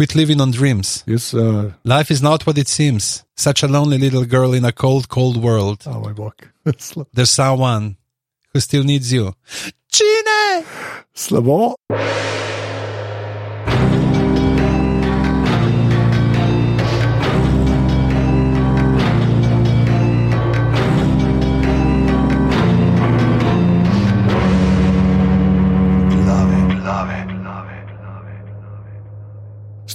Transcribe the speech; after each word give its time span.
quit 0.00 0.14
living 0.14 0.40
on 0.40 0.50
dreams. 0.50 1.04
Yes. 1.06 1.34
uh, 1.34 1.72
Life 1.84 2.10
is 2.10 2.22
not 2.22 2.46
what 2.46 2.56
it 2.56 2.68
seems. 2.68 3.22
Such 3.36 3.62
a 3.62 3.68
lonely 3.68 3.98
little 3.98 4.24
girl 4.24 4.54
in 4.54 4.64
a 4.64 4.72
cold, 4.72 5.10
cold 5.10 5.36
world. 5.36 5.82
oh 5.86 6.00
moj 6.02 6.14
bog. 6.22 7.06
There's 7.12 7.30
someone 7.30 7.98
who 8.54 8.60
still 8.60 8.82
needs 8.82 9.12
you. 9.12 9.34
Čine! 9.92 10.64
Slabo. 11.14 11.74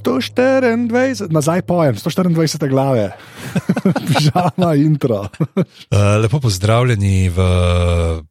Sto 0.06 0.22
štiriindvajset, 0.22 1.32
nazaj 1.34 1.64
pojem, 1.66 1.96
124 1.98 2.70
glave, 2.70 3.08
pižama 4.06 4.76
intro. 4.78 5.26
Uh, 5.34 5.98
lepo 6.22 6.38
pozdravljeni 6.40 7.30
v 7.34 7.38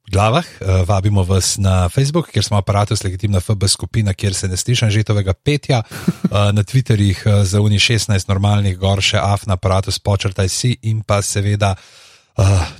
glavah. 0.07 0.47
Uh, 0.47 0.87
vabimo 0.87 1.25
vas 1.27 1.57
na 1.59 1.89
Facebook, 1.89 2.31
kjer 2.31 2.45
smo 2.45 2.61
aparatus 2.63 3.03
legitimna 3.03 3.41
FB 3.41 3.67
skupina, 3.67 4.15
kjer 4.15 4.35
se 4.35 4.49
ne 4.49 4.57
slišim 4.57 4.91
žetovega 4.91 5.35
petja. 5.35 5.83
Na 6.31 6.63
Twitterjih 6.63 7.27
uh, 7.27 7.43
za 7.43 7.61
uni 7.61 7.83
16 7.83 8.29
normalnih, 8.29 8.79
gor 8.79 9.03
še 9.03 9.19
afna 9.19 9.59
aparatus, 9.59 9.99
počrtaj 9.99 10.49
si 10.49 10.77
in 10.83 11.03
pa 11.03 11.23
seveda 11.23 11.75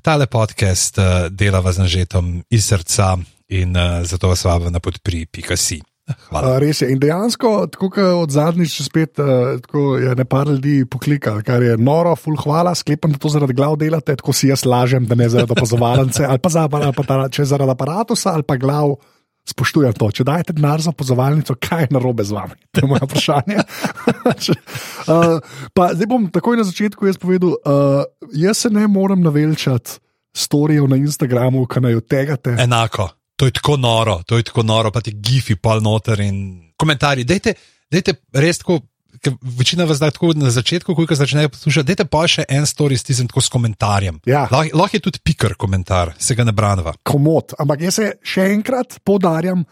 tale 0.03 0.27
podcast 0.27 0.99
dela 1.31 1.59
vas 1.61 1.83
na 1.83 1.87
žetom 1.91 2.45
iz 2.51 2.71
srca 2.71 3.17
in 3.49 3.75
zato 4.03 4.31
vas 4.31 4.45
vabim 4.45 4.73
na 4.73 4.79
podpri.si. 4.79 5.83
Hvala. 6.05 6.59
Res 6.61 6.83
je. 6.83 6.91
In 6.93 7.01
dejansko, 7.01 7.51
tako 7.73 7.89
kot 7.95 8.19
od 8.19 8.33
zadnjič, 8.35 8.77
spet 8.85 9.21
uh, 9.23 9.57
tako 9.65 9.97
je 10.03 10.13
ne 10.19 10.27
par 10.29 10.51
ljudi 10.51 10.83
poklikalo, 10.91 11.41
kar 11.47 11.65
je 11.65 11.79
noro, 11.81 12.13
full 12.21 12.37
hvala, 12.43 12.75
sklepam, 12.77 13.15
da 13.15 13.21
to 13.23 13.33
zaradi 13.33 13.57
glav 13.57 13.79
delate, 13.81 14.17
tako 14.21 14.35
si 14.37 14.51
jaz 14.51 14.67
lažem, 14.69 15.09
da 15.09 15.17
ne 15.17 15.31
zaradi 15.33 15.57
opazovalnice 15.57 16.27
ali 16.29 16.43
pa, 16.45 16.53
za, 16.53 16.67
ali 16.69 16.93
pa 16.97 17.07
ta, 17.09 17.19
če 17.33 17.49
zaradi 17.49 17.73
aparata 17.73 18.17
ali 18.33 18.47
pa 18.47 18.61
glav. 18.61 18.97
Spoštujem 19.45 19.93
to. 20.01 20.07
Če 20.09 20.25
dajete 20.25 20.55
denar 20.57 20.81
za 20.81 20.89
opazovalnico, 20.95 21.53
kaj 21.61 21.83
je 21.83 21.89
narobe 21.93 22.25
z 22.25 22.33
vami? 22.33 22.55
To 22.73 22.81
je 22.81 22.89
moje 22.89 23.05
vprašanje. 23.05 23.59
uh, 25.13 25.59
pa, 25.77 25.91
zdaj 25.93 26.09
bom 26.09 26.31
takoj 26.33 26.57
na 26.57 26.65
začetku 26.65 27.05
jaz 27.05 27.21
povedal, 27.21 27.53
uh, 27.53 28.09
jaz 28.33 28.65
se 28.65 28.73
ne 28.73 28.87
morem 28.89 29.21
navelčati 29.21 30.01
storijev 30.33 30.89
na 30.89 30.97
Instagramu, 30.97 31.67
ki 31.69 31.85
naj 31.85 32.01
odtegate. 32.01 32.57
Enako. 32.65 33.11
To 33.37 33.49
je 33.49 33.55
tako 33.55 33.77
noro, 33.77 34.21
to 34.27 34.39
je 34.39 34.47
tako 34.47 34.63
noro, 34.63 34.91
pa 34.95 35.01
ti 35.03 35.13
gifi, 35.13 35.57
pol 35.57 35.83
noter 35.83 36.21
in 36.23 36.71
komentarji. 36.79 37.27
Dajte, 37.27 37.55
dajte 37.91 38.15
res 38.39 38.61
tako, 38.63 38.79
ker 39.25 39.35
večina 39.59 39.85
vas 39.89 39.99
da 39.99 40.11
tako 40.15 40.33
na 40.39 40.51
začetku, 40.55 40.95
ko 40.95 41.07
začnejo 41.15 41.51
poslušati, 41.55 41.87
dajte 41.87 42.07
pa 42.11 42.25
še 42.31 42.47
en 42.49 42.67
story 42.69 42.99
s 42.99 43.09
tistim 43.09 43.31
tako 43.31 43.43
s 43.43 43.51
komentarjem. 43.51 44.21
Ja. 44.31 44.47
Lahko 44.53 44.79
lah 44.79 44.95
je 44.95 45.03
tudi 45.03 45.23
pikar 45.25 45.57
komentar, 45.59 46.15
se 46.19 46.35
ga 46.35 46.47
ne 46.47 46.53
branva. 46.53 46.95
komod. 47.03 47.57
Ampak 47.59 47.83
jaz 47.89 47.99
se 47.99 48.13
še 48.23 48.47
enkrat 48.55 49.01
poudarjam, 49.05 49.65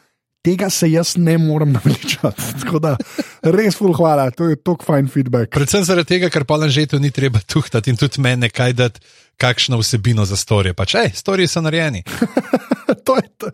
tega 0.42 0.70
se 0.70 0.90
jaz 0.90 1.14
ne 1.16 1.38
morem 1.38 1.72
naveličati. 1.72 2.42
Tako 2.64 2.80
da 2.82 2.96
res 3.54 3.78
ful 3.78 3.94
hvala, 3.94 4.30
to 4.34 4.50
je 4.50 4.58
tok 4.58 4.82
fajn 4.86 5.10
feedback. 5.12 5.52
Predvsem 5.54 5.86
zaradi 5.86 6.16
tega, 6.16 6.30
ker 6.34 6.44
pa 6.44 6.58
že 6.68 6.86
to 6.86 6.98
ni 6.98 7.10
treba 7.10 7.38
tuhtati 7.38 7.90
in 7.90 7.96
tudi 7.96 8.20
mene 8.20 8.50
kaj 8.50 8.72
dati, 8.72 9.00
kakšno 9.36 9.78
vsebino 9.78 10.24
za 10.24 10.36
storije. 10.36 10.74
Pač, 10.74 10.94
hej, 10.94 11.10
storiji 11.14 11.46
so 11.50 11.60
narejeni. 11.60 12.02
to, 13.06 13.16
je 13.16 13.22
t- 13.38 13.50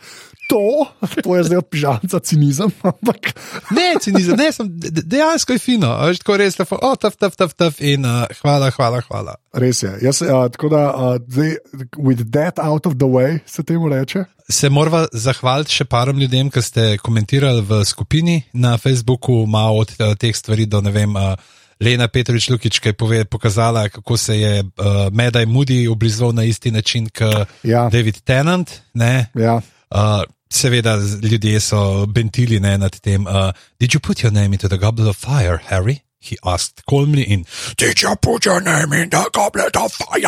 to, 0.49 0.87
to 1.23 1.37
je 1.37 1.45
zdaj 1.45 1.59
od 1.59 1.69
pižamca 1.71 2.19
cinizem, 2.19 2.71
ampak 2.91 3.35
Ne, 3.71 3.95
cinizem, 4.01 4.37
ne, 4.37 4.53
sem, 4.53 4.67
de- 4.69 5.03
dejansko 5.05 5.53
je 5.53 5.59
fino, 5.59 5.91
veš, 6.07 6.23
tako 6.23 6.37
res, 6.41 6.57
lepo, 6.59 6.79
o, 6.83 6.95
taf, 6.97 7.17
taf, 7.21 7.37
taf, 7.37 7.53
taf 7.55 7.81
in 7.85 8.07
uh, 8.09 8.25
hvala, 8.41 8.71
hvala, 8.73 9.03
hvala. 9.09 9.37
res 9.53 9.83
je. 9.83 9.93
Jaz, 10.03 10.23
uh, 10.25 10.49
tako 10.53 10.71
da, 10.73 10.83
uh, 10.95 11.17
zdaj, 11.29 11.57
with 11.97 12.25
that 12.33 12.59
out 12.59 12.87
of 12.87 12.97
the 12.97 13.09
way, 13.09 13.39
se 13.47 13.63
temu 13.63 13.89
reče. 13.89 14.25
Se 14.49 14.71
moramo 14.73 15.05
zahvaliti 15.13 15.75
še 15.81 15.85
parom 15.85 16.19
ljudem, 16.19 16.49
ki 16.51 16.63
ste 16.65 16.85
komentirali 17.05 17.61
v 17.69 17.83
skupini 17.85 18.43
na 18.53 18.79
Facebooku, 18.81 19.45
malo 19.47 19.85
od 19.85 19.93
eh, 19.99 20.15
teh 20.17 20.37
stvari 20.37 20.65
do 20.67 20.81
ne 20.81 20.93
vem. 20.95 21.17
Uh, 21.17 21.37
Lena 21.81 22.09
Petrovič 22.09 22.49
Lukič, 22.51 22.81
ki 22.83 22.91
je 22.91 22.97
pove, 22.99 23.25
pokazala, 23.25 23.89
kako 23.89 24.17
se 24.17 24.41
je 24.41 24.63
uh, 24.63 25.09
Medaj 25.13 25.47
Moody 25.47 25.87
oblizoval 25.91 26.35
na 26.35 26.45
isti 26.45 26.71
način 26.71 27.09
kot 27.09 27.49
Ja. 27.63 27.89
David 27.93 28.21
Tennant. 28.25 28.71
Ne? 28.95 29.31
Ja. 29.35 29.61
Uh, 29.91 30.23
seveda, 30.51 30.99
ljudje 31.23 31.61
so 31.61 32.07
bentili 32.07 32.61
ne, 32.61 32.79
nad 32.79 33.01
tem. 33.01 33.27
Uh, 33.27 33.53
Did 33.81 33.95
you 33.95 34.01
put 34.01 34.23
your 34.23 34.33
name 34.33 34.55
into 34.55 34.69
the 34.69 34.79
goblet 34.79 35.09
of 35.09 35.17
fire, 35.17 35.59
Harry? 35.67 36.03
He 36.21 36.37
asked 36.43 36.83
calmly 36.91 37.23
in. 37.23 37.45
Did 37.77 38.03
you 38.03 38.17
put 38.17 38.45
your 38.47 38.61
name 38.61 38.93
in 39.03 39.11
the 39.11 39.25
goblet 39.33 39.77
of 39.77 39.93
fire? 39.93 40.27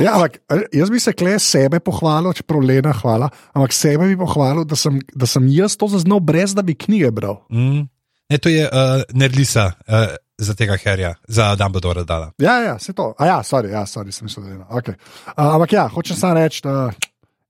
Ja, 0.00 0.14
ampak 0.16 0.38
jaz 0.72 0.90
bi 0.90 1.00
se 1.00 1.12
kle 1.12 1.36
sebe 1.42 1.80
pohvalil, 1.80 2.32
čeprav 2.32 2.62
Lena 2.64 2.92
hvala, 2.96 3.28
ampak 3.54 3.74
sebe 3.76 4.06
bi 4.08 4.16
pohvalil, 4.18 4.64
da 4.64 4.78
sem, 4.78 5.00
da 5.14 5.26
sem 5.26 5.46
jaz 5.52 5.76
to 5.76 5.88
zaznal, 5.92 6.22
brez 6.22 6.54
da 6.54 6.62
bi 6.62 6.74
knjige 6.78 7.10
bral. 7.14 7.42
Mm. 7.50 7.84
Ne, 8.32 8.38
to 8.38 8.48
je 8.48 8.64
uh, 8.64 9.02
Nerlisa 9.12 9.66
uh, 9.66 9.94
za 10.38 10.54
tega 10.54 10.76
Harryja, 10.84 11.14
za 11.28 11.54
Dumbledore 11.56 12.04
dala. 12.04 12.30
Ja, 12.38 12.58
ja, 12.62 12.78
se 12.78 12.92
to. 12.92 13.14
A 13.18 13.26
ja, 13.26 13.42
sorry, 13.44 13.70
ja, 13.70 13.84
sorry, 13.86 14.12
sem 14.12 14.24
mislil, 14.24 14.44
da 14.44 14.50
je 14.50 14.54
eno. 14.54 14.66
Okay. 14.70 14.94
Uh, 15.26 15.54
ampak 15.54 15.72
ja, 15.72 15.88
hočem 15.88 16.16
samo 16.16 16.34
reči, 16.34 16.62
da 16.64 16.90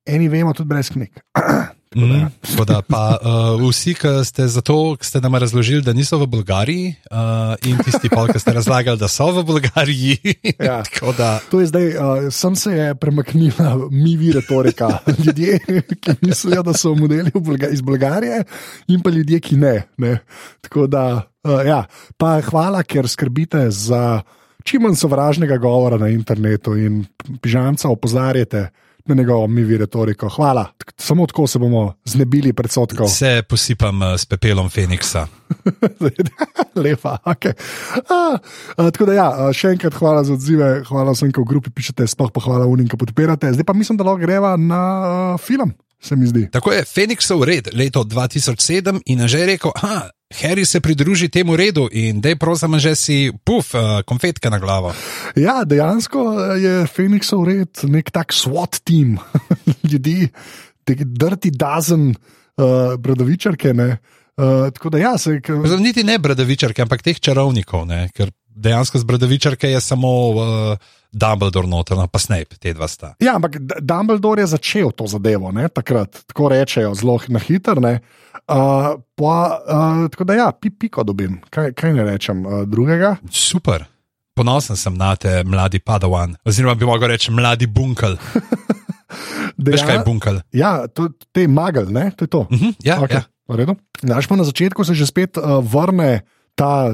eni 0.07 0.29
vemo 0.29 0.53
tudi 0.53 0.69
brez 0.69 0.91
knjig. 0.91 1.23
Mm, 1.97 2.27
tako 2.41 2.65
da 2.65 2.83
pa 2.83 3.19
uh, 3.21 3.69
vsi, 3.69 3.95
ki 3.95 4.13
ste 4.25 4.47
za 4.49 4.61
to, 4.61 4.97
ki 4.97 5.07
ste 5.07 5.21
nam 5.21 5.35
razložili, 5.35 5.83
da 5.83 5.93
niso 5.93 6.19
v 6.19 6.27
Bolgariji, 6.27 6.95
uh, 7.11 7.55
in 7.69 7.79
tisti, 7.85 8.09
pol, 8.09 8.31
ki 8.33 8.41
ste 8.41 8.55
razlagali, 8.57 8.99
da 8.99 9.09
so 9.09 9.31
v 9.33 9.45
Bolgariji. 9.45 10.19
Ja. 10.63 10.83
tako 10.83 11.13
da 11.19 11.41
To 11.51 11.61
je 11.61 11.67
zdaj, 11.67 11.89
uh, 11.97 12.29
sem 12.31 12.57
se 12.57 12.73
je 12.73 12.95
premaknila, 12.95 13.89
mi 13.91 14.17
vi 14.17 14.33
retorika. 14.33 14.99
Ljudje, 15.25 15.59
ki 16.01 16.15
mislijo, 16.21 16.63
da 16.63 16.73
so 16.73 16.95
modeli 16.95 17.31
v 17.35 17.41
Bolga 17.41 17.69
iz 17.69 17.81
Bolgarije, 17.81 18.45
in 18.89 19.03
pa 19.03 19.11
ljudje, 19.11 19.41
ki 19.41 19.57
ne. 19.57 19.83
ne. 19.97 20.19
Tako 20.61 20.87
da, 20.87 21.27
uh, 21.45 21.61
ja, 21.67 21.85
pa 22.17 22.41
hvala, 22.41 22.83
ker 22.83 23.09
skrbite 23.09 23.71
za 23.71 24.23
čim 24.65 24.83
manj 24.83 24.95
sovražnega 24.95 25.57
govora 25.57 25.99
na 25.99 26.09
internetu 26.09 26.77
in 26.79 27.05
pižamca 27.43 27.89
opozarjate 27.89 28.69
na 29.05 29.15
njegovo 29.15 29.47
mi 29.47 29.63
vi 29.63 29.79
retoriko. 29.79 30.29
Hvala, 30.29 30.67
samo 30.99 31.27
tako 31.27 31.47
se 31.47 31.59
bomo 31.59 31.95
znebili 32.05 32.53
predsotkov. 32.53 33.09
se 33.09 33.43
posipam 33.49 34.03
uh, 34.03 34.09
s 34.19 34.27
pepelom 34.27 34.71
Feniksa. 34.71 35.27
Lepa. 36.85 37.19
Okay. 37.25 37.53
A, 38.09 38.39
a, 38.77 38.91
tako 38.91 39.07
da, 39.07 39.13
ja, 39.13 39.29
še 39.53 39.75
enkrat 39.77 39.95
hvala 39.95 40.25
za 40.25 40.33
odzive, 40.35 40.83
hvala 40.89 41.13
vsem, 41.13 41.33
ki 41.33 41.43
v 41.43 41.49
grupi 41.49 41.71
pišete, 41.71 42.07
sploh 42.09 42.33
pa 42.33 42.41
hvala 42.45 42.67
unim, 42.67 42.89
ki 42.89 43.01
podpirate. 43.01 43.53
Zdaj 43.53 43.67
pa 43.69 43.77
mislim, 43.77 44.01
da 44.01 44.09
lahko 44.09 44.25
greva 44.25 44.57
na 44.57 44.81
a, 44.81 45.39
film, 45.43 45.75
se 46.03 46.17
mi 46.17 46.27
zdi. 46.27 46.49
Tako 46.53 46.73
je 46.73 46.85
Feniksov 46.89 47.45
red 47.45 47.71
leto 47.75 48.05
2007 48.05 49.03
in 49.07 49.27
je 49.27 49.29
že 49.29 49.47
rekel, 49.47 49.75
da 49.83 50.11
Harry 50.41 50.65
se 50.67 50.81
pridruži 50.81 51.29
temu 51.29 51.57
redu 51.57 51.89
in 51.93 52.21
da 52.21 52.29
je 52.29 52.37
prosim, 52.37 52.79
že 52.79 52.95
si 52.97 53.33
puf, 53.45 53.75
uh, 53.75 54.03
konfetke 54.07 54.51
na 54.51 54.59
glavo. 54.59 54.95
Ja, 55.37 55.63
dejansko 55.65 56.25
je 56.57 56.87
Phoenixov 56.87 57.45
red 57.49 57.85
nek 57.85 58.11
tak 58.11 58.33
SWAT 58.33 58.81
tim 58.85 59.19
ljudi, 59.93 60.29
te 60.85 60.95
drti 60.95 61.51
dazen 61.51 62.11
uh, 62.11 62.95
bradovičarke. 62.99 63.75
Ne? 63.75 63.97
Uh, 64.37 64.71
tako 64.73 64.91
da, 64.91 64.99
ja, 64.99 65.19
se, 65.19 65.41
k, 65.41 65.53
niti 65.79 66.05
ne 66.05 66.19
bradavičarke, 66.19 66.83
ampak 66.83 67.03
teh 67.03 67.21
čarovnikov, 67.21 67.85
ne? 67.87 68.07
ker 68.17 68.33
dejansko 68.55 68.99
z 68.99 69.05
bradavičarke 69.05 69.71
je 69.71 69.81
samo 69.81 70.09
uh, 70.29 70.79
Dumbledore 71.13 71.69
noter, 71.69 71.97
no, 71.97 72.07
pa 72.09 72.19
Snape, 72.19 72.57
te 72.59 72.73
dva 72.73 72.89
sta. 72.89 73.15
ja, 73.21 73.37
ampak 73.37 73.59
Dumbledore 73.81 74.43
je 74.43 74.47
začel 74.47 74.91
to 74.97 75.07
zadevo, 75.07 75.53
ne? 75.53 75.69
takrat, 75.69 76.25
tako 76.27 76.49
rečejo, 76.49 76.95
zelo 76.95 77.19
na 77.29 77.39
hitro. 77.39 77.77
Uh, 77.77 79.01
pa, 79.15 79.37
uh, 79.69 80.11
tako 80.11 80.25
da, 80.25 80.35
ja, 80.35 80.53
pi, 80.53 80.71
piko 80.71 81.05
dobim, 81.05 81.41
kaj, 81.51 81.73
kaj 81.79 81.93
ne 81.93 82.05
rečem 82.05 82.47
uh, 82.47 82.63
drugega. 82.67 83.17
Super. 83.31 83.85
Ponosen 84.35 84.77
sem 84.77 84.95
na 84.97 85.13
te, 85.17 85.43
mladi 85.45 85.79
padawan, 85.79 86.35
oziroma 86.49 86.75
bi 86.75 86.89
lahko 86.89 87.07
reči 87.07 87.33
mladi 87.33 87.69
bunkel. 87.69 88.17
Veš 89.67 89.85
kaj 89.85 89.99
je 89.99 90.05
bunkel? 90.07 90.41
Ja, 90.57 90.89
to, 90.89 91.11
te 91.33 91.45
magel, 91.49 91.93
ne, 91.93 92.09
to 92.17 92.25
je 92.25 92.29
to. 92.33 92.41
Uh 92.49 92.59
-huh, 92.59 92.75
ja, 92.85 92.97
Okay, 92.97 93.21
redu. 93.49 93.77
Znaš 94.01 94.27
pa 94.27 94.37
na 94.37 94.45
začetku 94.45 94.85
se 94.85 94.95
že 94.95 95.07
spet 95.07 95.37
uh, 95.37 95.61
vrne 95.61 96.23
ta, 96.55 96.93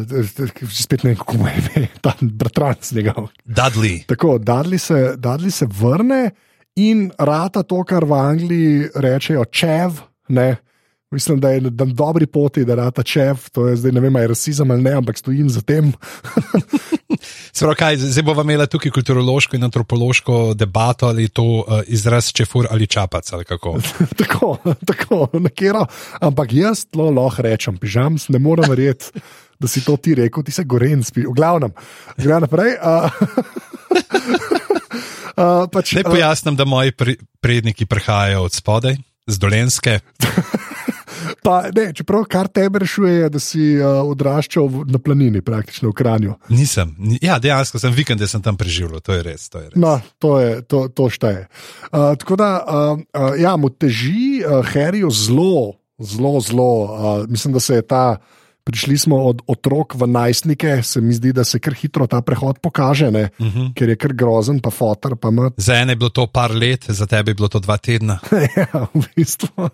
spet 0.70 1.04
ne 1.04 1.10
vem, 1.10 1.18
kako 1.18 1.38
mu 1.38 1.48
je 1.48 1.54
ime, 1.58 1.88
ta 2.04 2.14
bratranc 2.20 2.92
njegov. 2.92 3.28
Dudley. 3.44 4.04
Tako, 4.06 4.38
Dudley 4.38 4.78
se, 4.78 5.14
Dudley 5.16 5.50
se 5.50 5.66
vrne 5.66 6.30
in 6.76 7.10
rata 7.18 7.62
to, 7.62 7.82
kar 7.84 8.04
v 8.04 8.14
Angliji 8.14 8.88
rečejo 8.94 9.44
čev. 9.44 10.00
Ne? 10.28 10.56
Mislim, 11.10 11.40
da 11.40 11.50
je 11.50 11.60
na 11.60 11.70
dobri 11.70 12.26
poti, 12.26 12.64
da 12.68 12.74
rata 12.74 13.02
čev, 13.02 13.48
to 13.52 13.66
je 13.68 13.76
zdaj 13.80 13.92
ne 13.92 14.00
vem, 14.00 14.16
ali 14.16 14.24
je 14.24 14.28
rasizem 14.28 14.70
ali 14.70 14.82
ne, 14.82 14.92
ampak 14.92 15.18
stojim 15.18 15.48
za 15.50 15.60
tem. 15.60 15.92
Sprav, 17.56 17.74
kaj, 17.74 17.96
zdaj 17.96 18.22
bomo 18.22 18.44
imeli 18.44 18.66
tukaj 18.68 18.92
kulturološko 18.92 19.56
in 19.56 19.64
antropološko 19.64 20.54
debato, 20.54 21.06
ali 21.06 21.22
je 21.22 21.28
to 21.28 21.42
uh, 21.42 21.80
izraz 21.86 22.28
čefur 22.32 22.68
ali 22.70 22.86
čapac 22.86 23.32
ali 23.32 23.44
kako. 23.44 23.78
tako, 24.20 24.56
tako, 24.86 25.28
nekero. 25.32 25.86
Ampak 26.20 26.52
jaz 26.52 26.84
lahko 26.94 27.42
rečem, 27.42 27.76
pižam, 27.76 28.16
ne 28.28 28.38
morem 28.38 28.68
verjeti, 28.70 29.20
da 29.58 29.66
si 29.66 29.82
to 29.82 29.96
ti 29.96 30.14
rekel, 30.14 30.42
ti 30.42 30.52
se 30.52 30.64
goren 30.64 31.02
spi. 31.02 31.20
V 31.22 31.34
glavnem, 31.34 31.72
gre 32.16 32.40
naprej. 32.40 32.76
Uh, 32.78 33.10
uh, 35.36 35.66
pač, 35.68 35.92
Naj 35.92 36.04
uh, 36.04 36.10
pojasnim, 36.10 36.56
da 36.56 36.64
moji 36.64 36.92
pri, 36.92 37.16
predniki 37.40 37.86
prihajajo 37.86 38.42
od 38.42 38.52
spodaj, 38.52 38.96
z 39.26 39.36
dolenske. 39.36 39.98
pa, 41.44 41.68
ne, 41.74 41.90
čeprav 41.92 42.24
kar 42.30 42.48
tebe 42.48 42.78
rešuje, 42.78 43.14
je, 43.14 43.28
da 43.28 43.40
si 43.40 43.64
uh, 43.76 44.00
odraščal 44.06 44.68
v- 44.68 44.84
na 44.88 44.98
planini, 44.98 45.42
praktično 45.42 45.90
v 45.90 45.96
Kranju. 45.96 46.36
Nisem. 46.48 46.94
Ni- 46.98 47.18
Ja, 47.20 47.38
dejansko 47.38 47.78
sem 47.78 47.92
vikend, 47.92 48.20
da 48.20 48.28
sem 48.30 48.42
tam 48.42 48.56
preživel, 48.56 49.00
to 49.00 49.12
je 49.12 49.22
res. 49.22 49.48
To 49.50 49.58
je 49.58 49.72
res. 49.72 49.76
No, 49.76 49.98
to, 50.18 50.38
je, 50.38 50.62
to, 50.62 50.86
to 50.88 51.10
šteje. 51.10 51.48
Uh, 51.90 52.14
tako 52.14 52.38
da, 52.38 52.50
uh, 52.58 52.70
uh, 53.10 53.34
ja, 53.36 53.56
mu 53.56 53.68
teži 53.70 54.40
uh, 54.40 54.62
Harryju 54.64 55.10
zelo, 55.10 55.76
zelo, 55.98 56.38
zelo. 56.40 56.70
Uh, 56.84 56.90
mislim, 57.26 57.52
da 57.52 57.60
se 57.60 57.74
je 57.74 57.84
ta. 57.84 58.06
Prišli 58.68 58.98
smo 59.00 59.16
od 59.24 59.40
otrok 59.48 59.94
v 59.96 60.04
najstnike, 60.12 60.82
se 60.84 61.00
mi 61.00 61.14
zdi, 61.16 61.32
da 61.32 61.40
se 61.44 61.56
kar 61.56 61.72
hitro 61.72 62.04
ta 62.04 62.20
prehod 62.20 62.58
pokaže, 62.60 63.08
ne, 63.10 63.30
uh 63.38 63.46
-huh. 63.46 63.72
ker 63.74 63.88
je 63.88 63.96
kar 63.96 64.12
grozen, 64.12 64.60
pa 64.60 64.70
fotor, 64.70 65.16
pa 65.16 65.30
mat. 65.30 65.52
Za 65.56 65.74
ene 65.74 65.92
je 65.92 65.96
bilo 65.96 66.10
to 66.10 66.26
par 66.26 66.52
let, 66.52 66.84
za 66.88 67.06
tebe 67.06 67.30
je 67.30 67.34
bilo 67.34 67.48
to 67.48 67.58
dva 67.58 67.76
tedna. 67.76 68.18
ja, 68.56 68.86
v 68.94 69.04
bistvu. 69.16 69.48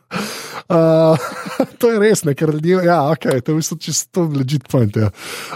Uh, 0.69 1.19
to 1.79 1.91
je 1.93 1.99
res, 1.99 2.23
ne, 2.25 2.32
ker 2.35 2.49
ljudje, 2.49 2.85
ja, 2.87 3.02
okay, 3.12 3.43
to 3.44 3.52
je 3.52 3.55
v 3.55 3.61
bistvu 3.61 3.76
čisto 3.76 4.23
legit 4.32 4.69
point. 4.69 4.97
Ja. 4.97 5.11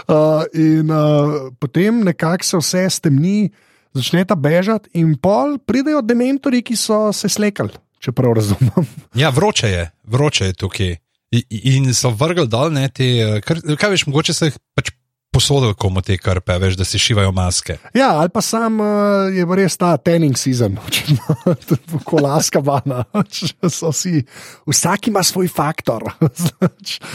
Uh, 0.05 0.43
in 0.53 0.91
uh, 0.91 1.49
potem 1.59 2.03
nekako 2.03 2.43
se 2.43 2.57
vse 2.57 2.89
stemni, 2.89 3.49
začneta 3.93 4.35
bežati, 4.35 4.89
in 4.93 5.15
pol 5.17 5.57
pridejo 5.57 6.01
dementori, 6.05 6.61
ki 6.61 6.77
so 6.77 7.09
se 7.13 7.29
slekali, 7.29 7.73
če 7.99 8.11
prav 8.11 8.37
razumem. 8.37 8.85
Ja, 9.17 9.29
vroče 9.33 9.67
je, 9.67 9.91
vroče 10.03 10.45
je 10.45 10.53
tukaj. 10.53 10.97
In 11.29 11.91
so 11.93 12.09
vrgli 12.09 12.47
dol 12.49 12.71
ne, 12.73 12.87
te, 12.89 13.09
eh, 13.21 13.41
kar, 13.45 13.61
kaj 13.61 13.93
veš, 13.93 14.07
mogoče 14.09 14.33
so 14.33 14.49
jih 14.49 14.57
pač 14.77 14.89
posodili 15.29 15.75
komu 15.77 16.01
te 16.01 16.17
krpe, 16.17 16.55
veš, 16.57 16.73
da 16.79 16.85
si 16.89 16.97
šivajo 16.99 17.31
maske. 17.31 17.75
Ja, 17.93 18.15
ali 18.17 18.31
pa 18.33 18.41
sam 18.41 18.79
uh, 18.81 19.29
je 19.29 19.45
res 19.59 19.77
ta 19.77 19.91
tanning 20.01 20.37
season, 20.37 20.79
očitno, 20.87 21.99
kolaska 22.03 22.63
vana. 22.65 23.03
so 23.69 23.93
vsi, 23.93 24.23
vsak 24.65 25.11
ima 25.13 25.23
svoj 25.23 25.51
faktor. 25.53 26.09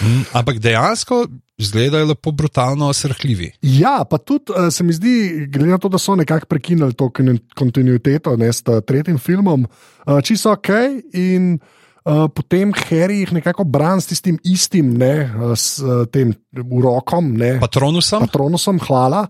Mm, 0.05 0.23
ampak 0.37 0.59
dejansko 0.59 1.25
izgledajo 1.59 2.07
lepo 2.07 2.33
brutalno 2.33 2.89
osrhljivi. 2.93 3.51
Ja, 3.63 4.03
pa 4.11 4.19
tudi 4.19 4.53
uh, 4.53 4.69
se 4.73 4.85
mi 4.85 4.93
zdi, 4.93 5.47
glede 5.49 5.71
na 5.71 5.79
to, 5.79 5.89
da 5.89 5.99
so 5.99 6.15
nekako 6.17 6.47
prekinili 6.47 6.95
to 6.95 7.09
kon- 7.15 7.39
kontinuiteto 7.57 8.37
ne, 8.37 8.53
s 8.53 8.63
tretjim 8.87 9.19
filmom, 9.19 9.67
uh, 9.67 10.21
čisto 10.23 10.53
ok. 10.53 10.69
In 11.13 11.55
uh, 11.55 11.84
potem 12.05 12.69
Harry 12.91 13.23
jih 13.23 13.33
nekako 13.33 13.65
brani 13.65 14.03
s 14.05 14.11
tistim 14.11 14.37
istim, 14.45 14.93
ne, 15.01 15.25
uh, 15.25 15.55
s 15.57 15.81
uh, 15.81 16.05
tem 16.13 16.35
urokom. 16.53 17.33
Ne, 17.41 17.57
Patronusom? 17.63 18.27
Patronusom, 18.27 18.81
hvala. 18.85 19.23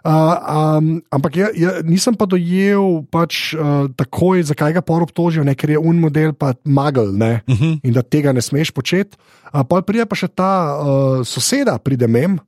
Uh, 0.00 0.32
um, 0.80 0.88
ampak 1.12 1.36
ja, 1.36 1.50
ja, 1.52 1.74
nisem 1.84 2.16
pa 2.16 2.24
dojel 2.24 3.04
pač, 3.12 3.52
uh, 3.52 3.84
takoj, 4.00 4.40
zakaj 4.48 4.78
ga 4.78 4.84
por 4.84 5.04
obtožijo, 5.04 5.44
ne, 5.44 5.52
ker 5.52 5.74
je 5.76 5.82
un 5.82 6.00
model 6.00 6.32
pa 6.32 6.54
magel 6.64 7.12
ne, 7.12 7.42
uh 7.44 7.52
-huh. 7.52 7.76
in 7.84 7.92
da 7.92 8.02
tega 8.02 8.32
ne 8.32 8.40
smeš 8.40 8.72
početi. 8.72 9.16
Uh, 9.52 9.60
pol 9.68 9.84
pride 9.84 10.08
pa 10.08 10.16
še 10.16 10.28
ta 10.32 10.72
uh, 10.72 11.20
soseda, 11.26 11.76
pride 11.78 12.08
mem, 12.08 12.40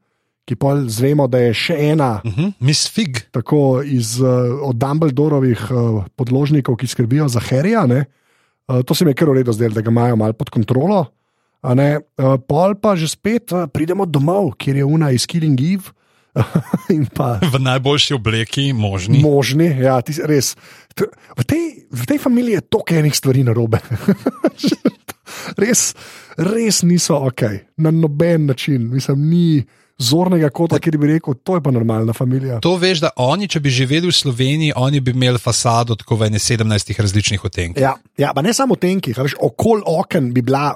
ki 0.48 0.56
pa 0.56 0.80
zvemo, 0.80 1.28
da 1.28 1.38
je 1.38 1.54
še 1.54 1.76
ena. 1.92 2.20
Uh 2.24 2.32
-huh. 2.32 2.52
Miss 2.60 2.88
Fig. 2.88 3.20
Tako 3.32 3.82
iz 3.84 4.20
uh, 4.20 4.72
Dumbledorovih 4.74 5.70
uh, 5.70 6.04
podložnikov, 6.16 6.76
ki 6.76 6.86
skrbijo 6.86 7.28
za 7.28 7.40
Harryja. 7.40 7.86
ne. 7.86 8.06
Uh, 8.68 8.82
to 8.82 8.94
se 8.94 9.04
mi 9.04 9.10
je 9.10 9.14
kar 9.14 9.28
v 9.28 9.40
redu 9.40 9.52
zdelo, 9.52 9.74
da 9.74 9.82
ga 9.84 9.90
imajo 9.90 10.16
malo 10.16 10.32
pod 10.32 10.50
kontrolo. 10.50 11.06
Uh, 11.64 12.36
pol 12.48 12.74
pa 12.76 12.96
že 12.96 13.08
spet 13.08 13.52
uh, 13.52 13.66
pridemo 13.68 14.06
domov, 14.06 14.54
kjer 14.60 14.76
je 14.82 14.84
Una 14.84 15.10
iz 15.10 15.26
Killing 15.26 15.60
Eve. 15.60 15.92
pa 17.16 17.38
V 17.38 17.58
najboljši 17.62 18.14
obleki 18.14 18.72
možni. 18.72 19.22
možni, 19.22 19.68
ja, 19.80 20.00
ti, 20.02 20.16
res. 20.26 20.56
V 21.38 21.44
tej, 21.46 21.86
v 21.90 22.06
tej 22.10 22.18
familiji 22.18 22.58
je 22.58 22.66
toliko 22.66 22.94
enih 22.94 23.14
stvari 23.14 23.44
narobe. 23.46 23.78
res, 25.62 25.94
res 26.36 26.82
niso 26.82 27.20
ok, 27.30 27.42
na 27.76 27.94
noben 27.94 28.50
način. 28.50 28.90
Mislim, 28.90 29.28
ni 29.30 29.64
zornega 29.98 30.50
kota, 30.50 30.78
kjer 30.82 30.96
bi 30.98 31.12
rekel, 31.14 31.36
to 31.46 31.58
je 31.58 31.62
pa 31.62 31.70
normalna 31.74 32.12
familija. 32.16 32.58
To 32.64 32.74
veš, 32.80 33.04
da 33.04 33.12
oni, 33.22 33.48
če 33.50 33.60
bi 33.62 33.70
živeli 33.70 34.10
v 34.10 34.16
Sloveniji, 34.16 34.74
oni 34.76 35.00
bi 35.04 35.14
imeli 35.14 35.38
fasado 35.38 35.96
tako 35.98 36.18
v 36.20 36.30
ene 36.30 36.40
17 36.42 36.94
različnih 37.00 37.44
otenkih. 37.44 37.82
Ja, 37.82 37.94
ja 38.18 38.32
pa 38.34 38.42
ne 38.42 38.54
samo 38.54 38.76
tenkih, 38.80 39.18
a 39.18 39.26
veš, 39.26 39.38
okol 39.42 39.84
oken 39.86 40.32
bi 40.34 40.42
bila, 40.42 40.72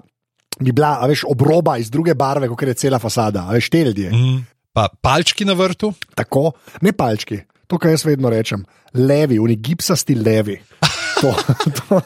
bi 0.61 0.73
bila 0.73 0.97
veš, 1.11 1.26
obroba 1.29 1.79
iz 1.79 1.91
druge 1.91 2.15
barve, 2.15 2.50
kot 2.50 2.62
je 2.62 2.79
cela 2.87 3.03
fasada, 3.03 3.49
veš, 3.53 3.70
te 3.75 3.85
ljudje. 3.91 4.12
Mm. 4.15 4.43
Pa 4.73 4.87
palčki 5.03 5.47
na 5.49 5.56
vrtu, 5.59 5.93
Tako, 6.15 6.53
ne 6.87 6.93
palčki, 6.94 7.41
to, 7.67 7.79
kar 7.79 7.91
jaz 7.91 8.05
vedno 8.06 8.31
rečem, 8.31 8.62
levi, 8.94 9.38
oni 9.38 9.56
gipsasti 9.56 10.15
levi. 10.15 10.61
To, 11.19 11.32
to, 11.75 11.97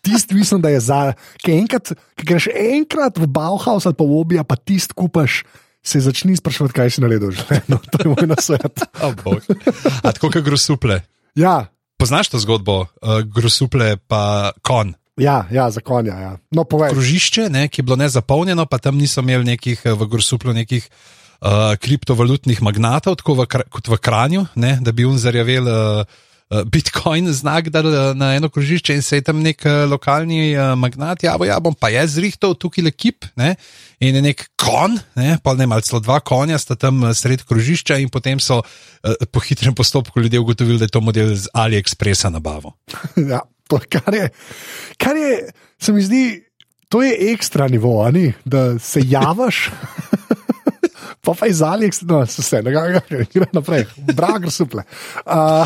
tisti, 0.00 0.34
mislim, 0.34 0.62
da 0.64 0.70
je 0.72 0.78
za. 0.80 1.12
Ki 1.44 1.52
enkrat, 1.52 1.90
ki 2.16 2.24
greš 2.24 2.46
enkrat 2.48 3.18
v 3.20 3.28
Bauhaus 3.28 3.84
ali 3.84 3.98
pa 3.98 4.06
v 4.08 4.16
Obija, 4.16 4.40
pa 4.40 4.56
tisti 4.56 4.96
kupaš, 4.96 5.42
se 5.84 6.00
začni 6.00 6.36
sprašovati, 6.36 6.74
kaj 6.74 6.96
si 6.96 7.04
naredil 7.04 7.30
v 7.30 7.38
življenju. 7.38 7.78
To 7.92 8.00
je 8.00 8.08
moj 8.08 8.26
nasvet. 8.30 8.84
oh. 9.06 9.38
A 10.02 10.12
tako 10.12 10.32
kot 10.32 10.44
grosuple. 10.46 11.02
Ja, 11.36 11.66
Poznaš 12.04 12.28
to 12.28 12.38
zgodbo, 12.42 12.84
uh, 12.84 13.22
grosuple 13.22 13.96
pa 13.96 14.52
kon. 14.62 14.94
ja, 15.16 15.46
ja 15.50 15.70
za 15.70 15.80
konja. 15.80 16.14
Ja. 16.18 16.32
No, 16.50 16.64
povej. 16.64 16.90
Krožišče, 16.90 17.48
ne, 17.50 17.68
ki 17.68 17.80
je 17.80 17.86
bilo 17.86 17.96
nezapolnjeno, 17.96 18.66
pa 18.66 18.78
tam 18.78 18.98
niso 18.98 19.22
imeli 19.22 19.54
nekih 19.54 19.80
eh, 19.84 19.94
v 19.94 20.08
grosuplu 20.10 20.52
nekih 20.52 20.84
uh, 20.84 21.78
kriptovalutnih 21.78 22.62
magnatov, 22.62 23.16
tako 23.22 23.38
v, 23.38 23.46
kot 23.46 23.88
v 23.88 23.96
Kranju, 23.96 24.46
ne, 24.58 24.78
da 24.82 24.92
bi 24.92 25.06
unzarjavel. 25.06 25.70
Uh, 25.70 26.22
Bitcoin 26.62 27.26
znak 27.32 27.68
dal 27.74 27.88
eh, 27.88 28.14
na 28.14 28.34
eno 28.38 28.48
krožišče 28.48 28.94
in 28.94 29.02
se 29.02 29.18
je 29.18 29.24
tam 29.26 29.42
nek 29.42 29.64
eh, 29.66 29.84
lokalni 29.90 30.52
eh, 30.52 30.74
magnat 30.78 31.24
javil, 31.26 31.48
ja, 31.50 31.58
bom 31.60 31.74
pa 31.74 31.90
jaz 31.90 32.14
zrihtal 32.14 32.54
tukaj 32.54 32.84
le 32.86 32.92
kip 32.94 33.26
ne, 33.40 33.54
in 33.98 34.14
je 34.14 34.22
nek 34.22 34.46
kon, 34.60 34.94
ne, 35.18 35.36
pa 35.42 35.56
ne 35.58 35.66
malce 35.70 35.98
dva 36.04 36.20
konja 36.20 36.58
sta 36.60 36.76
tam 36.78 37.02
eh, 37.04 37.14
sred 37.16 37.42
krožišča 37.48 37.98
in 38.02 38.12
potem 38.12 38.40
so 38.40 38.60
eh, 38.60 39.26
po 39.26 39.42
hitrem 39.42 39.74
postopku 39.74 40.20
ljudje 40.20 40.40
ugotovili, 40.40 40.78
da 40.78 40.88
je 40.88 40.94
to 40.94 41.02
model 41.04 41.34
z 41.34 41.50
AliExpressa 41.54 42.30
nabavo. 42.30 42.76
Ja, 43.30 43.40
to, 43.68 43.80
kar, 43.88 44.14
je, 44.14 44.28
kar 45.00 45.16
je, 45.16 45.48
se 45.80 45.92
mi 45.92 46.02
zdi, 46.02 46.24
to 46.88 47.02
je 47.02 47.32
ekstra 47.32 47.68
nivo, 47.68 48.02
a 48.04 48.10
ni, 48.10 48.32
da 48.44 48.78
se 48.78 49.00
javaš. 49.02 49.70
Pa 51.24 51.32
pa 51.32 51.48
iz 51.48 51.62
Alex, 51.64 52.02
no, 52.04 52.20
se 52.28 52.42
vse, 52.44 52.60
ne 52.62 52.72
gre 52.74 53.48
naprej, 53.56 53.86
brag, 54.12 54.48
suple. 54.52 54.84
Uh, 55.24 55.64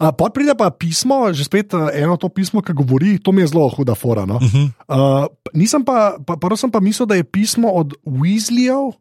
uh, 0.00 0.10
Pot 0.16 0.32
pride 0.32 0.56
pa 0.56 0.70
pismo, 0.72 1.28
že 1.36 1.44
spet 1.44 1.76
uh, 1.76 1.92
eno 1.92 2.16
to 2.16 2.32
pismo, 2.32 2.64
ki 2.64 2.72
govori, 2.76 3.18
to 3.20 3.34
mi 3.36 3.44
je 3.44 3.52
zelo 3.52 3.68
huda 3.68 3.94
fora. 3.94 4.24
No? 4.24 4.40
Uh 4.40 4.48
-huh. 4.48 4.66
uh, 4.88 5.26
nisem 5.52 5.84
pa, 5.84 6.16
pa, 6.26 6.36
prvo 6.40 6.56
sem 6.56 6.70
pa 6.70 6.80
mislil, 6.80 7.06
da 7.06 7.14
je 7.14 7.24
pismo 7.24 7.68
od 7.68 7.94
Weasleyjev, 8.06 8.96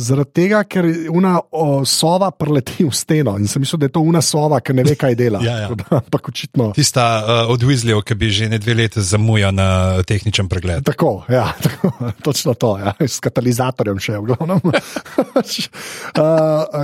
zaradi 0.00 0.30
tega, 0.34 0.62
ker 0.68 0.86
una 1.12 1.36
o, 1.38 1.84
sova 1.88 2.30
preleti 2.34 2.84
v 2.84 2.92
steno 2.94 3.36
in 3.38 3.48
sem 3.50 3.62
mislil, 3.62 3.80
da 3.82 3.88
je 3.88 3.94
to 3.94 4.02
una 4.06 4.22
sova, 4.24 4.60
ki 4.64 4.74
ne 4.76 4.84
ve, 4.86 4.96
kaj 4.98 5.16
dela. 5.18 5.42
Ja, 5.44 5.56
ja. 5.64 5.70
Ampak 6.00 6.28
očitno. 6.32 6.70
Tista 6.76 7.06
uh, 7.20 7.52
od 7.52 7.64
Weasleyjev, 7.66 8.02
ki 8.06 8.16
bi 8.18 8.30
že 8.34 8.48
ne 8.52 8.58
dve 8.62 8.74
leti 8.82 9.02
zamuja 9.04 9.50
na 9.54 10.02
tehničen 10.06 10.48
pregled. 10.48 10.84
Tako, 10.86 11.24
ja, 11.28 11.50
tako, 11.64 11.92
točno 12.24 12.54
to, 12.54 12.74
ja, 12.80 12.94
s 13.00 13.20
katalizatorjem 13.22 13.98
še 14.02 14.18
v 14.18 14.32
glavnem. 14.32 14.60
uh, 14.64 14.74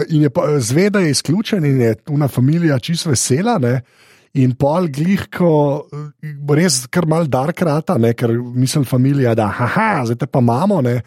in 0.14 0.26
je 0.28 0.30
pa, 0.30 0.48
zve, 0.60 0.90
da 0.90 1.04
je 1.04 1.14
izključen 1.16 1.64
in 1.64 1.80
je 1.80 1.94
una 2.14 2.28
familija 2.28 2.78
čisto 2.78 3.10
vesela. 3.10 3.58
Ne? 3.62 3.80
In 4.36 4.52
pol 4.58 4.90
glih, 4.92 5.26
ko 5.32 5.50
bo 6.20 6.56
res 6.58 6.82
kar 6.92 7.06
mal 7.08 7.24
dark 7.30 7.62
rata, 7.64 7.96
ne? 8.00 8.12
ker 8.12 8.34
misli 8.36 8.84
familija, 8.84 9.32
da 9.38 9.48
haha, 9.48 10.04
zdaj 10.08 10.18
te 10.20 10.28
pa 10.28 10.42
imamo, 10.44 10.82
ne? 10.84 10.98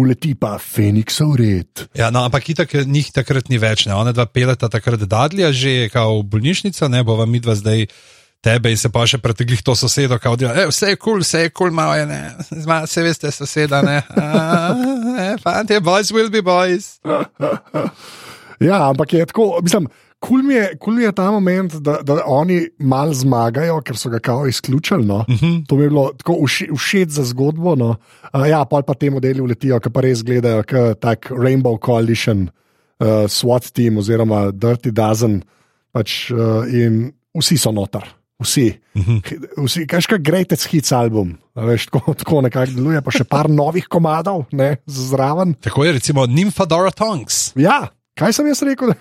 uleti 0.00 0.32
pa 0.34 0.56
Feniksov 0.58 1.36
red. 1.36 1.84
Ja, 1.98 2.08
no, 2.10 2.24
ampak 2.24 2.48
itak 2.54 2.72
njih 2.88 3.12
takrat 3.12 3.52
ni 3.52 3.60
več, 3.60 3.84
ne. 3.86 3.94
Ona 3.94 4.14
dva 4.16 4.24
peleta 4.26 4.70
takrat 4.72 5.04
dadlja, 5.04 5.52
že 5.52 5.74
je 5.76 5.92
kao 5.92 6.22
bolnišnica, 6.24 6.88
ne 6.88 7.04
bo 7.04 7.18
vam 7.20 7.30
midva 7.30 7.54
zdaj 7.58 7.86
tebe 8.42 8.72
in 8.72 8.80
se 8.80 8.90
pa 8.90 9.04
še 9.06 9.20
preteglih 9.22 9.62
to 9.62 9.76
sosedo, 9.78 10.18
kao 10.18 10.34
dela, 10.40 10.56
e, 10.58 10.66
vse 10.72 10.94
je 10.94 10.98
kul, 10.98 11.20
cool, 11.20 11.22
vse 11.22 11.44
je 11.44 11.52
kul, 11.52 11.68
cool, 11.68 11.76
malo 11.76 11.94
je, 11.94 12.06
ne, 12.10 12.22
Zma, 12.64 12.82
se 12.90 13.04
veste, 13.04 13.30
soseda, 13.30 13.82
ne. 13.88 14.00
Fantje, 15.44 15.78
boys 15.84 16.10
will 16.10 16.32
be 16.32 16.42
boys. 16.42 16.96
Ja, 18.62 18.88
ampak 18.88 19.12
je 19.12 19.26
tako, 19.26 19.60
mislim. 19.62 19.86
Kul 20.22 20.44
mi, 20.46 20.54
je, 20.54 20.66
kul 20.78 20.94
mi 20.94 21.02
je 21.02 21.12
ta 21.18 21.26
moment, 21.34 21.74
da, 21.82 21.96
da 22.06 22.20
oni 22.30 22.60
malo 22.78 23.14
zmagajo, 23.14 23.80
ker 23.82 23.98
so 23.98 24.10
ga 24.12 24.20
kao 24.22 24.46
izključili. 24.46 25.06
No. 25.06 25.24
Uh 25.26 25.34
-huh. 25.34 25.66
To 25.66 25.76
mi 25.76 25.82
je 25.82 25.88
bilo 25.88 26.12
tako 26.16 26.36
vše, 26.44 26.66
všeč 26.76 27.08
za 27.08 27.24
zgodbo. 27.24 27.74
No. 27.76 27.96
Uh, 28.32 28.46
ja, 28.48 28.64
pol 28.64 28.82
pa 28.82 28.94
te 28.94 29.10
modeli 29.10 29.40
uletijo, 29.40 29.80
ki 29.80 29.90
pa 29.90 30.00
res 30.00 30.22
gledajo 30.22 30.62
kot 30.62 31.00
tak 31.00 31.30
Rainbow 31.30 31.78
Coalition, 31.86 32.50
uh, 33.00 33.06
SWAT 33.28 33.72
team 33.72 33.98
oziroma 33.98 34.52
Dirty 34.52 34.90
Dozen. 34.90 35.42
Pač, 35.92 36.30
uh, 36.30 36.64
in 36.72 37.12
vsi 37.34 37.58
so 37.58 37.72
noter, 37.72 38.04
vsi. 38.40 38.72
vsi 39.64 39.86
kaj 39.86 40.00
je 40.10 40.18
Greatest 40.18 40.68
Hits 40.70 40.92
album, 40.92 41.38
veš, 41.54 41.86
tako, 41.86 42.14
tako 42.14 42.40
nekako 42.40 42.72
deluje, 42.72 43.02
pa 43.02 43.10
še 43.10 43.24
par 43.24 43.50
novih 43.60 43.88
komadov, 43.88 44.46
ne, 44.52 44.76
zraven. 44.86 45.54
Tako 45.60 45.84
je, 45.84 45.92
recimo 45.92 46.26
Nymphadora 46.26 46.92
Tongues. 46.94 47.52
Ja, 47.56 47.88
kaj 48.14 48.32
sem 48.32 48.46
jaz 48.46 48.62
rekel? 48.62 48.92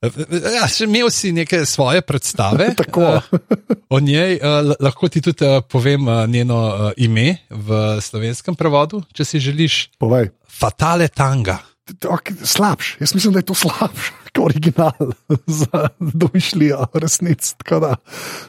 Ja, 0.00 0.64
še 0.64 0.86
imel 0.86 1.10
si 1.12 1.28
neke 1.28 1.58
svoje 1.68 2.00
predstave 2.00 2.70
Tako. 2.80 3.20
eh, 3.20 3.74
o 3.88 4.00
njej. 4.00 4.38
eh, 4.38 4.70
Lahko 4.80 5.08
ti 5.08 5.20
tudi 5.20 5.44
eh, 5.44 5.60
povem 5.60 6.08
njeno 6.24 6.60
ime 6.96 7.36
v 7.50 7.68
slovenskem 8.00 8.56
prevodu, 8.56 9.02
če 9.12 9.24
si 9.24 9.40
želiš. 9.40 9.90
Povej. 10.00 10.30
Fatale 10.48 11.08
Tanga. 11.08 11.58
Slabš, 12.40 12.96
jaz 13.02 13.12
mislim, 13.14 13.32
da 13.34 13.42
je 13.42 13.48
to 13.50 13.54
slabš, 13.54 14.08
kot 14.08 14.19
original 14.38 14.92
za 15.60 15.88
domišljijo, 15.98 16.86
resnic. 16.94 17.54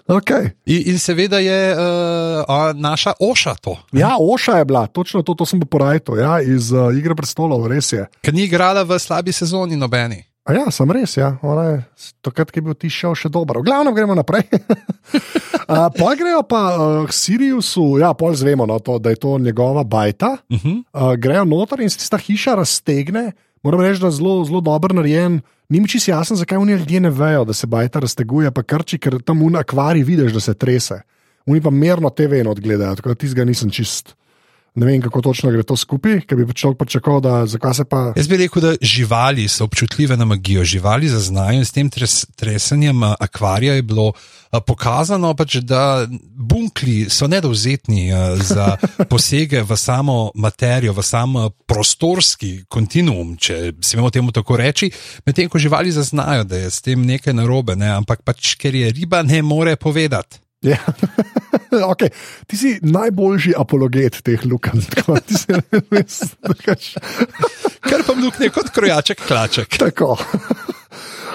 Okay. 0.07 0.51
In, 0.65 0.83
in 0.85 0.99
seveda 0.99 1.39
je 1.39 1.75
uh, 1.75 2.75
naša 2.75 3.13
Oša 3.19 3.55
to, 3.55 3.77
Ja, 3.91 4.15
Oša 4.19 4.57
je 4.57 4.65
bila, 4.65 4.87
točno 4.87 5.21
to, 5.21 5.33
to 5.33 5.45
sem 5.45 5.59
porajal, 5.59 6.17
ja, 6.19 6.41
iz 6.41 6.71
uh, 6.71 6.93
Igre 6.97 7.15
prestolov, 7.15 7.67
res 7.67 7.93
je. 7.93 8.07
ki 8.21 8.31
ni 8.31 8.43
igrala 8.43 8.83
v 8.83 8.99
slabi 8.99 9.31
sezoni 9.31 9.75
nobeni. 9.75 10.23
A 10.41 10.55
ja, 10.57 10.63
sem 10.73 10.89
res, 10.89 11.13
ja. 11.19 11.35
Ona 11.45 11.63
je 11.67 11.75
takrat, 12.25 12.49
ki 12.49 12.59
je 12.61 12.65
bil 12.65 12.73
ti 12.73 12.89
šel 12.89 13.13
še 13.13 13.29
dober. 13.29 13.59
V 13.61 13.67
glavnem 13.67 13.93
gremo 13.93 14.15
naprej. 14.17 14.47
uh, 15.69 15.85
pol 15.93 16.17
grejo 16.17 16.41
pa 16.49 16.61
uh, 16.73 17.05
k 17.05 17.13
Siriusu, 17.13 18.01
ja, 18.01 18.09
pol 18.17 18.33
zvemo, 18.33 18.65
no, 18.65 18.79
to, 18.81 18.97
da 18.97 19.13
je 19.13 19.21
to 19.21 19.37
njegova 19.37 19.85
bajta. 19.85 20.41
Uh 20.49 20.57
-huh. 20.57 20.81
Uh, 20.81 21.13
grejo 21.13 21.45
noter 21.45 21.85
in 21.85 21.89
se 21.89 22.01
tista 22.01 22.17
hiša 22.17 22.55
raztegne. 22.57 23.31
Moram 23.63 23.81
reči, 23.81 24.01
da 24.01 24.07
je 24.07 24.17
zelo, 24.17 24.45
zelo 24.45 24.61
dobro 24.61 24.95
narejen. 24.95 25.41
Ni 25.69 25.79
mi 25.79 25.87
čisto 25.87 26.11
jasno, 26.11 26.35
zakaj 26.35 26.57
oni 26.57 26.73
ljudje 26.73 26.99
ne 26.99 27.09
vejo, 27.09 27.45
da 27.45 27.53
se 27.53 27.67
bajta 27.67 27.99
razteguje, 27.99 28.51
pa 28.51 28.63
krči, 28.63 28.97
ker 28.97 29.21
tam 29.21 29.39
v 29.39 29.55
akvariji 29.59 30.03
vidiš, 30.03 30.33
da 30.33 30.39
se 30.39 30.53
trese. 30.53 31.01
Oni 31.45 31.61
pa 31.61 31.69
merno 31.69 32.09
TV 32.09 32.41
odgledajo, 32.47 32.95
tako 32.95 33.09
da 33.09 33.15
tistega 33.15 33.45
nisem 33.45 33.69
čist. 33.69 34.15
Ne 34.75 34.85
vem, 34.85 35.01
kako 35.03 35.21
točno 35.21 35.51
gre 35.51 35.65
to 35.67 35.75
skupaj, 35.75 36.21
ker 36.23 36.37
bi 36.39 36.53
človek 36.55 36.77
pričakoval, 36.79 37.19
da 37.21 37.31
zakaj 37.45 37.73
se 37.73 37.85
pa. 37.85 38.13
Jaz 38.15 38.27
bi 38.31 38.37
rekel, 38.39 38.61
da 38.63 38.75
živali 38.81 39.47
so 39.51 39.65
občutljive 39.67 40.15
na 40.17 40.25
magijo, 40.25 40.63
živali 40.63 41.09
zaznajo 41.11 41.59
in 41.59 41.65
s 41.65 41.75
tem 41.75 41.89
tres, 41.89 42.25
tresenjem 42.39 43.03
eh, 43.03 43.15
akvarija 43.19 43.73
je 43.73 43.81
bilo 43.81 44.13
eh, 44.15 44.59
pokazano, 44.67 45.33
pač, 45.35 45.57
da 45.67 46.07
bunkli 46.35 47.09
so 47.09 47.27
nedovzetni 47.27 48.05
eh, 48.09 48.37
za 48.47 48.77
posege 49.11 49.61
v 49.61 49.77
samo 49.77 50.31
materijo, 50.35 50.93
v 50.93 51.03
sam 51.03 51.35
prostorski 51.67 52.63
kontinuum, 52.71 53.35
če 53.35 53.73
smemo 53.83 54.09
temu 54.09 54.31
tako 54.31 54.55
reči, 54.55 54.87
medtem 55.25 55.49
ko 55.51 55.59
živali 55.59 55.91
zaznajo, 55.91 56.47
da 56.47 56.63
je 56.63 56.71
s 56.71 56.79
tem 56.81 57.03
nekaj 57.05 57.35
narobe, 57.35 57.75
ne? 57.75 57.91
ampak 57.91 58.23
pač 58.23 58.55
ker 58.55 58.75
je 58.75 58.93
riba, 58.95 59.19
ne 59.23 59.41
more 59.43 59.75
povedati. 59.75 60.39
Ja. 60.61 60.77
okay. 61.91 62.13
Ti 62.47 62.57
si 62.57 62.69
najboljši 62.85 63.53
apologet 63.57 64.21
teh 64.21 64.45
lukenj. 64.45 64.85
tako, 64.93 65.17
ti 65.25 65.37
si 65.37 65.57
res 65.89 66.21
drugač- 66.37 66.97
Kar 67.89 68.05
pa 68.05 68.13
mlukne 68.13 68.51
kot 68.53 68.69
krojaček, 68.69 69.25
klaček. 69.25 69.73
Tako. 69.81 70.15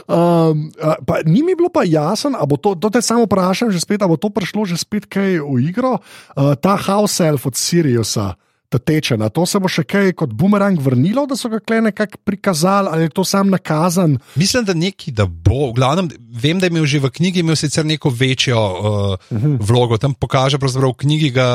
Um, 0.07 0.71
pa, 0.79 1.19
ni 1.27 1.43
mi 1.43 1.57
bilo 1.59 1.67
pa 1.75 1.83
jasno, 1.83 2.39
ali 2.39 2.47
bo 2.47 2.57
to, 2.57 2.77
to 2.79 2.91
te 2.95 3.03
samo 3.03 3.27
vprašam, 3.27 3.75
že 3.75 3.83
spet, 3.83 3.99
ali 4.03 4.15
bo 4.15 4.19
to 4.21 4.31
prišlo 4.31 4.63
že 4.63 4.79
spet 4.79 5.11
kaj 5.11 5.43
v 5.43 5.59
igro. 5.67 5.99
Uh, 5.99 6.55
ta 6.55 6.79
house 6.79 7.19
elf 7.19 7.51
od 7.51 7.59
Siriusa, 7.59 8.39
ta 8.69 8.79
tečena, 8.79 9.29
to 9.31 9.47
se 9.47 9.61
bo 9.63 9.71
še 9.71 9.85
kaj 9.87 10.13
kot 10.19 10.33
bumerang 10.35 10.81
vrnilo, 10.83 11.27
da 11.31 11.37
so 11.39 11.49
ga 11.53 11.61
kle 11.63 11.81
nekako 11.89 12.19
prikazali, 12.27 12.91
ali 12.93 13.07
je 13.07 13.13
to 13.15 13.25
sam 13.25 13.51
nakazan. 13.51 14.19
Mislim, 14.35 14.65
da 14.67 14.75
neki, 14.75 15.13
da 15.15 15.27
bo. 15.27 15.71
V 15.71 15.77
glavnem, 15.79 16.11
vem, 16.43 16.61
da 16.61 16.67
je 16.67 16.75
imel 16.75 16.87
že 16.87 17.01
v 17.03 17.11
knjigi 17.11 17.43
imel 17.45 17.57
sicer 17.57 17.87
neko 17.87 18.11
večjo 18.11 18.59
uh, 18.59 18.87
uh 19.17 19.43
-huh. 19.43 19.57
vlogo. 19.61 19.99
Tam 19.99 20.15
pokaže, 20.15 20.59
pravzaprav 20.59 20.91
v 20.91 21.01
knjigi 21.05 21.31
ga 21.31 21.49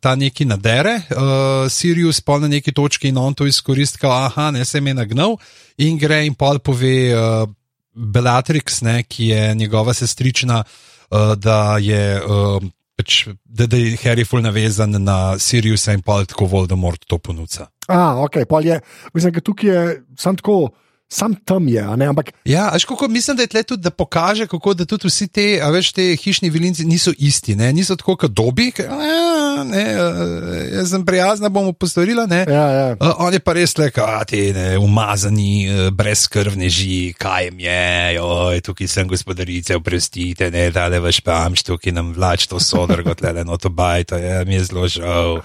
ta 0.00 0.14
neki 0.14 0.44
nadere, 0.44 1.00
uh, 1.10 1.70
Sirius 1.70 2.20
pa 2.20 2.38
na 2.38 2.48
neki 2.48 2.72
točki 2.72 3.08
in 3.08 3.18
on 3.18 3.34
to 3.34 3.46
izkoristi, 3.46 3.98
kot 3.98 4.10
aha, 4.10 4.50
ne 4.50 4.64
se 4.64 4.80
me 4.80 4.94
nagnal 4.94 5.36
in 5.78 5.98
gre 5.98 6.26
in 6.26 6.34
pol 6.34 6.58
pove 6.58 7.14
uh, 7.14 7.48
Bellatrix, 7.94 8.82
ne, 8.82 9.02
ki 9.02 9.26
je 9.26 9.54
njegova 9.54 9.94
sestrična, 9.94 10.62
uh, 11.10 11.34
da 11.34 11.78
je. 11.80 12.22
Uh, 12.22 12.62
Pač, 12.98 13.28
da, 13.44 13.68
da 13.70 13.78
je 13.78 13.94
Harry 14.02 14.24
ful 14.26 14.42
navezan 14.42 14.96
na 14.98 15.38
Siriusa 15.38 15.94
in 15.94 16.02
pa 16.02 16.18
tako 16.26 16.48
Voldemort 16.50 17.06
to 17.06 17.20
ponuca. 17.22 17.68
A, 17.88 18.18
ok, 18.24 18.42
pol 18.50 18.66
je, 18.66 18.80
mislim, 19.14 19.36
da 19.36 19.42
tukaj 19.44 19.70
je 19.70 19.82
sam 20.18 20.36
tako, 20.36 20.72
sam 21.08 21.34
tam 21.44 21.68
je, 21.68 21.82
ne, 21.96 22.06
ampak 22.06 22.30
Ja, 22.44 22.70
veš, 22.72 22.84
kako, 22.84 23.08
mislim, 23.08 23.36
da 23.36 23.42
je 23.42 23.46
tle 23.46 23.62
tudi, 23.62 23.82
da 23.82 23.90
pokaže, 23.90 24.46
kako 24.46 24.74
da 24.74 24.84
tudi 24.84 25.08
vsi 25.08 25.28
te, 25.28 25.60
a 25.62 25.70
veš, 25.70 25.92
te 25.92 26.16
hišni 26.16 26.50
vilinci 26.50 26.84
niso 26.84 27.12
isti, 27.18 27.56
ne? 27.56 27.72
niso 27.72 27.96
tako 27.96 28.16
kot 28.16 28.30
dobi, 28.30 28.70
ki, 28.72 28.82
"A, 28.88 29.64
ne, 29.64 29.84
jaz 30.72 30.90
sem 30.90 31.04
prijazna, 31.06 31.48
bomo 31.48 31.72
postorila. 31.72 32.26
Ne? 32.26 32.44
ja, 32.48 32.66
ja. 32.70 32.96
On 33.18 33.32
je 33.32 33.40
pa 33.40 33.52
res 33.52 33.74
rekel, 33.76 34.06
da 34.06 34.24
ti 34.24 34.52
ne, 34.52 34.78
umazani, 34.78 35.68
eh, 35.68 35.90
brezkrvneži, 35.90 37.14
kaj 37.18 37.44
jim 37.44 37.60
je, 37.60 38.14
joj, 38.14 38.60
tukaj 38.60 38.88
sem 38.88 39.08
gospodarice, 39.08 39.76
oprostite, 39.76 40.50
ne, 40.50 40.70
da 40.70 40.88
le 40.88 41.00
vaš 41.00 41.20
pamš, 41.20 41.62
tukaj 41.62 41.92
nam 41.92 42.12
vlač 42.12 42.46
to 42.46 42.60
sodr, 42.60 43.02
kot 43.04 43.20
le 43.24 43.44
no 43.44 43.56
to 43.56 43.68
baj, 43.68 44.04
to 44.04 44.16
je 44.16 44.44
mi 44.44 44.54
je 44.54 44.64
zelo 44.64 44.88
žal. 44.88 45.40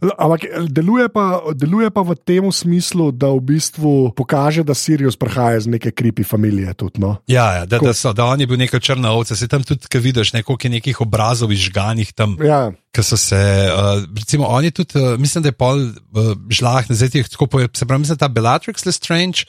Ampak 0.00 0.48
deluje 0.72 1.08
pa, 1.12 1.44
deluje 1.52 1.90
pa 1.92 2.00
v 2.00 2.16
tem 2.16 2.44
smislu, 2.48 3.10
da 3.12 3.28
v 3.36 3.40
bistvu 3.52 4.16
pokaže, 4.16 4.64
da 4.64 4.72
Sirius 4.72 5.18
prihaja 5.20 5.60
iz 5.60 5.68
neke 5.68 5.92
kripi 5.92 6.24
familije. 6.24 6.72
Tudi, 6.72 7.04
no? 7.04 7.20
Ja, 7.28 7.60
ja 7.60 7.64
da, 7.68 7.78
da, 7.84 7.92
so, 7.92 8.14
da 8.16 8.24
on 8.24 8.40
je 8.40 8.48
bil 8.48 8.56
neka 8.56 8.80
črna 8.80 9.12
ovca, 9.12 9.36
se 9.36 9.48
tam 9.48 9.60
tudi, 9.66 9.84
vidiš, 9.92 10.32
je 10.32 10.70
nekih 10.72 11.00
obrazov 11.04 11.52
izžganih 11.52 12.12
tam. 12.16 12.38
ja, 12.40 12.72
Ker 12.90 13.04
so 13.06 13.14
se, 13.20 13.36
uh, 13.36 14.02
recimo, 14.16 14.48
oni 14.48 14.72
tudi, 14.74 14.96
uh, 14.98 15.20
mislim, 15.20 15.44
da 15.44 15.52
je 15.52 15.58
pol 15.60 15.78
uh, 15.78 16.32
žlahne, 16.48 16.96
zdaj 16.96 17.12
ti 17.12 17.20
jih 17.20 17.28
tako 17.28 17.46
poje, 17.46 17.68
se 17.76 17.86
pravi, 17.86 18.02
mislim, 18.02 18.18
ta 18.18 18.28
Bellatrix 18.28 18.86
Lestrange, 18.88 19.44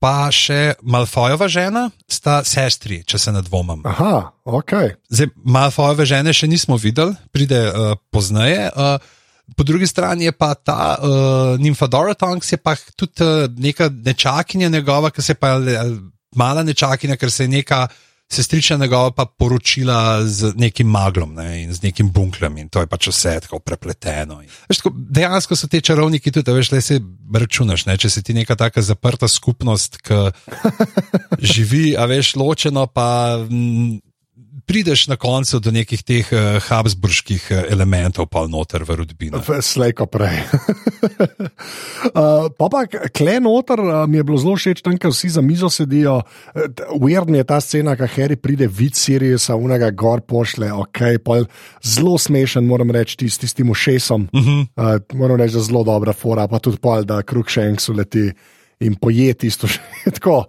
pa 0.00 0.32
še 0.32 0.80
Malfojova 0.82 1.46
žena, 1.52 1.90
sta 2.08 2.40
sestri, 2.48 3.02
če 3.04 3.20
se 3.20 3.32
ne 3.36 3.44
dvomim. 3.44 3.84
aha, 3.84 4.32
ok. 4.48 4.96
Zdaj, 5.12 5.30
Malfojove 5.44 6.08
žene 6.08 6.32
še 6.32 6.48
nismo 6.48 6.80
videli, 6.80 7.14
pride 7.30 7.66
uh, 7.68 7.94
pozneje. 8.10 8.72
Uh, 8.72 9.18
Po 9.56 9.64
drugi 9.64 9.86
strani 9.86 10.24
je 10.24 10.32
pa 10.32 10.54
ta 10.54 10.96
uh, 10.98 11.08
Nymphadora 11.60 12.14
Tonks, 12.14 12.52
je 12.52 12.58
pa 12.58 12.76
tudi 12.96 13.24
uh, 13.24 13.48
neka 13.56 13.90
nečakinja 13.90 14.68
njegova, 14.68 15.10
ki 15.10 15.22
se 15.22 15.32
je 15.32 15.40
pa 15.40 15.56
mala 16.36 16.62
nečakinja, 16.62 17.16
ker 17.16 17.30
se 17.30 17.44
je 17.44 17.48
neka 17.48 17.88
sestrična 18.30 18.76
njegova 18.76 19.10
pa 19.10 19.24
poročila 19.26 20.26
z 20.26 20.52
nekim 20.56 20.86
maglom 20.86 21.34
ne, 21.34 21.62
in 21.62 21.72
z 21.74 21.82
nekim 21.82 22.12
bunklem 22.12 22.58
in 22.58 22.68
to 22.68 22.80
je 22.80 22.86
pač 22.86 23.08
vse 23.10 23.32
tako 23.40 23.58
prepleteno. 23.58 24.38
In, 24.42 24.48
veš, 24.68 24.78
tako, 24.78 24.92
dejansko 24.94 25.56
so 25.56 25.68
te 25.68 25.80
čarovniki 25.80 26.30
tudi, 26.30 26.50
a 26.50 26.54
veš, 26.54 26.70
le 26.72 26.80
se 26.80 27.00
računaš, 27.34 27.86
ne, 27.90 27.96
če 27.98 28.10
si 28.10 28.22
ti 28.22 28.34
neka 28.34 28.54
taka 28.56 28.82
zaprta 28.86 29.28
skupnost, 29.28 29.98
ki 30.06 30.20
živi, 31.54 31.96
a 31.98 32.06
veš, 32.10 32.36
ločeno 32.38 32.86
pa. 32.86 33.08
Mm, 33.50 33.98
Prideš 34.70 35.08
na 35.10 35.16
koncu 35.18 35.58
do 35.58 35.72
nekih 35.74 36.02
teh 36.06 36.28
uh, 36.30 36.62
habsburških 36.62 37.48
uh, 37.50 37.62
elementov, 37.74 38.28
pa 38.30 38.44
noter 38.46 38.84
v 38.86 39.00
rodbino. 39.02 39.42
Slejko 39.42 40.06
prej. 40.06 40.46
uh, 42.14 42.46
pa 42.58 42.68
pa 42.70 42.84
kle 42.86 43.40
noter 43.42 43.82
uh, 43.82 44.06
mi 44.06 44.20
je 44.20 44.26
bilo 44.28 44.38
zelo 44.38 44.54
všeč, 44.54 44.84
tam, 44.86 44.94
ker 44.94 45.10
vsi 45.10 45.32
za 45.34 45.42
mizo 45.42 45.66
sedijo. 45.74 46.20
Uvernji 46.94 47.42
je 47.42 47.48
ta 47.50 47.58
scena, 47.58 47.96
ki 47.98 48.10
Harry 48.14 48.38
pride 48.38 48.70
vid 48.70 48.94
Siriusa, 48.94 49.58
unega 49.58 49.90
gor 49.90 50.22
pošle, 50.22 50.70
ok, 50.70 51.18
pol 51.26 51.50
zelo 51.82 52.14
smešen, 52.14 52.62
moram 52.62 52.94
reči, 52.94 53.18
tis, 53.24 53.42
tistim 53.42 53.74
ušesom. 53.74 54.30
Uh 54.30 54.40
-huh. 54.40 54.66
uh, 54.78 55.18
moram 55.18 55.42
reči, 55.42 55.58
da 55.58 55.66
zelo 55.66 55.82
dobra 55.82 56.12
fora, 56.12 56.46
pa 56.46 56.62
tudi 56.62 56.78
pol, 56.78 57.02
da 57.02 57.22
Krukshanks 57.22 57.88
uleti 57.88 58.30
in 58.80 58.94
poje 58.94 59.34
tisto 59.34 59.66
še 59.72 60.14
tako. 60.14 60.44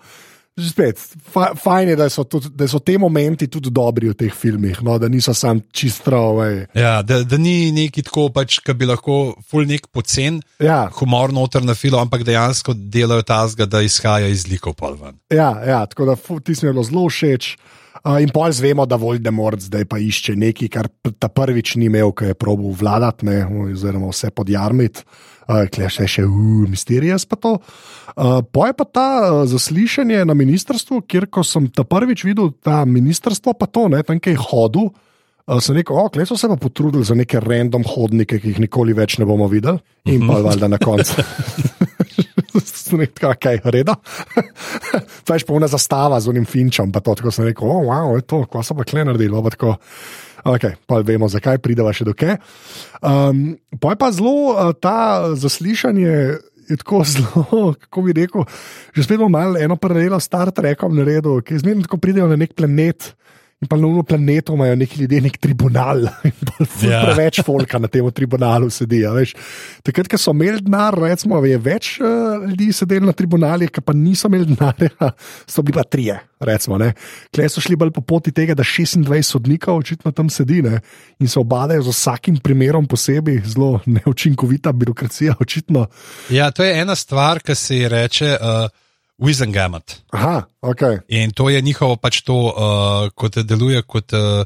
Spet, 0.60 1.00
fa, 1.32 1.54
fajn 1.56 1.94
je, 1.94 1.96
da 1.96 2.10
so, 2.12 2.26
tudi, 2.28 2.50
da 2.60 2.68
so 2.68 2.82
te 2.84 2.98
momenti 3.00 3.48
tudi 3.48 3.72
dobri 3.72 4.10
v 4.12 4.16
teh 4.20 4.34
filmih, 4.36 4.82
no, 4.84 4.98
da 5.00 5.08
niso 5.10 5.34
sam 5.34 5.62
čistro. 5.72 6.44
Ja, 6.76 7.00
da, 7.02 7.22
da 7.24 7.40
ni 7.40 7.72
neki 7.72 8.04
tako, 8.04 8.28
pač, 8.36 8.60
ki 8.60 8.76
bi 8.76 8.90
lahko 8.90 9.38
ful 9.48 9.64
nek 9.70 9.88
pocen 9.96 10.42
Ja, 10.60 10.84
humor 11.00 11.32
noter 11.32 11.64
na 11.64 11.74
filo, 11.78 12.02
ampak 12.04 12.26
dejansko 12.28 12.76
delajo 12.76 13.24
tazga, 13.24 13.66
da 13.66 13.82
izhaja 13.82 14.28
iz 14.28 14.44
likov 14.52 14.76
ja, 15.32 15.52
ja, 15.66 15.86
tako 15.88 16.12
da 16.12 16.16
fu, 16.20 16.40
ti 16.44 16.54
bilo 16.62 16.84
zelo 16.84 17.08
všeč. 17.08 17.56
Uh, 17.56 17.81
in 18.22 18.32
pol 18.34 18.52
zvemo, 18.56 18.86
da 18.86 18.96
Voldemort 18.96 19.62
zdaj 19.62 19.86
pa 19.86 20.00
išče 20.02 20.36
nekaj, 20.40 20.70
kar 20.72 20.88
ta 21.20 21.28
prvič 21.30 21.76
ni 21.76 21.90
imel, 21.92 22.14
ko 22.16 22.32
je 22.32 22.38
probil 22.38 22.74
vladati, 22.78 23.28
ne, 23.28 23.44
oziroma 23.68 24.12
vse 24.12 24.32
podjarmiti. 24.36 25.06
Uh, 25.52 25.66
Klej 25.74 25.90
še 25.92 26.06
še, 26.08 26.24
uh, 26.24 26.64
misterijas 26.70 27.26
pa 27.28 27.36
to. 27.36 27.58
Uh, 28.14 28.40
po 28.46 28.64
je 28.70 28.76
pa 28.78 28.86
ta 28.86 29.08
uh, 29.20 29.40
zaslišanje 29.50 30.22
na 30.28 30.36
ministrstvu, 30.38 31.02
kjer 31.10 31.28
ko 31.34 31.44
sem 31.44 31.68
ta 31.68 31.84
prvič 31.84 32.24
videl, 32.24 32.54
ta 32.64 32.86
ministrstvo 32.88 33.58
pa 33.58 33.68
to, 33.68 33.90
ne, 33.92 34.00
tam 34.06 34.22
kaj 34.22 34.38
je 34.38 34.44
hodil. 34.46 34.92
Uh, 35.52 35.60
sem 35.60 35.76
rekel, 35.76 35.98
ok, 36.00 36.22
so 36.24 36.38
se 36.40 36.48
pa 36.48 36.56
potrudili 36.56 37.04
za 37.04 37.16
neke 37.18 37.40
random 37.44 37.84
hodnike, 37.84 38.38
ki 38.40 38.54
jih 38.54 38.60
nikoli 38.64 38.94
več 38.96 39.18
ne 39.20 39.26
bomo 39.28 39.50
videli, 39.52 39.82
in 40.08 40.24
pa 40.24 40.38
valjda 40.46 40.70
na 40.72 40.80
koncu. 40.80 41.20
Nekaj, 43.02 43.36
kaj, 43.40 43.60
reda. 43.72 43.96
to 45.26 45.36
je 45.36 45.44
špona 45.44 45.68
zastava 45.72 46.20
z 46.20 46.32
unim 46.32 46.46
finčem, 46.48 46.92
pa 46.92 47.00
to, 47.04 47.16
tako 47.20 47.32
sem 47.36 47.48
rekel, 47.48 47.68
oh, 47.68 47.84
wow, 47.88 48.16
je 48.20 48.26
to, 48.28 48.42
ko 48.52 48.64
so 48.64 48.76
pa 48.76 48.88
kle 48.88 49.06
naredili, 49.08 49.44
pa 49.44 49.52
tako. 49.54 49.76
Ok, 50.52 50.66
pa 50.90 51.00
vemo, 51.06 51.30
zakaj 51.30 51.60
prideva 51.62 51.92
še 51.94 52.08
do 52.08 52.16
kje. 52.18 52.38
Um, 53.06 53.54
pa 53.80 53.94
je 53.94 54.00
pa 54.02 54.10
zelo 54.16 54.36
uh, 54.56 54.72
ta 54.74 55.32
zaslišanje. 55.38 56.16
Je 56.72 56.78
tako 56.80 57.04
zelo, 57.12 57.74
kako 57.76 58.06
bi 58.08 58.16
rekel, 58.16 58.48
že 58.96 59.04
spet 59.04 59.24
malo 59.28 59.60
eno 59.60 59.76
paralelo 59.76 60.20
s 60.20 60.32
Star 60.32 60.52
Trekom 60.56 60.96
naredil, 60.96 61.44
ki 61.44 61.60
zmerno 61.60 61.86
tako 61.88 62.00
pridejo 62.02 62.30
na 62.32 62.40
nek 62.40 62.56
planet. 62.56 63.12
In 63.62 63.70
pa 63.70 63.78
na 63.78 63.86
uno 63.88 64.02
planetu 64.04 64.56
imajo 64.58 64.76
neki 64.76 65.02
ljudje 65.04 65.20
nek 65.22 65.36
tribunal, 65.38 66.00
in 66.26 66.90
ja. 66.90 67.04
preveč 67.06 67.44
folka 67.46 67.78
na 67.78 67.88
tem 67.88 68.08
tribunalu 68.10 68.72
sedi. 68.74 69.04
Takrat, 69.86 70.10
ko 70.10 70.18
so 70.18 70.34
imeli 70.34 70.64
denar, 70.66 70.98
recimo, 70.98 71.38
je 71.46 71.60
več 71.62 71.92
uh, 72.02 72.42
ljudi 72.48 72.72
sedelo 72.74 73.06
na 73.06 73.14
tribunalih, 73.14 73.70
ki 73.70 73.84
pa 73.86 73.94
niso 73.94 74.32
imeli 74.32 74.56
denarja, 74.56 75.12
so 75.52 75.62
bili 75.62 75.78
pa 75.78 75.86
trije. 75.86 76.18
Klej 76.42 77.52
so 77.54 77.62
šli 77.62 77.78
bolj 77.78 77.94
po 77.94 78.02
poti 78.02 78.34
tega, 78.34 78.58
da 78.58 78.66
26 78.66 79.30
sodnikov 79.30 79.84
očitno 79.84 80.10
tam 80.12 80.34
sedi 80.34 80.64
ne? 80.66 80.80
in 81.22 81.30
se 81.30 81.38
obadajo 81.40 81.86
z 81.86 81.94
vsakim 81.94 82.42
primerom 82.42 82.90
posebej, 82.90 83.44
zelo 83.46 83.78
neučinkovita 84.02 84.74
birokracija, 84.74 85.38
očitno. 85.40 85.86
Ja, 86.34 86.50
to 86.50 86.66
je 86.66 86.80
ena 86.82 86.98
stvar, 86.98 87.46
ki 87.46 87.56
se 87.56 87.84
ji 87.84 87.90
reče. 87.94 88.38
Uh... 88.42 88.82
Wizengamet. 89.22 90.02
Aha, 90.12 90.44
ok. 90.62 90.82
In 91.08 91.32
to 91.32 91.50
je 91.50 91.62
njihovo 91.62 91.96
pač 91.96 92.22
to, 92.26 92.36
uh, 92.50 93.10
kot 93.14 93.38
deluje 93.46 93.82
kot 93.86 94.14
uh, 94.18 94.42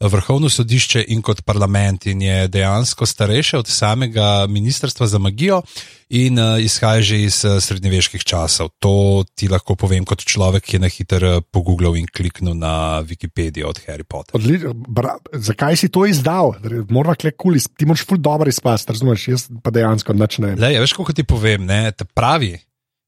vrhovno 0.00 0.48
sodišče 0.48 1.02
in 1.08 1.20
kot 1.22 1.42
parlament, 1.44 2.06
in 2.06 2.22
je 2.22 2.48
dejansko 2.48 3.06
starejše 3.06 3.58
od 3.58 3.68
samega 3.68 4.46
ministrstva 4.48 5.06
za 5.06 5.18
magijo 5.18 5.62
in 6.08 6.38
uh, 6.38 6.62
izhaja 6.62 7.02
že 7.02 7.18
iz 7.22 7.44
uh, 7.44 7.58
srednjeveških 7.60 8.24
časov. 8.24 8.70
To 8.78 9.24
ti 9.34 9.48
lahko 9.48 9.74
povem 9.74 10.04
kot 10.04 10.22
človek, 10.24 10.64
ki 10.64 10.76
je 10.76 10.80
na 10.80 10.88
hitro 10.88 11.40
pogooglil 11.40 11.98
in 11.98 12.06
kliknil 12.06 12.54
na 12.54 13.02
Wikipedijo 13.02 13.68
od 13.68 13.82
Harry 13.88 14.06
Potter. 14.06 14.38
Odli, 14.38 14.62
bra, 14.88 15.18
zakaj 15.34 15.76
si 15.76 15.90
to 15.90 16.06
izdal? 16.06 16.54
Morda 16.88 17.18
kle 17.18 17.34
kul, 17.34 17.58
ti 17.76 17.86
moraš 17.86 18.06
ful 18.06 18.22
dobro 18.22 18.48
izpasti, 18.48 18.94
razumeš? 18.94 19.28
Jaz 19.28 19.48
pa 19.62 19.74
dejansko 19.74 20.14
načnem. 20.14 20.54
Le, 20.54 20.72
ja, 20.72 20.80
veš, 20.80 20.94
kako 20.96 21.12
ti 21.12 21.26
povem, 21.26 21.66
ne, 21.66 21.90
pravi 22.14 22.54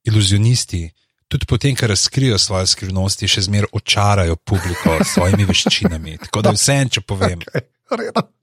iluzionisti 0.05 0.91
tudi 1.33 1.49
potem, 1.49 1.77
ko 1.77 1.89
razkrijo 1.89 2.39
svoje 2.39 2.69
skrivnosti, 2.75 3.29
še 3.29 3.47
zmeraj 3.49 3.73
očarajo 3.79 4.37
publiko 4.37 4.99
s 5.01 5.15
svojimi 5.17 5.49
veščinami. 5.49 6.19
Tako 6.27 6.45
da 6.45 6.53
vse 6.57 6.79
en, 6.85 6.93
če 6.93 7.05
povem. 7.09 7.45
Okay. 7.49 7.69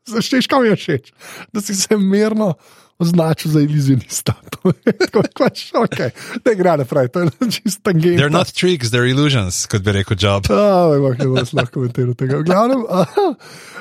Zašteješ, 0.10 0.50
kam 0.50 0.66
je 0.66 0.76
všeč, 0.78 1.12
da 1.54 1.62
si 1.62 1.76
se 1.78 1.98
mirno 1.98 2.54
označil 3.00 3.52
za 3.52 3.62
iluzionista. 3.62 4.34
okay. 5.86 6.12
Ne 6.46 6.56
gre 6.56 6.78
naprej, 6.78 7.08
to 7.08 7.20
je 7.20 7.28
čisto 7.56 7.82
tangent. 7.84 8.20
They're 8.20 8.34
not 8.34 8.52
tricks, 8.52 8.92
they're 8.92 9.08
illusions, 9.08 9.66
kot 9.72 9.82
bi 9.82 9.96
rekel 9.96 10.20
Job. 10.20 10.52
Oh, 10.52 10.92
ne 11.16 11.28
bom 11.32 11.40
lahko 11.40 11.80
komentiral 11.80 12.14
tega. 12.20 12.42
Glavnem, 12.44 12.84
uh, 12.92 13.08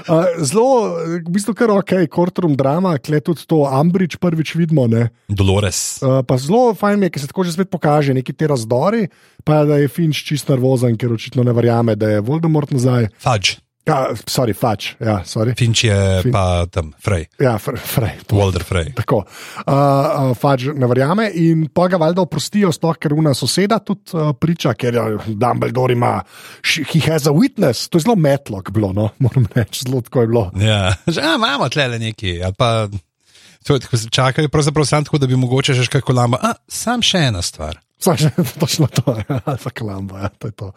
uh, 0.06 0.24
zelo, 0.38 0.94
v 1.18 1.34
bistvu 1.34 1.56
kar 1.58 1.74
ok, 1.74 2.06
courtroom 2.06 2.54
drama, 2.58 2.94
kle 3.02 3.20
tudi 3.20 3.42
to 3.50 3.64
Ambridge 3.66 4.22
prvič 4.22 4.54
vidimo. 4.54 4.86
Ne? 4.86 5.10
Dolores. 5.26 5.98
Uh, 5.98 6.22
pa 6.22 6.38
zelo 6.38 6.70
fajn 6.78 7.08
je, 7.08 7.12
ker 7.12 7.26
se 7.26 7.30
tako 7.34 7.46
že 7.48 7.58
spet 7.58 7.74
pokaže, 7.74 8.14
neki 8.14 8.32
ti 8.32 8.46
razdori, 8.46 9.08
pa 9.42 9.64
da 9.66 9.82
je 9.82 9.90
Finč 9.90 10.22
čist 10.22 10.48
nervozen, 10.52 10.94
ker 10.94 11.12
očitno 11.12 11.42
ne 11.42 11.54
verjame, 11.56 11.98
da 11.98 12.16
je 12.16 12.22
Voldemort 12.22 12.70
nazaj. 12.70 13.10
Fudge. 13.18 13.58
Ja, 13.88 13.98
sorry, 14.28 14.52
fač. 14.56 14.90
Ja, 15.00 15.22
sorry. 15.24 15.54
Finč 15.58 15.84
je 15.86 15.96
fin... 16.26 16.32
pa 16.34 16.66
tam, 16.72 16.90
Frey. 17.02 17.24
Ja, 17.40 17.56
Frey. 17.58 18.18
Walter 18.28 18.64
Frey. 18.66 18.92
Tako. 18.96 19.22
Uh, 19.24 19.72
uh, 19.72 20.32
fač 20.38 20.68
ne 20.76 20.90
verjame 20.90 21.28
in 21.40 21.66
pa 21.72 21.88
ga 21.88 22.00
valjda 22.00 22.24
oprostijo, 22.26 22.72
sploh 22.74 22.98
ker 23.00 23.16
una 23.16 23.32
soseda 23.36 23.80
tudi 23.84 24.12
uh, 24.16 24.34
priča, 24.36 24.74
ker 24.78 24.98
je 24.98 25.06
Dumbledore 25.40 25.96
ima, 25.96 26.18
he 26.92 27.02
has 27.08 27.28
a 27.30 27.34
witness. 27.34 27.88
To 27.88 28.00
je 28.00 28.06
zelo 28.06 28.18
metlok 28.20 28.70
bilo, 28.76 28.92
no? 28.92 29.08
moram 29.24 29.48
reči, 29.56 29.86
zelo 29.88 30.04
tako 30.04 30.26
je 30.26 30.32
bilo. 30.34 30.46
Ja, 30.60 30.92
že 31.06 31.24
imamo 31.24 31.68
tle 31.72 31.88
neki. 31.98 32.38
Čakali 34.10 34.48
pravzaprav 34.48 34.86
samo 34.86 35.04
tako, 35.04 35.18
da 35.18 35.26
bi 35.26 35.36
mogoče 35.36 35.74
že 35.74 35.88
kaj 35.90 36.04
kolamba. 36.04 36.38
A, 36.42 36.54
sam 36.68 37.02
še 37.02 37.28
ena 37.32 37.42
stvar. 37.42 37.80
Saj, 37.98 38.16
točno 38.60 38.86
to 38.86 39.16
je, 39.16 39.24
alfa 39.50 39.70
klamba. 39.70 40.18
Ja, 40.18 40.28
to 40.28 40.48
je 40.48 40.52
to. 40.52 40.72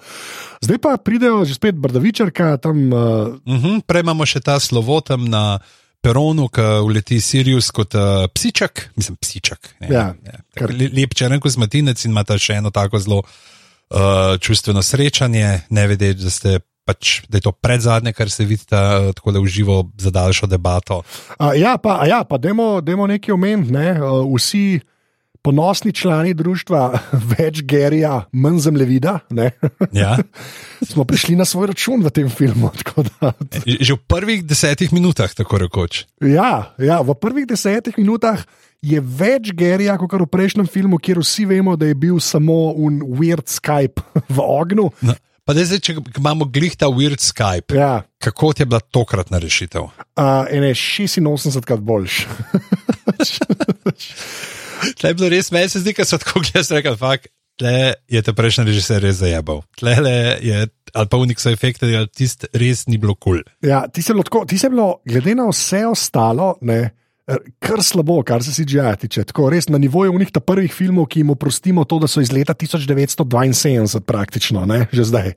Zdaj 0.61 0.77
pa 0.77 0.97
pridejo 0.97 1.45
že 1.45 1.53
spet 1.53 1.75
brdavičarka. 1.75 2.57
Tam, 2.57 2.93
uh... 2.93 3.27
uh 3.45 3.63
-huh, 3.63 3.81
prej 3.81 4.01
imamo 4.01 4.25
še 4.25 4.39
ta 4.39 4.59
slovo 4.59 5.01
tam 5.01 5.29
na 5.29 5.59
peronu, 6.01 6.49
ki 6.49 6.61
uleti 6.61 7.21
Sirius 7.21 7.71
kot 7.71 7.93
uh, 7.95 8.25
psičak, 8.33 8.89
mislim, 8.95 9.17
psičak. 9.21 9.75
Ne, 9.79 9.87
ja, 9.91 10.13
ne, 10.23 10.41
kar... 10.57 10.73
Lep 10.73 11.13
črnko 11.13 11.49
z 11.49 11.57
matinec 11.57 12.05
in 12.05 12.11
ima 12.11 12.23
ta 12.23 12.37
še 12.37 12.57
eno 12.57 12.71
tako 12.73 12.99
zelo 12.99 13.21
uh, 13.21 14.37
čustveno 14.41 14.81
srečanje, 14.81 15.61
ne 15.69 15.87
vedeč, 15.87 16.17
da 16.17 16.29
ste. 16.29 16.59
Pač, 16.81 17.21
da 17.29 17.37
je 17.37 17.41
to 17.45 17.51
predzadnje, 17.51 18.09
kar 18.13 18.29
se 18.29 18.41
vidi, 18.45 18.65
tako 18.65 19.31
da 19.31 19.39
uživo 19.39 19.91
za 20.01 20.09
daljšo 20.09 20.47
debato. 20.49 21.03
A, 21.37 21.53
ja, 21.53 21.77
pa, 21.77 22.01
ja, 22.09 22.23
pa 22.23 22.37
demo, 22.41 22.81
demo 22.81 23.05
nekaj 23.07 23.33
omeniti. 23.33 23.71
Ne? 23.71 24.01
Vsi 24.33 24.79
ponosni 25.41 25.93
člani 25.93 26.33
društva, 26.33 26.99
več 27.37 27.61
Gerija, 27.65 28.25
manj 28.31 28.59
zemljevida. 28.67 29.19
Ja. 29.91 30.17
Smo 30.91 31.05
prišli 31.05 31.35
na 31.35 31.45
svoj 31.45 31.71
račun 31.73 32.03
v 32.05 32.13
tem 32.13 32.29
filmu. 32.29 32.71
Da, 33.21 33.33
Že 33.65 33.95
v 33.97 34.01
prvih 34.07 34.41
desetih 34.45 34.93
minutah, 34.93 35.31
tako 35.33 35.57
rekoč. 35.63 36.05
Ja, 36.21 36.73
ja, 36.77 37.01
v 37.01 37.15
prvih 37.17 37.47
desetih 37.49 37.97
minutah 37.97 38.43
je 38.81 39.01
več 39.01 39.51
Gerija, 39.57 39.97
kot 39.97 40.13
v 40.21 40.27
prejšnjem 40.29 40.69
filmu, 40.69 40.99
kjer 41.01 41.21
vsi 41.21 41.45
vemo, 41.49 41.75
da 41.77 41.89
je 41.89 41.97
bil 41.97 42.19
samo 42.21 42.73
un 42.77 43.01
weird 43.17 43.49
Skype 43.49 44.01
v 44.29 44.37
ognju. 44.41 44.89
No. 45.05 45.17
Pa 45.45 45.55
zdaj, 45.57 45.81
če 45.81 45.97
imamo 46.21 46.45
glih 46.53 46.75
ta 46.77 46.89
weird 46.93 47.21
Skype, 47.21 47.73
ja. 47.73 48.03
kako 48.21 48.53
ti 48.53 48.61
je 48.61 48.69
bila 48.69 48.79
tokratna 48.79 49.41
rešitev? 49.41 49.89
Uh, 50.13 50.45
86 50.47 51.65
krat 51.65 51.81
boljši. 51.81 52.29
Tle 54.99 55.11
je 55.11 55.17
bilo 55.19 55.29
res, 55.31 55.51
meni 55.53 55.69
se 55.69 55.81
zdi, 55.83 55.93
da 55.97 56.07
so 56.07 56.19
tako 56.21 56.41
gledali, 56.45 56.79
rekel, 56.79 56.97
fakt, 56.99 57.29
tle 57.61 57.93
je 58.09 58.21
te 58.25 58.33
prejšnji 58.33 58.67
režiser 58.69 59.03
res 59.03 59.19
zajabal. 59.21 59.61
Tle 59.79 59.97
je, 60.41 60.63
ali 60.93 61.11
pa 61.11 61.19
unik 61.21 61.41
so 61.41 61.51
efekti, 61.53 61.89
ali 61.89 62.09
tist 62.09 62.47
res 62.57 62.87
ni 62.89 62.99
bilo 63.01 63.15
kul. 63.15 63.41
Cool. 63.41 63.69
Ja, 63.69 63.85
ti 63.87 64.01
se 64.01 64.13
je 64.13 64.71
bilo, 64.71 64.95
glede 65.07 65.37
na 65.37 65.49
vse 65.51 65.85
ostalo, 65.89 66.55
ne. 66.61 66.83
Kar 67.63 67.79
slabo, 67.85 68.17
kar 68.27 68.43
se 68.43 68.51
CGI 68.51 68.95
tiče. 69.05 69.23
Tako 69.29 69.45
res 69.53 69.69
na 69.71 69.77
nivoju 69.79 70.11
unih 70.17 70.31
ta 70.33 70.41
prvih 70.43 70.73
filmov, 70.73 71.05
ki 71.07 71.21
jim 71.21 71.29
oprostimo 71.31 71.85
to, 71.87 72.01
da 72.01 72.09
so 72.09 72.19
iz 72.19 72.31
leta 72.33 72.55
1972, 72.57 74.01
praktično, 74.03 74.65
ne? 74.67 74.81
že 74.91 75.05
zdaj, 75.07 75.29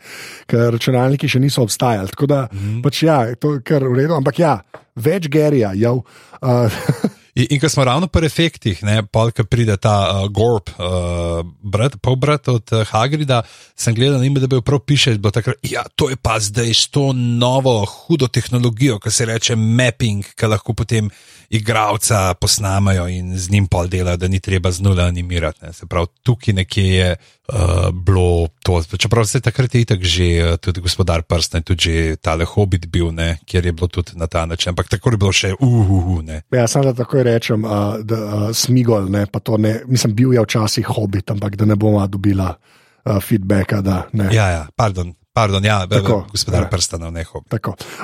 ker 0.50 0.72
računalniki 0.74 1.30
še 1.30 1.42
niso 1.44 1.62
obstajali. 1.62 2.10
Tako 2.16 2.30
da, 2.30 2.40
mm 2.50 2.80
pač 2.82 3.02
ja, 3.04 3.18
to 3.38 3.54
je 3.56 3.62
kar 3.68 3.84
v 3.84 3.94
redu, 4.00 4.16
ampak 4.16 4.40
ja, 4.42 4.56
več 4.96 5.28
gerija, 5.30 5.74
ja. 5.78 5.92
Uh, 5.94 6.82
In, 7.34 7.46
in 7.50 7.60
ko 7.60 7.68
smo 7.68 7.84
ravno 7.84 8.06
pri 8.06 8.26
efektih, 8.26 8.82
ne, 8.86 9.02
polka 9.02 9.44
pride 9.44 9.76
ta 9.76 9.94
uh, 10.06 10.28
Gorb, 10.30 10.70
uh, 10.78 11.42
brat, 11.62 11.96
pol 12.02 12.16
brat 12.16 12.48
od 12.48 12.72
uh, 12.72 12.84
Hagrida, 12.86 13.42
sem 13.76 13.94
gledal 13.94 14.22
na 14.22 14.26
ime, 14.26 14.40
da 14.40 14.46
bi 14.46 14.62
prav 14.62 14.84
piše, 14.86 15.16
da 15.18 15.42
ja, 15.62 15.82
to 15.96 16.10
je 16.10 16.16
pa 16.16 16.38
zdaj 16.40 16.70
s 16.74 16.88
to 16.94 17.12
novo 17.12 17.84
hudo 17.84 18.28
tehnologijo, 18.30 19.00
ki 19.02 19.10
se 19.10 19.26
reče 19.26 19.56
mapping, 19.56 20.24
ki 20.38 20.46
lahko 20.46 20.76
potem 20.78 21.10
igravca 21.50 22.34
posnamajo 22.34 23.08
in 23.08 23.34
z 23.38 23.50
njim 23.50 23.66
pol 23.66 23.90
dela, 23.90 24.16
da 24.16 24.28
ni 24.28 24.40
treba 24.40 24.70
z 24.70 24.80
nule 24.80 25.02
animirati. 25.02 25.64
Ne. 25.64 25.72
Se 25.72 25.86
pravi, 25.86 26.06
tukaj 26.22 26.54
nekje 26.54 26.86
je 26.88 27.16
uh, 27.52 27.90
bilo 27.92 28.48
to. 28.62 28.82
Čeprav 28.98 29.24
se 29.24 29.38
je 29.38 29.42
takrat 29.42 29.74
itak 29.74 30.02
že 30.02 30.24
uh, 30.24 30.56
tudi 30.56 30.80
gospodar 30.80 31.22
prstne, 31.22 31.62
tudi 31.62 32.16
tale 32.20 32.44
hobit 32.44 32.86
bil, 32.86 33.12
ne, 33.12 33.38
kjer 33.44 33.66
je 33.66 33.72
bilo 33.72 33.88
tudi 33.88 34.12
na 34.14 34.26
ta 34.26 34.46
način, 34.46 34.70
ampak 34.70 34.88
tako 34.88 35.10
je 35.10 35.16
bilo 35.16 35.32
še 35.32 35.52
uhuhu. 35.60 36.20
Uh, 36.22 36.40
ja, 36.50 36.66
samo 36.68 36.84
da 36.84 36.94
takoj 37.04 37.22
rečem, 37.22 37.64
uh, 37.64 37.98
da 38.02 38.16
uh, 38.24 38.48
smigol, 38.52 39.10
ne, 39.10 39.26
pa 39.26 39.40
to 39.40 39.56
ne, 39.56 39.80
mislim, 39.86 40.14
bil 40.14 40.34
je 40.34 40.40
včasih 40.40 40.86
hobit, 40.86 41.30
ampak 41.30 41.56
da 41.56 41.64
ne 41.64 41.76
bomo 41.76 42.06
dobila 42.06 42.54
uh, 42.54 43.20
feedbacka. 43.20 43.80
Da, 43.80 44.04
ja, 44.30 44.48
ja, 44.50 44.66
pardon. 44.76 45.14
Pardon, 45.34 45.64
ja, 45.66 45.80
tako, 45.90 46.20
gospodar 46.30 46.62
ja. 46.62 46.68
prstana, 46.70 47.10
ne 47.10 47.24
hobi. 47.26 47.58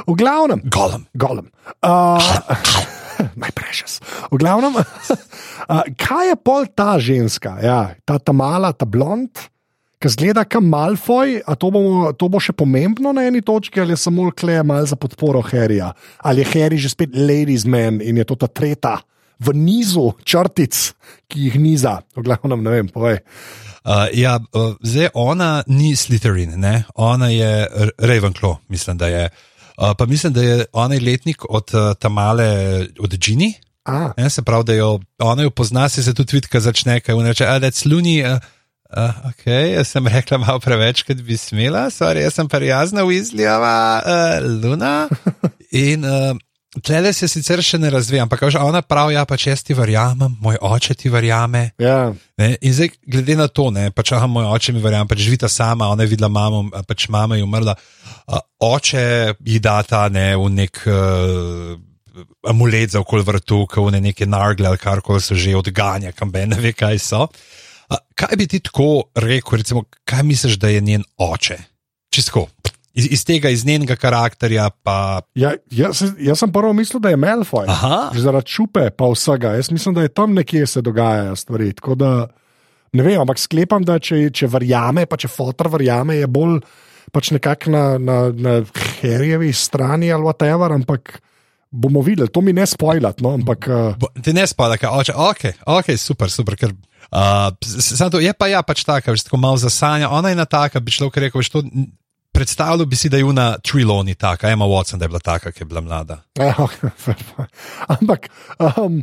V 0.07 0.15
glavnem, 0.19 0.65
golem. 0.67 1.07
golem. 1.15 1.47
Uh, 1.79 2.99
Najprejšes. 3.43 4.01
V 4.33 4.41
glavnem, 4.41 4.77
kaj 6.05 6.25
je 6.33 6.37
pol 6.41 6.69
ta 6.75 6.99
ženska, 7.03 7.59
ja, 7.63 7.81
ta, 8.05 8.19
ta 8.19 8.35
mala, 8.37 8.73
ta 8.73 8.89
blond, 8.89 9.49
ki 10.01 10.09
zgleda 10.09 10.47
kot 10.49 10.65
Malfoy, 10.65 11.41
a 11.45 11.53
to, 11.61 11.69
bomo, 11.75 12.13
to 12.17 12.31
bo 12.33 12.41
še 12.41 12.57
pomembno 12.57 13.13
na 13.13 13.27
eni 13.29 13.45
točki, 13.45 13.83
ali 13.83 13.93
je 13.93 14.01
samo 14.01 14.31
kleje 14.33 14.65
mal 14.65 14.89
za 14.89 14.97
podporo 14.97 15.45
Harryja, 15.45 15.93
ali 16.25 16.41
je 16.41 16.51
Harry 16.55 16.81
že 16.81 16.93
spet 16.93 17.13
ladies 17.13 17.69
man 17.69 18.01
in 18.01 18.17
je 18.17 18.25
to 18.25 18.39
ta 18.41 18.49
tretja 18.49 18.97
v 19.41 19.57
nizu 19.57 20.13
črtic, 20.25 20.77
ki 21.29 21.49
jih 21.49 21.57
niza. 21.57 22.01
V 22.13 22.25
glavnem, 22.29 22.61
ne 22.61 22.71
vem, 22.71 22.89
povej. 22.93 23.25
Uh, 23.81 24.05
ja, 24.13 24.37
uh, 24.37 24.77
zdaj 24.85 25.17
ona 25.17 25.65
ni 25.65 25.97
Slytherin, 25.97 26.61
ne? 26.61 26.85
ona 26.93 27.33
je 27.33 27.65
Ravenclaw, 27.97 28.61
mislim, 28.69 29.01
da 29.01 29.09
je. 29.09 29.25
Uh, 29.33 29.50
pa 29.99 30.07
mislim, 30.07 30.33
da 30.33 30.43
je 30.43 30.65
ona 30.73 30.97
letnik 31.03 31.45
od 31.49 31.71
uh, 31.75 31.95
Tamale, 31.99 32.87
od 33.01 33.19
Džini, 33.19 33.55
Ne, 34.17 34.31
se 34.31 34.43
pravi, 34.43 34.65
da 34.65 34.75
jo 34.75 35.01
ona 35.19 35.43
jo 35.43 35.51
pozna, 35.51 35.89
se, 35.89 36.03
se 36.03 36.15
tudi 36.15 36.37
vidi, 36.37 36.49
kaj 36.49 36.61
začne, 36.61 37.01
kaj 37.01 37.23
reče, 37.25 37.47
a 37.47 37.59
da 37.59 37.67
je 37.67 37.73
sluni. 37.73 38.23
Uh, 38.25 38.39
uh, 38.97 39.31
ok, 39.31 39.47
jaz 39.47 39.89
sem 39.89 40.07
rekla 40.07 40.39
malo 40.39 40.61
preveč, 40.61 41.03
kot 41.03 41.23
bi 41.27 41.37
smela, 41.37 41.89
sorry, 41.91 42.27
jaz 42.27 42.37
sem 42.37 42.49
prijazna, 42.49 43.07
Weasleyova, 43.09 44.03
uh, 44.05 44.63
Luna. 44.63 45.09
In 45.71 46.05
uh, 46.05 46.37
tle 46.79 47.13
se 47.13 47.27
sicer 47.29 47.63
še 47.65 47.81
ne 47.83 47.91
razvija, 47.91 48.23
ampak 48.27 48.45
kaže, 48.45 48.61
ona 48.63 48.83
pravi, 48.87 49.17
ja, 49.17 49.25
pač 49.27 49.49
jaz 49.49 49.65
ti 49.67 49.75
verjamem, 49.75 50.37
moj 50.43 50.61
oče 50.63 50.95
ti 50.95 51.11
verjame. 51.11 51.71
ja, 51.83 52.13
Ne? 52.39 52.55
In 52.63 52.75
zdaj, 52.75 52.93
glede 53.11 53.37
na 53.37 53.49
to, 53.51 53.71
ne, 53.75 53.91
pač 53.91 54.13
aha, 54.15 54.29
moj 54.31 54.47
oče 54.55 54.75
mi 54.77 54.83
verjame, 54.83 55.11
pač 55.11 55.25
živita 55.27 55.51
sama, 55.51 55.91
ona 55.91 56.07
je 56.07 56.13
videla 56.15 56.31
mamo, 56.31 56.69
pač 56.87 57.09
mama 57.11 57.37
je 57.37 57.45
umrla. 57.45 57.75
A, 58.31 58.43
oče 58.63 59.35
ji 59.43 59.59
data 59.59 60.07
ne, 60.09 60.37
v 60.39 60.47
nek 60.55 60.83
uh, 60.87 61.75
amulet 62.47 62.95
za 62.95 63.03
okol 63.03 63.27
vrtu, 63.27 63.65
kot 63.67 63.91
v 63.91 63.99
neke 63.99 64.29
nargle 64.29 64.71
ali 64.71 64.79
kar 64.79 65.03
koli 65.03 65.21
se 65.21 65.35
že 65.35 65.57
odganja, 65.59 66.13
kam 66.13 66.31
be 66.31 66.47
ne 66.47 66.61
ve, 66.61 66.73
kaj 66.73 67.03
so. 67.03 67.27
A, 67.91 67.99
kaj 68.15 68.39
bi 68.39 68.47
ti 68.47 68.63
tako 68.63 69.11
rekel, 69.19 69.59
recimo, 69.59 69.85
kaj 70.07 70.23
misliš, 70.23 70.55
da 70.63 70.71
je 70.71 70.81
njen 70.81 71.03
oče? 71.19 71.59
Čisto. 72.11 72.47
Iz, 72.95 73.07
iz 73.07 73.23
tega, 73.25 73.53
iz 73.55 73.63
njenega 73.67 73.95
karakterja, 73.97 74.71
pa. 74.83 75.23
ja, 75.39 75.53
jaz, 75.71 76.03
jaz 76.19 76.41
sem 76.43 76.51
prvo 76.53 76.73
mislil, 76.75 76.99
da 77.01 77.13
je 77.13 77.19
Že 78.15 78.25
zaradi 78.25 78.51
čupe, 78.51 78.91
pa 78.91 79.07
vsega. 79.13 79.55
Jaz 79.55 79.71
mislim, 79.71 79.95
da 79.95 80.03
je 80.03 80.11
tam 80.11 80.35
nekje 80.35 80.67
se 80.67 80.83
dogajajo 80.83 81.37
stvari. 81.37 81.73
Tako 81.73 81.95
Da, 81.95 82.27
ne 82.93 83.03
vem, 83.07 83.21
ampak 83.21 83.39
sklepam, 83.39 83.85
da 83.87 83.99
če, 84.03 84.31
če 84.35 84.51
verjame, 84.51 85.07
pa 85.07 85.17
če 85.17 85.31
fotor 85.31 85.71
verjame, 85.71 86.19
je 86.19 86.27
bolj 86.27 86.59
pač 87.15 87.31
nekako 87.35 87.71
na, 87.71 87.85
na, 87.99 88.17
na 88.35 88.53
Harryjevi 89.01 89.53
strani 89.55 90.13
ali 90.13 90.27
whatever, 90.27 90.75
ampak 90.75 91.21
bomo 91.71 92.03
videli, 92.03 92.29
to 92.31 92.43
mi 92.43 92.53
ne 92.53 92.67
spojlat. 92.67 93.23
No, 93.23 93.35
ampak, 93.39 93.67
uh, 93.71 93.95
Bo- 93.99 94.11
Ti 94.19 94.35
ne 94.35 94.47
spada, 94.51 94.75
kaj 94.79 94.91
oče. 94.91 95.15
Ok, 95.15 95.43
ok, 95.71 95.95
super, 95.99 96.31
super. 96.31 96.59
Ker, 96.59 96.75
uh, 96.75 97.55
to, 98.11 98.19
je 98.19 98.35
pa 98.35 98.51
ja, 98.51 98.63
pač 98.67 98.83
taka, 98.87 99.15
veš, 99.15 99.29
tako 99.31 99.39
malo 99.39 99.59
zasanja. 99.63 100.11
Ona 100.11 100.35
je 100.35 100.39
ena 100.39 100.47
taka, 100.51 100.83
bi 100.83 100.91
človek 100.91 101.23
rekel, 101.29 101.39
veš, 101.39 101.53
to, 101.55 101.63
predstavljal 102.41 102.87
bi 102.89 102.97
si, 102.97 103.09
da 103.13 103.19
je 103.19 103.21
Juna 103.21 103.59
Triloni 103.59 104.15
taka, 104.15 104.49
Emma 104.49 104.65
Watson, 104.65 104.97
da 104.99 105.05
je 105.05 105.09
bila 105.09 105.21
taka, 105.21 105.53
ki 105.53 105.63
je 105.63 105.67
bila 105.69 105.81
mlada. 105.81 106.23
Ampak 108.01 108.29
um, 108.59 109.03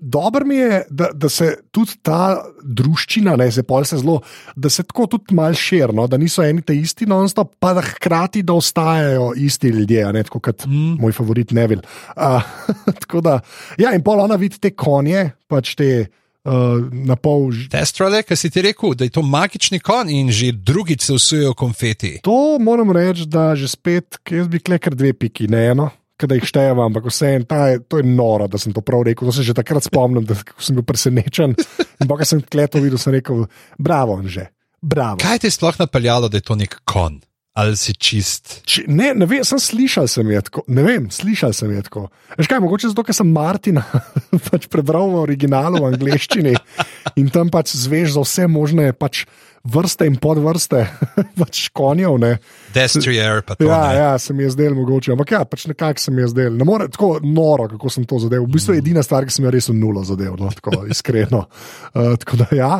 dobro 0.00 0.44
mi 0.44 0.56
je, 0.56 0.82
da, 0.90 1.08
da 1.14 1.28
se 1.28 1.54
tudi 1.72 1.96
ta 2.02 2.42
družščina, 2.62 3.36
ne, 3.40 3.46
se 3.52 3.64
pol 3.64 3.86
se 3.88 4.02
zelo, 4.02 4.18
da 4.56 4.68
se 4.68 4.84
tako 4.84 5.06
tudi 5.14 5.34
malo 5.34 5.56
širno, 5.56 6.04
da 6.06 6.20
niso 6.20 6.44
eni 6.44 6.62
te 6.62 6.76
isti 6.76 7.08
non-stop, 7.08 7.54
pa 7.58 7.72
da 7.78 7.86
hkrati 7.86 8.42
da 8.44 8.52
ostajajo 8.52 9.32
isti 9.36 9.72
ljudje, 9.72 10.04
ne 10.12 10.24
tako 10.28 10.42
kot 10.44 10.66
mm. 10.66 10.98
moj 11.00 11.16
favorit 11.16 11.56
Neville. 11.56 11.88
Uh, 12.16 12.44
tako 13.06 13.24
da, 13.24 13.38
ja, 13.80 13.94
in 13.96 14.04
pol 14.04 14.20
ona 14.26 14.36
vidi 14.36 14.60
te 14.60 14.74
konje, 14.76 15.30
pač 15.48 15.72
te 15.80 15.90
uh, 16.44 16.78
na 16.92 17.16
pol. 17.16 17.50
ž- 17.52 17.68
Testrale, 17.72 18.22
ki 18.22 18.36
si 18.36 18.50
ti 18.50 18.62
rekel, 18.62 18.94
da 18.94 19.04
je 19.04 19.10
to 19.10 19.22
magični 19.22 19.80
kon 19.80 20.08
in 20.08 20.30
že 20.30 20.52
drugič 20.52 21.02
se 21.02 21.12
usujejo 21.12 21.54
konfeti. 21.54 22.20
To 22.22 22.58
moram 22.60 22.92
reči, 22.92 23.26
da 23.26 23.52
že 23.56 23.68
spet, 23.68 24.20
jaz 24.30 24.48
bi 24.48 24.60
klekar 24.60 24.94
dve 24.94 25.12
piki, 25.12 25.48
ne 25.48 25.66
eno. 25.74 25.90
Kaj 26.14 26.30
jih 26.38 26.46
štejem, 26.46 26.78
ampak 26.78 27.08
vseeno, 27.10 27.42
to 27.90 27.98
je 27.98 28.04
noro, 28.06 28.46
da 28.46 28.54
sem 28.54 28.70
to 28.70 28.78
prav 28.80 29.02
rekel. 29.02 29.26
To 29.26 29.34
se 29.34 29.42
že 29.42 29.50
takrat 29.50 29.82
spomnim, 29.82 30.22
da 30.22 30.36
sem 30.62 30.76
bil 30.78 30.86
presenečen. 30.86 31.56
Pa, 32.08 32.14
ko 32.14 32.22
sem 32.22 32.38
kleto 32.38 32.78
videl, 32.78 33.02
sem 33.02 33.18
rekel: 33.18 33.50
Bravo, 33.82 34.22
že, 34.22 34.46
bravo. 34.78 35.18
Kaj 35.18 35.42
te 35.42 35.50
je 35.50 35.56
sploh 35.58 35.74
napeljalo, 35.74 36.30
da 36.30 36.38
je 36.38 36.46
to 36.46 36.54
nek 36.54 36.78
kon? 36.86 37.18
Ali 37.54 37.76
si 37.78 37.94
čist? 37.94 38.64
Či, 38.66 38.82
ne, 38.90 39.12
ne 39.14 39.28
vem, 39.30 39.44
sem 39.46 39.60
slišal 39.62 40.08
sem 40.10 40.26
je 40.34 40.40
tako. 40.42 40.64
Ne 40.66 40.82
vem, 40.82 41.06
slišal 41.06 41.52
sem 41.54 41.70
je 41.70 41.84
tako. 41.86 42.08
Veš 42.34 42.48
kaj, 42.50 42.58
mogoče 42.64 42.90
zato, 42.90 43.04
ker 43.06 43.14
sem 43.14 43.30
Martina 43.30 43.84
pač 44.50 44.66
prebral 44.66 45.06
v 45.12 45.20
originalu 45.22 45.84
v 45.84 45.92
angleščini 45.92 46.54
in 47.14 47.30
tam 47.30 47.52
pač 47.54 47.76
zveš 47.78 48.16
za 48.16 48.24
vse 48.26 48.48
možne 48.50 48.90
pač 48.98 49.22
vrste 49.70 50.08
in 50.10 50.16
podvrste 50.18 50.82
pač 51.40 51.68
konjev. 51.70 52.16
Ne. 52.18 52.32
Destrier, 52.74 53.44
pa 53.46 53.54
to. 53.54 53.70
Ja, 53.70 53.78
ne. 53.86 54.02
ja, 54.02 54.10
se 54.18 54.34
mi 54.34 54.42
je 54.42 54.50
zdelo 54.56 54.80
mogoče, 54.80 55.14
ampak 55.14 55.36
ja, 55.36 55.44
pač 55.46 55.68
nekako 55.70 56.02
se 56.02 56.10
mi 56.10 56.26
je 56.26 56.32
zdelo. 56.34 56.58
Ne 56.58 56.66
more 56.66 56.90
tako 56.90 57.20
noro, 57.22 57.68
kako 57.76 57.94
sem 57.94 58.02
to 58.02 58.18
zadeval. 58.18 58.50
V 58.50 58.58
bistvu 58.58 58.74
je 58.74 58.82
edina 58.82 59.06
stvar, 59.06 59.30
ki 59.30 59.36
sem 59.38 59.46
jo 59.46 59.54
res 59.54 59.70
v 59.70 59.76
nulo 59.78 60.02
zadeval, 60.02 60.42
no, 60.42 60.50
tako 60.58 60.82
iskreno. 60.90 61.46
Uh, 61.94 62.16
tako 62.26 62.42
da 62.42 62.50
ja. 62.50 62.74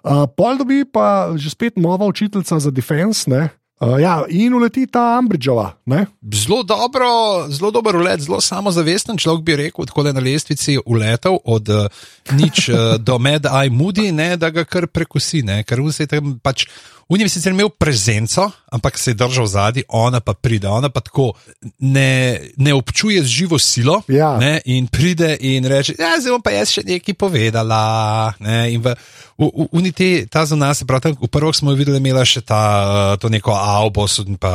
Uh, 0.00 0.24
pol 0.24 0.56
dobi 0.56 0.86
pa 0.88 1.36
že 1.36 1.52
spet 1.52 1.76
nova 1.76 2.08
učiteljica 2.08 2.64
za 2.64 2.72
defense. 2.72 3.28
Ne? 3.28 3.52
Uh, 3.76 3.98
ja, 4.00 4.24
in 4.32 4.54
uleti 4.56 4.86
ta 4.88 5.18
Ambridžova. 5.18 5.66
Ne? 5.92 6.06
Zelo 6.32 6.62
dobro, 6.64 7.44
zelo 7.52 7.68
dober 7.70 7.98
ulet, 8.00 8.22
zelo 8.24 8.40
samozavesten 8.40 9.20
človek 9.20 9.42
bi 9.44 9.56
rekel, 9.56 9.84
tako 9.84 10.02
da 10.02 10.14
je 10.14 10.16
na 10.16 10.22
lestvici 10.24 10.78
uletel 10.80 11.36
od 11.44 11.68
uh, 11.68 11.84
nič 12.32 12.70
uh, 12.72 12.96
do 12.96 13.18
med 13.20 13.44
aj 13.44 13.68
mudi, 13.68 14.08
ne, 14.16 14.36
da 14.40 14.48
ga 14.48 14.64
kar 14.64 14.88
prekusi. 14.88 15.42
Ne, 15.44 15.60
ker 15.68 15.84
on 15.84 15.92
se 15.92 16.08
je 16.08 16.14
tam 16.16 16.38
pač. 16.40 16.64
On 17.08 17.20
je 17.20 17.28
sicer 17.30 17.52
imel 17.54 17.68
prezenco, 17.70 18.48
ampak 18.72 18.98
se 18.98 19.10
je 19.10 19.14
držal 19.14 19.46
zadaj, 19.46 19.84
ona 19.88 20.18
pa 20.20 20.34
pride, 20.34 20.66
ona 20.68 20.88
pa 20.90 21.00
tako 21.00 21.32
ne, 21.78 22.40
ne 22.56 22.74
občuje 22.74 23.22
z 23.22 23.26
živo 23.26 23.58
silo. 23.58 24.00
Ja. 24.08 24.34
Ne, 24.38 24.60
in 24.64 24.88
pride 24.90 25.36
in 25.40 25.64
reče: 25.64 25.94
ja, 25.98 26.16
Zdaj 26.20 26.34
bom 26.34 26.42
pa 26.42 26.50
jaz 26.50 26.74
še 26.74 26.82
nekaj 26.82 27.14
povedala. 27.14 28.34
Ne, 28.42 28.58
in 28.74 28.82
v, 28.82 28.96
v, 29.38 29.50
v, 29.54 29.68
v 29.70 29.94
te, 29.94 30.10
ta 30.26 30.42
za 30.50 30.58
nas, 30.58 30.82
prav 30.82 31.04
tam, 31.04 31.14
v 31.14 31.30
prvih 31.30 31.54
smo 31.54 31.78
videli, 31.78 32.02
imela 32.02 32.26
še 32.26 32.42
ta, 32.42 32.62
uh, 32.82 33.14
to 33.22 33.30
neko 33.30 33.54
avbo, 33.54 34.10
in 34.26 34.38
pa 34.38 34.54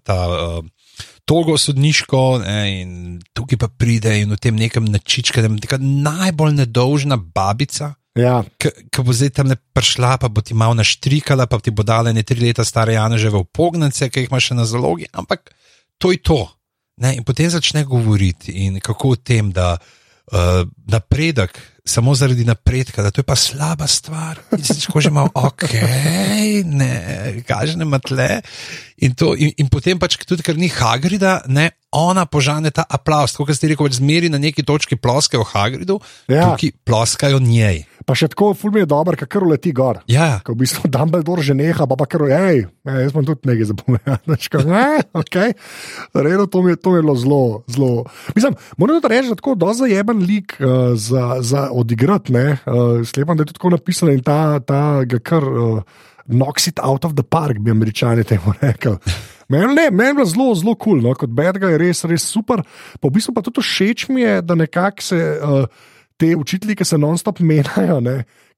ta. 0.00 0.20
Uh, 0.28 0.68
Togo 1.28 1.54
sodniško, 1.54 2.40
ne, 2.42 2.60
in 2.80 2.92
tukaj 3.36 3.60
pa 3.60 3.68
pride 3.70 4.16
in 4.18 4.32
v 4.34 4.38
tem 4.40 4.56
nekem 4.58 4.88
načičkanem, 4.90 5.60
neka 5.62 5.78
najbolj 5.78 6.56
nedolžna 6.64 7.20
babica, 7.20 7.92
Ja, 8.18 8.40
ki 8.58 9.02
bo 9.06 9.14
zdaj 9.14 9.30
tam 9.38 9.50
ne 9.52 9.54
prišla, 9.54 10.16
pa 10.18 10.26
bo 10.26 10.42
ti 10.42 10.54
malo 10.58 10.74
naštrikala, 10.74 11.46
pa 11.46 11.60
ti 11.62 11.70
bo 11.70 11.86
dala 11.86 12.10
ne 12.12 12.24
tri 12.26 12.42
leta 12.42 12.66
stare 12.66 12.96
Janeževe 12.98 13.38
upognance, 13.38 14.08
ki 14.10 14.24
jih 14.24 14.32
ima 14.32 14.40
še 14.42 14.56
na 14.58 14.66
zalogi, 14.66 15.06
ampak 15.14 15.52
to 16.00 16.10
je 16.10 16.18
to. 16.18 16.42
Ne, 17.00 17.14
in 17.16 17.24
potem 17.24 17.48
začne 17.48 17.84
govoriti 17.88 18.52
in 18.66 18.80
kako 18.82 19.14
o 19.14 19.16
tem, 19.16 19.54
da 19.54 19.76
uh, 19.78 20.66
napredek, 20.90 21.54
samo 21.84 22.14
zaradi 22.14 22.44
napredka, 22.44 23.02
da 23.02 23.10
to 23.10 23.20
je 23.20 23.26
pa 23.26 23.34
slaba 23.34 23.86
stvar. 23.86 24.38
In 24.52 24.62
si 24.62 24.80
tako 24.80 25.00
že 25.00 25.10
malo, 25.10 25.30
ok, 25.34 25.64
ne, 26.64 26.94
kaže 27.42 27.76
ne 27.76 27.84
matle. 27.84 28.40
In, 28.98 29.14
to, 29.14 29.32
in, 29.32 29.52
in 29.56 29.68
potem 29.68 29.96
pač 29.96 30.18
tudi, 30.20 30.44
ker 30.44 30.54
ni 30.54 30.68
Hagrida, 30.68 31.40
ne, 31.46 31.70
ona 31.90 32.22
požane 32.22 32.68
ta 32.70 32.84
aplaus, 32.84 33.32
kot 33.34 33.48
ste 33.50 33.72
rekel, 33.72 33.88
zmeri 33.90 34.28
na 34.28 34.36
neki 34.36 34.62
točki 34.62 34.94
ploskajo 34.94 35.42
Hagridu, 35.42 35.96
Ja. 36.28 36.52
tukaj 36.52 36.70
ploskajo 36.84 37.40
njej. 37.40 37.86
pa 38.06 38.14
še 38.14 38.28
tako, 38.28 38.52
ful 38.52 38.70
mi 38.70 38.80
je 38.80 38.86
dobro, 38.86 39.14
ker 39.14 39.40
uleti 39.40 39.70
gor. 39.72 40.00
Ja, 40.04 40.40
Ko 40.42 40.52
v 40.52 40.64
bistvu 40.64 40.88
Dumbledore 40.88 41.40
že 41.40 41.54
neha, 41.54 41.86
pa 41.86 41.94
pa 41.94 42.04
kar, 42.04 42.26
hej, 42.26 42.66
ej, 42.66 43.00
jaz 43.00 43.12
sem 43.12 43.24
tudi 43.24 43.46
nekaj 43.46 43.66
zapomnil. 43.66 44.02
okay. 45.14 45.54
Redo, 46.12 46.46
to, 46.46 46.60
mi 46.60 46.70
je- 46.70 46.76
to 46.76 46.90
mi 46.90 46.98
je 46.98 47.02
bilo 47.02 47.14
zelo, 47.14 47.42
zelo. 47.66 48.04
Mislim, 48.34 48.52
moram 48.76 49.00
reči, 49.00 49.28
da 49.28 49.34
tako 49.34 49.54
dosti 49.54 49.86
zajeben 49.86 50.18
lik 50.20 50.58
uh, 50.58 50.92
za, 50.94 51.38
za 51.40 51.69
odigrati. 51.70 52.32
Uh, 52.32 53.00
Slepam, 53.06 53.36
da 53.36 53.42
je 53.42 53.52
tudi 53.52 53.58
tako 53.58 53.70
napisano 53.70 54.12
in 54.12 54.22
ta, 54.22 54.60
ta 54.60 55.04
ga 55.04 55.18
kar 55.18 55.44
uh, 55.44 55.82
knocks 56.26 56.66
it 56.66 56.80
out 56.82 57.04
of 57.04 57.14
the 57.14 57.22
park, 57.22 57.58
bi 57.58 57.70
američani 57.70 58.24
temu 58.24 58.54
rekli. 58.60 58.96
Meni 59.48 59.82
je 59.82 59.90
bilo 59.90 60.24
zelo, 60.24 60.54
zelo 60.54 60.74
kul, 60.74 61.00
cool, 61.00 61.02
no? 61.02 61.14
kot 61.14 61.30
Bedga 61.30 61.72
je 61.72 61.78
res, 61.78 62.04
res 62.06 62.22
super. 62.22 62.62
Pa 63.00 63.08
v 63.08 63.16
bistvu 63.16 63.34
pa 63.34 63.42
tudi 63.42 63.62
všeč 63.64 64.08
mi 64.08 64.22
je, 64.22 64.42
da 64.42 64.54
nekako 64.54 65.02
se. 65.02 65.22
Uh, 65.42 65.88
te 66.20 66.34
učitelji, 66.36 66.76
ki 66.76 66.84
se 66.84 66.98
non-stop 67.00 67.40
menjajo, 67.40 67.96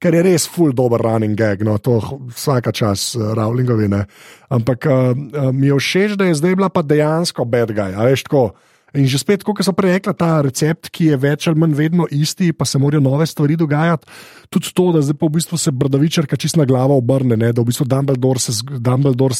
ker 0.03 0.17
je 0.17 0.23
res 0.25 0.45
full 0.51 0.73
dober 0.75 0.99
running 0.99 1.37
gag, 1.39 1.63
no, 1.63 1.77
to 1.79 1.95
vsaka 2.27 2.73
čas 2.75 3.13
uh, 3.15 3.31
Rowlingovi. 3.37 3.87
Ne? 3.87 4.03
Ampak 4.51 4.87
uh, 4.91 5.13
uh, 5.15 5.47
mi 5.55 5.69
je 5.69 5.79
všeč, 5.79 6.17
da 6.19 6.27
je 6.27 6.35
zdaj 6.41 6.57
bila 6.59 6.67
pa 6.73 6.83
dejansko 6.83 7.47
bad 7.47 7.71
guy, 7.71 7.95
a 7.95 8.09
veš 8.09 8.27
tako. 8.27 8.49
In 8.93 9.07
že 9.09 9.17
spet, 9.17 9.41
kot 9.41 9.57
so 9.65 9.73
prej 9.73 9.97
rekla, 9.97 10.13
ta 10.13 10.37
recept, 10.45 10.91
ki 10.93 11.09
je 11.09 11.17
več 11.17 11.47
ali 11.49 11.57
manj 11.57 11.73
vedno 11.73 12.05
isti, 12.13 12.51
pa 12.53 12.65
se 12.69 12.77
morajo 12.77 13.01
nove 13.01 13.25
stvari 13.25 13.57
dogajati. 13.57 14.05
Tudi 14.53 14.69
to, 14.69 14.91
da 14.93 15.01
zdaj 15.01 15.17
pa 15.17 15.25
v 15.25 15.33
bistvu 15.39 15.57
se 15.57 15.73
brdavičarka 15.73 16.37
čist 16.37 16.59
na 16.61 16.67
glavo 16.69 16.99
obrne, 17.01 17.33
ne? 17.33 17.49
da 17.49 17.63
v 17.63 17.71
bistvu 17.71 17.87
Dumbledore, 17.89 18.37
se, 18.37 18.53
Dumbledore 18.61 19.33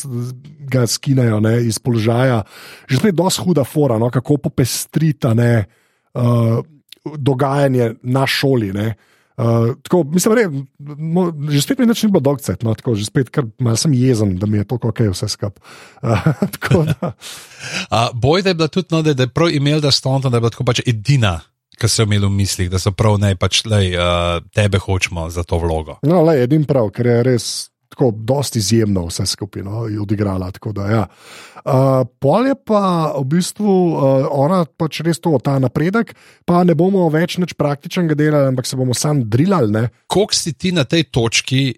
ga 0.73 0.87
skinejo 0.89 1.37
ne? 1.45 1.59
iz 1.69 1.77
položaja. 1.77 2.41
Že 2.89 3.03
spet 3.03 3.17
dosti 3.21 3.45
huda 3.45 3.65
fora, 3.67 4.01
no? 4.01 4.09
kako 4.09 4.41
popestrita. 4.49 5.37
Ne? 5.37 5.53
Uh, 6.17 6.65
dogajanje 7.03 7.93
na 8.01 8.25
šoli. 8.25 8.73
Ne. 8.73 8.95
Uh, 9.37 9.73
tako, 9.81 10.03
mislim, 10.03 10.35
re, 10.37 10.43
no, 10.97 11.33
že 11.49 11.61
spet 11.61 11.79
mi 11.79 11.87
ni 11.89 11.93
bilo 12.05 12.21
dogcet, 12.21 12.61
no, 12.63 12.75
tako, 12.77 12.93
že 12.95 13.07
spet 13.09 13.31
kar 13.33 13.47
malo 13.57 13.77
sem 13.77 13.93
jezen, 13.97 14.35
da 14.37 14.45
mi 14.45 14.61
je 14.61 14.67
to 14.69 14.77
ok, 14.77 14.99
vse 15.09 15.27
skupaj. 15.27 15.63
Uh, 16.01 16.27
tako 16.59 16.83
da, 16.85 17.11
A, 17.89 18.09
boj, 18.13 18.41
da 18.41 18.53
je 18.53 18.59
bila 18.59 18.67
tudi, 18.67 18.87
no, 18.91 19.01
da, 19.01 19.13
da 19.13 19.25
je 19.25 19.33
prav 19.33 19.49
imel, 19.49 19.81
da 19.81 19.91
Stonton, 19.91 20.31
da 20.31 20.37
je 20.37 20.45
bila 20.45 20.53
tako 20.53 20.67
pač 20.69 20.83
edina, 20.85 21.39
ki 21.81 21.89
so 21.89 22.05
imeli 22.05 22.27
v 22.27 22.29
mislih, 22.29 22.69
da 22.69 22.79
so 22.79 22.93
prav 22.93 23.17
ne 23.17 23.33
pač, 23.35 23.63
lej, 23.65 23.95
uh, 23.97 24.37
tebe 24.53 24.77
hočemo 24.77 25.29
za 25.33 25.43
to 25.43 25.57
vlogo. 25.57 25.97
no, 26.05 26.21
le, 26.21 26.37
edin 26.43 26.67
prav, 26.69 26.93
ker 26.93 27.09
je 27.09 27.23
res 27.25 27.49
tako 27.93 28.11
dosti 28.15 28.59
izjemno 28.59 29.05
vse 29.07 29.25
skupaj 29.29 29.63
no, 29.63 29.85
odigrala. 30.01 30.49
Da, 30.73 30.87
ja. 30.89 31.03
uh, 31.65 32.03
pol 32.19 32.49
je 32.49 32.55
pa 32.65 33.13
v 33.17 33.23
bistvu 33.35 33.69
uh, 33.93 34.27
ona 34.31 34.63
pač 34.65 35.03
res 35.05 35.21
to, 35.23 35.35
ta 35.43 35.59
napredek, 35.61 36.15
pa 36.45 36.63
ne 36.67 36.75
bomo 36.77 37.05
več 37.13 37.37
nič 37.41 37.55
praktičnega 37.59 38.17
delali, 38.17 38.51
ampak 38.53 38.67
se 38.69 38.79
bomo 38.79 38.97
sam 38.97 39.23
drilali. 39.29 39.87
Kok 40.11 40.33
si 40.33 40.55
ti 40.57 40.73
na 40.75 40.83
tej 40.89 41.07
točki 41.13 41.71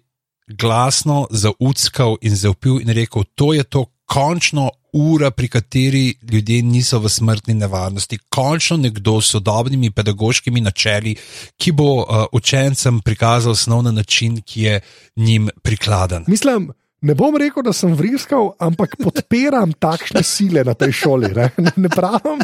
glasno 0.46 1.26
zauckal 1.30 2.16
in 2.22 2.36
zaupil 2.36 2.80
in 2.80 2.92
rekel, 2.94 3.26
to 3.34 3.52
je 3.52 3.64
to 3.64 3.86
končno 4.06 4.70
ura, 4.96 5.30
pri 5.30 5.48
kateri 5.48 6.14
ljudje 6.32 6.62
niso 6.62 6.98
v 6.98 7.08
smrtni 7.08 7.54
nevarnosti, 7.54 8.18
končno 8.28 8.76
nekdo 8.76 9.20
s 9.20 9.36
sodobnimi 9.36 9.90
pedagoškimi 9.90 10.60
načeli, 10.60 11.16
ki 11.56 11.72
bo 11.72 11.92
uh, 12.00 12.24
učencem 12.32 13.00
prikazal 13.04 13.52
osnovni 13.52 13.92
način, 13.92 14.40
ki 14.42 14.62
je 14.62 14.80
njim 15.16 15.50
prikladen. 15.62 16.24
Mislim, 16.26 16.72
Ne 17.06 17.14
bom 17.14 17.36
rekel, 17.36 17.62
da 17.62 17.74
sem 17.76 17.92
vriskal, 17.94 18.54
ampak 18.58 18.96
podpiram 18.96 19.74
takšne 19.76 20.22
sile 20.24 20.62
na 20.64 20.72
tej 20.74 20.94
šoli. 20.96 21.28
Ne, 21.36 21.50
ne 21.76 21.90
pravim, 21.92 22.40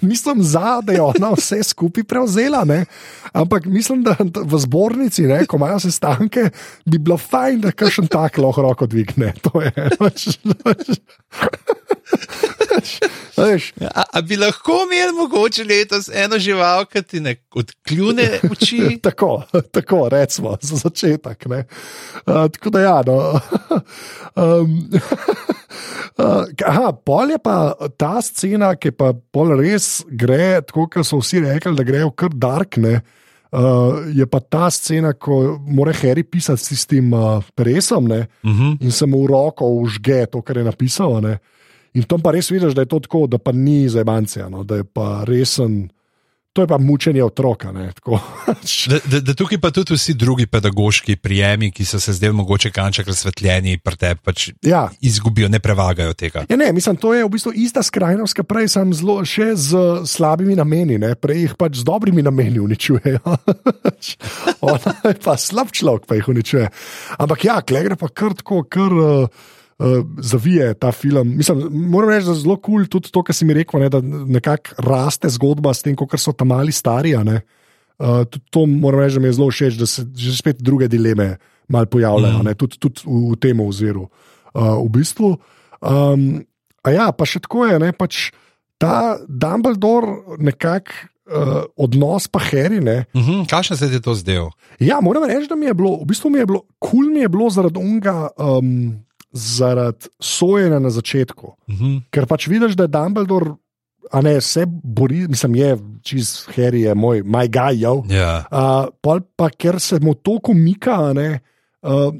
nisem 0.00 0.44
za, 0.46 0.78
da 0.80 0.94
je 0.94 1.02
ona 1.02 1.32
vse 1.34 1.58
skupaj 1.66 2.06
prevzela, 2.06 2.62
ne? 2.64 2.84
ampak 3.36 3.66
mislim, 3.66 4.04
da 4.06 4.14
v 4.20 4.58
zbornici, 4.62 5.26
ne, 5.26 5.42
ko 5.46 5.58
imajo 5.58 5.82
sestanke, 5.84 6.46
bi 6.86 7.02
bilo 7.02 7.18
fajn, 7.18 7.60
da 7.66 7.74
kakšen 7.74 8.06
tak 8.08 8.38
lahko 8.38 8.62
roko 8.64 8.86
dvigne. 8.86 9.34
To 9.44 9.60
je. 9.60 9.74
Pač, 10.00 10.28
pač. 10.62 10.96
A, 13.36 14.04
a 14.12 14.22
bi 14.22 14.36
lahko 14.36 14.72
imeli 14.86 15.12
mogoče 15.12 15.64
letos 15.64 16.08
eno 16.14 16.38
žival, 16.38 16.84
ki 16.88 17.02
ti 17.02 17.20
ne 17.20 17.34
odkljune 17.54 18.28
oči? 18.50 18.80
tako, 19.06 19.42
tako 19.70 20.08
recimo, 20.08 20.56
za 20.60 20.76
začetek. 20.76 21.46
Uh, 21.46 21.62
tako 22.24 22.70
da 22.70 22.80
ja. 22.80 23.02
No. 23.06 23.40
um, 24.42 24.78
aha, 26.66 26.92
pol 27.04 27.30
je 27.30 27.38
pa 27.42 27.74
ta 27.96 28.22
scena, 28.24 28.72
ki 28.76 28.94
pa 28.96 29.12
pol 29.12 29.52
res 29.60 30.00
gre, 30.08 30.62
tako 30.64 30.88
kot 30.92 31.06
so 31.06 31.20
vsi 31.20 31.44
rekli, 31.44 31.76
da 31.76 31.84
grejo 31.84 32.10
kar 32.16 32.32
darkne. 32.32 33.00
Uh, 33.56 34.08
je 34.12 34.26
pa 34.26 34.40
ta 34.40 34.70
scena, 34.74 35.12
ko 35.12 35.58
mora 35.64 35.92
Harry 36.02 36.24
pisati 36.24 36.60
s 36.60 36.72
tistim 36.72 37.12
uh, 37.14 37.44
presom 37.54 38.10
uh 38.10 38.24
mhm. 38.42 38.52
-huh. 38.52 38.76
in 38.80 38.92
se 38.92 39.06
mu 39.06 39.22
v 39.22 39.26
roko 39.26 39.66
užge 39.66 40.26
to, 40.26 40.42
kar 40.42 40.56
je 40.56 40.64
napisal. 40.64 41.20
Ne? 41.20 41.38
In 41.96 42.04
tam 42.04 42.20
pa 42.20 42.34
res 42.36 42.50
vidiš, 42.52 42.76
da 42.76 42.84
je 42.84 42.92
to 42.92 43.00
tako, 43.06 43.26
da 43.26 43.38
pa 43.40 43.52
ni 43.56 43.86
za 43.88 44.02
evancija, 44.04 44.50
no, 44.52 44.64
da 44.64 44.82
je 44.82 44.84
pa 44.84 45.24
resen. 45.24 45.86
To 46.56 46.64
je 46.64 46.68
pa 46.68 46.78
mučenje 46.80 47.20
otroka. 47.24 47.68
da, 47.72 48.98
da, 49.04 49.20
da 49.20 49.34
tukaj 49.36 49.58
pa 49.60 49.70
tudi 49.70 49.92
vsi 49.94 50.14
drugi 50.16 50.46
pedagoški 50.46 51.16
prijemi, 51.16 51.68
ki 51.72 51.84
so 51.84 52.00
se 52.00 52.14
zdaj 52.16 52.32
mogoče 52.32 52.70
kanček 52.72 53.06
razsvetljeni, 53.06 53.76
pri 53.84 53.96
tebi 53.96 54.20
pač 54.24 54.46
ja. 54.64 54.86
izgubijo, 55.00 55.50
ne 55.52 55.60
prevagajo 55.60 56.14
tega. 56.16 56.46
Ja, 56.48 56.56
ne, 56.56 56.70
mislim, 56.72 56.96
to 56.96 57.12
je 57.14 57.26
v 57.26 57.28
bistvu 57.34 57.52
ista 57.60 57.82
skrajnost, 57.84 58.38
ki 58.38 58.46
prej 58.48 58.70
sem 58.72 58.94
zelo 58.96 59.18
še 59.24 59.50
z 59.52 59.82
slabimi 60.08 60.56
nameni, 60.56 60.96
ne? 61.00 61.12
prej 61.12 61.42
jih 61.42 61.58
pač 61.60 61.82
z 61.82 61.84
dobrimi 61.84 62.24
nameni 62.24 62.64
uničujejo. 62.64 63.36
Ona 64.72 64.96
je 65.04 65.14
pa 65.28 65.36
slab 65.36 65.76
človek, 65.76 66.08
pa 66.08 66.16
jih 66.16 66.32
uničuje. 66.32 66.72
Ampak 67.20 67.44
ja, 67.44 67.60
klegre 67.60 68.00
pa 68.00 68.08
kar 68.08 68.32
tako, 68.36 68.64
kar. 68.64 68.96
Uh, 68.96 69.52
uh, 69.78 70.04
zavije 70.18 70.74
ta 70.74 70.92
film. 70.92 71.36
Mislim, 71.36 71.68
moram 71.70 72.10
reči, 72.10 72.26
da 72.26 72.32
je 72.32 72.40
zelo 72.40 72.56
kul 72.56 72.80
cool 72.80 72.86
tudi 72.86 73.12
to, 73.12 73.22
kar 73.22 73.34
si 73.34 73.44
mi 73.44 73.54
rekel, 73.54 73.80
ne, 73.80 73.90
da 73.92 74.00
nekako 74.02 74.82
raste 74.82 75.28
zgodba 75.28 75.74
s 75.74 75.82
tem, 75.82 75.96
kako 75.96 76.18
so 76.18 76.32
tam 76.32 76.48
mali 76.54 76.72
stari. 76.72 77.14
Uh, 77.16 78.24
to 78.50 78.66
moram 78.66 79.00
reči, 79.00 79.18
da 79.18 79.24
mi 79.24 79.28
je 79.28 79.38
zelo 79.40 79.50
všeč, 79.50 79.78
da 79.80 79.86
se 79.86 80.06
že 80.16 80.36
spet 80.36 80.62
druge 80.62 80.88
dileme 80.88 81.36
malo 81.68 81.86
pojavljajo, 81.86 82.42
mm. 82.42 82.54
tudi, 82.54 82.78
tudi 82.78 83.02
v, 83.04 83.32
v 83.32 83.36
tem 83.40 83.60
oziru. 83.60 84.08
Uh, 84.54 84.78
v 84.86 84.88
bistvu. 84.88 85.36
Um, 85.82 86.46
a 86.86 86.94
ja, 86.94 87.10
pa 87.12 87.26
še 87.28 87.42
tako 87.44 87.66
je, 87.66 87.78
ne, 87.82 87.92
pač 87.92 88.30
ta 88.80 89.18
Dumbledore 89.28 90.38
nekako. 90.38 91.12
Uh, 91.26 91.66
odnos 91.74 92.28
pa 92.30 92.38
Harry. 92.38 92.78
Uh 92.78 93.02
-huh, 93.18 93.50
kaj 93.50 93.74
se 93.74 93.88
ti 93.88 93.98
je 93.98 94.00
to 94.00 94.14
zdelo? 94.14 94.52
Ja, 94.78 95.00
moram 95.02 95.24
reči, 95.24 95.48
da 95.48 95.56
mi 95.56 95.66
je 95.66 95.74
bilo, 95.74 95.98
v 95.98 96.06
bistvu 96.06 96.30
mi 96.30 96.38
je 96.38 96.46
bilo, 96.46 96.62
kul 96.78 96.90
cool 96.90 97.10
mi 97.10 97.20
je 97.20 97.28
bilo 97.28 97.50
zaradi 97.50 97.78
unga 97.78 98.28
um, 98.38 99.02
zaradi 99.32 100.08
sojenja 100.20 100.78
na 100.78 100.90
začetku. 100.90 101.46
Uh 101.46 101.74
mhm. 101.74 101.84
-huh. 101.84 102.02
Ker 102.10 102.26
pač 102.26 102.48
vidiš, 102.48 102.76
da 102.76 102.84
je 102.84 102.88
Dumbledore. 102.88 103.50
A 104.12 104.20
ne, 104.22 104.40
se 104.40 104.64
bori, 104.68 105.26
mislim, 105.28 105.54
je 105.54 105.78
čez 106.02 106.46
Harry, 106.56 106.86
je 106.86 106.94
moj, 106.94 107.22
moj 107.22 107.48
gaj. 107.48 107.74
Yeah. 107.74 108.44
Uh, 108.50 109.18
pa 109.36 109.50
ker 109.50 109.80
se 109.80 109.98
mu 110.00 110.14
to 110.14 110.38
komika, 110.38 111.12
ne, 111.12 111.40
uh, 111.82 112.14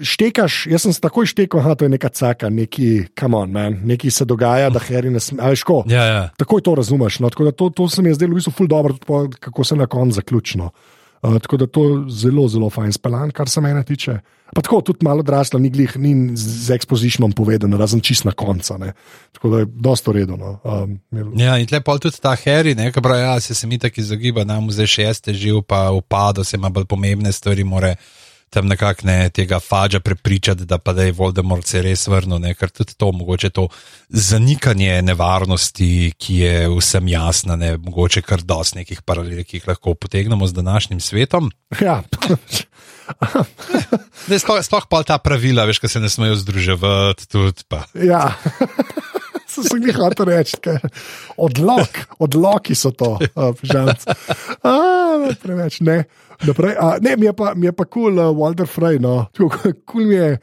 štekaš, 0.00 0.66
jaz 0.66 0.82
sem 0.82 0.92
se 0.92 1.00
takoj 1.00 1.26
štekel, 1.26 1.74
da 1.74 1.84
je 1.84 1.88
neka 1.88 2.08
caka, 2.08 2.50
neki, 2.50 3.06
on, 3.32 3.50
man, 3.50 3.80
neki 3.84 4.10
se 4.10 4.24
dogaja, 4.24 4.70
da 4.70 4.78
Harry 4.78 5.10
ne 5.10 5.20
sme. 5.20 5.42
Ali 5.42 5.56
ško? 5.56 5.84
Yeah, 5.88 6.12
yeah. 6.12 6.28
Takoj 6.36 6.60
to 6.60 6.74
razumeš. 6.74 7.18
No, 7.20 7.30
to, 7.30 7.70
to 7.70 7.88
se 7.88 8.02
mi 8.02 8.08
je 8.08 8.14
zdelo, 8.14 8.32
v 8.32 8.34
bistvu, 8.34 8.52
ful 8.52 8.66
dobro, 8.66 8.94
kako 9.40 9.64
se 9.64 9.76
na 9.76 9.86
koncu 9.86 10.14
zaključno. 10.14 10.64
Uh, 10.64 10.70
tako 11.20 11.56
da 11.56 11.66
to 11.66 11.84
je 11.84 11.98
zelo, 12.08 12.48
zelo 12.48 12.70
fajn 12.70 12.92
speljan, 12.92 13.30
kar 13.30 13.48
se 13.48 13.60
mene 13.60 13.84
tiče. 13.84 14.18
Pa 14.54 14.62
tako 14.62 14.80
tudi 14.80 15.04
malo 15.04 15.20
odrasla, 15.20 15.58
ni, 15.60 15.70
glih, 15.70 15.96
ni 15.98 16.36
z 16.36 16.70
ekspozicijom 16.70 17.32
povedano, 17.32 17.76
razen 17.76 18.00
čist 18.00 18.24
na 18.24 18.32
koncu. 18.32 18.74
Tako 19.32 19.50
da 19.50 19.58
je 19.58 19.66
dosto 19.66 20.12
redno. 20.12 20.60
Um, 20.64 21.00
ja, 21.36 21.58
in 21.58 21.66
lepo 21.72 21.98
tudi 21.98 22.20
ta 22.22 22.36
Harry, 22.36 22.76
ki 22.92 23.02
pravi, 23.02 23.22
ja, 23.22 23.40
se, 23.40 23.54
se 23.54 23.66
mi 23.66 23.78
tako 23.78 24.00
izogiba, 24.00 24.44
nam 24.44 24.70
zdaj 24.70 24.86
še 24.86 25.02
jeste 25.02 25.34
živ, 25.34 25.62
pa 25.66 25.90
upado 25.90 26.44
se 26.44 26.56
ima 26.56 26.68
bolj 26.68 26.86
pomembne 26.86 27.32
stvari. 27.32 27.64
More 27.64 27.96
tam 28.50 28.68
nekako 28.70 29.06
ne 29.06 29.30
tega 29.34 29.60
faža 29.60 30.00
prepričati, 30.00 30.64
da 30.64 30.78
pa 30.78 30.92
da 30.92 31.04
je 31.04 31.12
Voldemort 31.12 31.66
se 31.66 31.82
res 31.82 32.06
vrnil, 32.08 32.38
ne? 32.40 32.54
ker 32.54 32.70
tudi 32.70 32.94
to, 32.94 33.10
mogoče 33.12 33.50
to 33.50 33.68
zanikanje 34.08 35.02
nevarnosti, 35.02 36.12
ki 36.18 36.38
je 36.38 36.68
vsem 36.78 37.08
jasna, 37.08 37.56
ne 37.56 37.76
mogoče 37.76 38.22
kar 38.22 38.42
dosti 38.42 38.82
nekih 38.82 39.02
paralel, 39.02 39.44
ki 39.44 39.60
jih 39.60 39.68
lahko 39.68 39.94
potegnemo 39.94 40.46
z 40.46 40.52
današnjim 40.60 41.00
svetom. 41.00 41.50
Ja. 41.80 42.02
sploh, 44.42 44.60
sploh 44.62 44.86
pa 44.90 45.02
ta 45.06 45.18
pravila, 45.22 45.66
veš, 45.68 45.80
ki 45.82 45.90
se 45.90 46.02
ne 46.02 46.10
smejo 46.10 46.38
združevati. 46.40 47.28
Tudi, 47.30 47.66
ja. 48.06 48.30
Se 49.62 49.78
jih 49.80 49.96
hoče 49.96 50.26
reči, 50.28 50.60
odlok, 51.36 52.02
odloki 52.18 52.76
so 52.76 52.92
to, 52.92 53.16
žalc. 53.62 54.04
Preveč 55.42 55.80
ne. 55.80 56.04
Naprej, 56.44 56.76
a, 56.76 56.96
ne, 57.00 57.16
mi 57.16 57.26
je 57.26 57.32
pa 57.72 57.84
kul, 57.84 58.12
cool, 58.12 58.20
uh, 58.20 58.36
Walter 58.36 58.68
Frey. 58.68 59.00
No. 59.00 59.26
Cool 59.88 60.04
mi 60.04 60.14
je, 60.14 60.36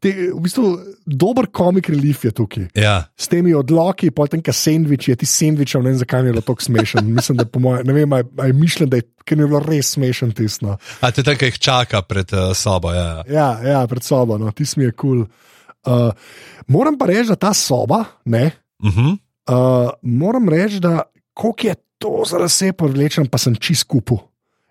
te, 0.00 0.12
v 0.30 0.40
bistvu, 0.44 0.68
dober 1.06 1.48
komik 1.50 1.88
relief 1.90 2.24
je 2.24 2.32
tukaj. 2.34 2.68
Ja. 2.78 3.08
S 3.18 3.28
temi 3.32 3.54
odloki, 3.56 4.12
potem 4.14 4.42
ka 4.44 4.54
sendvič, 4.54 5.08
je 5.10 5.16
ti 5.18 5.28
sendvič, 5.28 5.74
ne 5.80 5.90
vem, 5.90 5.98
zakaj 5.98 6.22
je 6.22 6.30
bilo 6.30 6.44
tako 6.44 6.66
smešen. 6.68 7.10
Mislim, 7.16 7.40
da 7.40 7.48
moj, 7.58 7.82
ne 7.88 7.96
vem, 7.96 8.14
aj 8.14 8.54
mišljen, 8.54 8.92
da 8.92 9.00
je, 9.02 9.08
je 9.30 9.40
bilo 9.40 9.62
res 9.64 9.94
smešen 9.96 10.34
tisno. 10.36 10.78
A 11.00 11.10
te 11.10 11.26
tako 11.26 11.50
jih 11.50 11.58
čaka 11.58 12.04
pred 12.06 12.30
uh, 12.36 12.52
sobo. 12.54 12.94
Ja. 12.94 13.24
ja, 13.26 13.48
ja, 13.64 13.82
pred 13.90 14.06
sobo, 14.06 14.38
no, 14.38 14.54
ti 14.54 14.68
mi 14.76 14.90
je 14.90 14.94
kul. 14.94 15.24
Cool. 15.24 15.52
Uh, 15.86 16.12
moram 16.66 16.98
pa 16.98 17.06
reči, 17.06 17.28
da 17.28 17.36
ta 17.36 17.54
soba, 17.54 18.04
ne. 18.24 18.50
Uh 18.82 18.90
-huh. 18.90 19.16
uh, 19.50 19.90
moram 20.02 20.48
reči, 20.48 20.80
da 20.80 21.02
koliko 21.34 21.66
je 21.66 21.74
to 21.98 22.22
za 22.26 22.38
vse 22.38 22.72
privlečen, 22.72 23.26
pa 23.26 23.38
sem 23.38 23.56
čist 23.56 23.88
kupu. 23.88 24.18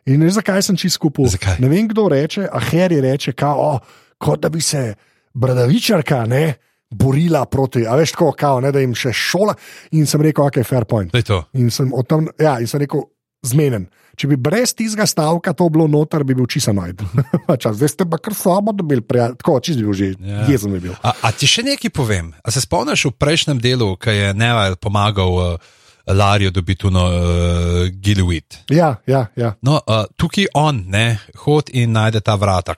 In 0.05 0.19
ne 0.19 0.27
vem, 0.27 0.33
zakaj 0.35 0.61
sem 0.61 0.77
čist 0.77 0.99
skupaj. 0.99 1.59
Ne 1.59 1.69
vem, 1.71 1.87
kdo 1.87 2.09
reče, 2.11 2.47
a 2.51 2.59
Harry 2.59 2.99
reče, 3.01 3.31
kao, 3.31 3.79
kot 4.17 4.41
da 4.43 4.49
bi 4.49 4.61
se 4.61 4.93
bradavičarka 5.33 6.25
ne, 6.25 6.53
borila 6.89 7.45
proti, 7.45 7.85
a 7.87 7.95
veš, 7.95 8.11
tako, 8.11 8.31
kao, 8.37 8.59
ne, 8.61 8.71
da 8.71 8.83
jim 8.83 8.95
še 8.95 9.13
šola. 9.15 9.55
In 9.91 10.05
sem 10.05 10.21
rekel, 10.21 10.45
ok, 10.45 10.59
fair 10.67 10.85
point. 10.85 11.13
In 11.53 11.71
sem, 11.71 11.91
tam, 12.07 12.27
ja, 12.39 12.59
in 12.59 12.67
sem 12.67 12.83
rekel, 12.83 13.07
zmeden. 13.47 13.87
Če 14.13 14.29
bi 14.29 14.37
brez 14.37 14.75
tistega 14.77 15.07
stavka 15.09 15.55
to 15.57 15.65
bilo 15.73 15.87
noter, 15.89 16.21
bi 16.23 16.35
bil 16.37 16.45
čisto 16.45 16.73
najd. 16.75 17.01
Zdaj 17.79 17.89
ste 17.89 18.05
pa 18.05 18.19
kar 18.21 18.35
slabo 18.37 18.75
dobili, 18.77 19.01
tako 19.09 19.57
čist 19.57 19.81
bi 19.81 19.87
bil 19.89 19.97
že, 19.97 20.11
ja. 20.21 20.43
jezen 20.49 20.75
bi 20.75 20.83
bil. 20.85 20.97
A, 21.01 21.15
a 21.17 21.31
ti 21.33 21.49
še 21.49 21.65
nekaj 21.65 21.93
povem? 21.93 22.29
A 22.45 22.53
se 22.53 22.61
spomniš 22.61 23.07
v 23.09 23.15
prejšnjem 23.17 23.63
delu, 23.63 23.95
ki 23.97 24.13
je 24.13 24.35
Neval 24.37 24.77
pomagal? 24.77 25.33
Uh, 25.33 25.79
Larijo 26.03 26.51
dobi 26.51 26.75
tu 26.75 26.89
no, 26.91 27.05
uh, 27.07 27.87
Gilead. 27.87 28.57
Ja, 28.69 28.99
ja, 29.07 29.31
ja. 29.39 29.53
No, 29.63 29.79
uh, 29.87 30.03
tukaj 30.19 30.49
on 30.53 30.83
ne, 30.91 31.19
hodi 31.45 31.79
in 31.79 31.95
najde 31.95 32.19
ta 32.19 32.35
vrata, 32.35 32.75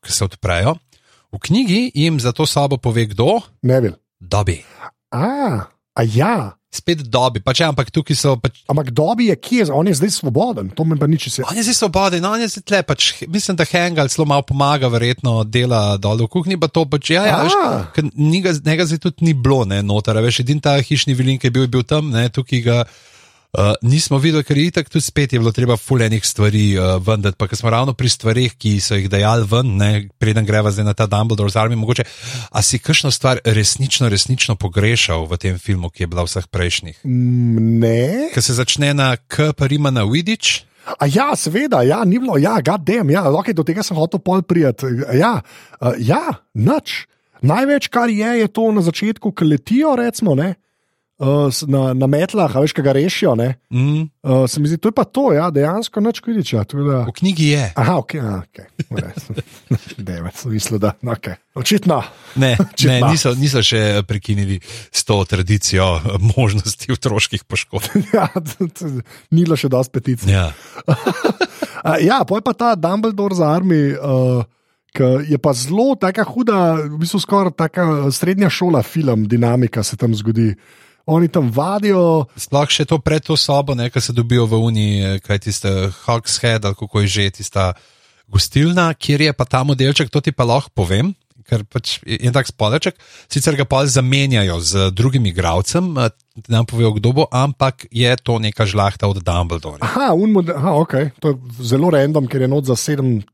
ki 0.00 0.08
se 0.12 0.24
odprejo. 0.24 0.78
V 1.32 1.40
knjigi 1.40 1.92
jim 1.94 2.20
za 2.20 2.32
to 2.32 2.46
sabo 2.48 2.76
pove 2.76 3.06
kdo? 3.12 3.40
Ne 3.62 3.80
vem. 3.80 3.94
Dobi. 4.20 4.56
A, 5.12 5.28
a 5.92 6.00
ja 6.08 6.56
spet 6.72 7.02
dobi, 7.12 7.42
pač, 7.44 7.60
ampak 7.66 7.92
tukaj 7.92 8.16
so. 8.16 8.32
Pač... 8.40 8.62
Ampak 8.72 8.88
dobi 8.96 9.28
je 9.28 9.36
kje, 9.36 9.68
on 9.76 9.86
je 9.90 9.96
zdaj 9.98 10.14
svoboden, 10.16 10.70
to 10.72 10.86
mi 10.88 10.96
pa 10.96 11.04
nič 11.04 11.28
se. 11.28 11.44
On 11.44 11.52
je 11.52 11.64
zdaj 11.68 11.76
svoboden, 11.76 12.24
on 12.24 12.40
je 12.40 12.48
zdaj 12.48 12.64
tle, 12.64 12.80
pač, 12.88 13.10
mislim, 13.28 13.58
da 13.60 13.68
Hengel 13.68 14.08
zelo 14.08 14.24
malo 14.28 14.46
pomaga, 14.48 14.88
verjetno 14.88 15.42
dela 15.44 16.00
dol 16.00 16.24
v 16.24 16.30
kuhinji, 16.32 16.56
pa 16.56 16.72
to 16.72 16.86
pač, 16.88 17.12
ja, 17.12 17.28
ja 17.28 17.36
veš, 17.44 18.08
njega, 18.16 18.56
njega 18.64 18.88
zdaj 18.88 19.04
tudi 19.04 19.28
ni 19.28 19.36
bilo, 19.36 19.66
ne, 19.68 19.82
noter, 19.84 20.16
veš, 20.24 20.40
edin 20.46 20.64
ta 20.64 20.78
hišni 20.80 21.12
vilin, 21.18 21.36
ki 21.36 21.52
je 21.52 21.54
bil, 21.54 21.68
je 21.68 21.74
bil 21.76 21.84
tam, 21.84 22.08
ne, 22.08 22.24
tukaj 22.32 22.64
ga. 22.64 22.78
Uh, 23.52 23.74
nismo 23.84 24.16
videli, 24.16 24.46
ker 24.48 24.56
je 24.56 24.64
itak 24.70 24.86
tudi 24.88 25.04
spet 25.04 25.32
je 25.34 25.38
bilo 25.38 25.50
treba 25.52 25.74
fulejnih 25.76 26.24
stvari 26.24 26.70
uh, 26.72 26.94
vendati, 27.04 27.36
pa 27.36 27.44
ker 27.50 27.58
smo 27.60 27.68
ravno 27.70 27.92
pri 27.92 28.08
stvarih, 28.08 28.54
ki 28.56 28.78
so 28.80 28.96
jih 28.96 29.10
dejali 29.12 29.44
ven, 29.44 29.74
ne, 29.76 29.90
preden 30.16 30.48
greva 30.48 30.70
zdaj 30.72 30.86
na 30.86 30.94
ta 30.96 31.04
Dumbledore's 31.04 31.58
Army, 31.60 31.76
mogoče, 31.76 32.06
a 32.48 32.62
si 32.64 32.80
kakšno 32.80 33.10
stvar 33.12 33.42
resnično, 33.44 34.08
resnično 34.08 34.56
pogrešal 34.56 35.26
v 35.28 35.36
tem 35.36 35.60
filmu, 35.60 35.92
ki 35.92 36.06
je 36.06 36.08
bila 36.08 36.24
vseh 36.24 36.48
prejšnjih? 36.48 37.04
Mm, 37.04 37.76
Ne. 37.82 38.00
Ker 38.32 38.40
se 38.40 38.56
začne 38.56 38.94
na 38.96 39.10
K, 39.20 39.52
pa 39.52 39.68
rima 39.68 39.92
na 39.92 40.06
Vidič. 40.08 40.64
A 40.96 41.04
ja, 41.04 41.28
seveda, 41.36 41.82
ja, 41.84 42.00
ni 42.08 42.16
bilo, 42.24 42.40
ja, 42.40 42.56
gadem, 42.64 43.12
ja, 43.12 43.28
okay, 43.28 43.52
do 43.52 43.68
tega 43.68 43.84
sem 43.84 44.00
hotel 44.00 44.24
pol 44.24 44.40
prijeti. 44.40 44.88
Ja, 45.12 45.42
uh, 45.76 45.92
ja, 46.00 46.40
nič. 46.56 47.04
Največ, 47.44 47.92
kar 47.92 48.08
je, 48.08 48.32
je 48.40 48.48
to 48.48 48.72
na 48.72 48.80
začetku, 48.80 49.36
ki 49.36 49.44
letijo, 49.44 49.92
recimo, 50.00 50.32
ne, 50.40 50.54
uh, 50.56 50.71
na, 51.66 51.82
na 51.94 52.06
metlah, 52.10 52.50
veš, 52.50 52.74
kaj 52.74 52.84
ga 52.84 52.92
rešijo. 52.98 53.34
Ne, 53.38 53.54
Mm, 53.72 54.10
uh, 54.22 54.44
se 54.50 54.60
mi 54.60 54.68
zdi, 54.68 54.76
to 54.76 54.90
je 54.90 54.92
pa 54.92 55.04
to, 55.04 55.32
ja, 55.32 55.50
dejansko 55.50 56.00
nič 56.00 56.20
vidiča. 56.26 56.64
Da... 56.68 57.04
v 57.08 57.12
knjigi 57.16 57.46
je. 57.54 57.64
Aha, 57.76 57.96
ok, 58.02 58.14
a, 58.20 58.42
okay. 58.42 58.66
Dejme, 59.96 60.32
mislil, 60.52 60.78
da, 60.82 60.92
ok. 61.00 61.30
Očitno. 61.54 62.02
Ne, 62.36 62.56
Če 62.76 62.88
ne 62.92 62.98
pa. 63.00 63.10
niso, 63.12 63.32
niso 63.38 63.62
še 63.64 64.02
prekinili 64.08 64.58
s 64.92 65.04
to 65.08 65.20
tradicijo 65.24 65.88
eh, 66.00 66.18
možnosti 66.36 66.92
otroških 66.92 67.44
poškodb. 67.44 67.88
Ja, 68.16 68.28
ni 69.32 69.46
bilo 69.46 69.56
še 69.56 69.70
dosti 69.72 69.92
peticij. 69.94 70.32
Ja. 70.34 70.50
Uh, 70.84 71.96
ja, 72.04 72.20
poj 72.28 72.42
pa 72.44 72.52
ta 72.52 72.74
Dumbledore's 72.76 73.40
Army. 73.40 73.94
Uh, 73.96 74.44
Ki 74.92 75.06
je 75.24 75.38
pa 75.40 75.54
zelo 75.56 75.94
tako 75.96 76.26
huda, 76.28 76.56
v 76.84 76.98
bistvu 77.00 77.16
skoraj 77.24 77.54
tako 77.56 78.10
srednja 78.12 78.50
šola, 78.52 78.82
film, 78.84 79.24
dinamika 79.24 79.80
se 79.80 79.96
tam 79.96 80.12
zgodi. 80.12 80.50
Oni 81.06 81.28
tam 81.28 81.50
vadijo, 81.50 82.26
Sploh 82.38 82.70
še 82.70 82.86
to 82.86 83.00
pred 83.02 83.24
to 83.26 83.36
sobo, 83.38 83.74
ne, 83.74 83.88
ki 83.90 84.00
se 84.00 84.14
dobijo 84.14 84.46
v 84.46 84.60
Uniji, 84.68 85.18
kaj 85.26 85.42
tiste 85.48 85.70
Hawkshead 86.04 86.64
ali 86.64 86.78
kako 86.78 87.02
je 87.02 87.08
že 87.10 87.30
tista 87.42 87.72
gostilna, 88.30 88.92
kjer 88.94 89.28
je 89.28 89.32
pa 89.34 89.44
ta 89.44 89.64
modelček, 89.66 90.10
to 90.10 90.22
ti 90.22 90.32
pa 90.32 90.46
lahko 90.46 90.70
povem. 90.74 91.14
Ker 91.42 91.66
pač 91.66 91.98
je 92.06 92.16
en 92.22 92.30
tak 92.32 92.46
společek, 92.46 92.94
sicer 93.26 93.58
ga 93.58 93.66
pa 93.66 93.82
zamenjajo 93.82 94.60
z 94.62 94.72
drugim 94.94 95.26
igralcem, 95.26 95.90
eh, 95.98 96.14
ne 96.46 96.54
nam 96.54 96.68
povejo, 96.70 96.94
kdo 96.96 97.10
bo, 97.12 97.24
ampak 97.28 97.90
je 97.90 98.08
to 98.22 98.38
neka 98.38 98.62
žlahta 98.62 99.10
od 99.10 99.18
Dumbledore. 99.26 99.82
aha, 99.82 100.14
aha, 100.14 100.72
ok, 100.78 101.18
to 101.18 101.34
je 101.34 101.66
zelo 101.74 101.90
random, 101.90 102.30
ker 102.30 102.46
je 102.46 102.48
not 102.48 102.64
za 102.64 102.78
7000 102.78 103.26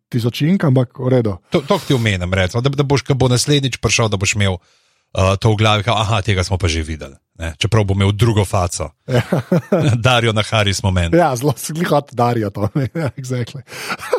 ink, 0.48 0.64
ampak 0.64 0.96
v 0.96 1.08
redu. 1.20 1.36
To, 1.52 1.60
to 1.60 1.78
ti 1.84 1.94
omenim, 1.94 2.32
recimo, 2.32 2.64
da, 2.64 2.72
da 2.72 2.82
boš, 2.82 3.04
ko 3.04 3.14
bo 3.14 3.28
naslednjič 3.28 3.76
prišel, 3.76 4.08
da 4.08 4.16
boš 4.16 4.34
imel 4.40 4.56
uh, 4.56 4.64
to 5.12 5.52
v 5.52 5.56
glavi, 5.56 5.82
kao, 5.82 5.96
aha, 5.96 6.22
tega 6.22 6.44
smo 6.44 6.58
pa 6.58 6.68
že 6.68 6.82
videli. 6.82 7.16
Ne? 7.38 7.54
Čeprav 7.58 7.84
bo 7.86 7.94
imel 7.94 8.12
drugo 8.12 8.44
faco. 8.44 8.90
Darijo 10.06 10.32
na 10.32 10.42
Haris 10.42 10.82
moment. 10.82 11.14
Ja, 11.14 11.36
zelo 11.36 11.54
hodi 11.88 12.10
darijo 12.12 12.50
to. 12.50 12.68
ja, 12.94 13.10
exactly. 13.20 13.62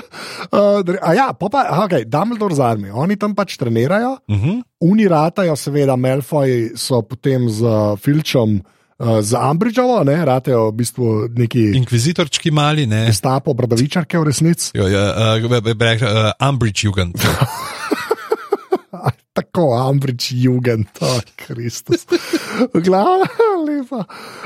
uh, 0.56 0.95
a 1.02 1.13
ja, 1.13 1.34
pa 1.34 1.49
pa, 1.52 1.67
okay, 1.84 2.08
Dumbledore's 2.08 2.60
Army, 2.60 2.91
oni 2.91 3.19
tam 3.19 3.36
pač 3.36 3.58
trenirajo, 3.58 4.17
Uh 4.28 4.38
-huh. 4.38 4.62
Uni 4.80 5.08
ratajo, 5.08 5.56
seveda, 5.56 5.95
Melfoy 5.95 6.71
so 6.75 7.02
potem 7.02 7.49
z 7.49 7.63
Filčom, 7.99 8.62
uh, 8.99 9.21
z 9.21 9.36
Ambridžovo, 9.36 10.04
ne, 10.04 10.25
ratajo 10.25 10.71
v 10.71 10.75
bistvu 10.75 11.28
neki 11.36 11.71
Inkvizitorčki 11.75 12.52
mali, 12.52 12.88
ne. 12.88 13.13
stapo, 13.13 13.54
bradavičarke 13.54 14.19
v 14.19 14.23
resnici. 14.23 14.71
Jo, 14.73 14.88
ja, 14.88 15.36
uh, 15.36 15.52
uh, 15.52 16.49
Umbridge 16.49 16.84
Jugend. 16.84 17.15
Tako, 19.33 19.73
Ambridž, 19.77 20.31
Jugend, 20.33 20.89
oh, 21.01 21.21
Kristus. 21.37 22.05
Glava, 22.73 23.27
lepa. 23.65 24.03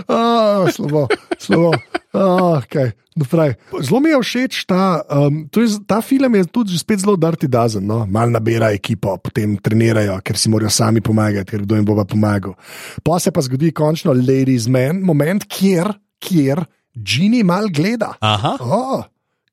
Oh, 0.07 0.67
slabo, 0.69 1.07
slabo. 1.39 1.71
Oh, 2.13 2.59
okay. 2.59 2.91
Naprej. 3.15 3.55
Zelo 3.81 3.99
mi 4.01 4.09
je 4.09 4.19
všeč 4.21 4.65
ta, 4.65 5.01
um, 5.09 5.45
je, 5.49 5.77
ta 5.85 6.01
film, 6.01 6.35
je 6.35 6.45
tudi 6.49 6.77
spet 6.77 7.05
zelo 7.05 7.15
dirty 7.17 7.47
dozen. 7.47 7.85
No? 7.85 8.03
Mal 8.09 8.33
nabira 8.33 8.71
ekipo, 8.73 9.15
potem 9.21 9.55
trenirajo, 9.57 10.17
ker 10.25 10.37
si 10.37 10.49
morajo 10.49 10.73
sami 10.73 11.01
pomagati, 11.01 11.45
ker 11.53 11.65
kdo 11.65 11.77
jim 11.77 11.85
bo 11.85 11.97
pomagal. 12.05 12.57
Pa 13.05 13.19
se 13.21 13.31
pa 13.33 13.41
zgodi 13.41 13.71
končno 13.73 14.13
ladies 14.13 14.67
man, 14.67 15.01
moment, 15.05 15.45
kjer, 15.45 15.93
kjer 16.21 16.65
Ginny 16.93 17.41
mal 17.41 17.69
gleda. 17.73 18.13
Aha. 18.21 18.57
Oh, 18.61 19.01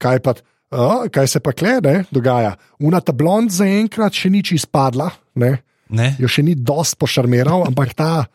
kaj, 0.00 0.20
pa, 0.24 0.36
oh, 0.70 1.08
kaj 1.12 1.34
se 1.34 1.42
pa 1.42 1.54
kle, 1.56 1.78
ne, 1.84 1.96
dogaja? 2.10 2.54
Una 2.80 3.00
ta 3.00 3.14
blond 3.16 3.52
zaenkrat 3.52 4.16
še 4.16 4.30
ni 4.30 4.44
izpadla, 4.54 5.10
ne, 5.40 5.58
Ne? 5.90 6.12
jo 6.22 6.30
še 6.30 6.44
ni 6.46 6.54
dost 6.54 6.94
pošarmiral, 7.00 7.64
ampak 7.66 7.96
ta, 7.98 8.28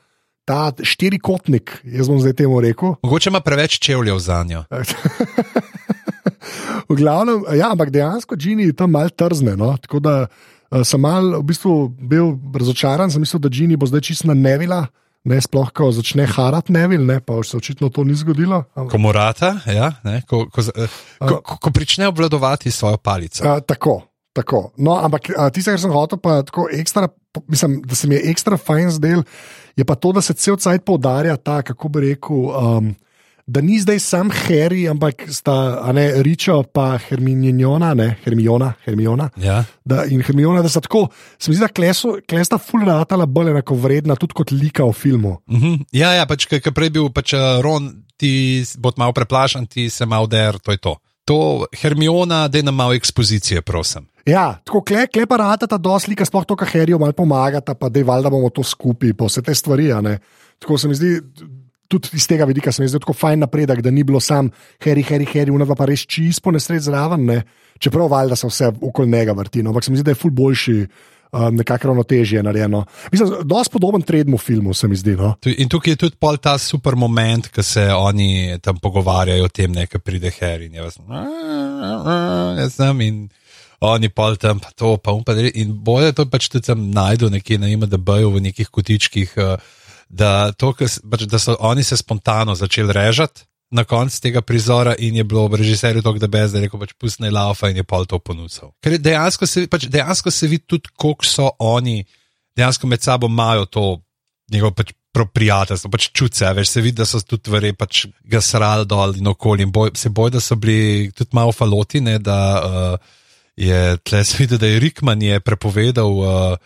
ta 0.48 0.74
štirikotnik, 0.76 1.80
jaz 1.88 2.12
bom 2.12 2.20
zdaj 2.20 2.36
temu 2.44 2.60
rekel. 2.64 2.98
Mogoče 3.06 3.32
ima 3.32 3.42
preveč 3.44 3.80
čevljev 3.80 4.20
za 4.20 4.42
njo. 4.48 4.66
v 6.90 6.98
glavnem, 7.00 7.48
ja, 7.56 7.72
ampak 7.72 7.94
dejansko 7.96 8.36
Ginny 8.36 8.74
tam 8.76 8.92
mal 8.96 9.10
trzne. 9.10 9.56
No? 9.60 9.72
Tako 9.80 10.04
da 10.04 10.16
uh, 10.28 10.84
sem 10.84 11.02
mal 11.02 11.40
v 11.40 11.46
bistvu 11.48 11.74
bil 11.96 12.36
razočaran, 12.54 13.12
sem 13.12 13.24
mislil, 13.24 13.42
da 13.42 13.52
Ginny 13.52 13.80
bo 13.80 13.88
zdaj 13.90 14.12
čisto 14.12 14.36
nevila. 14.36 14.86
Ne, 15.26 15.42
sploh, 15.42 15.72
ko 15.72 15.90
začne 15.90 16.28
harati 16.28 16.70
nevil, 16.70 17.02
ne, 17.02 17.18
pa 17.20 17.34
se 17.42 17.58
očitno 17.58 17.90
to 17.90 18.04
ni 18.04 18.14
zgodilo. 18.14 18.64
ampak- 18.76 18.92
Ko 18.92 18.98
morata, 19.00 19.58
ja, 19.66 19.92
ne, 20.04 20.22
ko, 20.22 20.46
ko, 20.48 20.62
eh, 20.62 20.86
ko, 21.20 21.42
ko, 21.42 21.58
ko 21.58 21.70
prične 21.72 22.08
obvladovati 22.08 22.72
svojo 22.72 22.98
palico. 22.98 23.42
Uh, 23.42 23.58
tako, 23.60 24.02
tako. 24.34 24.72
No, 24.78 24.96
ampak 24.96 25.22
tisto, 25.52 25.72
kar 25.72 25.80
sem 25.80 25.92
hotel, 25.92 26.20
pa 26.20 26.44
tako 26.44 26.68
ekstra, 26.72 27.08
mislim, 27.48 27.82
da 27.82 27.96
se 27.96 28.08
mi 28.08 28.16
je 28.16 28.22
ekstra 28.26 28.58
fajn 28.58 28.90
zdel, 28.92 29.24
je 29.76 29.84
pa 29.84 29.96
to, 29.96 30.12
da 30.12 30.22
se 30.22 30.34
cel 30.36 30.58
cajt 30.58 30.86
poudarja 30.86 31.38
ta, 31.38 31.62
kako 31.62 31.90
bi 31.90 32.00
rekel. 32.06 32.36
Um, 32.54 32.94
Da 33.46 33.62
ni 33.62 33.78
zdaj 33.80 34.00
sam 34.02 34.32
Harry, 34.34 34.88
ampak 34.90 35.28
sta 35.30 35.78
ne 35.94 36.08
Ričo 36.26 36.64
pa 36.74 36.98
Hermiona, 36.98 37.94
ne 37.94 38.16
Hermiona, 38.24 38.72
Hermiona. 38.86 39.30
Ja. 39.38 39.60
Da, 39.86 40.06
in 40.10 40.24
Hermiona, 40.26 40.64
da 40.66 40.70
sta 40.70 40.82
tako, 40.82 41.04
se 41.38 41.52
mi 41.52 41.56
zdi, 41.56 41.62
da 41.62 41.70
kleso, 41.70 42.16
klesta 42.30 42.58
fulratala 42.58 43.28
bolj 43.30 43.52
enako 43.54 43.78
vredna, 43.84 44.18
tudi 44.18 44.34
kot 44.34 44.52
lika 44.52 44.88
v 44.90 44.94
filmu. 44.98 45.38
Uh 45.46 45.62
-huh. 45.62 45.86
Ja, 45.92 46.14
ja, 46.14 46.26
pač, 46.26 46.48
ker 46.50 46.74
prej 46.74 46.90
bil 46.90 47.12
pač 47.14 47.34
eh, 47.34 47.62
Ron, 47.62 47.92
ti 48.18 48.64
bo 48.78 48.92
malo 48.98 49.14
preplašen, 49.14 49.68
ti 49.68 49.90
se 49.90 50.06
malo 50.06 50.28
der, 50.28 50.58
to 50.60 50.72
je 50.72 50.78
to. 50.78 50.98
To 51.26 51.66
Hermiona, 51.82 52.48
da 52.48 52.58
je 52.58 52.64
nam 52.64 52.76
malo 52.76 52.94
ekspozicije, 52.94 53.62
prosim. 53.62 54.08
Ja, 54.26 54.58
tako 54.66 54.82
kle, 54.82 55.08
klepa 55.08 55.38
rata 55.38 55.68
ta 55.68 55.78
dos 55.78 56.04
slika, 56.04 56.26
sploh 56.26 56.46
to, 56.46 56.56
kar 56.56 56.68
Harryju 56.68 57.00
malo 57.00 57.14
pomagata, 57.14 57.76
pa 57.76 57.90
da 57.90 58.00
je 58.00 58.04
valjda 58.04 58.30
bomo 58.30 58.50
to 58.50 58.64
skupaj, 58.64 59.14
pa 59.14 59.26
vse 59.26 59.42
te 59.42 59.56
stvari. 59.56 59.90
Tako 60.60 60.78
se 60.78 60.88
mi 60.88 60.96
zdi, 60.96 61.22
tudi 61.88 62.10
iz 62.14 62.28
tega 62.28 62.46
vidika 62.46 62.72
se 62.72 62.82
mi 62.82 62.90
zdi 62.90 63.00
tako 63.00 63.14
fajn 63.14 63.46
napredek, 63.46 63.82
da 63.82 63.92
ni 63.92 64.04
bilo 64.04 64.20
sam 64.20 64.50
Harry, 64.84 65.04
Harry, 65.06 65.28
Harry, 65.34 65.54
unava 65.54 65.76
pa 65.76 65.86
res 65.90 66.06
čist 66.10 66.44
po 66.44 66.52
nesreč 66.52 66.88
zraven, 66.88 67.26
ne. 67.26 67.44
čeprav 67.80 68.08
valjda 68.08 68.36
se 68.36 68.48
vse 68.48 68.72
okoli 68.82 69.12
njega 69.12 69.34
vrti, 69.36 69.64
no, 69.64 69.70
ampak 69.70 69.84
se 69.84 69.92
mi 69.92 69.98
zdi, 69.98 70.06
da 70.06 70.16
je 70.16 70.22
ful 70.22 70.32
boljši. 70.32 70.86
Um, 71.36 71.56
nekako 71.56 71.88
ravnotežje 71.88 72.38
je 72.38 72.44
narejeno. 72.44 72.86
Mislim, 73.12 73.30
da 73.44 73.58
je 73.58 73.70
podoben 73.72 74.02
tredmu 74.02 74.38
filmu, 74.38 74.74
se 74.74 74.88
mi 74.88 74.96
zdi. 74.96 75.16
No? 75.20 75.34
In 75.58 75.70
tukaj 75.70 75.92
je 75.92 75.98
tudi 76.06 76.16
pol 76.20 76.38
ta 76.38 76.54
super 76.58 76.96
moment, 76.96 77.50
ko 77.52 77.64
se 77.64 77.84
oni 77.94 78.56
tam 78.64 78.78
pogovarjajo 78.80 79.44
o 79.44 79.50
tem, 79.52 79.72
nekaj 79.72 80.00
pride 80.00 80.32
Harry 80.40 80.70
in 80.70 80.78
je 80.78 80.86
vas. 80.86 81.00
Jaz 82.60 82.78
sem 82.78 83.02
in 83.02 83.18
oni 83.84 84.10
pol 84.10 84.38
tam, 84.40 84.60
pa 84.64 84.72
to, 84.76 84.96
pa 84.98 85.12
um, 85.12 85.24
pa. 85.24 85.36
In 85.36 85.74
boje 85.84 86.14
to 86.16 86.26
pač 86.30 86.48
tudi 86.48 86.70
tam 86.70 86.88
najdu 86.94 87.30
nekje 87.34 87.60
na 87.60 87.68
IMDB-ju 87.74 88.32
v 88.32 88.46
nekih 88.50 88.72
kotičkih, 88.72 89.36
eh, 89.36 89.58
da, 90.16 90.52
to, 90.56 90.72
pač, 91.12 91.28
da 91.30 91.40
so 91.42 91.58
oni 91.60 91.84
se 91.84 91.98
spontano 92.00 92.56
začeli 92.56 92.96
režati. 92.96 93.46
Na 93.76 93.82
koncu 93.84 94.20
tega 94.22 94.44
prizora 94.46 94.94
in 95.02 95.16
je 95.18 95.24
bilo 95.26 95.48
v 95.50 95.58
režiserju 95.60 96.04
tako, 96.06 96.22
da 96.22 96.30
bez, 96.32 96.54
da 96.54 96.60
je 96.60 96.68
rekel, 96.68 96.80
pač 96.80 96.94
pustne 97.02 97.32
laufa 97.34 97.72
in 97.74 97.82
je 97.82 97.84
pol 97.84 98.06
to 98.06 98.20
ponudil. 98.22 98.70
Ker 98.80 98.96
dejansko 99.02 99.50
se, 99.50 99.66
pač 99.68 99.88
dejansko 99.92 100.32
se 100.32 100.48
vidi 100.48 100.64
tudi, 100.70 100.94
koliko 100.96 101.26
so 101.26 101.50
oni 101.60 102.04
dejansko 102.56 102.88
med 102.88 103.04
sabo 103.04 103.28
imajo 103.28 103.66
to 103.66 103.86
njegov 104.54 104.76
pač 104.78 104.94
prijateljstvo, 105.34 105.90
pač 105.92 106.10
čuce, 106.12 106.48
veš, 106.54 106.70
se 106.70 106.82
vidi, 106.84 106.98
da 107.00 107.08
so 107.08 107.22
tudi 107.24 107.52
vere 107.54 107.72
pač 107.74 108.06
ga 108.28 108.42
srali 108.44 108.86
dol 108.86 109.16
in 109.16 109.28
okoli 109.32 109.64
in 109.64 109.72
boj, 109.72 109.94
se 109.96 110.12
boj, 110.12 110.34
da 110.36 110.42
so 110.44 110.58
bili 110.60 111.12
tudi 111.16 111.32
malo 111.38 111.54
faloti, 111.56 112.02
ne, 112.04 112.18
da 112.20 112.40
uh, 112.60 113.14
je 113.56 113.98
tle 114.04 114.24
se 114.28 114.42
vidi, 114.42 114.60
da 114.60 114.68
je 114.68 114.80
Rikman 114.84 115.22
je 115.24 115.40
prepovedal, 115.40 116.12
uh, 116.20 116.58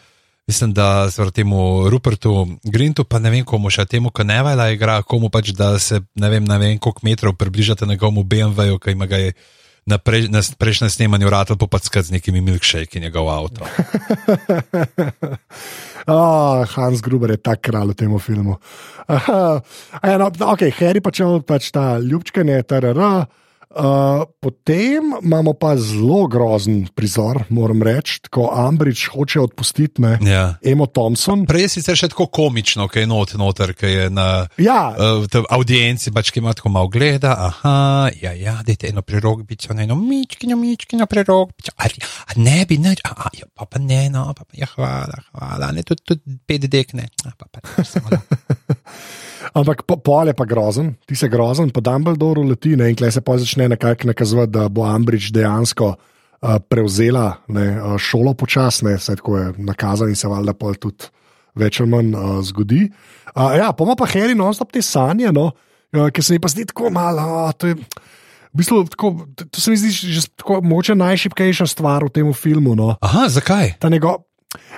mislim, 0.49 0.73
da 0.73 1.12
se 1.12 1.31
temu 1.31 1.89
Rupertu 1.89 2.47
Grintu, 2.63 3.03
pa 3.03 3.19
ne 3.19 3.29
vem 3.29 3.45
komu 3.45 3.69
še, 3.69 3.85
temu 3.85 4.09
Kanevela 4.09 4.71
igra, 4.73 4.95
komu 5.05 5.29
pač, 5.29 5.51
da 5.53 5.75
se 5.79 6.01
ne 6.17 6.29
vem, 6.33 6.41
ne 6.41 6.57
vem 6.57 6.79
koliko 6.81 7.05
metrov 7.05 7.35
približate 7.38 7.85
njegovemu 7.85 8.23
BMW-ju, 8.25 8.79
ki 8.81 8.95
ima 8.97 9.05
ga 9.05 9.19
je 9.21 9.35
na, 9.85 9.99
pre, 10.01 10.23
na 10.33 10.41
prejšnjem 10.41 10.89
snemanju 10.89 11.29
vrata 11.29 11.55
popackati 11.55 12.07
z 12.07 12.15
nekimi 12.17 12.41
milkshake 12.41 12.99
njegov 12.99 13.29
avto. 13.29 13.69
Oh, 16.09 16.65
Hans 16.73 17.05
Gruber 17.05 17.38
je 17.38 17.38
tak 17.38 17.62
kralj 17.69 17.93
v 17.93 17.99
tem 18.01 18.17
filmu. 18.19 18.57
Uh, 19.05 19.62
no, 20.01 20.31
ok, 20.49 20.65
Harry 20.81 20.97
pa 20.97 21.13
če 21.13 21.29
pač 21.45 21.69
ta 21.69 21.99
ljubčkanje, 22.01 22.63
TRR. 22.65 23.05
Uh, 23.69 24.25
potem 24.41 25.13
imamo 25.21 25.53
pa 25.53 25.75
zelo 25.77 26.27
grozen 26.27 26.87
prizor, 26.89 27.43
moram 27.53 27.83
reči, 27.85 28.17
ko 28.33 28.47
Ambridge 28.49 29.11
hoče 29.13 29.39
odpustiti 29.39 30.01
me, 30.01 30.17
Ja. 30.25 30.55
Emo 30.65 30.87
Thompson. 30.89 31.45
Prej 31.45 31.67
je 31.67 31.69
sicer 31.69 31.99
še 31.99 32.09
tako 32.09 32.25
komično, 32.33 32.87
ki 32.89 33.03
je 33.03 33.09
not, 33.11 33.35
noter, 33.37 33.75
ki 33.77 33.91
je 33.91 34.07
na 34.09 34.47
Ja, 34.57 34.89
uh, 34.97 35.29
tej 35.29 35.45
audienci, 35.53 36.09
pač, 36.09 36.33
ki 36.33 36.41
ima 36.41 36.55
tako 36.57 36.73
malo 36.73 36.89
gleda. 36.89 37.35
Aha, 37.45 38.09
ja, 38.17 38.33
ja, 38.33 38.57
dajte 38.65 38.89
eno 38.89 39.05
prerogbico, 39.05 39.77
eno 39.77 39.99
mičkino, 40.01 40.57
mičkino 40.57 41.05
prerogbico. 41.05 41.77
A, 41.77 41.93
a 42.25 42.41
ne 42.41 42.65
bi 42.65 42.81
nič, 42.81 43.05
a, 43.05 43.13
a 43.29 43.33
ja, 43.37 43.45
pa, 43.53 43.69
pa 43.69 43.77
ne, 43.77 44.07
no, 44.09 44.31
pa, 44.33 44.49
pa, 44.49 44.57
ja, 44.57 44.73
hvala, 44.73 45.21
hvala, 45.29 45.69
ne, 45.77 45.85
tudi, 45.85 46.07
tudi 46.09 46.41
pet 46.41 46.65
dekne. 46.65 47.05
A, 47.21 47.37
pa, 47.37 47.45
pa, 47.45 47.61
ne, 47.69 47.85
samo, 47.85 48.17
da. 48.17 48.21
ampak 49.53 49.83
po, 49.87 49.97
pol 49.99 50.29
je 50.29 50.35
pa 50.37 50.45
grozen, 50.45 50.93
ti 51.07 51.15
se 51.15 51.29
grozen, 51.29 51.71
pa 51.73 51.81
Dumbledore 51.81 52.43
leti 52.45 52.75
ne, 52.77 52.89
in 52.91 52.97
klej 52.97 53.17
se 53.17 53.21
pa 53.25 53.37
začne 53.39 53.58
nekako 53.67 54.07
nakazovati, 54.07 54.51
da 54.51 54.67
bo 54.69 54.85
Ambridge 54.87 55.33
dejansko 55.33 55.93
uh, 55.95 56.55
prevzela 56.69 57.33
ne, 57.47 57.81
uh, 57.81 57.97
šolo 57.97 58.33
počasne, 58.33 58.95
vse 58.95 59.15
tako 59.15 59.37
je 59.37 59.53
nakazano 59.57 60.10
in 60.10 60.15
se 60.15 60.27
valjda 60.27 60.53
pol 60.53 60.77
tudi 60.79 61.10
več 61.55 61.81
ali 61.81 61.89
manj 61.89 62.13
uh, 62.15 62.37
zgodi. 62.45 62.85
Uh, 63.35 63.51
ja, 63.57 63.73
pa 63.73 63.83
ima 63.83 63.95
pa 63.99 64.07
Harry 64.07 64.37
non-stop 64.37 64.71
te 64.71 64.81
sanje, 64.85 65.33
no, 65.35 65.51
uh, 65.95 66.07
ki 66.13 66.23
se 66.23 66.33
mi 66.33 66.39
pa 66.39 66.51
zdi 66.51 66.65
tako 66.69 66.93
malo. 66.93 67.49
Uh, 67.49 67.75
v 68.49 68.62
bistvu, 68.62 68.83
tako, 68.89 69.13
to, 69.35 69.45
to 69.45 69.62
se 69.62 69.71
mi 69.71 69.77
zdi 69.77 69.91
že 69.91 70.25
tako, 70.39 70.62
moče 70.65 70.95
najšipkejša 70.97 71.67
stvar 71.69 72.07
v 72.07 72.13
tem 72.13 72.33
filmu. 72.33 72.75
No. 72.75 72.95
Aha, 73.01 73.27
zakaj? 73.29 73.75
ta 73.79 73.89
njegov. 73.89 74.29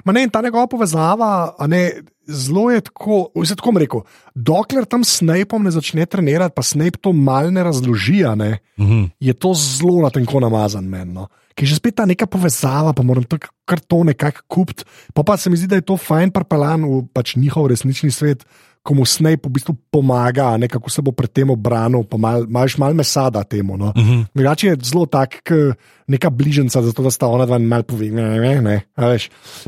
Ma 0.03 0.11
ne, 0.11 0.27
ta 0.29 0.41
njegova 0.41 0.67
povezava, 0.67 1.55
ne, 1.67 1.91
zelo 2.27 2.71
je 2.71 2.81
tako, 2.81 3.29
vse 3.35 3.55
tako 3.55 3.71
rekel. 3.79 4.01
Dokler 4.35 4.85
tam 4.85 5.03
Snapom 5.03 5.63
ne 5.63 5.71
začne 5.71 6.05
trenirati, 6.05 6.53
pa 6.55 6.63
Snape 6.63 6.99
to 7.01 7.13
mal 7.13 7.51
ne 7.51 7.63
razloži, 7.63 8.23
ne, 8.35 8.59
Mhm. 8.77 9.03
je 9.19 9.33
to 9.33 9.53
zelo 9.53 10.01
na 10.01 10.09
tenko 10.09 10.39
namazan 10.39 10.83
meni. 10.83 11.13
No. 11.13 11.27
Ker 11.55 11.63
je 11.67 11.69
že 11.69 11.75
spet 11.75 11.95
ta 11.95 12.05
neka 12.05 12.25
povezava, 12.25 12.93
pa 12.93 13.03
moram 13.03 13.23
to 13.23 13.37
kar 13.65 13.79
to 13.79 14.03
nekako 14.03 14.41
kupiti. 14.47 14.83
Pa, 15.13 15.23
pa 15.23 15.37
se 15.37 15.49
mi 15.49 15.57
zdi, 15.57 15.67
da 15.67 15.75
je 15.75 15.87
to 15.87 15.97
fajn 15.97 16.31
parpelan 16.31 16.83
v 16.87 17.07
pač 17.13 17.35
njihov 17.35 17.67
resnični 17.67 18.11
svet, 18.11 18.45
ko 18.81 18.97
mu 18.97 19.05
Snape 19.05 19.45
v 19.45 19.53
bistvu 19.53 19.75
pomaga, 19.93 20.57
ne 20.57 20.67
kako 20.67 20.89
se 20.89 21.01
bo 21.05 21.13
pred 21.13 21.29
tem 21.29 21.49
obranil, 21.53 22.03
pa 22.03 22.17
imaš 22.17 22.77
mal 22.81 22.93
mesada 22.97 23.43
temu. 23.43 23.77
No. 23.77 23.93
Mhm. 23.97 24.21
Drugače 24.33 24.67
je 24.67 24.77
zelo 24.83 25.05
tak, 25.05 25.37
neka 26.07 26.29
bližnjica, 26.29 26.81
zato 26.81 27.03
da 27.03 27.11
sta 27.11 27.27
ona 27.27 27.45
dva 27.45 27.59
malo 27.59 27.83
pove. 27.83 28.09
Ne, 28.11 28.39
ne, 28.39 28.61
ne, 28.61 28.77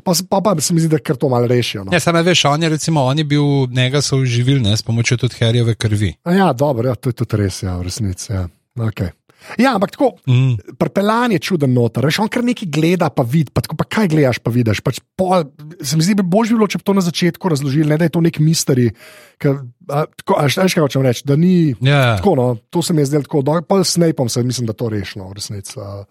pa, 0.04 0.14
pa, 0.30 0.42
pa 0.42 0.62
se 0.62 0.74
mi 0.74 0.82
zdi, 0.82 0.90
da 0.90 1.00
kar 1.00 1.16
to 1.16 1.30
malo 1.30 1.48
rešijo. 1.48 1.84
No. 1.84 1.94
Ja, 1.94 2.00
samo 2.00 2.22
veš, 2.22 2.46
on 2.46 2.64
je, 2.64 2.70
recimo, 2.70 3.04
on 3.04 3.18
je 3.18 3.24
bil, 3.24 3.68
njega 3.72 4.02
so 4.02 4.18
uživili 4.18 4.62
ne, 4.62 4.78
s 4.78 4.82
pomočjo 4.82 5.18
tudi 5.18 5.36
herjeve 5.40 5.76
krvi. 5.76 6.14
A 6.24 6.34
Ja, 6.34 6.54
dobro, 6.54 6.90
ja, 6.90 6.96
to 6.96 7.10
je 7.10 7.14
tudi 7.14 7.38
res, 7.38 7.64
ja, 7.64 7.78
v 7.78 7.88
resnici. 7.88 8.34
Ja. 8.34 8.48
Okay. 8.76 9.14
Ja, 9.60 9.74
ampak 9.76 9.92
tako, 9.92 10.12
Mm. 10.28 10.76
prepeljan 10.80 11.32
je 11.36 11.40
čuden 11.40 11.74
noter, 11.74 12.06
veš, 12.06 12.20
on 12.24 12.30
kar 12.32 12.44
nekaj 12.44 12.68
gleda, 12.72 13.10
pa 13.10 13.24
vidi, 13.28 13.52
pa, 13.54 13.62
tako, 13.62 13.76
pa 13.76 13.84
kaj 13.84 14.08
gledaš, 14.14 14.40
pa 14.40 14.52
vidiš. 14.52 14.80
Pač 14.82 15.00
pol, 15.20 15.44
se 15.82 15.98
mi 15.98 16.04
zdi, 16.06 16.16
bi 16.16 16.24
bolj 16.24 16.54
bilo, 16.56 16.68
če 16.68 16.80
bi 16.80 16.88
to 16.88 16.94
na 16.96 17.04
začetku 17.04 17.52
razložili, 17.52 17.90
ne 17.90 17.98
da 17.98 18.08
je 18.08 18.14
to 18.16 18.22
nek 18.24 18.40
misteri. 18.40 18.90
Ker, 19.38 19.60
a, 19.90 20.06
tako, 20.08 20.38
a, 20.40 20.48
veš, 20.48 20.78
kaj 20.78 20.86
hočem 20.86 21.04
reči, 21.04 21.26
da 21.28 21.36
ni. 21.36 21.76
Ja, 21.84 22.18
Tako, 22.18 22.36
no, 22.40 22.48
to 22.70 22.82
se 22.82 22.94
mi 22.94 23.02
je 23.04 23.12
zdelo 23.12 23.28
tako, 23.28 23.42
da 23.44 23.60
pol 23.62 23.84
s 23.84 23.98
Snapom 23.98 24.30
se 24.30 24.44
mislim, 24.44 24.68
da 24.68 24.74
to 24.74 24.90
rešilo, 24.90 25.28
v 25.30 25.40
resnici. 25.40 25.76
Uh, 25.80 26.06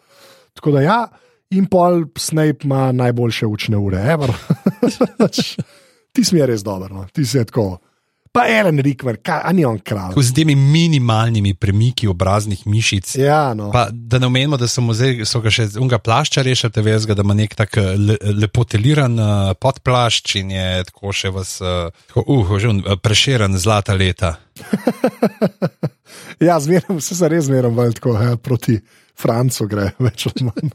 tako 0.54 0.74
da 0.76 0.82
ja, 0.84 0.98
in 1.56 1.66
pol 1.66 2.04
Snape 2.18 2.64
ima 2.68 2.92
najboljše 2.92 3.46
učne 3.46 3.76
ure, 3.76 4.02
ever. 4.12 4.32
Pač, 5.20 5.56
ti 6.12 6.24
si 6.24 6.34
mi 6.36 6.44
res 6.46 6.62
dober, 6.64 6.92
no. 6.92 7.06
ti 7.12 7.24
si 7.24 7.40
tako. 7.44 7.78
Pa 8.32 8.46
Ellen 8.48 8.78
Rickman, 8.80 9.18
kaj, 9.20 9.42
a 9.44 9.50
ni 9.52 9.64
on 9.64 9.76
kralj. 9.78 10.14
z 10.16 10.32
temi 10.32 10.54
minimalnimi 10.56 11.52
premiki 11.54 12.08
obraznih 12.08 12.66
mišic. 12.66 13.16
Ja, 13.20 13.52
no. 13.54 13.68
Pa, 13.72 13.88
da 13.92 14.18
ne 14.18 14.26
omenimo, 14.26 14.56
da 14.56 14.68
so, 14.68 14.80
mu 14.80 14.94
zdaj, 14.96 15.26
so 15.28 15.42
ga 15.44 15.50
še 15.52 15.66
unga 15.76 15.98
plašča 16.00 16.40
rešili, 16.42 16.84
vezga, 16.86 17.12
da 17.12 17.26
ima 17.26 17.36
nek 17.36 17.52
tak 17.54 17.76
eh, 17.76 17.92
le, 18.00 18.16
lepo 18.40 18.64
teliran 18.64 19.20
uh, 19.20 19.52
podplašč 19.60 20.38
in 20.40 20.54
je 20.56 20.64
tako 20.88 21.12
še 21.12 21.28
vas, 21.34 21.58
uh, 21.60 21.92
tako, 22.08 22.24
uh, 22.24 22.54
že 22.56 22.70
un, 22.72 22.80
uh, 22.80 22.96
preširen 22.96 23.58
zlata 23.60 23.96
leta. 23.96 24.36
Ja, 26.40 26.58
zmeraj 26.60 27.00
se 27.00 27.14
za 27.16 27.28
res 27.30 27.46
zmeraj 27.46 27.72
bolj 27.72 27.94
tako 27.96 28.12
ja, 28.18 28.36
proti 28.36 28.78
Francu 29.18 29.64
gre, 29.70 29.92
več 30.06 30.26
ali 30.28 30.48
manj. 30.48 30.72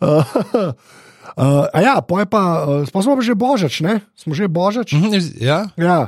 Uh, 0.00 0.34
uh, 1.36 1.66
a 1.72 1.82
ja, 1.82 1.98
pa 2.06 2.22
je 2.22 2.28
pa, 2.30 2.42
uh, 2.62 2.86
pa 2.90 3.02
smo 3.02 3.18
že 3.22 3.34
božič, 3.38 3.80
ne? 3.86 4.00
Smo 4.18 4.34
že 4.34 4.48
božič. 4.50 4.94
Mhm, 4.94 5.42
ja? 5.42 5.66
Ja. 5.78 5.98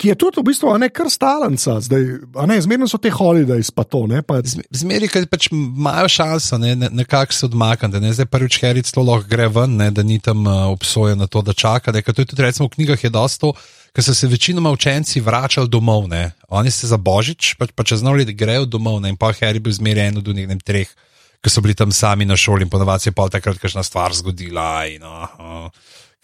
Ki 0.00 0.08
je 0.08 0.16
tudi 0.16 0.40
v 0.40 0.46
bistvu 0.48 0.72
ne 0.80 0.88
kar 0.88 1.10
stalenca, 1.12 1.74
zdaj, 1.84 2.04
ne, 2.48 2.56
zmerno 2.64 2.86
so 2.88 2.96
te 2.96 3.10
holidays, 3.12 3.68
pa 3.68 3.84
to, 3.84 4.06
ne, 4.08 4.22
pa 4.24 4.38
Zmeri, 4.40 5.10
ker 5.12 5.26
pač 5.28 5.50
imajo 5.52 6.08
šanso, 6.08 6.56
ne, 6.62 6.72
ne, 6.72 6.88
nekako 7.02 7.36
se 7.36 7.44
odmakniti. 7.50 8.00
Ne? 8.00 8.12
Zdaj 8.16 8.30
prvič 8.32 8.56
Heric 8.62 8.88
to 8.88 9.04
lahko 9.04 9.28
gre 9.28 9.50
ven, 9.52 9.76
ne, 9.76 9.90
da 9.92 10.00
ni 10.06 10.16
tam 10.16 10.46
uh, 10.48 10.70
obsojen 10.72 11.20
na 11.20 11.28
to, 11.28 11.44
da 11.44 11.52
čaka. 11.52 11.92
Ne? 11.92 12.00
To 12.00 12.16
je 12.16 12.30
tudi 12.32 12.46
recimo 12.46 12.70
v 12.70 12.78
knjigah 12.78 13.04
je 13.04 13.10
dosto, 13.12 13.52
ker 13.92 14.06
so 14.06 14.16
se 14.16 14.30
večinoma 14.30 14.72
učenci 14.72 15.20
vračali 15.20 15.68
domov. 15.68 16.08
Ne? 16.08 16.30
Oni 16.48 16.72
se 16.72 16.88
za 16.88 16.96
božič, 16.96 17.52
pač 17.60 17.76
pa 17.76 17.84
čez 17.84 18.00
novo 18.00 18.22
leto 18.22 18.32
grejo 18.32 18.64
domov 18.64 19.02
ne? 19.04 19.12
in 19.12 19.20
pa 19.20 19.34
Heri 19.36 19.60
bil 19.60 19.76
zmeri 19.76 20.06
en 20.08 20.24
od 20.24 20.32
nekaj 20.32 20.64
treh. 20.64 20.96
Ki 21.44 21.52
so 21.52 21.60
bili 21.64 21.76
tam 21.76 21.92
sami 21.92 22.24
na 22.28 22.36
šoli, 22.40 22.64
in 22.64 22.72
ponovadi 22.72 23.04
se 23.04 23.12
je 23.12 23.16
pa 23.16 23.28
takrat 23.32 23.60
kakšna 23.60 23.84
stvar 23.84 24.12
zgodila, 24.12 24.84
in 24.88 25.04
uh, 25.04 25.68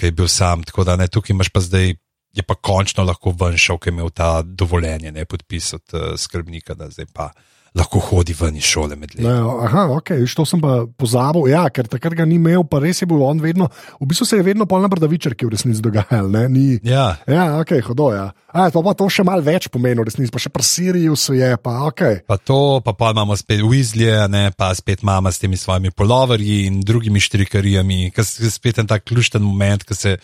ki 0.00 0.08
je 0.08 0.16
bil 0.16 0.28
sam. 0.28 0.64
Tako 0.64 0.84
da 0.84 0.96
ne, 0.96 1.08
tukaj 1.08 1.32
imaš 1.32 1.48
pa 1.52 1.60
zdaj, 1.64 1.96
je 2.36 2.44
pa 2.44 2.54
končno 2.54 3.04
lahko 3.08 3.32
ven 3.40 3.56
šel, 3.56 3.80
ki 3.80 3.90
je 3.90 3.96
imel 3.96 4.10
ta 4.14 4.42
dovoljenje, 4.44 5.12
ne 5.12 5.24
podpis 5.24 5.72
od 5.78 5.96
uh, 5.96 6.08
skrbnika, 6.20 6.76
da 6.76 6.90
zdaj 6.92 7.08
pa 7.14 7.30
lahko 7.76 8.00
hodi 8.00 8.34
ven 8.36 8.56
iz 8.56 8.64
šole 8.64 8.96
med. 8.96 9.12
Ne, 9.20 9.34
aha, 9.66 9.86
ok, 9.98 10.14
to 10.36 10.46
sem 10.48 10.60
pa 10.62 10.78
pozabil. 10.98 11.50
Ja, 11.52 11.66
ker 11.72 11.88
takrat 11.90 12.16
ga 12.16 12.24
ni 12.28 12.38
imel, 12.40 12.64
pa 12.68 12.80
res 12.80 13.02
je 13.02 13.08
bil 13.08 13.20
on 13.24 13.40
vedno, 13.42 13.68
v 14.00 14.08
bistvu 14.08 14.28
se 14.28 14.40
je 14.40 14.46
vedno 14.46 14.66
polna 14.68 14.88
brdavičarki 14.92 15.46
v 15.46 15.52
resnici 15.52 15.84
dogajal. 15.84 16.30
Ne, 16.32 16.46
ni, 16.52 16.66
Ja, 16.86 17.16
ja, 17.28 17.46
ok, 17.60 17.76
hodo, 17.90 18.10
ja. 18.14 18.30
A, 18.56 18.68
to 18.72 18.80
pa 18.80 18.94
to 18.96 19.08
še 19.12 19.24
malo 19.26 19.44
več 19.44 19.68
pomeni, 19.72 20.00
v 20.00 20.08
resnici, 20.08 20.32
pa 20.32 20.40
še 20.40 20.52
pri 20.52 20.64
Siriju 20.64 21.16
se 21.20 21.36
je, 21.36 21.50
pa 21.60 21.76
ok. 21.90 22.24
pa 22.24 22.40
to, 22.40 22.80
pa 22.84 22.96
pa 22.96 23.12
imamo 23.12 23.36
spet 23.36 23.60
Weasley, 23.60 24.08
ne, 24.32 24.48
pa 24.56 24.72
spet 24.76 25.04
mama 25.04 25.32
s 25.32 25.42
temi 25.42 25.60
svojimi 25.60 25.92
poloverji 25.92 26.64
in 26.70 26.80
drugimi 26.80 27.20
štrikarijami, 27.20 28.10
ki 28.16 28.24
je 28.46 28.52
spet 28.52 28.80
en 28.80 28.88
tak 28.88 29.04
ključen 29.04 29.44
moment, 29.44 29.84
ki 29.84 29.94
se 29.94 30.16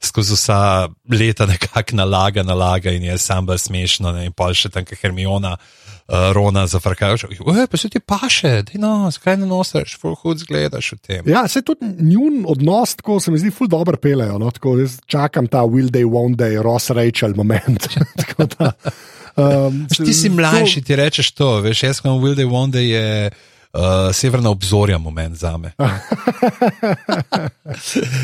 skozi 0.00 0.34
vsa 0.34 0.88
leta 1.10 1.46
nekako 1.46 1.96
nalaga, 1.96 2.42
nalaga 2.42 2.90
in 2.90 3.04
je 3.04 3.18
sam 3.18 3.46
bolj 3.46 3.58
smešno. 3.58 4.12
Ne, 4.12 4.26
in 4.30 4.32
pa 4.32 4.52
še 4.54 4.72
tam, 4.72 4.84
ki 4.84 4.98
Hermiona. 5.02 5.56
Uh, 6.10 6.32
Rona 6.34 6.64
zafrkajo, 6.66 7.14
pa 7.70 7.78
se 7.78 7.88
ti 7.88 8.00
paše, 8.02 8.64
da 8.66 8.78
no, 8.82 9.10
zakaj 9.14 9.36
ne 9.38 9.46
nosiš, 9.46 9.92
full 9.94 10.16
hud 10.18 10.40
zgledaš 10.42 10.88
v 10.96 10.98
tem. 10.98 11.28
Ja, 11.30 11.44
se 11.48 11.62
tudi 11.62 11.86
njun 11.86 12.40
odnos, 12.50 12.96
tako 12.98 13.20
se 13.22 13.30
mi 13.30 13.38
zdi, 13.38 13.52
ful 13.54 13.70
dobro 13.70 13.94
pelejo. 13.94 14.40
No? 14.42 14.50
Tako, 14.50 14.74
jaz 14.80 14.98
čakam 15.06 15.46
ta 15.46 15.62
will 15.62 15.86
day, 15.94 16.02
won't 16.02 16.34
day, 16.34 16.58
Ross 16.58 16.90
Rachel 16.90 17.38
moment. 17.38 17.86
Um, 19.36 19.86
Ti 20.06 20.14
si 20.14 20.28
mlajši, 20.28 20.82
ti 20.82 20.96
rečeš 20.96 21.30
to, 21.38 21.60
veš, 21.64 21.82
jaz 21.82 22.00
sem 22.02 22.10
Will 22.10 22.34
Day 22.34 22.48
One 22.50 22.72
Day 22.72 22.90
je 22.90 23.30
uh, 23.72 24.12
severna 24.12 24.50
obzorja 24.50 24.98
moment 24.98 25.36
za 25.36 25.56
me. 25.56 25.72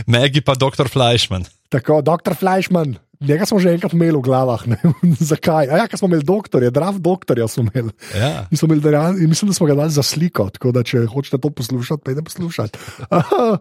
Megi 0.07 0.41
pa 0.41 0.55
dr. 0.55 0.89
Fleischman. 0.89 1.45
Tako, 1.69 2.01
doktor 2.03 2.35
Fleischman, 2.39 2.95
njega 3.21 3.47
smo 3.47 3.59
že 3.59 3.73
enkrat 3.75 3.93
imeli 3.93 4.19
v 4.19 4.23
glavah. 4.23 4.67
Ne? 4.71 4.79
Zakaj? 5.31 5.71
A 5.71 5.83
ja, 5.83 5.87
ker 5.91 5.99
smo 5.99 6.11
imeli 6.11 6.27
doktorja, 6.27 6.71
drav 6.71 7.01
doktorja 7.03 7.49
smo 7.51 7.67
imeli. 7.67 7.91
Ja. 8.15 8.47
In 8.51 8.59
smo 8.59 8.71
imeli 8.71 8.85
dejan, 8.87 9.19
in 9.19 9.33
mislim, 9.33 9.51
da 9.51 9.59
smo 9.59 9.67
ga 9.67 9.75
dali 9.75 9.91
za 9.91 10.03
sliko, 10.03 10.49
tako 10.51 10.73
da 10.73 10.85
če 10.87 11.07
hočete 11.11 11.43
to 11.43 11.51
poslušati, 11.51 12.03
pejte 12.05 12.23
poslušati. 12.23 12.79
Aha, 13.19 13.59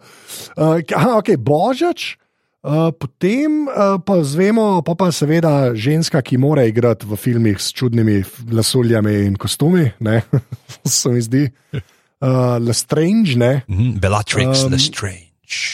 uh, 0.57 1.17
ok, 1.17 1.33
božič. 1.37 2.17
Uh, 2.65 2.89
potem 2.97 3.67
uh, 3.69 3.99
pa 4.01 4.23
zvemo, 4.25 4.81
pa, 4.81 4.95
pa 4.97 5.11
seveda 5.13 5.75
ženska, 5.77 6.17
ki 6.25 6.39
mora 6.41 6.63
igrati 6.65 7.05
v 7.05 7.13
filmih 7.15 7.59
s 7.61 7.69
čudnimi 7.69 8.23
lasuljami 8.49 9.13
in 9.27 9.35
kostumi, 9.37 9.91
ne, 10.01 10.21
se 10.85 11.09
mi 11.13 11.21
zdi. 11.21 11.43
Uh, 11.73 12.57
Lestrange, 12.57 13.35
ne. 13.37 13.61
Mhm, 13.69 13.99
Bellatrix 14.01 14.65
Um, 14.65 14.71
Lestrange. 14.73 15.21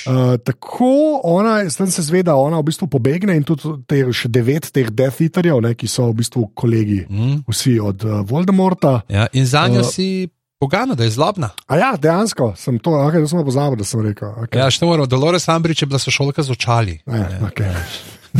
Uh, 0.03 0.35
tako 0.43 1.21
ona, 1.23 1.61
tem 1.71 1.87
se 1.87 2.01
zve, 2.03 2.25
da 2.27 2.35
ona 2.35 2.59
v 2.59 2.67
bistvu 2.67 2.89
pobegne 2.91 3.37
in 3.39 3.43
tudi 3.47 3.71
te, 3.87 4.01
še 4.11 4.27
devet 4.27 4.67
teh 4.75 4.89
Death 4.91 5.21
Eaterjev, 5.23 5.61
ne, 5.63 5.71
ki 5.79 5.87
so 5.87 6.09
v 6.11 6.17
bistvu 6.19 6.49
kolegi, 6.59 7.05
Mhm. 7.07 7.45
vsi 7.47 7.77
od 7.79 8.03
uh, 8.03 8.19
Voldemorta. 8.27 8.97
Ja, 9.07 9.29
in 9.31 9.45
za 9.47 9.63
njo 9.71 9.79
Uh, 9.79 9.87
si 9.87 10.27
pogano, 10.61 10.95
da 10.95 11.03
je 11.03 11.15
zlobna. 11.17 11.49
A 11.67 11.77
ja, 11.77 11.91
dejansko 11.97 12.53
sem 12.57 12.77
to, 12.79 12.93
okay, 12.93 13.23
to 13.23 13.27
sem 13.31 13.41
pozabil, 13.45 13.81
da 13.81 13.87
sem 13.87 14.03
rekel. 14.05 14.29
Okay. 14.45 14.61
Ja, 14.61 14.69
še 14.69 14.85
moramo, 14.85 15.09
Dolores 15.09 15.49
Ambridge 15.49 15.81
je 15.81 15.89
bila 15.89 15.99
sošolka 16.01 16.45
z 16.45 16.53
očali. 16.53 16.99
Ja, 17.09 17.41
okay. 17.49 17.73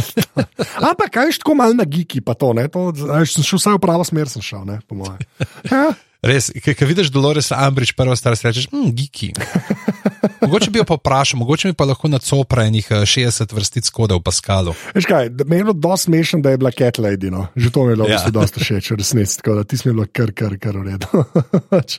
Ampak 0.90 1.10
kaj 1.18 1.32
je 1.32 1.40
tako 1.42 1.58
malo 1.58 1.74
na 1.76 1.88
giki, 1.90 2.22
pa 2.22 2.38
to, 2.38 2.54
ne? 2.54 2.68
to 2.72 2.92
a, 3.10 3.24
sem 3.26 3.44
šel 3.44 3.60
vsaj 3.60 3.80
v 3.80 3.82
pravo 3.84 4.06
smer, 4.08 4.30
sem 4.30 4.46
šel, 4.46 4.62
ne, 4.70 4.78
po 4.88 5.02
mojem. 5.02 5.18
Ja, 5.68 5.90
Res, 6.22 6.52
ki 6.54 6.86
vidiš 6.86 7.10
Dolores 7.10 7.50
Ambridge, 7.52 7.96
prvo 7.98 8.14
star, 8.16 8.36
si 8.38 8.46
rečeš, 8.46 8.68
mm, 8.70 8.92
giki. 8.94 9.32
Mogoče 10.42 10.70
bi 10.70 10.78
jo 10.78 10.86
pa 10.86 10.94
vprašal, 10.94 11.40
mogoče 11.40 11.68
mi 11.68 11.74
pa 11.74 11.86
lahko 11.86 12.08
na 12.08 12.20
copra 12.20 12.66
enih 12.66 12.86
60 12.86 13.54
vrstic 13.54 13.90
koda 13.90 14.18
v 14.18 14.24
Paskalu. 14.26 14.74
Veš 14.94 15.06
kaj, 15.06 15.30
meni 15.46 15.62
je 15.62 15.64
bilo 15.64 15.74
dosti 15.76 16.06
smešno, 16.06 16.40
da 16.42 16.54
je 16.54 16.58
bila 16.58 16.72
Cat 16.72 16.98
Lady. 16.98 17.30
No. 17.30 17.48
Že 17.56 17.72
to 17.72 17.86
mi 17.86 17.92
je 17.92 17.96
bilo 17.96 18.10
Ja. 18.10 18.22
dosti 18.30 18.60
všeč, 18.60 18.92
resnici. 18.92 19.38
Tako 19.38 19.56
da 19.56 19.64
ti 19.64 19.78
smo 19.78 19.94
bili 19.94 20.08
kar, 20.08 20.32
kar, 20.34 20.58
kar 20.58 20.78
v 20.78 20.84
redu. 20.84 21.08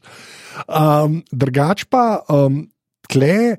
um, 0.68 1.22
drugač 1.32 1.84
pa, 1.90 2.22
um, 2.28 2.66
tle 3.08 3.56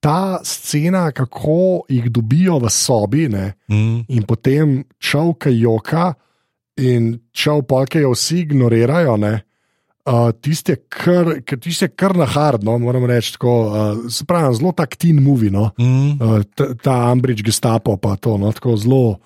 ta 0.00 0.38
scena, 0.44 1.10
kako 1.12 1.86
jih 1.88 2.10
dobijo 2.10 2.58
v 2.58 2.70
sobi 2.70 3.28
ne, 3.28 3.54
Mm. 3.70 4.04
in 4.08 4.22
potem 4.22 4.84
čovka 5.00 5.50
joka 5.50 6.14
in 6.76 7.20
čov 7.32 7.62
polke 7.64 8.00
jo 8.00 8.10
vsi 8.12 8.38
ignorirajo. 8.44 9.16
Ne. 9.16 9.43
Uh, 10.04 10.28
Tisti 10.36 10.74
je 10.74 10.76
kar, 10.92 11.30
ker 11.48 11.56
tisti 11.58 11.86
je 11.86 11.88
kar 11.96 12.12
na 12.16 12.26
hard, 12.28 12.60
no, 12.64 12.74
moram 12.78 13.06
reči. 13.08 13.32
Tako, 13.38 13.52
uh, 13.64 13.76
se 14.12 14.24
pravi, 14.28 14.52
zelo 14.58 14.72
tak 14.76 14.96
teen 15.00 15.16
movie. 15.24 15.48
No. 15.50 15.70
Mm. 15.80 16.18
Uh, 16.20 16.42
ta, 16.54 16.74
ta 16.76 16.96
Ambridge 17.08 17.40
Gestapo, 17.42 17.96
pa 17.96 18.12
to, 18.20 18.34
no, 18.36 18.50
tako 18.52 18.76
zelo, 18.76 19.16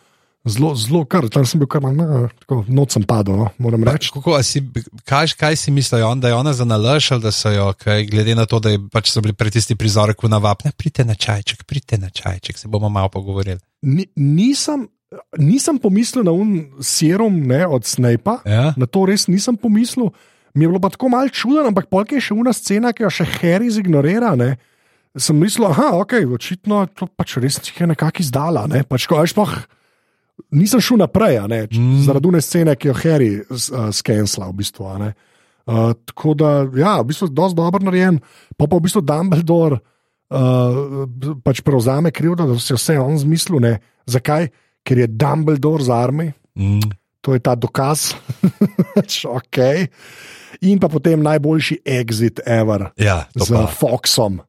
zelo, 0.47 0.70
zelo 0.79 1.03
kar, 1.05 1.26
tam 1.35 1.43
sem 1.43 1.59
bil 1.59 1.66
kar 1.66 1.83
malo, 1.83 2.29
tako 2.45 2.61
noč 2.70 2.95
sem 2.95 3.03
padel, 3.03 3.41
no, 3.43 3.49
moram 3.59 3.83
Pa, 3.83 3.97
reči. 3.97 4.12
kako, 4.14 4.39
si, 4.47 4.62
kaj, 5.03 5.35
kaj 5.35 5.59
si 5.59 5.74
mislijo, 5.74 6.07
on, 6.09 6.22
da 6.22 6.31
je 6.31 6.39
ona 6.39 6.55
za 6.55 6.64
nalaž 6.64 7.11
ali 7.16 7.26
da 7.26 7.35
so 7.35 7.51
jo, 7.51 7.72
kaj, 7.74 8.07
glede 8.07 8.39
na 8.39 8.47
to, 8.47 8.62
da 8.62 8.70
je, 8.70 8.79
pač 8.95 9.11
so 9.11 9.20
bili 9.20 9.35
pred 9.35 9.53
tisti 9.59 9.74
prizori, 9.74 10.14
ko 10.14 10.31
navapne, 10.31 10.70
pridite 10.79 11.03
na 11.05 11.18
čajček, 11.18 11.66
pridite 11.66 11.99
na 11.99 12.09
čajček, 12.14 12.55
se 12.59 12.70
bomo 12.70 12.87
malo 12.89 13.11
pogovorili. 13.11 13.59
Ni, 13.83 14.07
nisem, 14.14 14.87
nisem 15.43 15.83
pomislil 15.83 16.22
na 16.22 16.31
un 16.33 16.55
serum 16.81 17.43
ne, 17.51 17.64
od 17.66 17.83
Snape'a, 17.83 18.39
Ja? 18.47 18.70
na 18.79 18.87
to 18.87 19.09
res 19.11 19.26
nisem 19.26 19.59
pomislil. 19.59 20.14
Mi 20.59 20.67
je 20.67 20.73
bilo 20.73 20.81
pa 20.83 20.91
tako 20.91 21.13
malce 21.13 21.39
čudno, 21.39 21.63
ampak 21.71 21.87
polk 21.87 22.17
je 22.17 22.23
še 22.25 22.35
una 22.35 22.51
scena, 22.57 22.91
ki 22.91 23.07
jo 23.07 23.11
še 23.15 23.27
Harry 23.39 23.71
zignorira. 23.71 24.35
Ne. 24.39 24.57
Sem 25.15 25.39
mislil, 25.39 25.71
da 25.71 25.93
okay, 25.95 26.27
očitno 26.27 26.83
je 26.83 26.95
to 26.99 27.07
pač 27.07 27.37
res 27.39 27.61
je 27.63 27.87
nekako 27.87 28.25
izdala. 28.25 28.67
Ne. 28.71 28.83
Pač, 28.83 29.07
ko, 29.07 29.23
sploh 29.23 29.55
nisem 30.55 30.83
šel 30.83 31.01
naprej, 31.03 31.41
ne, 31.49 31.67
Mm. 31.71 32.03
zaradi 32.07 32.29
une 32.29 32.41
scene, 32.43 32.75
ki 32.77 32.89
jo 32.89 32.95
Harry 32.95 33.31
uh, 33.41 33.91
skensla. 33.93 34.49
V 34.51 34.59
bistvu, 34.63 34.85
uh, 34.87 35.93
tako 36.07 36.35
da, 36.35 36.67
ja, 36.75 36.99
v 37.03 37.11
bistvu 37.11 37.29
je 37.29 37.35
dosti 37.35 37.57
dobro 37.57 37.85
narejen, 37.85 38.21
pa 38.57 38.67
pa 38.67 38.77
v 38.77 38.87
bistvu 38.87 39.03
Dumbledore 39.03 39.81
uh, 40.31 41.07
pač 41.45 41.61
prevzame 41.63 42.11
krivdo, 42.11 42.47
da 42.47 42.59
se 42.59 42.75
je 42.75 42.79
vse 42.79 42.99
on 42.99 43.19
zmislil. 43.19 43.61
Ne. 43.61 43.79
Zakaj? 44.07 44.49
Ker 44.85 44.99
je 44.99 45.07
Dumbledore 45.07 45.85
z 45.85 45.91
armi. 45.91 46.33
Mm. 46.59 46.81
To 47.21 47.35
je 47.35 47.41
ta 47.43 47.55
dokaz, 47.59 48.15
ok. 49.39 49.59
In 50.61 50.78
pa 50.80 50.88
potem 50.88 51.22
najboljši 51.22 51.80
exit 51.84 52.40
ever 52.46 52.90
Ja, 52.96 53.26
z 53.34 53.53
pa. 53.53 53.66
Foxom. 53.66 54.40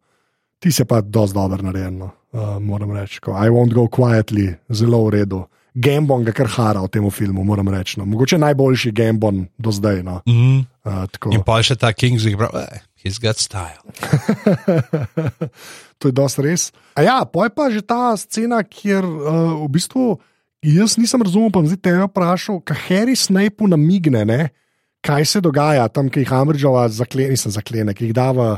Ti 0.59 0.71
se 0.71 0.85
pa 0.85 1.01
dosti 1.01 1.33
dobro 1.33 1.63
narejen, 1.63 1.97
no. 1.97 2.11
uh, 2.31 2.57
moram 2.59 2.91
reči. 2.91 3.21
Ko, 3.23 3.31
I 3.31 3.49
won't 3.49 3.73
go 3.73 3.87
quietly, 3.87 4.55
zelo 4.69 5.05
v 5.07 5.19
redu. 5.19 5.45
Gambon 5.73 6.25
ga 6.25 6.33
kar 6.35 6.49
hara 6.49 6.81
v 6.83 6.89
tem 6.91 7.05
filmu, 7.13 7.43
moram 7.45 7.69
reči. 7.71 7.99
No. 7.99 8.05
Mogoče 8.09 8.37
najboljši 8.41 8.91
Gambon 8.91 9.45
do 9.57 9.71
zdaj. 9.71 10.03
No. 10.03 10.21
Mm. 10.27 10.65
Uh, 10.83 11.05
tako. 11.11 11.31
In 11.31 11.45
pa 11.45 11.61
še 11.63 11.77
ta 11.79 11.93
Kingsley, 11.93 12.35
pravi, 12.35 12.65
eh, 12.65 12.81
he's 12.99 13.21
got 13.21 13.39
style. 13.39 13.79
to 15.99 16.09
je 16.09 16.15
dosti 16.15 16.43
res. 16.43 16.71
A 16.97 17.05
ja, 17.05 17.21
pa 17.23 17.47
je 17.47 17.53
pa 17.55 17.69
že 17.71 17.85
ta 17.85 18.17
scena, 18.19 18.63
kjer 18.65 19.05
uh, 19.05 19.61
v 19.63 19.69
bistvu 19.77 20.17
jaz 20.65 20.97
nisem 20.99 21.21
razumel, 21.23 21.51
pa 21.51 21.63
zdaj 21.63 21.79
tebe 21.79 22.03
vprašal, 22.07 22.59
kaj 22.65 22.79
Harry 22.89 23.15
Snape 23.15 23.67
namigne, 23.67 24.25
ne, 24.27 24.49
kaj 25.05 25.25
se 25.25 25.41
dogaja 25.41 25.87
tam, 25.93 26.09
ki 26.09 26.25
jih 26.25 26.33
Amridžova 26.35 26.87
zaklene, 26.93 27.35
nisem 27.35 27.53
zaklene, 27.53 27.95
ki 27.95 28.09
jih 28.09 28.15
da 28.15 28.29
v 28.35 28.49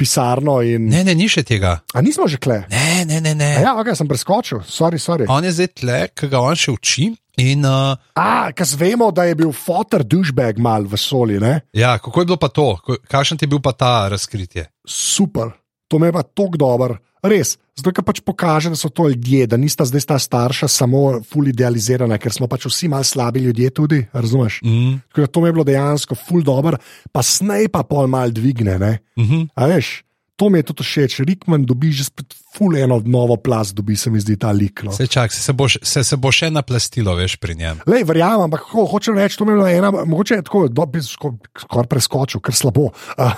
pisarno. 0.00 0.60
In... 0.64 0.88
Ne, 0.90 1.02
ne, 1.04 1.14
ni 1.18 1.28
še 1.30 1.44
tega. 1.46 1.78
A 1.92 2.02
nismo 2.04 2.28
že 2.30 2.40
kle? 2.40 2.62
Ne, 2.72 3.04
ne, 3.08 3.20
ne. 3.20 3.34
ne. 3.36 3.50
A 3.60 3.64
ja, 3.68 3.74
ok, 3.80 3.92
sem 3.98 4.08
preskočil, 4.08 4.62
sorry, 4.68 5.00
sorry. 5.02 5.28
On 5.28 5.44
je 5.44 5.52
zdaj 5.58 5.72
tle, 5.82 5.98
ki 6.16 6.30
ga 6.32 6.44
on 6.44 6.56
še 6.58 6.76
uči. 6.76 7.10
In, 7.40 7.64
uh, 7.64 7.96
A, 8.20 8.50
ker 8.52 8.68
vemo, 8.76 9.08
da 9.16 9.24
je 9.24 9.36
bil 9.38 9.52
fotor 9.56 10.02
douchebag 10.04 10.58
mal 10.60 10.84
v 10.84 10.98
soli, 11.00 11.38
ne? 11.40 11.62
ja, 11.72 11.94
kako 12.02 12.20
je 12.20 12.28
bilo 12.28 12.36
pa 12.36 12.50
to, 12.52 12.74
kakšen 13.08 13.40
ti 13.40 13.46
je 13.46 13.52
bil 13.54 13.62
pa 13.64 13.72
ta 13.72 14.10
razkritje? 14.12 14.66
super, 14.84 15.54
to 15.88 16.00
me 16.02 16.10
je 16.10 16.16
pa 16.18 16.24
tako 16.26 16.60
dober. 16.60 16.98
Res, 17.20 17.56
zato 17.76 17.92
ker 17.92 18.04
pač 18.06 18.22
pokaže, 18.24 18.72
da 18.72 18.78
so 18.80 18.88
to 18.88 19.08
ljudje, 19.12 19.46
da 19.50 19.58
nista 19.60 19.84
zdaj 19.84 20.06
ta 20.08 20.18
starša 20.20 20.68
samo 20.72 21.20
ful 21.26 21.50
idealizirana, 21.52 22.16
ker 22.20 22.32
smo 22.32 22.48
pač 22.48 22.64
vsi 22.70 22.88
malo 22.88 23.04
slabi 23.04 23.44
ljudje 23.44 23.70
tudi, 23.76 24.00
razumeš? 24.12 24.60
Mm. 24.64 25.00
Tako 25.10 25.26
da 25.26 25.32
to 25.32 25.40
mi 25.40 25.48
je 25.48 25.56
bilo 25.58 25.66
dejansko 25.68 26.16
ful 26.16 26.44
dober, 26.44 26.78
pa 27.12 27.22
snaj 27.22 27.68
pa 27.68 27.84
pol 27.84 28.08
mal 28.08 28.32
dvigne, 28.32 28.78
ne? 28.78 28.98
Mm 29.18 29.24
-hmm. 29.24 29.48
A 29.54 29.66
veš, 29.66 30.00
to 30.40 30.48
mi 30.48 30.58
je 30.58 30.62
tudi 30.62 30.82
všeč, 30.82 31.20
Rikman 31.20 31.66
dobi 31.68 31.92
že 31.92 32.08
spet 32.08 32.32
ful 32.56 32.72
eno 32.76 32.96
novo 33.04 33.36
plast, 33.36 33.76
dobi 33.76 33.96
se 33.96 34.10
mi 34.10 34.20
zdi 34.20 34.38
ta 34.40 34.50
lik. 34.50 34.80
No. 34.82 34.92
Se, 34.92 35.06
čak, 35.06 35.32
se, 35.32 35.42
se, 35.42 35.52
bo, 35.52 35.68
se, 35.68 36.04
se 36.04 36.16
bo 36.16 36.32
še 36.32 36.48
naplastilo, 36.50 37.12
veš, 37.14 37.36
pri 37.36 37.54
njem. 37.60 37.82
Lej, 37.86 38.06
verjamem, 38.08 38.48
ampak 38.48 38.64
ho, 38.72 38.86
hočem 38.88 39.20
reči, 39.20 39.36
to 39.36 39.44
mi 39.44 39.52
je 39.52 39.60
bila 39.60 39.70
ena, 39.70 39.90
mogoče 39.92 40.40
je 40.40 40.46
tako, 40.48 40.64
da 40.72 40.86
bi 40.88 41.02
skoraj 41.04 41.88
preskočil, 41.92 42.40
ker 42.40 42.56
slabo. 42.56 42.88
Uh, 43.20 43.36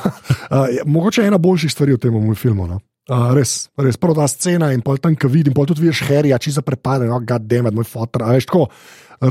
uh, 0.51 0.83
mogoče 0.87 1.23
je 1.23 1.27
ena 1.33 1.39
boljših 1.43 1.73
stvari 1.73 1.97
v 1.97 1.99
tem 1.99 2.35
filmu. 2.39 2.69
No. 2.71 2.79
Uh, 3.11 3.33
res, 3.35 3.67
res, 3.75 3.97
prvo 3.99 4.15
ta 4.15 4.29
scena 4.31 4.69
in 4.71 4.83
pol 4.85 5.01
tam, 5.03 5.17
ki 5.19 5.27
vidim, 5.27 5.55
pol 5.57 5.67
tudi 5.67 5.83
vidiš 5.83 6.05
Harryja, 6.07 6.39
če 6.39 6.53
se 6.55 6.63
prepade, 6.63 7.09
no, 7.11 7.19
it, 7.19 7.75
moj 7.75 7.87
fotor. 7.89 8.23
Veš, 8.31 8.47
tako, 8.47 8.69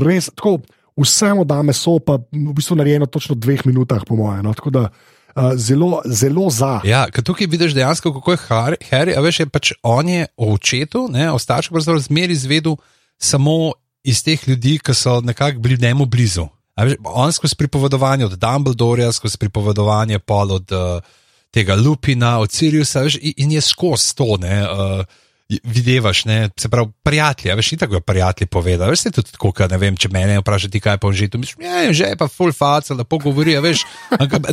res, 0.02 0.28
tako, 0.36 0.58
vsemu 1.00 1.46
da 1.48 1.62
meso, 1.64 1.96
pa 2.04 2.18
v 2.20 2.52
bistvu 2.52 2.76
narejeno 2.76 3.08
točno 3.08 3.36
v 3.36 3.40
dveh 3.46 3.64
minutah, 3.64 4.04
po 4.04 4.16
mojem. 4.16 4.44
No, 4.44 4.52
tako 4.52 4.74
da 4.76 4.82
uh, 4.90 5.54
zelo, 5.56 6.02
zelo 6.04 6.50
za. 6.52 6.82
Ja, 6.84 7.06
ker 7.08 7.24
tukaj 7.24 7.48
vidiš 7.48 7.72
dejansko, 7.78 8.12
kako 8.18 8.36
je 8.36 8.42
Harry, 8.48 8.80
Harry 8.90 9.16
a 9.16 9.24
veš, 9.24 9.40
je 9.40 9.48
pač 9.48 9.72
on 9.82 10.08
je 10.08 10.28
o 10.36 10.52
očetu, 10.52 11.06
ne, 11.08 11.30
o 11.32 11.40
staršu, 11.40 11.72
pravzaprav 11.72 12.04
zmeri 12.04 12.36
izvedel 12.36 12.76
samo 13.16 13.72
iz 14.04 14.20
teh 14.20 14.36
ljudi, 14.48 14.78
ki 14.84 14.94
so 14.94 15.20
nekako 15.24 15.64
bili 15.64 15.80
njemu 15.80 16.06
blizu. 16.06 16.44
A 16.76 16.84
Veš, 16.84 17.00
on 17.04 17.32
skozi 17.32 17.56
pripovedovanje 17.56 18.26
od 18.28 18.36
Dumbledorja, 18.40 19.12
skozi 19.12 19.38
pripovedovanje 19.38 20.18
pol 20.18 20.52
od 20.52 20.72
uh, 20.72 21.00
tega 21.52 21.76
Lupina, 21.76 22.38
od 22.40 22.52
Siriusa, 22.52 23.04
veš, 23.06 23.18
in, 23.20 23.36
in 23.36 23.58
je 23.58 23.60
skozi 23.60 24.16
to, 24.16 24.36
ne. 24.40 24.62
Uh, 24.64 25.20
Videvaš, 25.64 26.24
ne, 26.24 26.48
se 26.56 26.68
pravi, 26.68 26.88
prijatelji, 27.02 27.52
a 27.52 27.54
veš, 27.54 27.72
ni 27.72 27.78
tako, 27.78 27.92
da 27.92 28.00
prijatelji 28.00 28.48
povedo. 28.48 28.86
Veš, 28.86 29.00
se 29.00 29.10
tudi 29.10 29.32
tako, 29.32 29.52
kad, 29.52 29.70
ne 29.70 29.78
vem, 29.78 29.96
če 29.96 30.08
mene 30.08 30.38
vprašati, 30.40 30.80
kaj 30.80 30.96
pa 30.98 31.10
že 31.12 31.28
tu 31.28 31.38
misliš, 31.38 31.56
ja, 31.60 31.92
že 31.92 32.08
je 32.12 32.16
pa 32.16 32.28
full 32.28 32.54
face, 32.56 32.94
lepo 32.94 33.18
govori, 33.18 33.56
a 33.56 33.60
veš. 33.60 33.82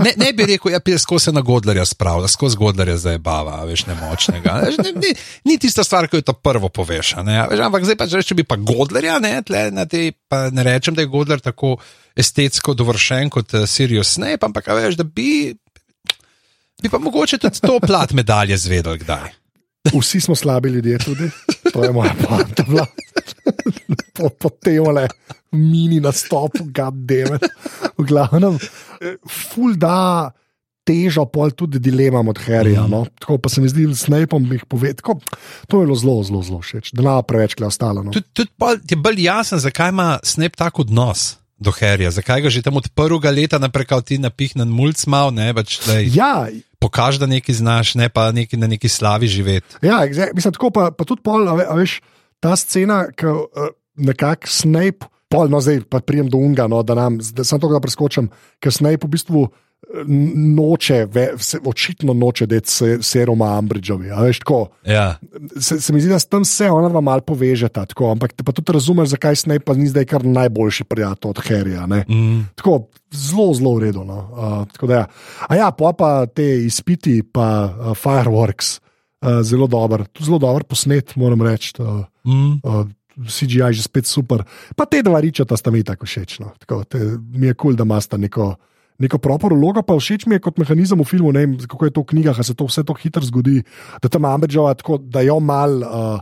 Ne, 0.04 0.14
ne 0.18 0.34
bi 0.34 0.46
rekel, 0.50 0.74
ja, 0.74 0.82
pije 0.84 1.00
skozi 1.00 1.32
na 1.32 1.42
Godlerja 1.46 1.86
spravlja, 1.86 2.28
skozi 2.28 2.58
Godlerja 2.60 2.98
zdaj 2.98 3.22
bava, 3.24 3.62
a 3.62 3.70
veš, 3.70 3.86
nemočnega. 3.88 4.58
Veš, 4.66 4.82
ne, 4.84 4.94
ni, 4.98 5.14
ni 5.48 5.58
tista 5.62 5.84
stvar, 5.88 6.10
ki 6.10 6.20
jo 6.20 6.28
to 6.32 6.36
prvo 6.36 6.70
poveš, 6.70 7.16
ne, 7.24 7.40
veš, 7.52 7.64
ampak 7.70 7.88
zdaj 7.88 8.00
pa 8.00 8.10
če 8.10 8.36
bi 8.36 8.44
pa 8.44 8.60
Godlerja, 8.60 9.22
ne, 9.24 9.38
tle, 9.46 9.70
na 9.72 9.88
te, 9.88 10.10
pa 10.28 10.50
ne 10.52 10.68
rečem, 10.68 10.98
da 10.98 11.06
je 11.06 11.14
Godler 11.14 11.40
tako 11.40 11.78
estetsko 12.20 12.74
dovršen 12.76 13.32
kot 13.32 13.56
uh, 13.56 13.64
Sirius 13.70 14.18
Snape, 14.18 14.44
ampak 14.50 14.68
veš, 14.68 15.00
da 15.00 15.08
bi, 15.08 15.56
bi 16.82 16.90
pa 16.90 17.00
mogoče 17.00 17.38
tudi 17.38 17.62
to 17.62 17.80
plat 17.84 18.14
medalje 18.14 18.58
zvedel 18.58 18.98
kdaj. 18.98 19.36
Vsi 19.94 20.22
smo 20.22 20.36
slabi 20.36 20.70
ljudje, 20.70 20.98
tudi 20.98 21.30
to 21.74 21.84
je 21.84 21.92
moja 21.92 22.14
poanta. 22.28 22.66
po, 24.14 24.30
po 24.30 24.50
tem 24.50 24.84
le 24.84 25.08
mini 25.52 26.00
nastopu, 26.00 26.68
gaddeme. 26.70 27.40
V 27.98 28.06
glavnem, 28.06 28.60
ful 29.28 29.74
da 29.80 30.30
težo, 30.90 31.26
pol 31.30 31.54
tudi 31.54 31.82
dilemam 31.82 32.32
od 32.32 32.40
Harryja. 32.42 32.86
No? 32.90 33.06
Tako 33.22 33.38
pa 33.44 33.52
se 33.52 33.62
mi 33.62 33.70
zdi, 33.70 33.86
s 33.94 34.08
Snapom 34.08 34.46
jih 34.52 34.66
pove. 34.70 34.94
Tako, 34.98 35.20
to 35.70 35.82
je 35.82 35.90
bilo 35.90 35.98
zelo, 36.00 36.24
zelo, 36.26 36.42
zelo 36.46 36.62
všeč. 36.66 36.94
Da 36.98 37.06
ne 37.06 37.18
preveč 37.28 37.58
kle 37.60 37.70
ostalo. 37.70 38.04
No? 38.06 38.16
Tudi 38.16 38.28
tud 38.34 38.54
pol 38.58 38.82
ti 38.82 38.98
je 38.98 39.02
bolj 39.02 39.22
jasen, 39.28 39.62
zakaj 39.62 39.94
ima 39.94 40.16
Snap 40.26 40.58
tak 40.60 40.82
odnos 40.82 41.36
do 41.60 41.74
Harryja, 41.76 42.12
zakaj 42.16 42.46
ga 42.46 42.50
že 42.50 42.64
tam 42.64 42.80
od 42.80 42.88
prvega 42.96 43.32
leta 43.36 43.60
naprej, 43.60 43.92
ti 44.08 44.16
napihnen 44.18 44.72
mulj 44.72 45.04
mal, 45.12 45.34
ne 45.36 45.52
pač 45.52 45.82
da 45.84 46.00
Ja, 46.00 46.48
pokaž, 46.80 47.20
da 47.20 47.28
nekaj 47.28 47.56
znaš, 47.56 47.96
ne 47.96 48.10
pa 48.10 48.32
neki, 48.32 48.58
na 48.58 48.68
neki 48.68 48.90
slavi 48.90 49.28
živeti. 49.28 49.80
Ja, 49.86 50.02
exact, 50.08 50.34
mislim, 50.36 50.54
tako 50.56 50.70
pa, 50.72 50.90
pa 50.92 51.04
tudi 51.06 51.22
pol, 51.22 51.48
a, 51.50 51.56
ve- 51.60 51.68
a 51.68 51.76
veš, 51.76 52.00
ta 52.40 52.56
scena, 52.56 53.06
ki 53.12 53.28
uh, 53.28 53.72
nekako 54.00 54.48
Snape, 54.48 55.08
pol, 55.30 55.52
no 55.52 55.60
zdaj 55.62 55.84
pa 55.92 56.00
prijem 56.00 56.30
do 56.32 56.40
Unga, 56.42 56.68
no, 56.72 56.80
da 56.84 56.96
nam, 56.96 57.20
da 57.20 57.44
sem 57.44 57.60
to, 57.60 57.68
da 57.70 57.82
preskočim, 57.84 58.32
ker 58.64 58.72
Snape 58.74 59.04
v 59.06 59.12
bistvu 59.14 59.44
eh, 59.46 59.52
noče, 60.56 61.06
ve, 61.12 61.26
se, 61.38 61.60
očitno 61.66 62.14
noče 62.14 62.46
deti 62.46 62.72
se, 62.72 62.98
seroma 63.02 63.58
Ambridžovi. 63.58 64.08
Ja. 64.86 65.16
se, 65.60 65.80
se 65.82 65.94
mi 65.94 66.02
zdi, 66.02 66.10
da 66.10 66.20
s 66.20 66.30
tem 66.30 66.46
se 66.46 66.70
ona 66.70 66.90
dva 66.90 67.02
malo 67.02 67.22
povežeta, 67.26 67.86
tako, 67.90 68.12
ampak 68.12 68.34
te 68.34 68.44
pa 68.46 68.54
tudi 68.54 68.74
razumeš, 68.74 69.10
zakaj 69.16 69.36
Snape 69.36 69.66
pa 69.66 69.74
ni 69.74 69.88
zdaj 69.90 70.06
kar 70.06 70.26
najboljši 70.26 70.84
prijatelj 70.84 71.30
od 71.30 71.42
Harryja. 71.48 71.88
Mm. 71.88 72.44
Tako 72.56 72.90
zelo, 73.12 73.54
zelo 73.54 73.74
uredno. 73.80 74.04
No. 74.04 74.20
Uh, 74.78 74.88
da 74.88 74.94
ja. 74.96 75.08
A 75.48 75.56
ja, 75.56 75.72
pa, 75.72 75.94
pa 75.98 76.26
te 76.26 76.46
izpiti, 76.66 77.24
pa 77.24 77.66
uh, 77.66 77.98
fireworks, 77.98 78.78
uh, 79.22 79.42
zelo 79.42 79.68
dober, 79.68 80.06
zelo 80.20 80.38
dober 80.40 80.64
posnet, 80.64 81.16
moram 81.16 81.42
reči. 81.42 81.74
Uh, 81.80 82.06
Mm. 82.30 82.60
uh, 82.64 82.86
CGI 83.28 83.60
je 83.60 83.74
že 83.74 83.84
spet 83.84 84.06
super. 84.06 84.44
Pa 84.76 84.86
te 84.86 85.02
dva 85.04 85.20
ričata 85.20 85.58
sta 85.58 85.72
mi 85.72 85.84
tako 85.84 86.06
všeč. 86.06 86.40
No. 86.40 86.54
Tako, 86.60 86.84
te, 86.84 87.00
mi 87.20 87.48
je 87.48 87.54
kul, 87.54 87.74
cool, 87.74 87.76
da 87.76 87.84
imata 87.84 88.18
neko, 88.18 88.56
neko 89.00 89.18
proper 89.18 89.56
vlogo, 89.56 89.84
pa 89.86 89.96
všeč 89.96 90.28
mi 90.28 90.38
je 90.38 90.44
kot 90.44 90.60
mehanizem 90.60 91.00
v 91.00 91.08
filmu, 91.08 91.32
ne 91.36 91.46
vem, 91.46 91.56
kako 91.64 91.88
je 91.88 91.96
to 91.96 92.04
v 92.04 92.10
knjigah, 92.14 92.40
a 92.40 92.44
se 92.44 92.56
to 92.56 92.68
vse 92.68 92.84
tako 92.84 93.00
hitro 93.00 93.24
zgodi, 93.26 93.62
da 94.04 94.12
tam 94.12 94.28
Amberžava 94.28 94.76
tako, 94.76 95.00
da 95.00 95.24
jo 95.26 95.40
mal, 95.40 95.80
uh, 95.84 96.20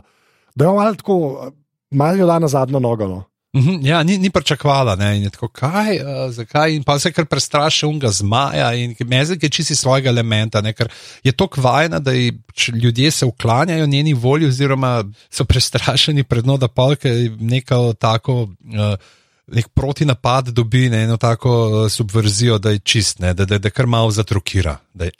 da 0.54 0.70
jo 0.70 0.76
mal 0.78 0.94
tako, 0.98 1.16
uh, 1.18 1.50
mal 1.90 2.18
jo 2.18 2.26
da 2.26 2.38
na 2.38 2.48
zadnjo 2.48 2.80
nogo. 2.82 3.08
No. 3.08 3.24
Mhm, 3.56 3.80
ja, 3.86 4.02
ni, 4.02 4.18
ni 4.18 4.30
pričakovala, 4.30 4.94
ne, 4.96 5.16
in 5.16 5.22
je 5.26 5.30
tako, 5.34 5.48
kaj, 5.48 5.96
uh, 5.98 6.30
zakaj, 6.30 6.74
in 6.76 6.82
pa 6.84 6.98
se 7.00 7.10
kar 7.12 7.26
prestraši 7.26 7.86
unga 7.86 8.10
zmaja 8.12 8.74
in 8.76 8.94
mezik 9.08 9.42
je 9.42 9.48
čisti 9.48 9.74
svojega 9.74 10.12
elementa, 10.12 10.60
ne, 10.60 10.72
ker 10.76 10.92
je 11.24 11.32
to 11.32 11.48
kvajna, 11.48 11.98
da 11.98 12.12
ji, 12.12 12.36
č- 12.54 12.72
ljudje 12.72 13.10
se 13.10 13.26
uklanjajo 13.26 13.86
njeni 13.86 14.14
volji 14.14 14.46
oziroma 14.46 15.04
so 15.30 15.44
prestrašeni 15.44 16.24
pred 16.24 16.46
no, 16.46 16.56
da 16.56 16.68
polke 16.68 17.10
neko 17.40 17.94
tako. 17.98 18.42
Uh, 18.42 19.16
Nek 19.48 19.68
protinapad 19.72 20.50
dobi 20.52 20.90
ne, 20.92 21.02
eno 21.06 21.16
tako 21.16 21.52
uh, 21.68 21.90
subverzijo, 21.90 22.58
da 22.58 22.70
je 22.74 22.78
čist, 22.78 23.22
ne, 23.24 23.34
da, 23.34 23.46
da, 23.48 23.58
da 23.58 23.70
kar 23.70 23.86
malo 23.86 24.10
zatrukira. 24.10 24.76
Je, 25.00 25.10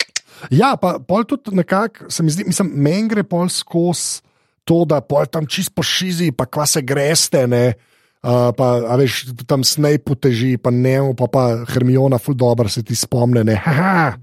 Ja, 0.50 0.76
pa 0.80 0.98
pol 1.02 1.24
tudi 1.26 1.56
nekako, 1.56 2.10
se 2.10 2.22
mi 2.22 2.30
zdi, 2.30 2.44
mislim, 2.46 2.70
meni 2.74 3.08
gre 3.10 3.24
pol 3.26 3.48
skozi 3.50 4.22
to, 4.68 4.84
da 4.88 5.00
pol 5.00 5.26
tam 5.26 5.48
čist 5.48 5.72
po 5.74 5.82
šizi, 5.82 6.30
pa 6.36 6.46
kva 6.46 6.66
se 6.68 6.82
greste, 6.84 7.46
ne. 7.48 7.72
Uh, 8.18 8.50
pa, 8.50 8.82
a 8.90 8.96
veš, 8.98 9.30
tam 9.46 9.62
snaj 9.62 10.00
poteži, 10.02 10.56
pa 10.58 10.72
ne, 10.74 11.14
pa, 11.14 11.28
pa 11.30 11.42
Hermiona, 11.70 12.18
ful 12.18 12.34
dobro 12.34 12.66
se 12.66 12.82
ti 12.82 12.96
spomne, 12.98 13.44
ne, 13.46 13.54
haha, 13.62 14.18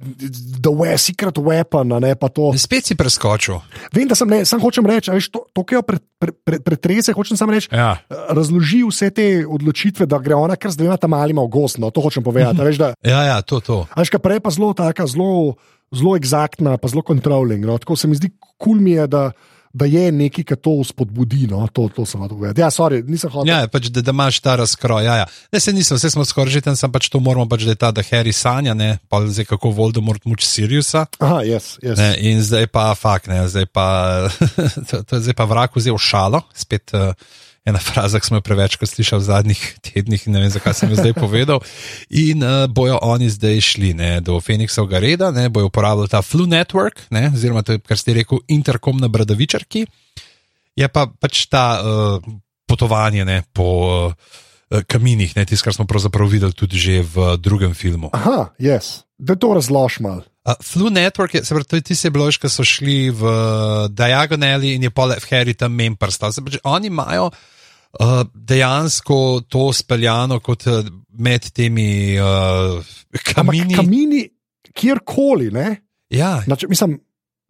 the 0.60 0.68
way, 0.68 1.00
secret 1.00 1.40
weapon, 1.40 1.96
ne, 2.04 2.12
pa 2.20 2.28
to. 2.28 2.52
spet 2.60 2.92
si 2.92 2.98
preskočil. 3.00 3.62
Vem, 3.96 4.04
da 4.12 4.18
sem, 4.20 4.28
ne, 4.28 4.42
sam 4.44 4.60
hočem 4.60 4.84
reči, 4.84 5.14
a 5.14 5.16
veš, 5.16 5.30
to, 5.32 5.46
to 5.48 5.64
ki 5.64 5.80
jo 5.80 5.82
pre, 5.88 6.02
pre, 6.20 6.36
pre, 6.36 6.60
pretrese, 6.60 7.16
hočem 7.16 7.40
samo 7.40 7.56
reči, 7.56 7.72
Ja. 7.72 7.96
razloži 8.12 8.84
vse 8.84 9.14
te 9.16 9.30
odločitve, 9.48 10.04
da 10.12 10.20
gre 10.20 10.36
ona 10.36 10.60
kar 10.60 10.76
z 10.76 10.84
dvema 10.84 11.00
tam 11.00 11.16
malima 11.16 11.48
v 11.48 11.56
gost, 11.56 11.80
no, 11.80 11.88
to 11.88 12.04
hočem 12.04 12.20
povedati, 12.20 12.60
a 12.60 12.68
veš, 12.68 12.82
da, 12.84 12.92
Ja, 13.00 13.24
ja, 13.24 13.40
to, 13.48 13.64
to. 13.64 13.86
Veš, 13.96 14.12
kaj 14.12 14.20
prej 14.28 14.44
pa 14.44 14.52
zelo 14.52 14.74
taka, 14.76 15.08
zelo, 15.08 15.56
zelo 15.96 16.20
eksaktna, 16.20 16.76
pa 16.76 16.92
zelo 16.92 17.04
controlling. 17.08 17.64
No? 17.64 17.80
Tako 17.80 17.96
se 17.96 18.12
mi 18.12 18.20
zdi, 18.20 18.34
kul 18.44 18.76
cool 18.76 18.84
mi 18.84 19.00
je, 19.00 19.08
da, 19.08 19.30
da 19.76 19.86
je 19.86 20.12
nekaj, 20.12 20.44
kar 20.48 20.58
to 20.58 20.78
spodbudi. 20.88 21.48
No? 21.52 21.68
To, 21.68 21.90
to 21.92 22.06
sem 22.08 22.22
hotel 22.24 22.38
povedati. 22.38 22.64
Ja, 22.64 22.72
sorry, 22.72 23.02
nisem 23.04 23.32
hotel. 23.34 23.52
Ja, 23.52 23.68
pač, 23.72 23.90
da, 23.92 24.02
da 24.06 24.14
imaš 24.16 24.40
ta 24.40 24.56
razkroj. 24.62 25.04
Ja, 25.04 25.18
ja. 25.24 25.26
Ne, 25.52 25.60
se 25.60 25.74
nisem, 25.76 26.00
vse 26.00 26.14
smo 26.14 26.24
skoraj 26.26 26.56
že 26.56 26.64
tam, 26.64 26.78
sem 26.80 26.92
pač 26.92 27.10
to 27.12 27.20
moramo, 27.20 27.48
pač, 27.52 27.68
da 27.68 27.76
je 27.76 27.82
ta, 27.84 27.92
da 27.92 28.06
Harry 28.08 28.32
sanja, 28.36 28.76
ne, 28.78 28.96
pa 29.12 29.20
zdaj 29.28 29.50
kako 29.52 29.74
Voldemort 29.76 30.24
muči 30.30 30.48
Siriusa. 30.48 31.06
Aha, 31.20 31.44
yes, 31.44 31.76
yes. 31.84 32.00
Ne, 32.00 32.14
in 32.24 32.40
zdaj 32.46 32.70
pa 32.72 32.88
fakt, 32.96 33.28
ne, 33.28 33.44
zdaj 33.52 33.68
pa, 33.68 33.88
to, 34.90 35.04
to 35.04 35.20
je 35.20 35.28
zdaj 35.28 35.36
pa 35.36 35.50
vrak 35.50 35.76
vzel 35.76 36.00
šalo, 36.00 36.46
spet 36.56 36.96
uh, 36.96 37.12
ena 37.66 37.82
fraza, 37.82 38.22
ki 38.22 38.30
smo 38.30 38.38
jo 38.38 38.46
prevečkrat 38.46 38.90
slišali 38.90 39.22
v 39.22 39.26
zadnjih 39.26 39.62
tednih 39.82 40.28
in 40.28 40.38
ne 40.38 40.44
vem, 40.44 40.54
zakaj 40.54 40.78
sem 40.78 40.92
jo 40.94 41.00
zdaj 41.00 41.16
povedal. 41.18 41.64
In 42.14 42.46
uh, 42.46 42.70
bojo 42.70 43.00
oni 43.02 43.26
zdaj 43.34 43.58
šli 43.74 43.96
ne, 43.98 44.22
do 44.22 44.38
Phoenixovega 44.38 45.02
reda, 45.02 45.32
ne, 45.34 45.50
bojo 45.50 45.72
uporabljali 45.74 46.12
ta 46.14 46.22
Flu 46.22 46.46
Network, 46.46 47.02
ne, 47.10 47.32
oziroma 47.34 47.66
to 47.66 47.80
kar 47.82 47.98
ste 47.98 48.14
rekel, 48.22 48.44
interkom 48.48 49.02
na 49.02 49.10
Bradavičarki. 49.10 49.86
Je 50.78 50.88
pa 50.92 51.08
pač 51.10 51.48
ta 51.50 51.82
uh, 51.82 52.34
potovanje 52.70 53.26
ne, 53.26 53.42
po 53.50 53.70
uh, 54.14 54.14
kaminih, 54.86 55.34
ne, 55.34 55.48
tisto, 55.50 55.66
kar 55.66 55.74
smo 55.74 55.88
pravzaprav 55.90 56.30
videli 56.30 56.54
tudi 56.54 56.78
že 56.78 57.02
v 57.02 57.34
drugem 57.42 57.74
filmu. 57.74 58.14
Aha, 58.14 58.54
yes. 58.62 59.02
Da 59.18 59.34
to 59.34 59.56
razlož 59.58 59.98
mal. 60.06 60.22
Uh, 60.46 60.54
Flu 60.62 60.94
Network, 60.94 61.34
je, 61.34 61.42
se 61.42 61.58
pravi, 61.58 61.66
to 61.66 61.82
je 61.82 61.88
tisti 61.90 62.14
blož, 62.14 62.38
ki 62.38 62.46
so 62.46 62.62
šli 62.62 63.10
v 63.10 63.26
Diagonali 63.90 64.78
in 64.78 64.86
je 64.86 64.94
pol 64.94 65.18
F. 65.18 65.26
Harry 65.34 65.58
tam 65.58 65.74
men 65.74 65.98
prstal. 65.98 66.30
Se 66.30 66.46
pravi, 66.46 66.62
oni 66.62 66.94
imajo 66.94 67.34
uh, 67.34 67.44
dejansko 68.34 69.42
to 69.50 69.74
speljano 69.74 70.40
kot 70.40 70.68
uh, 70.68 70.86
med 71.10 71.52
temi 71.52 72.18
uh, 72.20 72.26
Ampak 72.76 73.34
kamini. 73.36 73.76
kamini, 73.76 74.30
kjerkoli, 74.74 75.52
ne? 75.52 75.76
Ja, 76.10 76.42
Znači, 76.46 76.68
mislim, 76.68 77.00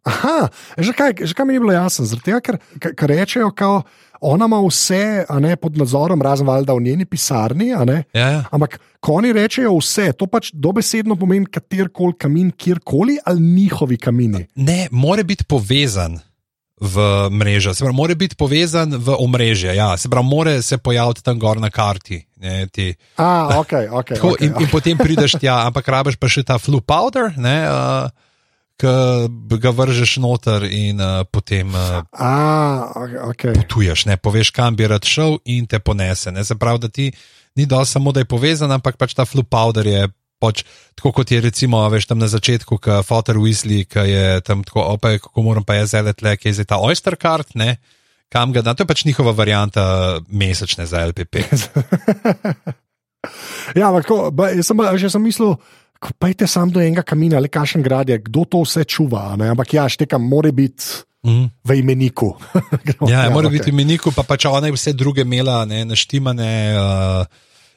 aha, 0.04 0.48
že 0.78 0.92
kaj, 0.92 1.12
že 1.22 1.34
kaj 1.34 1.46
mi 1.46 1.54
je 1.54 1.60
bilo 1.60 1.72
jasno. 1.72 2.04
Zaradi 2.04 2.24
tega, 2.24 2.40
ker, 2.40 2.58
ker- 2.78 3.06
rečejo, 3.06 3.50
kao, 3.50 3.82
ona 4.20 4.44
ima 4.46 4.60
vse 4.62 5.24
a 5.28 5.38
ne, 5.40 5.56
pod 5.56 5.76
nadzorom, 5.76 6.22
razen 6.22 6.46
valjda 6.46 6.72
v 6.72 6.80
njeni 6.82 7.04
pisarni. 7.04 7.72
a 7.74 7.84
ne. 7.84 8.04
ja, 8.14 8.28
ja. 8.28 8.44
Ampak, 8.50 8.78
ko 9.00 9.12
oni 9.12 9.32
rečejo 9.32 9.74
vse, 9.76 10.12
to 10.12 10.26
pač 10.26 10.50
dobesedno 10.54 11.16
pomeni 11.16 11.46
katerkoli 11.46 12.14
kamin, 12.18 12.50
kjerkoli 12.50 13.18
ali 13.24 13.40
njihovi 13.40 13.96
kamini. 13.96 14.46
Ne, 14.54 14.88
more 14.90 15.24
biti 15.24 15.44
povezan. 15.44 16.18
V 16.76 17.00
mrežo, 17.32 17.72
se 17.74 17.84
pravi, 17.84 17.96
mora 17.96 18.14
biti 18.14 18.36
povezan 18.36 18.92
v 19.00 19.16
omrežje. 19.18 19.72
Ja, 19.76 19.96
se 19.96 20.10
pravi, 20.12 20.28
mora 20.28 20.62
se 20.62 20.76
pojaviti 20.78 21.22
tam 21.24 21.38
gor 21.38 21.56
na 21.60 21.70
karti. 21.70 22.20
Ne, 22.36 22.66
ti, 22.68 22.94
A, 23.16 23.58
ok, 23.60 23.72
ok. 23.90 24.08
Tako, 24.12 24.28
okay, 24.28 24.44
in, 24.44 24.52
in 24.60 24.68
potem 24.68 24.98
prideš 24.98 25.36
tja, 25.40 25.62
ampak 25.64 25.88
rabiš 25.88 26.20
pa 26.20 26.28
še 26.28 26.44
ta 26.44 26.58
flu 26.60 26.82
powder, 26.84 27.32
ne, 27.40 27.56
uh, 27.64 28.12
ki 28.76 29.56
ga 29.56 29.72
vržeš 29.72 30.18
noter 30.20 30.68
in 30.68 31.00
uh, 31.00 31.24
potem 31.24 31.72
uh, 31.72 32.04
A, 32.12 32.92
ok. 33.32 33.56
potuješ, 33.56 34.04
ne, 34.12 34.20
poveš, 34.20 34.52
kam 34.52 34.76
bi 34.76 34.84
rad 34.84 35.08
šel 35.08 35.40
in 35.48 35.64
te 35.64 35.80
ponese. 35.80 36.28
Ne. 36.28 36.44
Se 36.44 36.58
pravi, 36.60 36.84
da 36.84 36.92
ti 36.92 37.08
ni 37.56 37.64
dovolj 37.64 37.88
samo, 37.88 38.12
da 38.12 38.20
je 38.20 38.28
povezan, 38.28 38.68
ampak 38.68 39.00
pač 39.00 39.16
ta 39.16 39.24
flu 39.24 39.48
powder 39.48 39.88
je. 39.88 40.04
Pač, 40.42 40.66
tako 40.98 41.14
kot 41.16 41.30
je 41.32 41.40
recimo, 41.40 41.80
veš, 41.88 42.10
tam 42.10 42.20
na 42.20 42.28
začetku, 42.28 42.76
ki 42.76 42.98
je 42.98 43.04
Fotor 43.08 43.40
Weasley, 43.40 43.86
ki 43.88 44.04
je 44.04 44.26
tam 44.44 44.64
tako, 44.66 44.84
opaj, 44.96 45.22
kako 45.24 45.44
moram 45.46 45.64
pa 45.64 45.78
jaz 45.78 45.94
zdaj 45.94 46.12
le, 46.20 46.34
ki 46.36 46.50
je 46.50 46.58
zdaj 46.60 46.68
ta 46.74 46.80
Oyster 46.84 47.16
card, 47.16 47.54
ne, 47.56 47.78
kam 48.28 48.52
ga 48.52 48.60
da. 48.60 48.76
To 48.76 48.84
je 48.84 48.90
pač 48.90 49.06
njihova 49.08 49.32
varianta 49.32 50.20
mesečne 50.28 50.84
za 50.86 51.06
LPP. 51.08 51.40
Ja, 53.74 53.90
ampak 53.90 54.06
tako, 54.06 54.30
ba, 54.30 54.52
jaz 54.54 54.68
sem, 54.70 54.78
že 55.00 55.10
sem 55.10 55.22
mislil, 55.22 55.56
pejte 56.22 56.46
sam 56.46 56.70
do 56.70 56.78
enega 56.82 57.02
kamina, 57.02 57.40
le 57.42 57.50
kašen 57.50 57.82
grad 57.82 58.10
je, 58.12 58.18
kdo 58.22 58.44
to 58.46 58.62
vse 58.62 58.84
čuva. 58.86 59.32
a 59.32 59.36
Ne? 59.36 59.50
Ampak 59.50 59.74
ja, 59.74 59.88
štekam, 59.88 60.22
mora 60.22 60.52
biti 60.52 61.02
Mm. 61.26 61.50
v 61.64 61.82
imeniku. 61.82 62.38
Ja, 63.10 63.26
ja 63.26 63.30
mora 63.34 63.50
okay. 63.50 63.58
biti 63.58 63.74
v 63.74 63.82
meniku, 63.82 64.14
pa 64.14 64.22
pač 64.22 64.46
ona 64.46 64.70
je 64.70 64.78
vse 64.78 64.94
druge 64.94 65.26
imela, 65.26 65.66
ne, 65.66 65.82
naštimane. 65.82 66.50
Uh, 66.78 67.26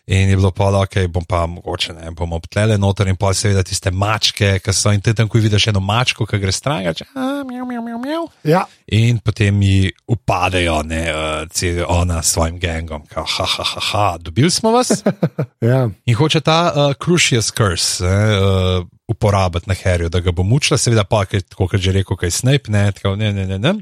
In 0.10 0.30
je 0.30 0.36
bilo 0.36 0.50
pa, 0.52 0.72
da 0.74 0.80
okay, 0.88 1.08
bom 1.08 1.26
pa 1.26 1.44
mogoče 1.46 1.94
ne, 1.94 2.12
bomo 2.18 2.40
obtlele 2.42 2.78
noter 2.82 3.08
in 3.12 3.18
pa 3.20 3.30
seveda 3.34 3.62
tiste 3.64 3.92
mačke, 3.94 4.56
ki 4.64 4.74
so 4.74 4.90
in 4.90 5.04
te 5.06 5.14
tam, 5.14 5.30
ko 5.30 5.38
vidiš 5.38 5.68
eno 5.70 5.84
mačko, 5.86 6.26
ki 6.26 6.40
gre 6.42 6.54
stran, 6.56 6.82
reče, 6.88 7.06
mjav, 7.14 7.68
mjav, 7.68 7.84
mjav, 7.86 8.00
mjav. 8.02 8.26
Ja, 8.44 8.64
In 8.92 9.20
potem 9.22 9.62
ji 9.62 9.92
upadejo, 10.10 10.82
ne, 10.84 11.04
uh, 11.14 11.84
ona 11.88 12.24
s 12.24 12.34
svojim 12.34 12.58
gangom, 12.60 13.04
kao, 13.06 13.26
ha, 13.38 13.46
ha, 13.46 13.64
ha, 13.74 13.82
ha, 13.92 14.18
dobili 14.18 14.52
smo 14.52 14.72
vas. 14.72 15.04
ja. 15.62 15.90
In 16.06 16.16
hoče 16.16 16.42
ta 16.42 16.72
uh, 16.74 16.94
Crucius 17.04 17.52
Curse 17.52 18.06
ne, 18.06 18.40
uh, 18.40 18.88
uporabiti 19.08 19.70
na 19.70 19.76
Harryju, 19.84 20.10
da 20.10 20.20
ga 20.20 20.32
bo 20.32 20.44
mučila, 20.44 20.78
seveda 20.78 21.04
pa, 21.04 21.22
kot 21.56 21.78
že 21.78 21.92
rekel, 21.92 22.18
kaj 22.18 22.32
Snape, 22.32 22.74
ne, 22.74 22.92
tako 22.92 23.14
ne, 23.16 23.34
ne, 23.34 23.46
ne. 23.46 23.60
ne. 23.60 23.74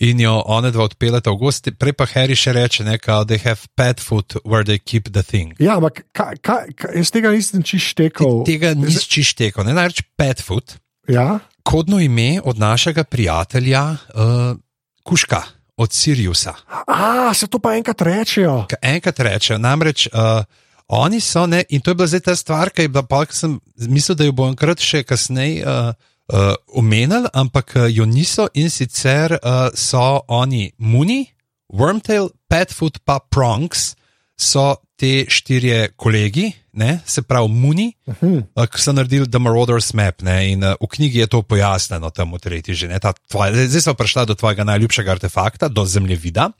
In 0.00 0.20
jo 0.20 0.38
one 0.48 0.70
dva 0.72 0.86
odpeljata 0.88 1.32
v 1.34 1.36
gosti, 1.36 1.72
prej 1.76 1.92
pa 1.92 2.06
Harry 2.14 2.36
še 2.38 2.54
reče, 2.56 2.84
ne, 2.88 2.96
kao, 2.98 3.26
they 3.28 3.36
have 3.44 3.68
pet 3.76 4.00
food 4.00 4.38
where 4.48 4.64
they 4.64 4.80
keep 4.80 5.12
the 5.12 5.22
thing. 5.22 5.52
ja 5.60 5.76
ampak 5.76 6.06
kaj, 6.16 6.38
kaj, 6.40 6.72
kaj, 6.72 6.94
jaz 6.96 7.10
tega 7.12 7.32
nisem 7.34 7.60
čist 7.62 7.92
štekal. 7.92 8.40
Tega 8.48 8.72
nisi 8.74 9.04
čišteko, 9.04 9.64
ne 9.68 9.76
najreč 9.76 10.00
pet 10.16 10.40
food, 10.40 10.80
Ja, 11.10 11.38
kodno 11.62 12.00
ime 12.00 12.40
od 12.44 12.58
našega 12.58 13.04
prijatelja 13.04 13.82
uh, 13.90 14.56
Kuška, 15.04 15.42
od 15.76 15.92
Siriusa. 15.92 16.54
A, 16.86 17.34
se 17.34 17.46
to 17.46 17.58
pa 17.58 17.74
enkrat 17.74 18.02
rečejo. 18.02 18.66
Kaj 18.70 18.94
enkrat 18.94 19.20
reče, 19.20 19.58
namreč 19.58 20.06
uh, 20.06 20.44
oni 20.88 21.20
so, 21.20 21.46
ne, 21.46 21.64
in 21.68 21.80
to 21.80 21.90
je 21.90 21.94
bila 21.94 22.06
zdaj 22.06 22.20
ta 22.20 22.36
stvar, 22.36 22.70
ki 22.70 22.82
je 22.82 22.88
bila, 22.88 23.02
pa, 23.02 23.24
sem 23.30 23.58
mislil, 23.76 24.16
da 24.16 24.24
jo 24.24 24.32
bom 24.32 24.52
enkrat 24.54 24.80
še 24.80 25.02
kasneje 25.02 25.64
uh, 25.64 25.92
uh, 26.32 26.54
omenil, 26.78 27.28
ampak 27.34 27.76
uh, 27.76 27.86
jo 27.90 28.06
niso 28.06 28.48
in 28.54 28.70
sicer 28.70 29.36
uh, 29.38 29.68
so 29.74 30.22
oni 30.28 30.70
Muni, 30.78 31.26
Wormtail, 31.72 32.30
Petfoot, 32.50 32.98
pa 33.04 33.20
Prongs, 33.20 33.94
so 34.40 34.80
te 35.00 35.24
štirje 35.28 35.92
kolegi, 35.96 36.50
ne, 36.76 36.98
se 37.08 37.22
pravi 37.22 37.48
Muni, 37.48 37.92
uh 38.06 38.14
-huh. 38.20 38.42
uh, 38.54 38.66
ki 38.66 38.82
so 38.82 38.92
naredili 38.92 39.30
The 39.30 39.38
Marauders 39.38 39.92
Map. 39.92 40.22
Ne, 40.22 40.52
in 40.52 40.64
uh, 40.64 40.74
v 40.80 40.86
knjigi 40.86 41.18
je 41.18 41.26
to 41.26 41.42
pojasneno, 41.42 42.10
tam 42.10 42.32
v 42.32 42.38
tretji 42.38 42.74
že. 42.74 42.88
Ne, 42.88 42.98
tvoj, 43.00 43.66
zdaj 43.66 43.80
smo 43.80 43.94
prišli 43.94 44.26
do 44.26 44.34
tvojega 44.34 44.64
najljubšega 44.64 45.10
artefakta, 45.12 45.68
do 45.68 45.84
zemljevida. 45.84 46.50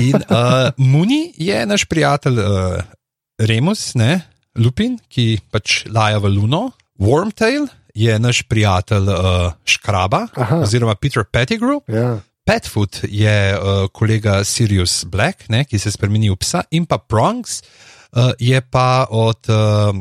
In 0.00 0.14
uh, 0.14 0.70
Muni 0.76 1.32
je 1.36 1.66
naš 1.66 1.84
prijatelj 1.84 2.38
uh, 2.38 2.82
Remus, 3.38 3.94
ne, 3.94 4.20
Lupin, 4.56 4.98
ki 5.08 5.40
pač 5.50 5.86
laja 5.90 6.18
v 6.18 6.28
Luno, 6.28 6.70
Wormtail 7.00 7.68
je 7.94 8.18
naš 8.18 8.42
prijatelj 8.42 9.08
uh, 9.08 9.52
Škraba, 9.64 10.26
Aha. 10.34 10.56
oziroma 10.56 10.94
Peter 10.94 11.24
Pettigrew. 11.24 11.80
Ja. 11.88 12.20
Petfoot 12.44 13.00
je 13.08 13.56
uh, 13.56 13.88
kolega 13.92 14.44
Sirius 14.44 15.04
Black, 15.04 15.48
ne, 15.48 15.64
ki 15.64 15.78
se 15.78 15.90
spremeni 15.90 16.28
v 16.30 16.36
psa, 16.36 16.64
in 16.70 16.84
pa 16.86 16.98
Prongs 16.98 17.62
uh, 17.62 18.34
je 18.38 18.60
pa 18.60 19.06
od 19.10 19.48
uh, 19.48 19.96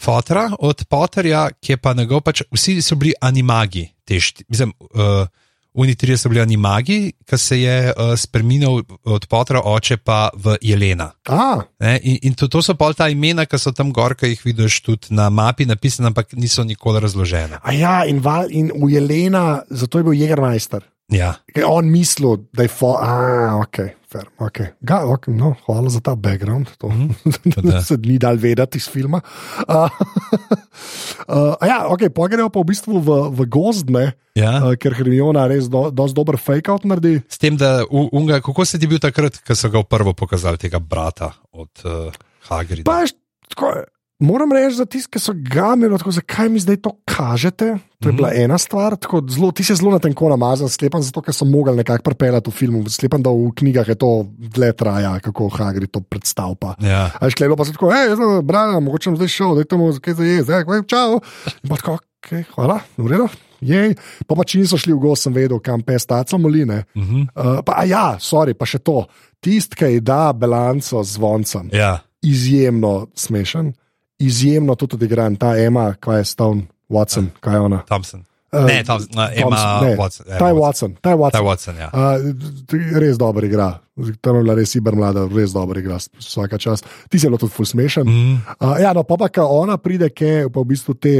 Fotra, 0.00 0.48
od 0.58 0.84
Potterja, 0.88 1.50
ki 1.60 1.72
je 1.72 1.76
pa 1.76 1.92
njegov 1.92 2.22
pač, 2.24 2.40
vsi 2.48 2.78
so 2.82 2.96
bili 2.96 3.12
animagi, 3.20 3.90
te 4.08 4.20
šti, 4.20 4.46
mislim, 4.48 4.72
uh, 4.94 5.26
Oni 5.74 5.94
trije 5.94 6.18
so 6.18 6.28
bili 6.28 6.40
animagi, 6.42 7.12
ki 7.26 7.38
se 7.38 7.60
je 7.60 7.92
uh, 7.92 8.14
spremenil 8.18 8.82
od 9.04 9.26
Potra 9.26 9.60
oče 9.64 9.96
pa 9.96 10.30
v 10.34 10.56
Jelena. 10.62 11.10
A, 11.28 11.60
Ne? 11.80 11.98
In, 12.02 12.18
in 12.22 12.34
to, 12.34 12.48
to 12.48 12.62
so 12.62 12.74
pa 12.74 12.92
ta 12.92 13.08
imena, 13.08 13.46
ki 13.46 13.58
so 13.58 13.72
tam 13.72 13.92
gor, 13.92 14.14
ki 14.14 14.32
jih 14.32 14.42
vidiš 14.44 14.80
tudi 14.82 15.14
na 15.14 15.30
mapi 15.30 15.66
napisane, 15.66 16.10
ampak 16.10 16.32
niso 16.32 16.64
nikoli 16.64 17.00
razložene. 17.00 17.60
a 17.62 17.72
ja, 17.72 18.04
in, 18.04 18.20
val, 18.20 18.50
in 18.50 18.72
v 18.74 18.90
Jelena, 18.94 19.62
zato 19.70 19.98
je 19.98 20.04
bil 20.04 20.18
Jägermeister. 20.18 20.82
Ja. 21.10 21.34
Je 21.56 21.66
on 21.66 21.90
mislil, 21.90 22.36
da 22.54 22.62
je 22.62 22.68
fo, 22.70 22.92
a, 22.94 23.58
ok, 23.64 23.78
fair, 24.12 24.28
ok. 24.38 24.58
Ga, 24.80 25.00
okay 25.10 25.34
no, 25.34 25.54
hvala 25.66 25.90
za 25.90 26.00
ta 26.00 26.14
background, 26.14 26.70
to 26.78 26.90
da. 27.66 27.82
se 27.82 27.96
ni 27.98 28.18
dal 28.18 28.38
vedeti 28.38 28.78
iz 28.78 28.86
filma. 28.90 29.20
Uh, 29.68 29.90
uh, 31.28 31.54
ja, 31.66 31.86
ok, 31.90 32.08
pogrejo 32.14 32.48
pa 32.50 32.62
v 32.62 32.68
bistvu 32.70 33.00
v, 33.02 33.18
v 33.34 33.46
gozd, 33.50 33.90
ne, 33.90 34.12
Ja. 34.38 34.52
uh, 34.62 34.74
ker 34.78 34.94
Hermiona 34.94 35.48
res 35.50 35.66
do, 35.70 35.88
dosti 35.90 36.14
dober 36.16 36.38
fake-out 36.38 36.86
naredi. 36.86 37.18
S 37.28 37.38
tem, 37.42 37.56
da 37.58 37.82
u, 37.84 38.06
unga, 38.14 38.38
kako 38.44 38.64
se 38.64 38.78
ti 38.78 38.86
bil 38.86 39.02
takrat, 39.02 39.40
ko 39.42 39.54
so 39.58 39.70
ga 39.72 39.82
prvo 39.82 40.14
pokazali, 40.14 40.58
tega 40.62 40.78
brata 40.78 41.32
od 41.52 41.82
uh, 41.84 42.14
Hagrida? 42.48 42.86
Pa, 42.86 43.02
tako, 43.50 43.74
moram 44.20 44.52
reči, 44.52 44.76
za 44.76 44.86
tiste, 44.86 45.10
ki 45.12 45.22
so 45.22 45.32
ga 45.34 45.72
imeli, 45.76 45.98
tako, 45.98 46.12
zakaj 46.14 46.48
mi 46.52 46.60
zdaj 46.62 46.76
to 46.84 46.92
kažete. 47.08 47.74
To 48.00 48.08
je 48.08 48.16
bila 48.16 48.30
ena 48.36 48.58
stvar, 48.58 48.96
tako, 48.96 49.20
zelo, 49.28 49.50
ti 49.52 49.64
si 49.64 49.74
zelo 49.76 49.92
na 49.92 49.98
tenko 50.00 50.28
namazan, 50.32 50.70
sklepam, 50.72 51.02
zato 51.04 51.20
ker 51.24 51.36
so 51.36 51.44
mogli 51.44 51.74
nekako 51.76 52.04
prepeljati 52.06 52.50
v 52.50 52.54
filmu. 52.56 52.84
Sklepam, 52.88 53.24
da 53.24 53.32
v 53.32 53.50
knjigah 53.56 53.88
je 53.88 53.98
to 54.00 54.12
dlje 54.56 54.72
traja, 54.72 55.18
kako 55.24 55.50
Hagrid 55.56 55.92
to 55.92 56.00
predstavlja. 56.00 56.76
Ja. 56.84 57.10
A 57.20 57.28
je 57.28 57.36
šklelo 57.36 57.56
pa 57.56 57.64
se 57.68 57.76
tako, 57.76 57.92
hej, 57.92 58.14
sem 58.16 58.46
bral, 58.46 58.78
mogoče 58.80 59.10
sem 59.10 59.20
zdaj 59.20 59.32
šel, 59.36 59.54
da 59.58 59.66
je 59.66 59.70
temu 59.74 59.92
kaj 60.00 60.16
za 60.16 60.24
jesti, 60.24 60.48
zdaj, 60.48 60.82
čau. 60.88 61.20
In 61.60 61.68
pa 61.72 61.80
tako, 61.82 61.98
okay, 62.20 62.44
hvala, 62.54 62.80
v 62.96 63.12
redu. 63.12 63.28
Jej. 63.60 63.92
Pa 64.24 64.36
pa 64.36 64.44
če 64.48 64.62
niso 64.62 64.78
šli 64.80 64.94
v 64.96 65.02
gost, 65.02 65.26
sem 65.26 65.36
vedel, 65.36 65.60
kam 65.60 65.84
pes 65.84 66.08
taco 66.08 66.38
moline. 66.40 66.84
Uh 66.96 67.02
-huh. 67.04 67.26
Uh, 67.36 67.60
pa 67.64 67.76
a 67.76 67.84
ja, 67.84 68.16
sorry, 68.20 68.54
pa 68.56 68.64
še 68.64 68.78
to. 68.78 69.04
Tisti, 69.40 69.76
ki 69.76 70.00
da 70.00 70.32
bilanco 70.32 71.02
z 71.04 71.12
zvoncem, 71.12 71.68
ja. 71.72 72.00
izjemno 72.22 73.08
smešen, 73.14 73.72
izjemno 74.20 74.74
tudi 74.74 74.94
odigran, 75.00 75.36
ta 75.36 75.56
Emma, 75.58 75.94
kaj 76.00 76.20
je 76.20 76.24
Stone, 76.24 76.62
Watson, 76.88 77.30
kaj 77.40 77.54
je 77.54 77.60
ona. 77.60 77.82
Thompson. 77.88 78.24
Uh, 78.52 78.66
Ne, 78.66 78.82
Thompson, 78.84 79.14
uh, 79.14 79.28
Emma 79.30 79.56
Thompson, 79.56 79.88
ne, 79.88 79.96
Watson. 79.96 80.26
Emma 80.26 80.38
Ta 80.38 80.48
je 80.48 80.54
Watson. 80.54 80.90
Watson, 80.90 80.96
ta 81.00 81.10
je 81.10 81.16
Ta 81.16 81.20
Watson. 81.22 81.44
Watson, 81.46 81.76
ja. 81.78 81.90
Uh, 81.94 82.98
res 83.00 83.18
dobro 83.18 83.46
igra, 83.46 83.78
tam 84.20 84.36
je 84.36 84.42
bila 84.42 84.54
res 84.58 84.74
iber 84.74 84.96
mlada, 84.98 85.28
res 85.30 85.54
dobro 85.54 85.78
igra, 85.78 85.98
vsaka 86.18 86.58
čas. 86.58 86.82
Ti 86.82 87.18
si 87.18 87.26
zelo 87.26 87.38
tudi 87.38 87.54
ful 87.54 87.66
smešen. 87.66 88.06
Mm. 88.06 88.36
Uh, 88.58 88.74
ja, 88.82 88.92
no, 88.92 89.06
pa 89.06 89.16
pa, 89.16 89.30
ko 89.30 89.46
ona 89.62 89.78
pride, 89.78 90.10
ke 90.10 90.50
pa 90.50 90.60
v 90.60 90.66
bistvu 90.66 90.98
te 90.98 91.14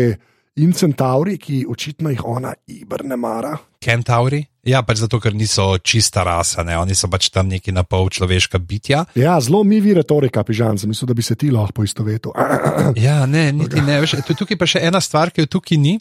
incentauri, 0.58 1.38
ki 1.38 1.64
očitno 1.70 2.10
jih 2.10 2.24
ona 2.26 2.54
iber 2.66 3.06
ne 3.06 3.16
mara. 3.16 3.54
Kentauri? 3.78 4.42
Ja, 4.68 4.82
pač 4.84 5.00
zato, 5.00 5.16
ker 5.20 5.32
niso 5.32 5.78
čista 5.80 6.20
rasa, 6.20 6.60
ne? 6.66 6.76
oni 6.76 6.92
so 6.94 7.08
pač 7.08 7.30
tam 7.32 7.48
neki 7.48 7.72
na 7.72 7.80
pol 7.80 8.10
človeška 8.12 8.58
bitja. 8.60 9.06
Ja, 9.16 9.38
zelo 9.40 9.62
mivi 9.64 9.94
retorika, 9.96 10.44
pižam, 10.44 10.76
sem 10.76 10.90
mislil, 10.92 11.08
da 11.08 11.16
bi 11.16 11.24
se 11.24 11.32
ti 11.34 11.48
lahko 11.50 11.80
poistovetil. 11.80 12.34
Ja, 13.00 13.24
ne, 13.26 13.52
niti 13.56 13.80
ne. 13.80 14.00
Veš, 14.02 14.18
tu- 14.26 14.36
tukaj 14.36 14.58
pa 14.60 14.66
še 14.68 14.82
ena 14.84 15.00
stvar, 15.00 15.30
ki 15.32 15.44
jo 15.46 15.50
tukaj 15.56 15.78
ni. 15.80 15.94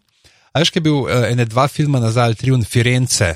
A 0.51 0.59
veš, 0.63 0.71
ki 0.73 0.81
je 0.81 0.85
bil 0.89 0.97
uh, 1.05 1.27
ene 1.29 1.45
dva 1.47 1.67
filma 1.71 2.01
nazaj, 2.03 2.35
Triun 2.41 2.63
Firence, 2.67 3.29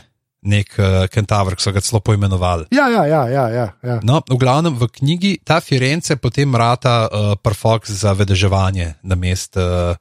nek 0.44 0.74
uh, 0.82 1.06
kentavr, 1.08 1.56
ki 1.56 1.64
so 1.64 1.72
ga 1.72 1.80
celo 1.86 2.02
poimenovali. 2.04 2.68
Ja, 2.76 2.90
ja, 2.92 3.06
ja, 3.08 3.22
ja, 3.32 3.46
ja, 3.54 3.68
ja. 3.86 3.98
No, 4.04 4.20
v 4.28 4.36
glavnem 4.42 4.76
v 4.76 4.90
knjigi 4.92 5.34
ta 5.46 5.62
Firence 5.64 6.18
potem 6.20 6.52
rata 6.58 6.96
uh, 7.08 7.32
prfok 7.40 7.88
za 7.88 8.12
vedeževanje 8.18 8.96
na 9.08 9.16
mest 9.16 9.56
uh, 9.56 9.94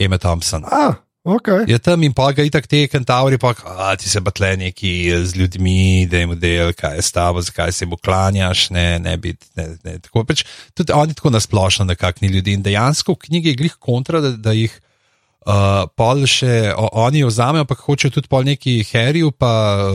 Eme 0.00 0.16
Thompson. 0.22 0.64
A, 0.64 0.94
ok. 1.24 1.48
Je 1.68 1.78
tam 1.78 2.02
in 2.02 2.14
pa 2.16 2.30
ga 2.32 2.44
itak 2.46 2.66
te 2.70 2.84
kentavri, 2.88 3.38
pa 3.38 3.52
a, 3.64 3.92
ti 4.00 4.08
se 4.08 4.20
batle 4.24 4.54
neki 4.56 4.92
z 5.24 5.36
ljudmi, 5.36 6.06
da 6.10 6.22
jim 6.22 6.36
del, 6.40 6.72
kaj 6.76 6.96
je 6.96 7.06
s 7.06 7.12
tabo, 7.16 7.42
zakaj 7.44 7.72
se 7.72 7.84
jim 7.84 7.96
uklanjaš, 7.96 8.68
ne, 8.70 8.98
ne 8.98 9.16
biti. 9.16 9.50
Ne, 9.56 9.68
ne, 9.84 9.98
tako, 9.98 10.24
pač, 10.24 10.44
tudi 10.74 10.94
oni 10.96 11.16
tako 11.16 11.34
nasplošno 11.36 11.88
nekakšni 11.92 12.28
ljudi. 12.28 12.56
In 12.56 12.64
dejansko 12.66 13.16
v 13.16 13.26
knjigi 13.26 13.54
je 13.54 13.60
glih 13.64 13.76
kontra, 13.78 14.20
da, 14.24 14.32
da 14.36 14.56
jih 14.56 14.72
uh, 15.46 15.86
pol 15.96 16.24
še 16.28 16.72
o, 16.76 16.88
oni 17.06 17.24
vzamejo, 17.26 17.64
ampak 17.66 17.84
hočejo 17.86 18.16
tudi 18.18 18.30
pol 18.30 18.46
neki 18.48 18.80
Harryju, 18.92 19.32
pa 19.36 19.52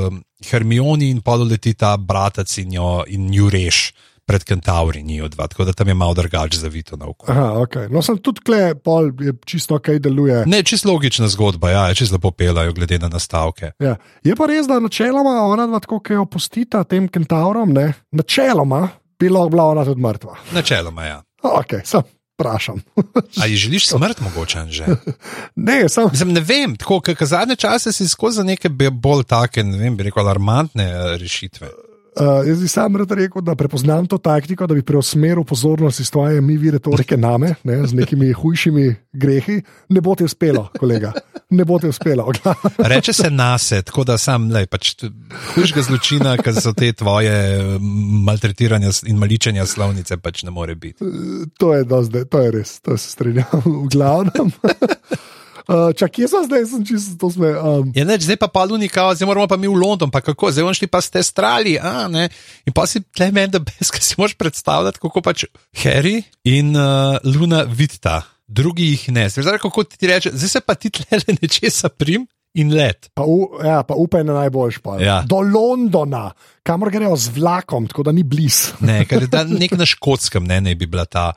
um, 0.10 0.24
Hermioni 0.46 1.10
in 1.14 1.22
pol 1.26 1.46
leti 1.50 1.74
ta 1.74 1.96
bratac 1.98 2.52
in 2.62 2.78
jo 2.78 3.00
in 3.08 3.32
ju 3.34 3.50
reš. 3.50 3.90
Pred 4.26 4.44
kentavri 4.44 5.04
ni 5.06 5.20
odva, 5.22 5.46
tako 5.48 5.68
da 5.68 5.74
tam 5.74 5.88
je 5.88 5.94
malo 5.94 6.14
drugače 6.18 6.58
zavito 6.58 6.98
na 6.98 7.06
oko. 7.06 7.28
Aha, 7.32 7.52
okay. 7.62 7.86
No, 7.94 8.02
sem 8.02 8.18
tudi 8.18 8.42
kle, 8.42 8.74
pol 8.76 9.12
je 9.22 9.36
čisto 9.46 9.78
ok, 9.78 9.92
deluje. 10.02 10.40
Ne, 10.50 10.64
čisto 10.66 10.90
logična 10.90 11.28
zgodba, 11.30 11.70
ja, 11.70 11.84
čisto 11.94 12.18
lepo 12.18 12.32
pelajo, 12.32 12.74
glede 12.74 12.98
na 13.00 13.10
nastavke. 13.14 13.72
Ja. 13.80 13.96
Je 14.26 14.36
pa 14.36 14.50
res, 14.50 14.66
da 14.68 14.80
načeloma 14.82 15.44
ona 15.46 15.70
dva, 15.70 15.80
tako, 15.84 16.02
ki 16.02 16.18
jo 16.18 16.26
postita 16.26 16.84
tem 16.90 17.06
kentavrom, 17.08 17.74
ne, 17.78 17.92
načeloma 18.12 18.88
bi 19.20 19.30
lahko 19.30 19.54
bila 19.54 19.70
ona 19.76 19.86
tudi 19.86 20.02
mrtva. 20.02 20.38
Načeloma, 20.58 21.06
ja. 21.06 21.22
Ok, 21.46 21.80
sem 21.86 22.02
vprašam. 22.36 22.82
Ali 23.42 23.56
želiš 23.56 23.88
smrt, 23.88 24.20
mogoče 24.20 24.66
že? 24.70 24.86
ne, 25.56 25.90
sem. 25.90 26.08
Mislim, 26.12 26.34
ne 26.34 26.42
vem, 26.42 26.76
tako 26.76 27.02
kot 27.02 27.18
zadnje 27.22 27.56
čase 27.56 27.92
si 27.92 28.08
skozi 28.08 28.44
neke 28.44 28.70
bolj 28.92 29.24
take, 29.24 29.64
ne 29.64 29.78
vem, 29.78 29.98
bi 29.98 30.04
rekel, 30.04 30.24
alarmantne 30.24 30.84
eh, 30.84 31.18
rešitve. 31.18 31.70
Uh, 32.16 32.48
jaz 32.48 32.62
bi 32.62 32.68
sam 32.68 32.96
rad 32.96 33.12
rekel, 33.12 33.42
da 33.42 33.56
prepoznam 33.56 34.06
to 34.08 34.18
taktiko, 34.18 34.68
da 34.68 34.74
bi 34.74 34.82
preusmeril 34.82 35.44
pozornost 35.44 36.00
iz 36.00 36.12
tvoje 36.12 36.42
mivi 36.42 36.72
retorike 36.72 37.18
name, 37.18 37.56
ne, 37.64 37.88
z 37.88 37.94
nekimi 37.94 38.32
hujšimi 38.34 38.96
grehi. 39.14 39.62
Ne 39.90 40.02
bo 40.02 40.16
ti 40.16 40.24
uspelo, 40.24 40.70
kolega. 40.80 41.12
Ne 41.50 41.66
bo 41.66 41.80
ti 41.80 41.88
uspelo. 41.88 42.32
Reče 42.94 43.14
se 43.14 43.30
nase, 43.30 43.82
tako 43.82 44.04
da 44.04 44.18
sam, 44.18 44.48
lej, 44.52 44.66
pač 44.72 44.94
hujšega 45.56 45.84
zločina, 45.90 46.38
ker 46.40 46.56
so 46.56 46.72
te 46.74 46.94
tvoje 46.94 47.36
maltretiranja 48.26 48.94
in 49.12 49.20
maličenja 49.20 49.66
slovnice, 49.68 50.18
pač 50.18 50.44
ne 50.48 50.56
more 50.56 50.76
biti. 50.76 51.04
to, 51.60 51.74
je 51.74 51.84
dosti, 51.84 52.24
to 52.32 52.46
je 52.48 52.52
res, 52.52 52.80
to 52.80 52.98
se 52.98 53.12
strinjam. 53.12 53.60
V 53.84 53.90
glavnem. 53.92 54.52
Uh, 55.66 55.90
čak, 55.98 56.14
kje 56.14 56.30
sem 56.30 56.46
zdaj, 56.46 56.62
sem 56.70 56.82
čisto 56.86 57.18
to 57.18 57.28
sme. 57.34 57.50
Um, 57.58 57.90
Ja, 57.98 58.06
neč, 58.06 58.28
zdaj 58.28 58.38
pa 58.38 58.50
pa 58.52 58.62
Lunika, 58.70 59.10
zdaj 59.18 59.26
moramo 59.26 59.50
pa 59.50 59.58
mi 59.58 59.66
v 59.66 59.74
London, 59.74 60.14
pa 60.14 60.22
kako, 60.22 60.54
zdaj 60.54 60.78
šli 60.78 60.90
pa 60.90 61.02
ste 61.02 61.26
strali, 61.26 61.74
a 61.82 62.06
ne. 62.06 62.30
In 62.70 62.74
pa 62.76 62.86
si 62.86 63.02
tle 63.02 63.32
meni, 63.34 63.50
da 63.50 63.62
brez, 63.64 63.90
kaj 63.90 64.04
si 64.06 64.20
moš 64.22 64.38
predstavljati, 64.38 65.02
kako 65.02 65.26
pač 65.26 65.50
Harry 65.82 66.22
in 66.46 66.78
uh, 66.78 67.18
Luna 67.26 67.66
vidita, 67.66 68.22
drugi 68.46 68.94
jih 68.94 69.10
ne. 69.18 69.26
Zdaj, 69.30 69.58
kako 69.58 69.90
ti 69.90 70.06
reče, 70.06 70.36
zdaj 70.38 70.52
se 70.54 70.62
pa 70.62 70.78
ti 70.78 70.94
tle 70.94 71.18
nečesa 71.42 71.90
prim 71.90 72.30
in 72.56 72.72
let. 72.72 73.10
pa, 73.14 73.26
u, 73.26 73.58
ja, 73.64 73.84
pa 73.84 73.98
upaj 73.98 74.24
na 74.24 74.34
najboljš. 74.34 74.78
Pa. 74.80 75.00
Ja. 75.02 75.18
Do 75.28 75.42
Londona, 75.42 76.32
kamor 76.64 76.90
grejo 76.92 77.18
z 77.18 77.34
vlakom, 77.36 77.88
tako 77.88 78.04
da 78.04 78.12
ni 78.16 78.24
blizu. 78.24 78.80
Ne, 78.80 79.04
ker 79.06 79.26
je 79.28 79.44
nek 79.50 79.76
na 79.76 79.86
škotskem, 79.86 80.46
ne, 80.48 80.62
ne 80.62 80.76
bi 80.76 80.88
bila 80.88 81.06
ta. 81.06 81.34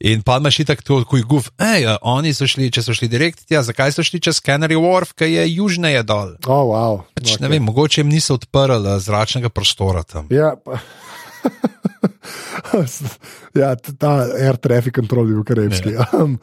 In 0.00 0.22
pa 0.24 0.38
imaš 0.40 0.56
tako, 0.64 0.82
tako, 0.82 1.04
ko 1.04 1.16
je 1.16 1.24
guf, 1.28 1.48
hej, 1.60 1.84
oni 2.08 2.32
so 2.32 2.46
šli, 2.48 2.70
če 2.72 2.80
so 2.80 2.94
šli 2.96 3.08
direkt 3.12 3.42
tja, 3.44 3.60
zakaj 3.66 3.92
so 3.92 4.04
šli 4.06 4.20
čez 4.24 4.38
Canary 4.40 4.78
Wharf, 4.80 5.12
ki 5.12 5.28
je 5.28 5.44
južneje 5.52 6.00
dol. 6.08 6.38
Oh, 6.48 6.64
wow. 6.72 7.02
Pač, 7.12 7.34
okay. 7.34 7.42
Ne 7.44 7.50
vem, 7.52 7.66
mogoče 7.68 8.00
jim 8.00 8.08
niso 8.08 8.38
odprli 8.38 8.96
zračnega 9.04 9.52
prostora 9.52 10.00
tam. 10.08 10.30
Ja, 10.32 10.54
pa, 10.56 10.80
ja, 13.60 13.74
ta 13.76 14.12
air 14.38 14.56
traffic 14.56 14.94
control 14.94 15.28
je 15.28 15.34
bil 15.34 15.46
karevski. 15.46 15.94
Um, 16.20 16.38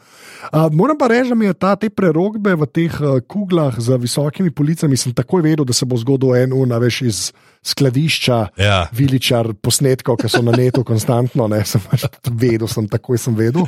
uh, 0.52 0.68
moram 0.72 0.96
pa 0.98 1.08
reči, 1.10 1.28
da 1.28 1.34
mi 1.34 1.46
je 1.46 1.54
ta 1.54 1.74
te 1.76 1.90
prerogbe 1.90 2.54
v 2.56 2.66
teh 2.70 2.94
uh, 3.02 3.18
kuglah 3.26 3.74
z 3.78 3.98
visokimi 4.00 4.50
policami, 4.54 4.96
sem 4.96 5.12
takoj 5.12 5.42
vedel, 5.44 5.66
da 5.66 5.74
se 5.76 5.86
bo 5.86 5.98
zgodil 5.98 6.34
en 6.38 6.54
un, 6.56 6.72
a 6.72 6.78
veš, 6.80 7.00
iz 7.04 7.18
skladišča. 7.66 8.38
Ja. 8.58 8.78
Viličar 8.94 9.50
posnetkov, 9.60 10.18
ki 10.22 10.30
so 10.30 10.42
na 10.46 10.54
netu 10.56 10.84
konstantno, 10.86 11.48
ne, 11.50 11.60
sem 11.68 11.82
pač 11.84 12.06
vedel, 12.30 12.68
sem 12.70 12.88
takoj 12.88 13.20
sem 13.20 13.36
vedel. 13.36 13.66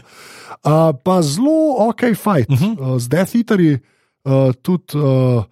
Uh, 0.61 0.91
pa 1.05 1.21
zelo 1.27 1.91
ok, 1.91 2.13
fight. 2.15 2.51
Uh 2.51 2.59
-huh. 2.59 2.73
uh, 2.79 2.99
z 2.99 3.09
Death 3.09 3.37
Eaterji, 3.37 3.81
uh, 4.25 4.53
tudi 4.63 4.97
uh, 4.97 5.45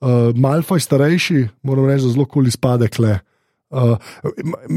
uh, 0.00 0.34
Malfoy 0.36 0.80
starejši, 0.80 1.48
moram 1.62 1.88
reči, 1.88 2.08
zelo 2.12 2.24
kul 2.24 2.46
izpade 2.46 2.88
kle. 2.88 3.20
Uh, 3.70 3.96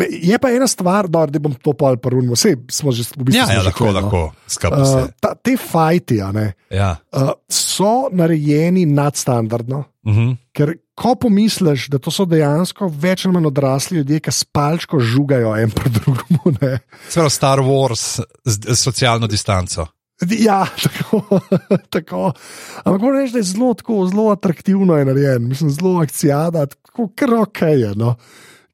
je 0.09 0.39
pa 0.41 0.49
ena 0.49 0.67
stvar, 0.67 1.07
da, 1.07 1.27
da 1.29 1.39
bom 1.39 1.53
to 1.53 1.75
pol 1.77 1.97
prunil, 2.01 2.33
vse 2.33 2.55
smo 2.73 2.89
že 2.91 3.03
v 3.13 3.27
bistvu 3.27 3.37
Ja, 3.37 3.45
ja 3.53 3.61
lahko, 3.61 3.85
no. 3.85 3.91
lahko, 3.99 4.21
Uh, 4.65 5.11
ta, 5.21 5.35
te 5.37 5.53
fajti 5.57 6.21
a 6.25 6.31
ne, 6.33 6.53
Ja. 6.73 6.95
uh, 7.13 7.31
so 7.49 8.09
narejeni 8.11 8.85
nadstandardno. 8.89 9.83
Uh 10.05 10.13
-huh. 10.15 10.35
Ker 10.53 10.73
ko 10.95 11.15
pomisliš, 11.15 11.87
da 11.87 11.99
to 11.99 12.11
so 12.11 12.25
dejansko 12.25 12.89
več 12.89 13.25
ali 13.25 13.33
manj 13.33 13.45
odrasli 13.47 13.97
ljudje, 13.97 14.19
ki 14.19 14.31
spalčko 14.31 14.99
žugajo 14.99 15.55
en 15.55 15.69
drugemu. 15.69 16.57
Ne? 16.61 16.79
Sprav 17.09 17.29
Star 17.29 17.59
Wars 17.59 18.19
z, 18.45 18.75
socialno 18.75 19.27
distanco. 19.27 19.85
Ja, 20.39 20.65
tako. 20.83 21.21
tako. 21.89 22.31
Ampak 22.83 23.01
moram 23.01 23.21
reči, 23.21 23.33
da 23.33 23.39
je 23.39 23.43
zelo, 23.43 23.73
tako, 23.73 24.07
zelo 24.07 24.31
atraktivno 24.31 24.97
je 24.97 25.05
narejen, 25.05 25.47
mislim, 25.47 25.69
zelo 25.69 25.99
akcijada, 26.01 26.65
tako 26.65 27.09
kar 27.15 27.33
ok 27.33 27.61
je. 27.61 27.93
No. 27.95 28.15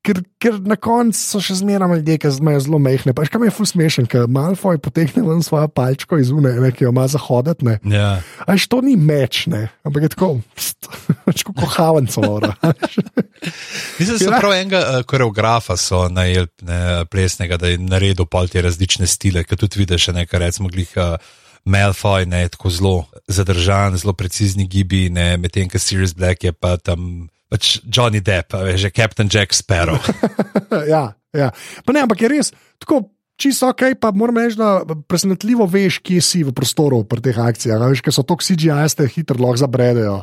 Ker, 0.05 0.21
ker 0.41 0.57
na 0.65 0.77
koncu 0.79 1.17
so 1.17 1.41
še 1.43 1.57
zmeraj 1.61 1.99
ljudje, 1.99 2.17
ki 2.21 2.31
imajo 2.41 2.61
zelo 2.67 2.79
mehne. 2.81 3.13
Pa, 3.15 3.25
kaj 3.29 3.41
mi 3.41 3.49
je 3.49 3.55
fus 3.55 3.73
smešen, 3.73 4.07
ker 4.11 4.27
Malfoy 4.31 4.79
potegne 4.81 5.23
ven 5.25 5.43
svojo 5.45 5.67
palčko 5.73 6.19
iz 6.21 6.31
une, 6.33 6.53
ne, 6.61 6.71
ki 6.75 6.85
jo 6.85 6.93
ima 6.93 7.07
zahoditi. 7.11 7.65
Ne. 7.67 7.77
Ja. 7.89 8.09
Až 8.49 8.67
to 8.71 8.81
ni 8.85 8.95
meč, 8.99 9.45
ne, 9.51 9.67
ampak 9.87 10.07
je 10.07 10.11
tako, 10.15 10.31
pač 11.27 11.45
kot 11.47 11.63
havanco. 11.77 12.23
Mislim, 13.99 14.15
da 14.15 14.19
so 14.21 14.33
prav 14.33 14.55
enega 14.55 14.81
uh, 14.81 14.99
koreografa 15.07 15.77
so 15.79 16.05
najeli 16.11 16.49
ne, 16.67 16.81
plesnega, 17.11 17.59
da 17.61 17.73
je 17.73 17.81
naredil 17.81 18.29
pol 18.29 18.49
te 18.51 18.63
različne 18.65 19.09
stile, 19.09 19.45
ki 19.45 19.57
tudi 19.59 19.83
vidiš, 19.83 20.11
ne, 20.15 20.27
kar 20.29 20.45
recimo 20.45 20.71
glih. 20.71 20.93
Uh, 20.95 21.17
Malfoy 21.65 22.27
je 22.29 22.49
tako 22.53 22.69
zelo 22.69 22.97
zadržan, 23.25 23.95
zelo 23.97 24.13
precizni 24.13 24.67
gibi, 24.69 25.07
medtem 25.09 25.65
ko 25.65 25.79
Sirius 25.81 26.13
Black 26.13 26.43
je 26.45 26.51
pa 26.53 26.75
tam 26.77 27.25
pač 27.51 27.79
Johnny 27.85 28.21
Depp, 28.23 28.55
veš, 28.57 28.87
že 28.87 28.93
Captain 28.93 29.29
Jack 29.31 29.53
Sparrow. 29.53 29.99
ja, 30.93 31.13
ja. 31.35 31.49
Pa 31.85 31.95
ne, 31.95 32.05
ampak 32.05 32.25
je 32.25 32.31
res 32.31 32.55
tako. 32.81 33.11
Čisto 33.35 33.67
ok, 33.67 33.99
pa 33.99 34.15
moram 34.15 34.39
reči, 34.39 34.55
da 34.55 34.79
presenetljivo 35.11 35.65
veš, 35.67 35.97
kje 35.99 36.21
si 36.23 36.39
v 36.47 36.53
prostoru 36.55 37.01
pri 37.03 37.19
teh 37.19 37.35
akcijah. 37.35 37.83
Veš, 37.91 37.99
ker 37.99 38.15
so 38.15 38.23
to 38.23 38.37
CGI, 38.39 38.87
ste 38.87 39.09
hitro 39.11 39.35
lahko 39.35 39.59
zabredejo. 39.59 40.21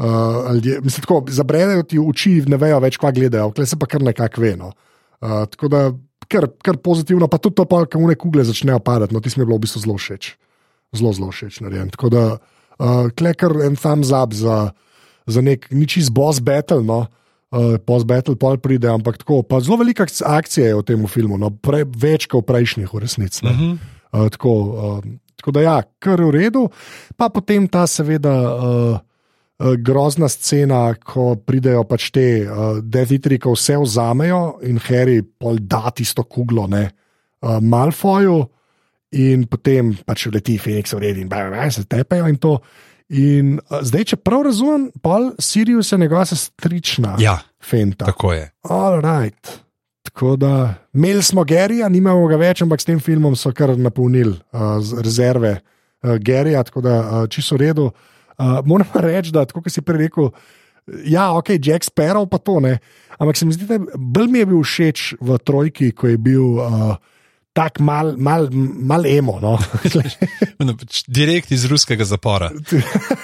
Uh, 0.00 0.56
ljudje- 0.56 0.80
mislim, 0.80 1.04
tako, 1.04 1.18
zabredejo 1.28 1.84
ti 1.84 2.00
oči, 2.00 2.48
ne 2.48 2.56
vejo 2.56 2.80
več, 2.80 2.96
kva 2.96 3.12
gledajo, 3.12 3.52
klej 3.52 3.68
se 3.68 3.76
pa 3.76 3.84
kar 3.84 4.00
nekako 4.00 4.40
ve. 4.40 4.56
No. 4.56 4.72
Uh, 5.20 5.44
tako 5.52 5.68
da, 5.68 5.82
kar, 6.28 6.48
kar 6.64 6.80
pozitivno, 6.80 7.28
pa 7.28 7.36
tudi 7.36 7.60
to, 7.60 7.68
pa, 7.68 7.84
ko 7.84 8.00
une 8.00 8.16
kugle 8.16 8.44
začnejo 8.44 8.80
padati, 8.80 9.12
no, 9.12 9.20
ti 9.20 9.28
je 9.28 9.44
bilo 9.44 9.56
v 9.56 9.64
bistvu 9.64 9.84
zelo 9.84 9.96
všeč. 10.00 10.32
Zelo, 10.96 11.12
zelo 11.12 11.28
všeč 11.32 11.60
narejen. 11.60 11.92
Tako 11.92 12.08
da, 12.08 12.24
uh, 12.80 13.08
klekar 13.16 13.52
en 13.68 13.76
thumbs 13.76 14.16
up 14.16 14.32
za, 14.32 14.70
za 15.26 15.42
nek 15.42 15.68
nič 15.70 15.96
iz 16.00 16.10
boss 16.10 16.40
battle. 16.40 16.82
No. 16.86 17.06
Uh, 17.46 17.78
Post-battle 17.78 18.34
pol 18.34 18.58
pride, 18.58 18.90
ampak 18.90 19.20
tako. 19.22 19.40
Pa 19.46 19.60
zelo 19.62 19.78
velika 19.78 20.02
akc- 20.02 20.24
akcija 20.26 20.66
je 20.66 20.78
v 20.80 20.82
tem 20.82 21.04
filmu, 21.06 21.38
no, 21.38 21.52
pre, 21.54 21.84
več 21.86 22.26
kot 22.26 22.42
v 22.42 22.50
prejšnjih, 22.50 22.90
v 22.90 23.02
resnici. 23.04 23.46
ne. 23.46 23.52
Mhm. 23.54 23.70
Uh, 24.10 24.26
tako, 24.34 24.52
uh, 24.74 24.98
tako 25.38 25.54
da, 25.54 25.62
ja, 25.62 25.76
kar 26.02 26.18
je 26.20 26.26
v 26.26 26.34
redu. 26.34 26.64
Pa 27.14 27.30
potem 27.30 27.68
ta, 27.70 27.86
seveda, 27.86 28.34
uh, 28.34 28.98
uh, 29.62 29.76
grozna 29.78 30.28
scena, 30.28 30.90
ko 30.98 31.36
pridejo 31.38 31.84
pač 31.88 32.10
te 32.10 32.26
uh, 32.42 32.82
devitri, 32.82 33.38
ko 33.38 33.54
vse 33.54 33.78
vzamejo 33.78 34.58
in 34.66 34.82
Harry 34.90 35.22
pol 35.22 35.62
da 35.62 35.94
tisto 35.94 36.26
kuglo, 36.26 36.66
ne, 36.66 36.90
uh, 37.46 37.62
Malfoju, 37.62 38.42
in 39.16 39.46
potem 39.46 39.94
pač 40.02 40.26
leti 40.34 40.58
Phoenix 40.58 40.92
v 40.92 41.04
redu 41.06 41.22
in 41.22 41.30
baj, 41.30 41.46
baj, 41.54 41.70
se 41.78 41.86
tepejo 41.86 42.26
in 42.26 42.42
to. 42.42 42.58
In 43.14 43.58
uh, 43.58 43.78
zdaj, 43.86 44.08
če 44.12 44.16
prav 44.18 44.42
razumem, 44.48 44.88
pol 45.02 45.30
Sirius 45.38 45.92
je 45.92 45.98
njegova 45.98 46.24
sestrična. 46.26 47.14
Ja, 47.22 47.38
Fenta. 47.62 48.04
tako 48.04 48.32
je. 48.32 48.50
All 48.62 49.00
right. 49.02 49.52
Tako 50.02 50.36
da 50.36 50.74
imeli 50.94 51.22
smo 51.22 51.44
Gerija, 51.44 51.88
nimamo 51.88 52.26
ga 52.26 52.38
več, 52.40 52.62
ampak 52.62 52.80
s 52.80 52.88
tem 52.88 53.00
filmom 53.02 53.36
so 53.36 53.52
kar 53.54 53.74
napolnili 53.78 54.34
uh, 54.34 54.78
rezerve 55.02 55.58
uh, 55.58 56.16
Gerija, 56.18 56.62
tako 56.66 56.80
da 56.80 56.98
uh, 57.00 57.24
čisto 57.30 57.54
v 57.54 57.66
redu. 57.66 57.90
Uh, 58.38 58.60
moram 58.64 58.86
pa 58.92 59.02
reči, 59.04 59.32
da, 59.34 59.44
tako 59.46 59.62
kot 59.64 59.74
si 59.74 59.82
prej 59.82 60.06
rekel, 60.06 60.30
ja, 61.08 61.30
ok, 61.34 61.56
Jack 61.62 61.86
Sparrow 61.86 62.26
pa 62.30 62.38
to 62.38 62.60
ne. 62.60 62.78
Ampak 63.18 63.36
se 63.36 63.46
mi 63.46 63.54
zdi, 63.54 63.66
da 63.66 63.78
bolj 63.96 64.30
mi 64.30 64.42
je 64.42 64.46
bil 64.46 64.62
všeč 64.62 65.04
v 65.20 65.38
trojki, 65.38 65.92
ko 65.96 66.10
je 66.10 66.18
bil 66.18 66.58
uh, 66.60 66.96
tak 67.56 67.80
mal, 67.80 68.12
mal, 68.20 68.48
mal 68.52 69.06
emo. 69.08 69.38
No? 69.40 69.56
Pač 70.82 71.02
Direkt 71.08 71.52
iz 71.56 71.64
ruskega 71.70 72.04
zapora. 72.04 72.50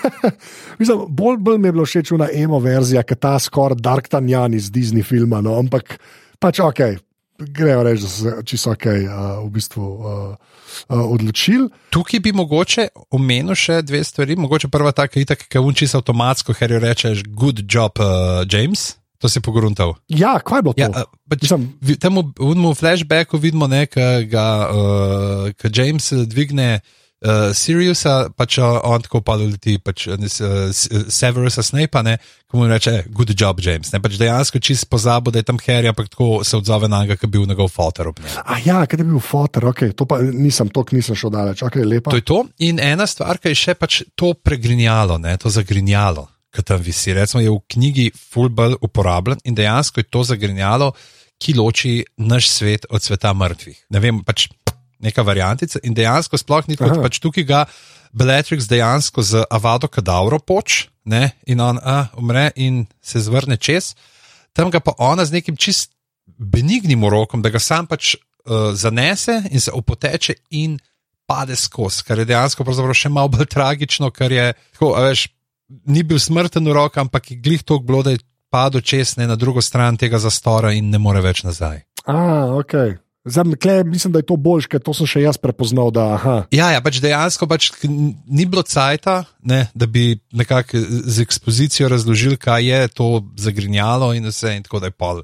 Mislim, 0.81 1.05
bolj, 1.09 1.37
bolj 1.45 1.61
mi 1.61 1.69
je 1.69 1.77
bilo 1.77 1.87
všeč 1.89 2.15
ona 2.17 2.31
emo 2.33 2.61
verzija, 2.65 3.05
kot 3.05 3.21
ta 3.21 3.37
skoraj 3.43 3.83
Dark 3.85 4.09
Tanjan 4.13 4.57
iz 4.57 4.71
Disney 4.73 5.05
filma. 5.05 5.43
No? 5.45 5.59
Ampak 5.61 5.99
pač 6.41 6.63
ok, 6.65 6.81
grejo 7.53 7.83
reči, 7.85 8.07
da 8.07 8.09
so 8.09 8.23
se 8.25 8.47
čisto 8.49 8.73
ok 8.73 8.87
uh, 8.87 9.45
v 9.45 9.51
bistvu 9.53 9.85
uh, 9.85 10.09
uh, 10.89 11.05
odločili. 11.13 11.69
Tukaj 11.93 12.25
bi 12.25 12.33
mogoče 12.33 12.89
omenil 13.13 13.59
še 13.59 13.83
dve 13.85 14.01
stvari. 14.05 14.39
Mogoče 14.41 14.73
prva 14.73 14.95
taka, 14.97 15.21
itak, 15.21 15.45
ki 15.49 15.61
unčiš 15.61 15.99
avtomatsko, 16.01 16.57
ker 16.57 16.73
jo 16.73 16.81
rečeš, 16.83 17.27
good 17.29 17.67
job, 17.69 18.01
uh, 18.01 18.43
James. 18.49 18.95
To 19.23 19.31
si 19.31 19.39
pogruntal. 19.39 19.95
Ja, 20.11 20.41
kaj 20.43 20.59
je 20.59 20.63
bilo 20.67 20.75
to? 20.75 20.83
Ja, 20.83 21.07
pač, 21.31 21.47
Mislim, 21.47 21.69
vi- 21.79 21.95
temu 21.95 22.27
v 22.35 22.75
flashbacku 22.75 23.39
vidimo, 23.39 23.71
da 23.71 23.87
uh, 24.67 25.71
James 25.71 26.11
dvigne 26.27 26.81
uh, 27.23 27.55
Siriusa, 27.55 28.33
pač 28.35 28.59
uh, 28.59 28.81
on 28.83 29.03
tako 29.05 29.21
pa 29.23 29.37
leti 29.39 29.79
pač, 29.79 30.09
uh, 30.11 30.19
Severusa 31.07 31.63
Snape, 31.63 32.03
ne, 32.03 32.17
ko 32.51 32.59
mu 32.59 32.67
reče, 32.67 33.05
good 33.15 33.31
job, 33.39 33.63
James. 33.63 33.93
Ne, 33.95 34.03
pač 34.03 34.19
dejansko 34.21 34.59
čist 34.59 34.89
pozabo, 34.91 35.31
da 35.31 35.39
je 35.39 35.47
tam 35.49 35.61
Harry, 35.63 35.89
ampak 35.89 36.11
tako 36.13 36.43
se 36.45 36.59
odzove 36.59 36.91
na 36.91 37.05
njega, 37.05 37.17
ki 37.17 37.27
je 37.27 37.33
bil 37.39 37.47
njegov 37.47 37.71
fotor. 37.73 38.11
a 38.45 38.59
ja, 38.65 38.83
kaj 38.87 39.01
je 39.01 39.07
bil 39.07 39.23
fotor, 39.23 39.71
ok, 39.71 39.95
to 39.97 40.05
pa 40.05 40.19
nisem, 40.19 40.69
to 40.69 40.85
nisem 40.93 41.15
šel 41.15 41.31
daleč, 41.31 41.63
ok, 41.63 41.79
lepa. 41.87 42.11
To 42.11 42.19
je 42.19 42.27
to. 42.27 42.43
In 42.59 42.83
ena 42.83 43.07
stvar, 43.07 43.39
ki 43.39 43.55
je 43.55 43.63
še 43.63 43.79
pač 43.79 44.03
to 44.19 44.35
pregrinjalo, 44.35 45.19
ne, 45.23 45.37
to 45.39 45.47
zagrinjalo, 45.47 46.27
ki 46.53 46.63
tam 46.63 46.83
visi. 46.85 47.15
Recimo 47.17 47.41
je 47.43 47.51
v 47.51 47.61
knjigi 47.75 48.11
Fulbel 48.17 48.77
uporabljen 48.81 49.41
in 49.45 49.57
dejansko 49.57 50.01
je 50.01 50.11
to 50.11 50.25
zagrinjalo, 50.25 50.93
ki 51.43 51.57
loči 51.59 52.05
naš 52.17 52.51
svet 52.53 52.87
od 52.91 53.03
sveta 53.03 53.33
mrtvih. 53.35 53.87
Ne 53.91 54.01
vem, 54.01 54.21
pač 54.25 54.49
neka 55.03 55.25
variantica 55.27 55.81
in 55.83 55.97
dejansko 55.97 56.39
sploh 56.39 56.69
ni 56.71 56.79
kot 56.79 57.01
pač 57.03 57.19
tukaj 57.19 57.47
ga 57.49 57.65
Bellatrix 58.13 58.69
dejansko 58.69 59.25
z 59.25 59.43
avado 59.51 59.89
kadavro 59.89 60.39
poč 60.39 60.87
ne, 61.05 61.33
in 61.47 61.61
on 61.61 61.81
a, 61.83 62.07
umre 62.21 62.51
in 62.57 62.85
se 63.03 63.21
zvrne 63.21 63.57
čez, 63.57 63.95
tam 64.53 64.71
ga 64.71 64.81
pa 64.81 64.95
ona 64.99 65.25
z 65.25 65.39
nekim 65.39 65.57
čist 65.57 65.91
benignim 66.27 67.05
urokom, 67.05 67.43
da 67.43 67.51
ga 67.51 67.59
sam 67.59 67.87
pač 67.87 68.15
uh, 68.15 68.71
zanese 68.75 69.43
in 69.51 69.61
se 69.61 69.73
opoteče 69.75 70.35
in 70.51 70.79
pade 71.27 71.57
skozi, 71.57 72.05
kar 72.07 72.21
je 72.21 72.29
dejansko 72.29 72.65
pravzaprav 72.65 72.97
še 72.99 73.11
malo 73.11 73.33
bolj 73.33 73.49
tragično, 73.51 74.11
ker 74.15 74.33
je 74.33 74.53
tako, 74.75 74.93
veš, 75.01 75.27
ni 75.69 76.03
bil 76.03 76.21
smrten 76.21 76.69
urok, 76.69 76.99
ampak 77.03 77.31
je 77.31 77.39
glih 77.43 77.63
toliko 77.63 77.87
bilo, 77.87 78.03
da 78.03 78.15
je 78.15 78.25
padel 78.53 78.81
čez 78.85 79.17
ne 79.17 79.27
na 79.27 79.37
drugo 79.37 79.63
stran 79.63 79.97
tega 79.97 80.19
zastora 80.21 80.73
in 80.77 80.91
ne 80.93 81.01
more 81.01 81.23
več 81.25 81.43
nazaj. 81.47 81.83
A, 82.07 82.53
ok. 82.59 82.75
Zdaj, 83.25 83.55
kle, 83.63 83.85
mislim, 83.87 84.13
da 84.13 84.19
je 84.19 84.27
to 84.27 84.37
boljš, 84.37 84.67
ker 84.67 84.81
to 84.83 84.91
sem 84.99 85.07
še 85.07 85.21
jaz 85.23 85.39
prepoznal. 85.39 85.93
Da, 85.95 86.09
aha. 86.17 86.35
Ja, 86.51 86.73
ja, 86.75 86.81
pač 86.83 86.99
dejansko 87.03 87.47
pač 87.47 87.71
ni 87.87 88.47
bilo 88.51 88.65
cajta, 88.67 89.23
ne, 89.47 89.69
da 89.79 89.87
bi 89.87 90.17
nekako 90.35 90.81
z 90.83 91.23
ekspozicijo 91.23 91.91
razložili, 91.93 92.41
kaj 92.41 92.67
je 92.67 92.81
to 92.99 93.09
zagrinjalo 93.39 94.11
in 94.19 94.27
vse, 94.27 94.57
in 94.59 94.67
tako 94.67 94.83
da 94.83 94.91
je 94.91 94.99
pol 94.99 95.23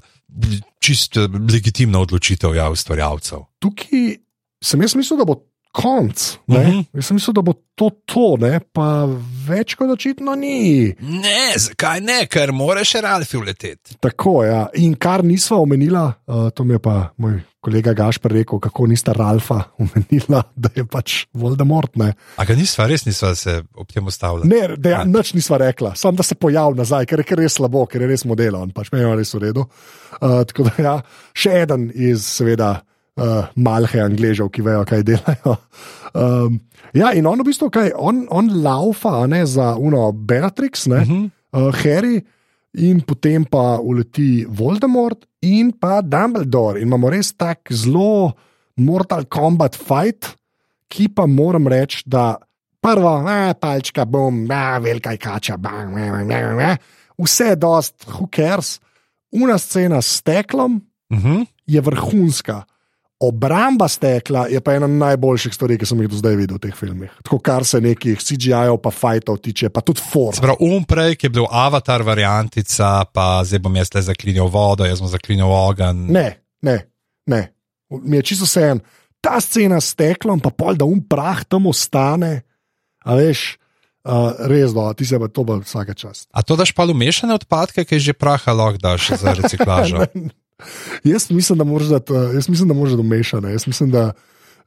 čisto 0.79 1.27
legitimna 1.27 1.99
odločitev 1.99 2.55
ja, 2.55 2.69
ustvarjalcev. 2.71 3.43
Tukaj 3.59 4.15
sem 4.63 4.87
jaz 4.87 4.95
mislil, 4.95 5.19
da 5.19 5.27
bo 5.27 5.41
konc. 5.71 6.37
Uh 6.47 6.55
Mhm. 6.57 6.67
-huh. 6.69 6.85
Jaz 6.93 7.05
sem 7.05 7.15
mislil, 7.15 7.33
da 7.33 7.41
bo 7.41 7.53
to 7.75 7.89
to, 8.05 8.37
ne? 8.39 8.59
pa 8.73 9.05
več 9.47 9.75
kot 9.75 9.89
očitno 9.89 10.35
ni. 10.35 10.93
Ne, 10.99 11.53
zakaj 11.57 12.01
ne, 12.01 12.25
ker 12.27 12.51
mora 12.51 12.83
še 12.83 13.01
Ralfi 13.01 13.37
uleteti. 13.37 13.95
Tako, 13.99 14.43
ja. 14.43 14.67
In 14.73 14.95
kar 14.95 15.23
nisva 15.23 15.57
omenila, 15.57 16.13
uh, 16.27 16.49
to 16.49 16.63
mi 16.63 16.73
je 16.73 16.79
pa 16.79 17.09
moj 17.17 17.39
kolega 17.61 17.93
Gašpr 17.93 18.31
rekel, 18.31 18.59
kako 18.59 18.87
nista 18.87 19.13
Ralfa 19.13 19.63
omenila, 19.83 20.43
da 20.55 20.69
je 20.75 20.85
pač 20.85 21.25
Voldemort. 21.33 21.95
Ne, 21.95 22.13
A 22.35 22.45
ga 22.45 22.55
nisva, 22.55 22.87
res 22.87 23.05
nisva 23.05 23.35
se 23.35 23.63
ob 23.75 23.87
tem 23.91 24.07
ustavila. 24.07 24.45
ne 24.45 24.75
deja, 24.77 25.03
nič 25.03 25.33
nisva 25.33 25.57
rekla, 25.57 25.95
samo 25.95 26.17
da 26.17 26.23
se 26.23 26.35
pojavi 26.35 26.77
nazaj, 26.77 27.05
ker 27.05 27.19
je 27.19 27.23
kar 27.23 27.37
res 27.37 27.53
slabo, 27.53 27.85
ker 27.85 28.01
je 28.01 28.07
res 28.07 28.25
modelen, 28.25 28.71
pač 28.71 28.91
meni 28.91 29.05
je 29.09 29.15
res 29.15 29.33
v 29.33 29.39
redu. 29.39 29.65
Uh, 30.21 30.43
tako 30.43 30.63
da 30.63 30.71
ja, 30.83 31.01
še 31.33 31.49
eden 31.61 31.91
iz, 31.95 32.25
seveda. 32.25 32.81
Uh, 33.19 33.47
malhe 33.55 33.99
angležev, 33.99 34.47
ki 34.53 34.63
vejo, 34.63 34.85
kaj 34.87 35.03
delajo. 35.07 35.57
Um, 36.15 36.59
ja, 36.95 37.11
in 37.13 37.27
on 37.29 37.41
v 37.41 37.49
bistvu, 37.49 37.67
kaj, 37.73 37.91
on, 37.99 38.23
on 38.33 38.47
laufa 38.63 39.27
ne, 39.29 39.43
za 39.45 39.75
Uno 39.77 40.11
Beatrix, 40.11 40.87
ne, 40.87 41.01
uh 41.03 41.09
-huh. 41.09 41.29
uh, 41.53 41.75
Harry, 41.83 42.23
in 42.73 43.01
potem 43.01 43.45
pa 43.45 43.77
uleti 43.77 44.45
Voldemort 44.49 45.25
in 45.41 45.71
pa 45.71 46.01
Dumbledore. 46.01 46.79
In 46.79 46.87
imamo 46.87 47.09
res 47.09 47.33
tak 47.33 47.69
zelo 47.71 48.33
Mortal 48.77 49.25
Kombat 49.25 49.75
fight, 49.75 50.35
ki 50.87 51.09
pa 51.09 51.27
moram 51.27 51.67
reči, 51.67 52.03
da 52.05 52.37
prvo, 52.81 53.27
a, 53.27 53.53
palčka, 53.53 54.05
bom, 54.05 54.47
a, 54.51 54.79
velika 54.79 55.17
kača, 55.17 55.57
bang, 55.57 55.93
bang, 55.93 56.11
bang, 56.11 56.27
bang, 56.29 56.57
bang, 56.57 56.79
vse 57.17 57.45
je 57.45 57.55
dost, 57.55 58.05
who 58.07 58.27
cares. 58.31 58.79
Una 59.31 59.57
scena 59.57 60.01
s 60.01 60.17
steklom 60.17 60.81
Uh 61.09 61.17
-huh. 61.17 61.45
je 61.65 61.81
vrhunska. 61.81 62.63
Obramba 63.19 63.87
stekla 63.91 64.45
je 64.47 64.61
pa 64.63 64.77
ena 64.77 64.87
najboljših 64.87 65.53
stvari, 65.53 65.75
ki 65.75 65.87
sem 65.89 65.99
jih 65.99 66.07
do 66.07 66.15
zdaj 66.21 66.37
videl 66.39 66.55
v 66.55 66.63
teh 66.63 66.75
filmih. 66.75 67.11
Tako 67.19 67.41
kar 67.43 67.65
se 67.67 67.81
nekih 67.83 68.15
CGI-ov, 68.15 68.77
pa 68.79 68.93
fajtov 68.95 69.41
tiče, 69.43 69.67
pa 69.75 69.83
tudi 69.83 69.99
for. 69.99 70.31
Sprav, 70.37 70.61
um 70.63 70.85
prej, 70.87 71.17
ki 71.19 71.27
je 71.27 71.33
bil 71.35 71.49
avatar 71.51 72.05
variantica, 72.07 73.03
pa 73.11 73.43
zdaj 73.43 73.59
bom 73.65 73.75
jaz 73.75 73.91
le 73.91 74.05
zaklinil 74.07 74.47
vodo, 74.47 74.87
jaz 74.87 75.03
bom 75.03 75.11
zaklinil 75.11 75.51
ogenj. 75.51 76.07
Ne, 76.15 76.27
ne, 76.63 76.77
ne. 77.27 77.43
Mi 77.91 78.21
je 78.21 78.29
čisto 78.31 78.47
vse 78.47 78.67
en. 78.71 78.83
Ta 79.19 79.41
scena 79.43 79.83
s 79.83 79.91
steklom, 79.97 80.39
pa 80.39 80.55
pol, 80.55 80.79
da 80.79 80.87
um 80.87 81.03
prah 81.03 81.43
tam 81.43 81.67
ostane, 81.67 82.45
a 83.03 83.19
veš, 83.19 83.59
uh, 84.07 84.47
res 84.47 84.71
do, 84.71 84.87
ti 84.95 85.03
se 85.03 85.19
pa 85.19 85.27
to 85.27 85.43
bo 85.43 85.59
vsake 85.59 85.91
čas. 85.91 86.23
A 86.31 86.39
to 86.39 86.55
daš 86.55 86.71
pa 86.71 86.87
v 86.87 86.95
mešane 86.95 87.35
odpadke, 87.35 87.83
ki 87.83 87.99
je 87.99 88.11
že 88.11 88.15
praha 88.15 88.55
lahko 88.55 88.79
daš 88.79 89.11
za 89.19 89.35
reciklažo? 89.35 90.07
Jaz 91.03 91.29
mislim, 91.31 91.57
da 91.57 91.63
moraš 91.63 91.87
dati, 91.87 92.13
eh, 92.13 92.33
jaz 92.33 92.49
mislim, 92.49 92.67
da 92.67 92.73
moraš 92.73 92.93
dati 92.93 93.07
mešane. 93.07 93.51
Jaz 93.51 93.67
mislim, 93.67 93.91
da, 93.91 94.11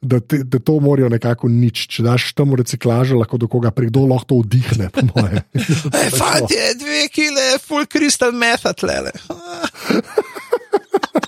da, 0.01 0.19
te, 0.19 0.37
da 0.43 0.59
to 0.59 0.79
morajo 0.79 1.09
nekako 1.09 1.47
nič. 1.47 1.87
Če 1.87 2.03
daš 2.03 2.33
tam 2.33 2.55
reciklažo, 2.55 3.17
lahko 3.17 3.37
do 3.37 3.47
koga 3.47 3.71
pride, 3.71 3.99
lahko 3.99 4.25
to 4.25 4.35
vdihne. 4.43 4.89
po 4.89 5.05
moje. 5.15 5.43
Ej, 6.03 6.09
fantje, 6.17 6.73
dve 6.79 7.07
kile, 7.13 7.57
full 7.63 7.85
crystal 7.85 8.31
method, 8.31 8.83
lele. 8.83 9.11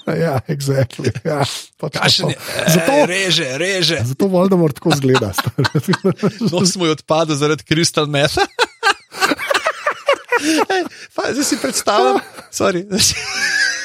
ja, 0.25 0.39
exactly. 0.47 1.11
Ja, 1.23 1.45
točno 1.77 2.01
Kašen 2.01 2.33
Zato, 2.67 2.91
ej, 2.91 3.05
reže, 3.05 3.57
reže. 3.57 3.97
zato 4.03 4.27
Voldemort 4.27 4.75
tako 4.75 4.95
zgleda. 4.95 5.33
Nos 6.51 6.75
mu 6.75 6.85
je 6.85 6.91
odpadel 6.91 7.35
zaradi. 7.35 7.63
Ej, 10.69 10.83
fa, 11.09 11.33
Zdaj 11.33 11.43
si 11.43 11.57
predstavljam, 11.57 12.19
sorry, 12.51 12.85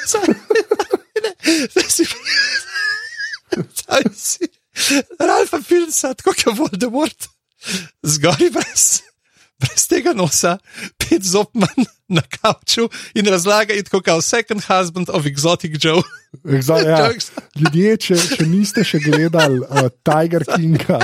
si, 4.14 4.50
Ralfa 5.20 5.62
Filmsa, 5.62 6.14
tako 6.14 6.34
kot 6.34 6.58
Voldemort, 6.58 7.28
zgori 8.06 8.50
brez, 8.54 9.02
brez 9.60 9.86
tega 9.90 10.14
nosa, 10.16 10.56
pet 11.00 11.26
zopman 11.26 11.86
na 12.10 12.22
kavču 12.22 12.88
in 13.14 13.28
razlaga, 13.30 13.76
tako 13.86 14.02
kot 14.06 14.24
second 14.24 14.64
husband 14.68 15.10
of 15.10 15.26
exotic 15.26 15.76
Joe. 15.78 16.02
Exa- 16.44 16.82
ja. 16.86 17.10
Ljudje, 17.58 17.96
če, 18.06 18.18
če 18.36 18.48
niste 18.48 18.84
še 18.86 19.02
gledali 19.04 19.60
uh, 19.66 19.90
Tiger 20.06 20.46
Kinga. 20.48 21.00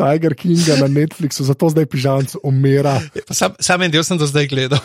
Tiger 0.00 0.34
Kinga 0.34 0.76
na 0.80 0.88
Netflixu, 0.88 1.44
zato 1.44 1.68
zdaj 1.68 1.86
pižamc 1.86 2.36
umira. 2.42 2.96
Sam, 3.30 3.52
sam 3.60 3.82
en 3.84 3.92
del 3.92 4.04
sem 4.06 4.16
do 4.18 4.26
zdaj 4.26 4.48
gledal, 4.48 4.80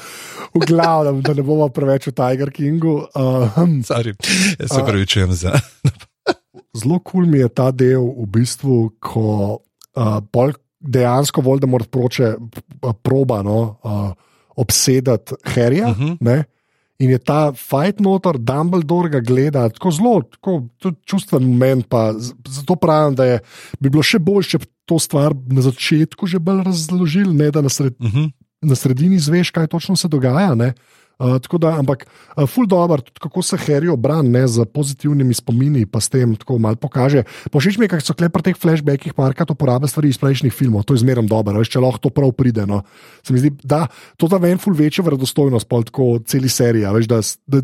V 0.55 0.63
glavnem, 0.67 1.19
da 1.19 1.33
ne 1.35 1.43
bomo 1.43 1.67
preveč 1.67 2.07
v 2.07 2.13
Tiger 2.15 2.51
Kingu. 2.51 3.07
Uh, 3.11 3.47
hm. 3.55 3.81
sorry, 3.83 4.13
jaz 4.59 4.71
se 4.71 4.83
pravi, 4.85 5.07
čujem 5.07 5.33
za. 5.35 5.51
Zelo 6.75 6.99
kul 6.99 7.23
cool 7.23 7.25
mi 7.31 7.39
je 7.39 7.49
ta 7.51 7.71
del, 7.75 8.03
v 8.03 8.27
bistvu, 8.27 8.95
ko 9.03 9.59
uh, 9.95 10.53
dejansko 10.79 11.41
Voldemort 11.41 11.89
proče, 11.91 12.35
p- 12.39 12.93
proba 13.03 13.41
no, 13.43 13.79
uh, 13.83 14.11
obsedati 14.55 15.35
Harryja. 15.43 15.91
Uh 15.91 15.97
Mhm. 15.97 16.11
-huh. 16.21 16.43
In 16.99 17.11
je 17.11 17.17
ta 17.19 17.51
fight 17.51 17.99
notor, 17.99 18.37
Dumbledore 18.39 19.09
ga 19.17 19.19
gleda 19.19 19.65
tako 19.69 19.91
zelo, 19.91 20.13
tako 20.31 20.53
čustven 21.03 21.43
moment. 21.43 21.87
Pa, 21.91 22.13
zato 22.47 22.77
pravim, 22.79 23.15
da 23.15 23.25
je, 23.27 23.39
bi 23.79 23.91
bilo 23.91 24.03
še 24.03 24.19
bolje, 24.23 24.53
če 24.53 24.61
bi 24.63 24.69
to 24.87 24.99
stvar 25.01 25.35
na 25.51 25.65
začetku 25.65 26.29
že 26.29 26.39
bolj 26.39 26.63
razložili, 26.63 27.33
ne 27.35 27.49
da 27.51 27.61
na, 27.65 27.69
sred, 27.69 27.95
Uh 27.99 28.07
-huh. 28.07 28.31
na 28.61 28.75
sredini 28.75 29.19
zveš, 29.19 29.51
kaj 29.51 29.67
točno 29.67 29.95
se 29.95 30.07
dogaja. 30.07 30.55
Ne? 30.55 30.73
Uh, 31.15 31.37
tako 31.39 31.57
da, 31.63 31.75
ampak, 31.79 32.03
uh, 32.35 32.43
ful 32.49 32.67
dobro, 32.67 32.99
tudi 32.99 33.23
kako 33.23 33.41
se 33.41 33.57
Harry 33.57 33.87
obrani 33.91 34.43
z 34.47 34.65
pozitivnimi 34.67 35.33
spomini, 35.33 35.85
pa 35.85 36.03
s 36.03 36.11
tem 36.11 36.35
tako 36.35 36.57
malo 36.59 36.75
pokaže. 36.75 37.23
Pošič 37.51 37.79
mi 37.79 37.87
je, 37.87 37.93
kako 37.95 38.03
so 38.03 38.17
klepar 38.17 38.43
teh 38.43 38.57
flashbackih 38.57 39.15
parkrat 39.15 39.51
uporabljajo 39.51 39.93
stvari 39.93 40.11
iz 40.11 40.19
prejšnjih 40.19 40.53
filmov, 40.53 40.83
to 40.83 40.93
je 40.93 41.05
zmerno 41.05 41.23
dobro, 41.29 41.55
veš, 41.59 41.71
če 41.71 41.79
lahko 41.79 42.03
to 42.03 42.11
prav 42.11 42.35
pride. 42.35 42.67
No. 42.67 42.83
Se 43.23 43.31
mi 43.31 43.39
zdi, 43.39 43.53
da 43.63 43.87
to 44.19 44.27
da 44.27 44.41
ven 44.43 44.59
ful 44.59 44.75
večjo 44.75 45.07
verodostojnost, 45.07 45.69
pol 45.71 45.87
tako 45.87 46.19
celi 46.27 46.51
serija, 46.51 46.91
veš, 46.91 47.07
da, 47.07 47.21
da, 47.47 47.63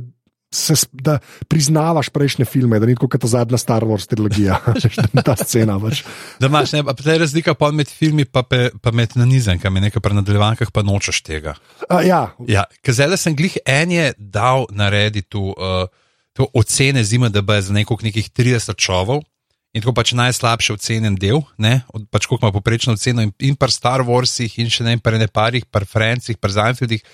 se, 0.54 0.74
da 0.92 1.20
priznavaš 1.48 2.10
prejšnje 2.10 2.46
filme, 2.46 2.80
da 2.80 2.86
ni 2.86 2.96
tako 2.96 3.08
kot 3.08 3.22
ta 3.22 3.28
zadnja 3.28 3.58
Star 3.58 3.86
Wars 3.88 4.08
trilogija, 4.08 4.60
da 5.16 5.22
ta 5.22 5.36
scena. 5.40 5.78
Veš. 5.78 6.04
Da 6.40 6.52
imaš, 6.52 6.72
ne, 6.76 6.84
pa 6.84 7.12
je 7.12 7.18
razlika 7.24 7.54
pol 7.54 7.72
med 7.72 7.90
filmi, 7.90 8.26
pa, 8.26 8.44
pe, 8.44 8.70
pa 8.82 8.92
med 8.92 9.16
nanizanjem, 9.16 9.80
nekaj 9.88 10.04
pri 10.04 10.20
nadaljevankah 10.20 10.72
pa 10.74 10.84
nočeš 10.84 11.22
tega. 11.24 11.56
Uh, 11.88 12.04
ja, 12.06 12.22
Ja, 12.48 12.66
ker 12.84 12.96
zdaj 12.96 13.18
sem 13.22 13.36
glih 13.38 13.58
en 13.66 13.92
je 13.92 14.12
dal 14.18 14.68
narediti 14.76 15.30
tu, 15.32 15.52
uh, 15.56 15.88
tu 16.36 16.48
ocene 16.54 17.04
zime, 17.04 17.30
da 17.30 17.42
bo 17.42 17.56
za 17.62 17.74
neko 17.74 17.98
nekih 18.04 18.32
30 18.32 18.76
čovov. 18.76 19.24
In 19.72 19.80
tako 19.80 19.94
pač 19.96 20.12
najslabše 20.12 20.74
ocenjen 20.76 21.16
del, 21.16 21.40
ne, 21.56 21.78
od, 21.96 22.04
pač 22.12 22.26
koliko 22.28 22.44
ima 22.44 22.52
poprečno 22.52 22.98
oceno, 22.98 23.24
in, 23.24 23.32
in 23.40 23.56
pri 23.56 23.72
Star 23.72 24.04
Warsih, 24.04 24.58
in 24.60 24.68
še 24.68 24.84
ne 24.84 24.98
pri 25.00 25.22
neparih, 25.22 25.64
pri 25.64 25.88
Francih, 25.88 26.36
pri 26.36 26.52
Zahnfieldih, 26.52 27.06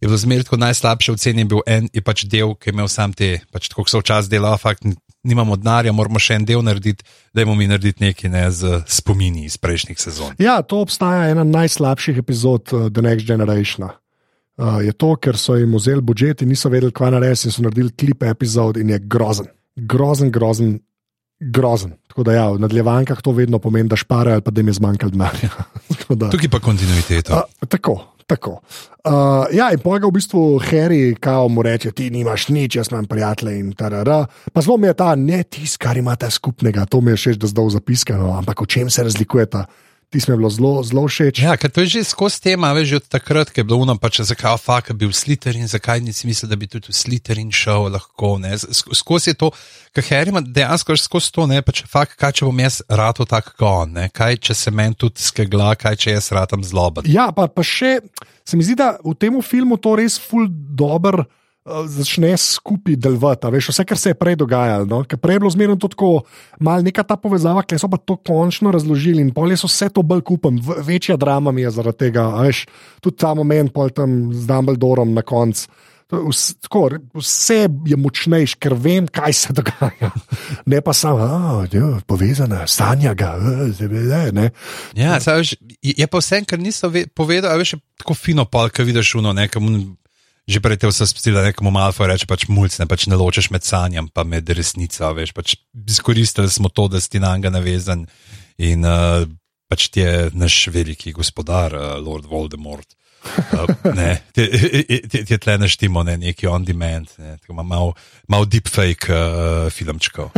je 0.00 0.08
bilo 0.08 0.16
zmeraj 0.16 0.44
tako 0.44 0.56
najslabše 0.56 1.12
ocenjen 1.12 1.48
bil 1.48 1.60
en, 1.66 1.88
je 1.92 2.02
pač 2.02 2.24
del, 2.24 2.54
ki 2.54 2.70
je 2.70 2.72
imel 2.74 2.88
sam 2.88 3.12
te, 3.12 3.40
pač 3.52 3.68
tako 3.72 3.86
so 3.88 4.00
včasih 4.02 4.30
delali, 4.30 4.58
fakt 4.58 4.84
n- 4.84 4.96
nimamo 5.26 5.56
denarja, 5.56 5.92
moramo 5.92 6.20
še 6.22 6.36
en 6.38 6.44
del 6.46 6.62
narediti, 6.62 7.04
da 7.34 7.42
imamo 7.42 7.56
mi 7.58 7.66
narediti 7.66 8.04
nekaj 8.04 8.30
ne, 8.30 8.44
z 8.50 8.80
spomini 8.86 9.44
iz 9.48 9.56
prejšnjih 9.58 9.98
sezon. 9.98 10.34
Ja, 10.38 10.60
to 10.62 10.80
obstaja 10.84 11.30
ena 11.32 11.44
najslabših 11.44 12.18
epizod 12.22 12.70
uh, 12.72 12.88
The 12.90 13.02
Next 13.02 13.26
Generation. 13.26 13.88
Uh, 14.56 14.78
je 14.80 14.92
to, 14.96 15.16
ker 15.20 15.36
so 15.36 15.56
jim 15.58 15.74
vzeli 15.76 16.00
budžet 16.00 16.42
in 16.42 16.48
niso 16.48 16.70
vedeli, 16.72 16.94
kaj 16.94 17.10
narediti, 17.12 17.50
in 17.50 17.56
so 17.56 17.64
naredili 17.64 17.92
klip 17.92 18.22
epizod 18.22 18.78
in 18.80 18.94
je 18.94 19.00
grozen. 19.02 19.50
Grozen, 19.76 20.30
grozen, 20.32 20.78
grozen. 21.40 21.96
Tako 22.08 22.22
da, 22.24 22.32
ja, 22.32 22.46
v 22.54 22.62
nadaljevankah 22.64 23.20
to 23.20 23.34
vedno 23.36 23.58
pomeni, 23.58 23.90
da 23.92 23.96
šparajo 24.00 24.38
ali 24.38 24.44
pa 24.46 24.50
da 24.54 24.62
jim 24.62 24.70
je 24.72 24.78
zmanjkalo 24.78 25.12
denarja. 25.12 25.50
Tukaj 26.32 26.48
pa 26.48 26.60
kontinuiteto. 26.64 27.34
A, 27.34 27.66
tako. 27.68 28.15
Tako. 28.26 28.58
Uh, 29.06 29.46
ja, 29.54 29.68
in 29.70 29.78
pojga 29.78 30.08
v 30.10 30.16
bistvu 30.18 30.58
Harry, 30.58 31.14
kao 31.14 31.48
mu 31.48 31.62
reče: 31.62 31.92
Ti 31.94 32.10
nimaš 32.10 32.48
nič, 32.48 32.76
jaz 32.76 32.90
imam 32.90 33.06
prijatelje 33.06 33.58
in 33.58 33.72
tarara. 33.72 34.24
Pa 34.52 34.60
zelo 34.60 34.76
mi 34.76 34.90
je 34.90 34.94
ta, 34.98 35.14
ne 35.14 35.42
tisto, 35.42 35.78
kar 35.78 35.96
imate 35.96 36.30
skupnega, 36.30 36.88
to 36.90 37.00
mi 37.00 37.14
je 37.14 37.22
še 37.22 37.36
zdaj 37.38 37.70
zapiskano, 37.78 38.32
ampak 38.34 38.66
v 38.66 38.66
čem 38.66 38.90
se 38.90 39.06
razlikujeta. 39.06 39.66
Ti 40.10 40.20
smo 40.20 40.36
bilo 40.36 40.50
zelo, 40.50 40.82
zelo 40.86 41.02
všeč. 41.10 41.40
Ja, 41.42 41.56
ker 41.58 41.70
to 41.70 41.82
je 41.82 41.98
že 41.98 42.04
skozi 42.06 42.38
tema, 42.38 42.70
veš, 42.72 42.92
od 43.00 43.08
takrat, 43.10 43.50
ko 43.50 43.58
je 43.60 43.66
bilo 43.66 43.82
uno, 43.82 43.96
pa 43.98 44.06
če 44.06 44.22
zakaj 44.28 44.54
faka 44.62 44.94
bil 44.94 45.10
Sliterin, 45.10 45.66
zakaj 45.66 45.98
nisi 46.00 46.30
mislil, 46.30 46.46
da 46.46 46.56
bi 46.56 46.68
tudi 46.70 46.92
v 46.92 46.94
Sliterin 46.94 47.50
šel 47.50 47.90
lahko. 47.90 48.38
ne. 48.38 48.54
Skozi 48.70 49.34
to, 49.34 49.50
ker 49.90 50.06
Harry 50.06 50.30
ima 50.30 50.40
dejansko 50.40 50.94
že 50.94 51.02
skozi 51.02 51.32
to, 51.34 51.46
ne, 51.50 51.58
pa 51.58 51.74
če 51.74 51.90
fakt, 51.90 52.14
kaj 52.14 52.38
če 52.38 52.46
bom 52.46 52.62
jaz 52.62 52.80
rato 52.86 53.26
tak 53.26 53.50
gon, 53.58 53.98
ne, 53.98 54.06
kaj 54.08 54.38
če 54.46 54.54
se 54.54 54.70
meni 54.70 54.94
tudi 54.94 55.18
skegla, 55.18 55.74
kaj 55.74 55.98
če 55.98 56.14
jaz 56.14 56.30
ratam 56.30 56.62
zloben. 56.62 57.10
Ja, 57.10 57.32
pa, 57.34 57.50
pa 57.50 57.66
še 57.66 57.98
se 58.46 58.54
mi 58.54 58.62
zdi, 58.62 58.78
da 58.78 58.94
v 59.02 59.16
tem 59.18 59.34
filmu 59.42 59.74
to 59.74 59.98
res 59.98 60.20
ful 60.22 60.46
dobro. 60.48 61.26
Uh, 61.66 61.84
Začne 61.84 62.30
skupaj 62.32 62.94
delovati, 62.96 63.46
veš, 63.48 63.68
vse, 63.68 63.84
kar 63.84 63.98
se 63.98 64.08
je 64.08 64.14
prej 64.14 64.36
dogajalo. 64.36 64.86
No? 64.86 65.02
Prej 65.02 65.34
je 65.34 65.40
bilo 65.40 65.50
zmerno 65.50 65.76
tako, 65.76 66.22
malo 66.58 66.82
neka 66.82 67.02
ta 67.02 67.16
povezava, 67.16 67.60
ki 67.60 67.74
so 67.74 67.88
pa 67.88 67.98
to 67.98 68.16
končno 68.16 68.70
razložili 68.70 69.18
in 69.18 69.30
polje 69.30 69.56
so 69.56 69.66
vse 69.66 69.88
to 69.88 70.02
bolj 70.02 70.22
kupem, 70.22 70.56
večja 70.80 71.16
drama 71.16 71.50
mi 71.50 71.62
je 71.62 71.70
zaradi 71.72 71.98
tega. 72.00 72.28
Veš, 72.38 72.64
tudi 73.00 73.16
ta 73.16 73.34
moment, 73.34 73.68
pol 73.68 73.90
tam 73.90 74.30
z 74.32 74.46
Dumbledorom 74.46 75.12
na 75.12 75.22
koncu. 75.22 75.66
To 76.06 76.16
je 76.16 76.22
vs- 76.24 76.54
Tako, 76.62 76.80
vse 77.14 77.56
je 77.84 77.96
močnejš, 77.96 78.54
ker 78.54 78.74
vem, 78.74 79.08
kaj 79.08 79.32
se 79.32 79.52
dogaja. 79.58 80.12
Ne 80.64 80.78
pa 80.78 80.92
samo, 80.92 81.26
da 81.66 81.74
je 81.74 82.00
povezana, 82.06 82.62
sanja 82.64 83.10
ga, 83.12 83.34
eh, 83.34 83.72
zdaj 83.72 83.88
bi 83.88 84.04
le, 84.04 84.20
ne. 84.32 84.46
Ja, 84.94 85.18
saj, 85.18 85.36
veš, 85.36 85.50
je 85.82 85.94
je 85.96 86.06
pa 86.06 86.18
vse, 86.18 86.44
kar 86.46 86.58
niso 86.58 86.86
ve- 86.88 87.08
povedali, 87.08 87.58
veš, 87.58 87.72
je 87.72 87.80
tako 87.98 88.14
fino 88.14 88.44
pol, 88.44 88.70
ki 88.70 88.82
vidiš 88.84 89.14
uno, 89.16 89.34
nekam. 89.34 89.66
Že 90.46 90.62
prej 90.62 90.78
te 90.78 90.86
vse 90.86 91.06
spustila 91.10 91.42
nekomu 91.42 91.72
malfo 91.74 92.06
reče, 92.06 92.26
pač 92.30 92.44
mulj, 92.46 92.76
ne, 92.78 92.86
pač 92.86 93.08
ne 93.10 93.18
ločeš 93.18 93.50
med 93.50 93.66
sanjam 93.66 94.06
pa 94.06 94.22
med 94.22 94.46
resnico, 94.54 95.08
veš, 95.10 95.32
pač 95.34 95.56
izkoristili 95.74 96.46
smo 96.46 96.70
to, 96.70 96.86
da 96.86 97.00
si 97.02 97.18
na 97.18 97.32
njega 97.34 97.50
navezan 97.50 98.04
in 98.62 98.86
uh, 98.86 99.26
pač 99.66 99.88
ti 99.90 100.04
je 100.04 100.30
naš 100.38 100.68
veliki 100.70 101.10
gospodar, 101.16 101.74
uh, 101.74 101.98
Lord 101.98 102.30
Voldemort. 102.30 102.94
Uh, 103.26 103.66
ne, 103.98 104.22
ti 104.30 104.46
ti- 105.10 105.24
ti 105.26 105.34
je 105.34 105.38
tle 105.42 105.58
naštimo, 105.58 106.06
ne, 106.06 106.14
neki 106.14 106.46
on 106.46 106.62
demand, 106.62 107.10
ne, 107.18 107.34
tako 107.42 107.52
ima 107.58 107.66
malo 107.66 107.94
mal 108.30 108.46
deepfake 108.46 109.10
uh, 109.10 109.66
filmčkov. 109.74 110.30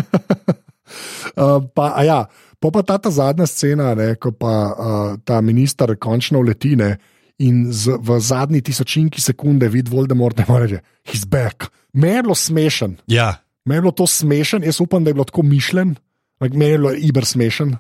Uh, 1.37 1.61
pa, 1.77 1.93
ja, 2.01 2.23
po 2.57 2.73
pa 2.73 2.81
ta, 2.81 2.97
ta 2.97 3.13
zadnja 3.13 3.45
scena, 3.45 3.93
ne, 3.93 4.15
ko 4.17 4.33
pa 4.33 4.55
uh, 4.73 5.21
ta 5.21 5.45
minister 5.45 5.93
končno 6.01 6.41
uleti 6.41 6.77
ne, 6.81 6.95
in 7.39 7.73
z, 7.73 7.99
v 8.01 8.21
zadnji 8.21 8.63
tisočinki 8.63 9.21
sekunde 9.23 9.69
vidi 9.69 9.91
Voldemort, 9.91 10.39
ne 10.39 10.45
more 10.49 10.67
reči, 10.67 10.83
he's 11.07 11.27
back. 11.27 11.71
Bilo 11.93 12.35
smešen, 12.35 12.99
Ja, 13.07 13.43
bilo 13.65 13.93
to 13.93 14.07
smešen, 14.07 14.65
jaz 14.65 14.81
upam, 14.81 15.05
da 15.05 15.11
je 15.11 15.15
bilo 15.15 15.25
tako 15.25 15.43
mišljen, 15.43 15.97
je 16.41 16.51
bilo 16.51 16.93
iber 16.93 17.25
smešen. 17.25 17.77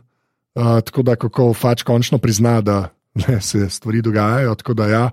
Uh, 0.58 0.80
tako 0.82 1.02
da, 1.02 1.14
kako 1.16 1.52
Fač 1.54 1.82
končno 1.86 2.18
prizna, 2.18 2.60
da 2.60 2.90
ne, 3.28 3.40
se 3.40 3.70
stvari 3.70 4.02
dogajajo. 4.02 4.54
Da, 4.74 4.86
ja. 4.86 5.10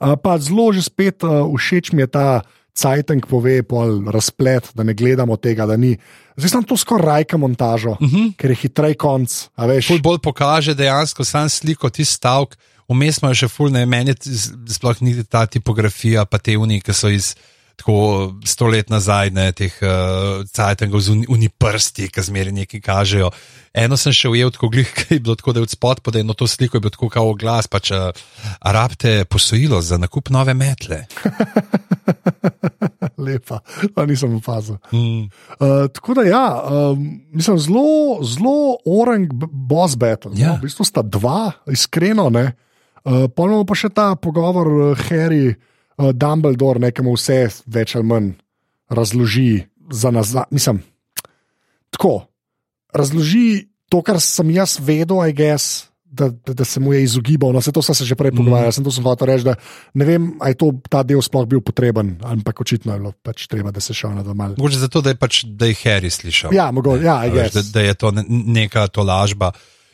uh, 0.00 0.14
pa 0.22 0.38
zelo 0.38 0.72
že 0.72 0.82
spet 0.82 1.22
uh, 1.22 1.46
všeč 1.54 1.92
mi 1.92 2.02
je 2.02 2.06
ta 2.06 2.42
Cajtank 2.78 3.26
pove, 3.26 3.62
pol 3.66 4.06
razplet, 4.06 4.70
da 4.74 4.86
ne 4.86 4.94
gledamo 4.94 5.36
tega, 5.36 5.66
da 5.66 5.74
ni. 5.76 5.96
Zdaj 6.38 6.50
sem 6.52 6.66
to 6.66 6.76
skoraj 6.78 7.06
rajka 7.06 7.36
montažo, 7.36 7.96
uh 7.98 7.98
-huh. 7.98 8.36
ker 8.38 8.50
je 8.50 8.56
hitrej 8.56 8.94
konc. 8.94 9.50
ful 9.86 9.98
bolj 9.98 10.18
pokaže 10.22 10.74
dejansko 10.74 11.24
sam 11.24 11.48
sliko, 11.48 11.90
ti 11.90 12.04
stavek, 12.04 12.54
vmes 12.88 13.20
imajo 13.22 13.42
še 13.42 13.48
ful, 13.52 13.70
ne 13.74 13.84
meni 13.86 14.14
sploh 14.16 15.04
ni 15.04 15.14
ta 15.24 15.46
tipografija, 15.46 16.24
pa 16.24 16.40
te 16.40 16.56
unije, 16.56 16.86
ki 16.86 16.96
so 16.96 17.12
iz 17.12 17.34
tako 17.78 18.34
sto 18.44 18.66
let 18.66 18.90
nazaj, 18.90 19.30
ne 19.30 19.52
teh 19.54 19.74
uh, 19.86 20.42
cajtengov 20.50 21.00
z 21.00 21.14
uni, 21.14 21.26
uni 21.30 21.48
ki 21.48 22.22
zmeri 22.22 22.52
nekaj 22.52 22.80
kažejo. 22.82 23.30
Eno 23.72 23.96
sem 23.96 24.12
še 24.12 24.28
ujel, 24.28 24.50
tako 24.50 24.68
glih, 24.74 24.90
ki 24.98 25.14
je 25.14 25.20
bilo 25.22 25.36
tako, 25.38 25.54
da 25.54 25.62
je 25.62 25.68
od 25.68 25.70
spod 25.70 26.02
pod 26.02 26.16
eno 26.16 26.34
to 26.34 26.46
sliko 26.46 26.76
je 26.76 26.80
bilo 26.80 26.90
tako 26.90 27.08
kao 27.08 27.34
glas, 27.38 27.70
pač 27.70 27.92
uh, 27.94 28.10
rabite 28.62 29.24
posojilo 29.30 29.80
za 29.80 29.98
nakup 29.98 30.30
nove 30.34 30.54
metle. 30.58 31.04
Lepa, 33.18 33.60
pa 33.94 34.06
nisem 34.06 34.34
opazil. 34.38 34.78
Mm. 34.92 35.30
Uh, 35.58 35.86
tako 35.94 36.18
da, 36.18 36.22
ja, 36.26 36.46
um, 36.66 37.20
mislim, 37.30 37.58
zelo, 37.58 38.18
zelo 38.26 38.78
orang 38.86 39.30
boss 39.70 39.94
battle. 39.94 40.34
Ja. 40.34 40.54
No? 40.54 40.58
V 40.58 40.66
bistvu 40.66 40.86
sta 40.86 41.02
dva, 41.02 41.52
iskreno. 41.70 42.30
Ne? 42.30 42.52
Uh, 43.04 43.26
Ponovno 43.30 43.64
pa 43.68 43.76
še 43.78 43.92
ta 43.94 44.12
pogovor, 44.16 44.68
uh, 44.68 45.06
Harry, 45.08 45.52
uh, 45.52 46.10
Dumbledore, 46.12 46.82
nekemu 46.82 47.14
vse 47.16 47.64
več 47.66 47.96
ali 47.98 48.06
manj 48.06 48.32
razloži 48.90 49.66
za 49.92 50.10
nazaj. 50.10 50.48
Mislim, 50.50 50.82
tako. 51.90 52.26
Razloži 52.94 53.68
to, 53.88 54.00
kar 54.02 54.20
sem 54.20 54.50
jaz 54.50 54.78
vedel, 54.80 55.20
I 55.28 55.32
guess. 55.32 55.84
Da, 56.08 56.30
da, 56.32 56.54
da 56.56 56.64
se 56.64 56.80
mu 56.80 56.94
je 56.94 57.02
izogibal, 57.04 57.52
no, 57.52 57.60
vse 57.60 57.68
to 57.68 57.82
sem 57.84 57.94
se 57.94 58.06
že 58.08 58.16
prej 58.16 58.32
pogovarjal, 58.32 58.72
sem 58.72 58.84
to 58.84 58.88
sem 58.90 59.04
hotel 59.04 59.28
reči, 59.28 59.44
da 59.44 59.52
ne 59.92 60.06
vem, 60.08 60.30
ali 60.40 60.54
je 60.54 60.56
to, 60.56 60.70
ta 60.88 61.02
del 61.04 61.20
sploh 61.20 61.44
bil 61.44 61.60
potreben, 61.60 62.14
ampak 62.24 62.62
očitno 62.64 62.94
je 62.96 63.02
bilo 63.02 63.12
pač 63.12 63.44
treba, 63.44 63.68
da 63.76 63.82
se 63.84 63.92
šel 63.92 64.16
na 64.16 64.24
domal. 64.24 64.56
Mogoče 64.56 64.80
zato, 64.80 65.02
da 65.04 65.12
je 65.12 65.18
pač 65.20 65.42
da 65.44 65.68
je 65.68 65.76
Harry 65.84 66.08
slišal. 66.08 66.56
Ja, 66.56 66.70
mogoče, 66.72 67.04
ja, 67.04 67.18
I 67.28 67.34
veš, 67.34 67.52
da, 67.52 67.60
guess. 67.60 67.72
da 67.76 67.84
je 67.84 67.94
to 68.00 68.10
ne, 68.16 68.24
neka 68.24 68.86
tolažba. 68.88 69.52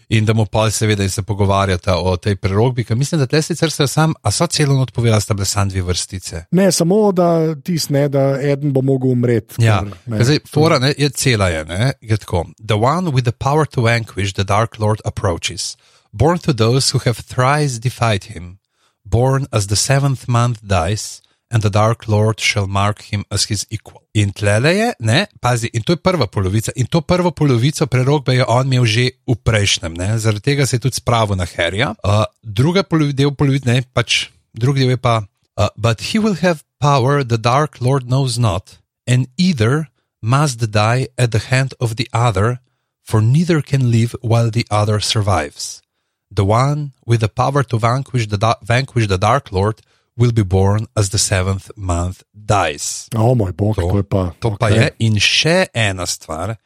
In 0.09 0.25
da 0.25 0.35
mu 0.35 0.47
pa 0.47 0.71
seveda 0.71 1.03
in 1.03 1.11
se 1.11 1.23
pogovarjata 1.23 1.97
o 1.97 2.17
tej 2.17 2.37
prerogbi, 2.37 2.85
ker 2.85 2.97
mislim, 2.97 3.21
da 3.21 3.27
tle 3.27 3.43
sicer 3.43 3.71
se 3.71 3.87
sam, 3.89 4.15
a 4.23 4.31
so 4.31 4.47
celo 4.47 4.77
not 4.77 4.93
povedali, 4.93 5.21
sta 5.21 5.35
bile 5.35 5.47
samo 5.47 5.71
dve 5.71 5.83
vrstice. 5.83 6.45
Ne, 6.51 6.73
samo 6.73 7.13
da 7.13 7.55
tisne, 7.55 8.09
da 8.09 8.41
eden 8.43 8.73
bo 8.73 8.83
mogel 8.83 9.11
umreti. 9.11 9.65
Ja, 9.65 9.83
ker 10.05 10.25
zdaj, 10.25 10.39
fora 10.53 10.79
ne, 10.79 10.95
je 10.99 11.09
cela 11.09 11.49
je, 11.49 11.65
ne, 11.65 11.93
je 12.01 12.17
tako. 12.17 12.45
The 12.59 12.75
one 12.75 13.11
with 13.11 13.25
the 13.25 13.33
power 13.33 13.67
to 13.67 13.83
vanquish 13.83 14.35
the 14.35 14.45
Dark 14.45 14.79
Lord 14.79 15.01
approaches, 15.05 15.77
born 16.13 16.39
to 16.39 16.53
those 16.53 16.93
who 16.93 17.01
have 17.05 17.23
thrice 17.23 17.81
defied 17.81 18.25
him, 18.25 18.59
born 19.05 19.47
as 19.53 19.67
the 19.67 19.77
seventh 19.77 20.29
month 20.29 20.59
dies, 20.63 21.21
and 21.51 21.63
the 21.63 21.71
Dark 21.71 22.09
Lord 22.09 22.41
shall 22.41 22.67
mark 22.67 23.03
him 23.03 23.25
as 23.31 23.45
his 23.45 23.67
equal. 23.71 24.03
In 24.15 24.33
tlele 24.33 24.73
je, 24.75 24.93
ne, 25.01 25.27
pazi, 25.41 25.71
in 25.73 25.83
to 25.83 25.93
je 25.93 26.01
prva 26.03 26.27
polovica, 26.27 26.73
in 26.77 26.87
to 26.87 27.01
prvo 27.01 27.31
polovico 27.31 27.87
prerogbe 27.87 28.35
je 28.35 28.47
on 28.47 28.67
imel 28.67 28.85
že 28.87 29.11
v 29.27 29.37
prejšnjem, 29.37 29.95
ne, 29.95 30.19
zaradi 30.19 30.41
tega 30.41 30.67
se 30.67 30.77
je 30.77 30.87
tudi 30.87 31.01
spravil 31.01 31.37
na 31.37 31.47
Harryja. 31.47 31.95
Uh, 32.03 32.25
druga 32.43 32.83
polovica, 32.83 33.17
del 33.17 33.35
polovice, 33.35 33.67
ne, 33.67 33.83
pač 33.83 34.31
drugi 34.55 34.83
del 34.83 34.95
je 34.95 35.01
pa, 35.01 35.27
uh, 35.57 35.69
but 35.77 36.13
he 36.13 36.19
will 36.19 36.39
have 36.41 36.65
power 36.81 37.25
the 37.25 37.39
Dark 37.39 37.81
Lord 37.81 38.07
knows 38.07 38.39
not, 38.39 38.79
and 39.07 39.29
either 39.37 39.89
must 40.23 40.71
die 40.71 41.09
at 41.19 41.31
the 41.31 41.51
hand 41.51 41.75
of 41.81 41.97
the 41.97 42.09
other, 42.13 42.61
for 43.05 43.21
neither 43.21 43.61
can 43.61 43.91
live 43.91 44.17
while 44.23 44.51
the 44.51 44.67
other 44.71 44.99
survives. 44.99 45.83
The 46.31 46.45
one 46.45 46.93
with 47.07 47.21
the 47.21 47.29
power 47.29 47.63
to 47.63 47.79
vanquish 47.79 48.27
the, 48.27 48.39
vanquish 48.63 49.07
the 49.07 49.19
Dark 49.19 49.53
Lord 49.53 49.83
will 50.17 50.33
be 50.33 50.43
born 50.43 50.87
as 50.97 51.11
the 51.11 51.19
seventh 51.19 51.71
month 51.77 52.23
dies. 52.35 53.09
O 53.17 53.35
moj 53.35 53.53
bog, 53.53 53.75
to, 53.77 53.89
to 53.91 53.97
je 54.03 54.07
pa. 54.07 54.31
To 54.39 54.55
pa 54.57 54.71
okej. 54.71 54.79
je. 54.79 54.87
In 55.07 55.19
še 55.19 55.59
ena 55.75 56.07
stvar, 56.07 56.57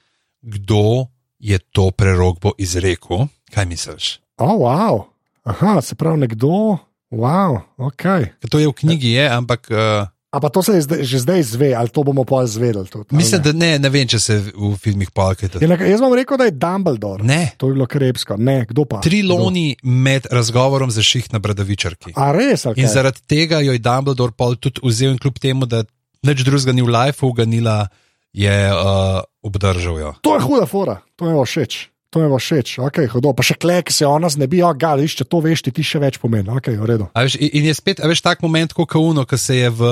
kdo 0.42 1.08
je 1.40 1.58
to 1.72 1.90
prerogbo 1.90 2.52
izrekel? 2.58 3.28
Kaj 3.54 3.64
misliš? 3.64 4.18
O, 4.38 4.64
wow. 4.64 5.08
Aha, 5.48 5.80
se 5.80 5.96
pravi 5.96 6.26
nekdo. 6.26 6.78
Wow, 7.08 7.64
ok. 7.80 8.04
Ker 8.36 8.48
To 8.52 8.60
je 8.60 8.68
v 8.68 8.76
knjigi, 8.76 9.16
je, 9.16 9.24
ampak 9.32 9.72
uh, 9.72 10.12
A 10.28 10.40
pa 10.40 10.52
to 10.52 10.60
se 10.60 10.72
je 10.72 10.82
zdaj, 10.82 11.00
že 11.08 11.18
zdaj 11.18 11.40
zve, 11.42 11.72
ali 11.72 11.88
to 11.88 12.04
bomo 12.04 12.20
pa 12.20 12.44
izvedeli. 12.44 12.84
Tudi, 12.84 13.16
mislim, 13.16 13.40
ne? 13.40 13.44
da 13.44 13.50
ne, 13.56 13.70
ne 13.78 13.88
vem, 13.88 14.04
če 14.04 14.18
se 14.20 14.34
v 14.52 14.76
filmih 14.76 15.08
neka- 15.08 15.88
Jaz 15.88 16.00
bom 16.00 16.12
rekel, 16.12 16.36
da 16.36 16.44
je 16.44 16.52
Dumbledore. 16.52 17.24
Ne, 17.24 17.56
To 17.56 17.68
je 17.68 17.72
bilo 17.72 17.86
krepsko. 17.86 18.36
Ne, 18.36 18.68
kdo 18.68 18.84
pa? 18.84 19.00
triloni 19.00 19.80
med 19.82 20.28
razgovorom 20.28 20.92
za 20.92 21.00
ših 21.00 21.32
na 21.32 21.40
Bradavičarki. 21.40 22.12
A 22.12 22.32
res? 22.36 22.68
Okay. 22.68 22.84
In 22.84 22.92
zaradi 22.92 23.24
tega 23.24 23.64
jo 23.64 23.72
je 23.72 23.80
Dumbledore 23.80 24.36
pol 24.36 24.60
tudi 24.60 24.84
vzel, 24.84 25.16
in 25.16 25.18
kljub 25.18 25.40
temu, 25.40 25.64
da 25.64 25.84
nič 26.20 26.44
drugega 26.44 26.76
ni 26.76 26.84
v 26.84 26.92
lifeu 26.92 27.32
uganila, 27.32 27.88
je 28.36 28.52
uh, 28.68 29.24
obdržal 29.40 29.96
jo. 29.96 30.12
To 30.20 30.36
je 30.36 30.44
huda 30.44 30.66
fora, 30.68 31.00
to 31.16 31.24
je 31.24 31.34
všeč. 31.40 31.88
To 32.08 32.24
je 32.24 32.28
všeč, 32.32 32.78
ok, 32.80 33.02
hodo. 33.12 33.34
Pa 33.36 33.44
še 33.44 33.52
klek 33.60 33.92
se 33.92 34.06
ona 34.08 34.30
znebi, 34.32 34.62
oh, 34.64 34.72
ga, 34.72 34.94
viš, 34.96 35.18
če 35.20 35.26
to 35.28 35.42
veš, 35.44 35.66
ti, 35.66 35.72
ti 35.76 35.84
še 35.84 36.00
več 36.00 36.16
pomeni, 36.22 36.48
ok, 36.48 36.70
v 36.80 36.88
redu. 36.88 37.08
A 37.12 37.26
Veš, 37.26 37.36
in 37.36 37.68
je 37.68 37.74
spet, 37.76 38.00
a 38.00 38.08
veš, 38.08 38.22
tak 38.24 38.40
moment, 38.40 38.72
kot 38.72 38.88
Kauno, 38.88 39.26
ki 39.28 39.36
se 39.36 39.58
je 39.58 39.68
v 39.68 39.90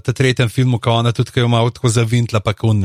tem 0.00 0.16
tretjem 0.16 0.48
filmu, 0.48 0.80
ko 0.80 0.96
ona 1.02 1.12
tudi, 1.12 1.34
ki 1.34 1.44
je 1.44 1.50
malo 1.52 1.68
tako 1.68 1.92
zavintla, 1.92 2.40
pa 2.40 2.56
ko 2.56 2.72
on 2.72 2.80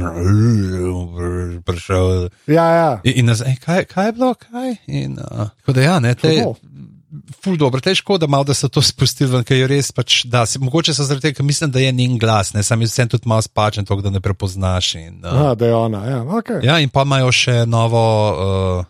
prišel. 1.63 2.28
Ja, 2.51 2.68
ja. 2.76 2.91
In, 3.07 3.24
in 3.24 3.32
nazaj, 3.32 3.55
kaj, 3.63 3.88
kaj 3.88 4.11
je 4.11 4.18
bilo, 4.20 4.34
kaj? 4.36 4.76
In, 4.91 5.15
uh, 5.15 5.47
tako 5.63 5.80
da 5.80 5.88
ja, 5.88 5.97
ne, 6.03 6.11
te, 6.20 6.36
Hudo. 6.36 6.97
Ful 7.43 7.58
dobro, 7.58 7.82
te 7.82 7.91
je 7.91 8.01
škoda 8.01 8.28
malo, 8.28 8.43
da 8.43 8.53
so 8.53 8.70
to 8.70 8.82
spustili 8.82 9.30
ven, 9.32 9.43
ker 9.47 9.58
je 9.58 9.68
res 9.70 9.91
pač, 9.95 10.22
da, 10.28 10.45
se, 10.45 10.60
mogoče 10.60 10.93
so 10.95 11.05
zaradi 11.08 11.28
tega, 11.30 11.38
ker 11.39 11.47
mislim, 11.47 11.72
da 11.72 11.80
je 11.80 11.91
njen 11.95 12.18
glas, 12.20 12.51
ne, 12.53 12.64
sam 12.64 12.82
je 12.84 12.89
vsem 12.89 13.10
tudi 13.12 13.30
malo 13.30 13.41
spačen, 13.41 13.86
tako 13.86 14.03
da 14.05 14.12
ne 14.12 14.22
prepoznaš. 14.24 14.93
In, 14.99 15.22
uh, 15.24 15.32
Aha, 15.32 15.55
da 15.55 15.72
je 15.72 15.76
ona, 15.76 16.03
ja, 16.05 16.22
ok. 16.24 16.51
Ja, 16.64 16.80
in 16.84 16.91
pa 16.93 17.05
imajo 17.08 17.32
še 17.32 17.62
novo, 17.70 18.03
uh, 18.34 18.86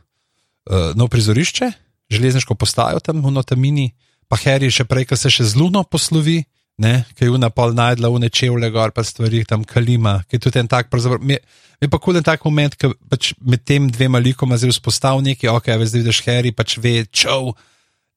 uh, 0.72 0.90
novo 0.98 1.12
prizorišče, 1.14 1.72
železniško 2.14 2.56
postajo 2.56 3.02
tam 3.04 3.22
v 3.26 3.34
Notamini, 3.36 3.92
pa 4.28 4.40
Harry 4.44 4.72
še 4.74 4.88
prej, 4.88 5.08
ki 5.12 5.20
se 5.20 5.32
še 5.34 5.46
z 5.54 5.62
Luno 5.62 5.84
poslovi, 5.86 6.42
ne, 6.82 7.06
ki 7.18 7.28
je 7.28 7.34
una 7.34 7.50
pol 7.54 7.74
najdla 7.78 8.10
v 8.14 8.26
nečevle 8.26 8.70
gor, 8.74 8.94
pa 8.94 9.06
stvari 9.06 9.46
tam 9.50 9.64
kalima, 9.66 10.20
ki 10.28 10.38
je 10.38 10.46
tudi 10.48 10.62
en 10.62 10.70
tak, 10.70 10.92
pravzaprav, 10.94 11.24
mi, 11.26 11.38
mi 11.82 11.90
pa 11.90 12.02
kulen 12.02 12.26
tak 12.26 12.46
moment, 12.46 12.74
ki 12.78 12.92
pač 13.10 13.34
med 13.42 13.66
tem 13.66 13.90
dvema 13.90 14.22
likoma 14.22 14.58
zdaj 14.58 14.76
vzpostavil 14.76 15.26
neki, 15.26 15.50
ok, 15.54 15.74
veš, 15.74 15.94
zdaj 15.94 16.06
vidiš 16.06 16.22
Harry, 16.28 16.54
pač 16.54 16.78
ve, 16.82 17.00
čov, 17.10 17.56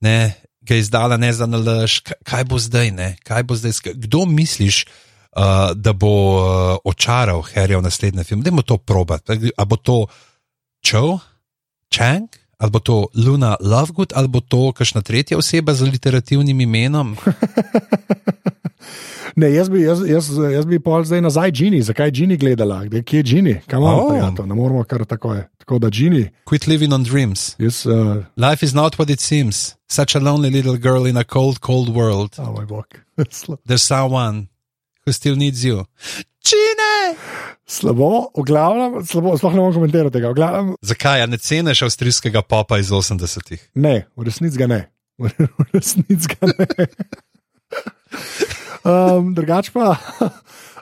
ne, 0.00 0.34
ga 0.60 0.74
je 0.74 0.80
izdala 0.80 1.16
ne 1.16 1.32
za 1.32 1.46
nalaž, 1.46 2.00
kaj, 2.24 2.44
bo 2.44 2.58
zdaj, 2.58 2.90
ne, 2.90 3.14
kaj 3.24 3.42
bo 3.42 3.56
zdaj, 3.56 3.94
kdo 3.94 4.24
misliš, 4.26 4.84
uh, 5.36 5.72
da 5.74 5.92
bo 5.92 6.12
uh, 6.36 6.76
očaral 6.84 7.42
Harryja 7.42 7.80
v 7.80 7.88
naslednjem 7.88 8.24
filmu, 8.24 8.44
da 8.44 8.50
bo 8.54 8.62
to 8.62 8.78
probat, 8.78 9.24
a 9.30 9.64
bo 9.64 9.76
to 9.76 10.06
Joe, 10.84 11.18
Chang, 11.90 12.28
ali 12.58 12.70
bo 12.70 12.78
to 12.78 13.06
Luna 13.14 13.56
Lovegood, 13.60 14.12
ali 14.14 14.28
bo 14.28 14.40
to 14.40 14.72
kakšna 14.72 15.02
tretja 15.02 15.38
oseba 15.38 15.74
z 15.74 15.88
literativnim 15.90 16.60
imenom. 16.60 17.16
Ne, 19.36 19.52
jaz 19.54 19.68
bi, 19.70 19.82
jaz, 19.82 20.00
jaz, 20.08 20.28
jaz 20.52 20.66
bi 20.66 20.80
pol 20.82 21.04
zdaj 21.06 21.20
nazaj 21.22 21.52
Gini, 21.54 21.82
zakaj 21.82 22.08
je 22.08 22.10
Gini 22.10 22.36
gledala, 22.36 22.82
kje 22.88 23.18
je 23.18 23.22
Gini, 23.22 23.54
kam 23.66 23.82
imamo, 23.82 24.02
oh. 24.02 24.08
prijatelj, 24.10 24.46
ne 24.46 24.54
moramo 24.54 24.84
kar 24.84 25.04
tako 25.04 25.34
je. 25.34 25.48
Tako 25.70 25.78
da 25.78 25.88
Gini, 25.90 26.30
Quit 26.44 26.66
living 26.66 26.92
on 26.92 27.04
dreams. 27.04 27.54
jaz, 27.58 27.86
uh, 27.86 28.24
Life 28.36 28.66
is 28.66 28.74
not 28.74 28.98
what 28.98 29.10
it 29.10 29.20
seems. 29.20 29.76
Such 29.88 30.16
a 30.16 30.18
lonely 30.18 30.50
little 30.50 30.76
girl 30.76 31.06
in 31.06 31.16
a 31.16 31.22
cold, 31.24 31.60
cold 31.60 31.88
world. 31.94 32.34
oh 32.38 32.52
moj 32.52 32.66
bog, 32.66 32.86
There's 33.66 33.82
someone 33.82 34.48
who 35.06 35.12
still 35.12 35.36
needs 35.36 35.64
you. 35.64 35.86
Čine! 36.42 37.14
slabo, 37.68 38.32
v 38.34 38.42
glavnem, 38.42 39.06
slabo, 39.06 39.36
sploh 39.38 39.54
ne 39.54 39.60
morem 39.62 39.74
komentirati 39.78 40.12
tega, 40.18 40.32
glavnem, 40.34 40.74
Zakaj, 40.82 41.22
a 41.22 41.26
ne 41.30 41.38
ceniš 41.38 41.82
avstrijskega 41.86 42.42
popa 42.42 42.78
iz 42.82 42.90
80-ih? 42.90 43.70
ne, 43.74 44.06
v 44.16 44.26
resnici 44.26 44.58
ga 44.58 44.66
ne, 44.66 44.80
v 45.22 45.30
resnici 45.70 46.34
ga 46.34 46.50
ne. 46.50 46.66
Um, 48.80 49.34
drugač 49.36 49.68
pa, 49.70 49.92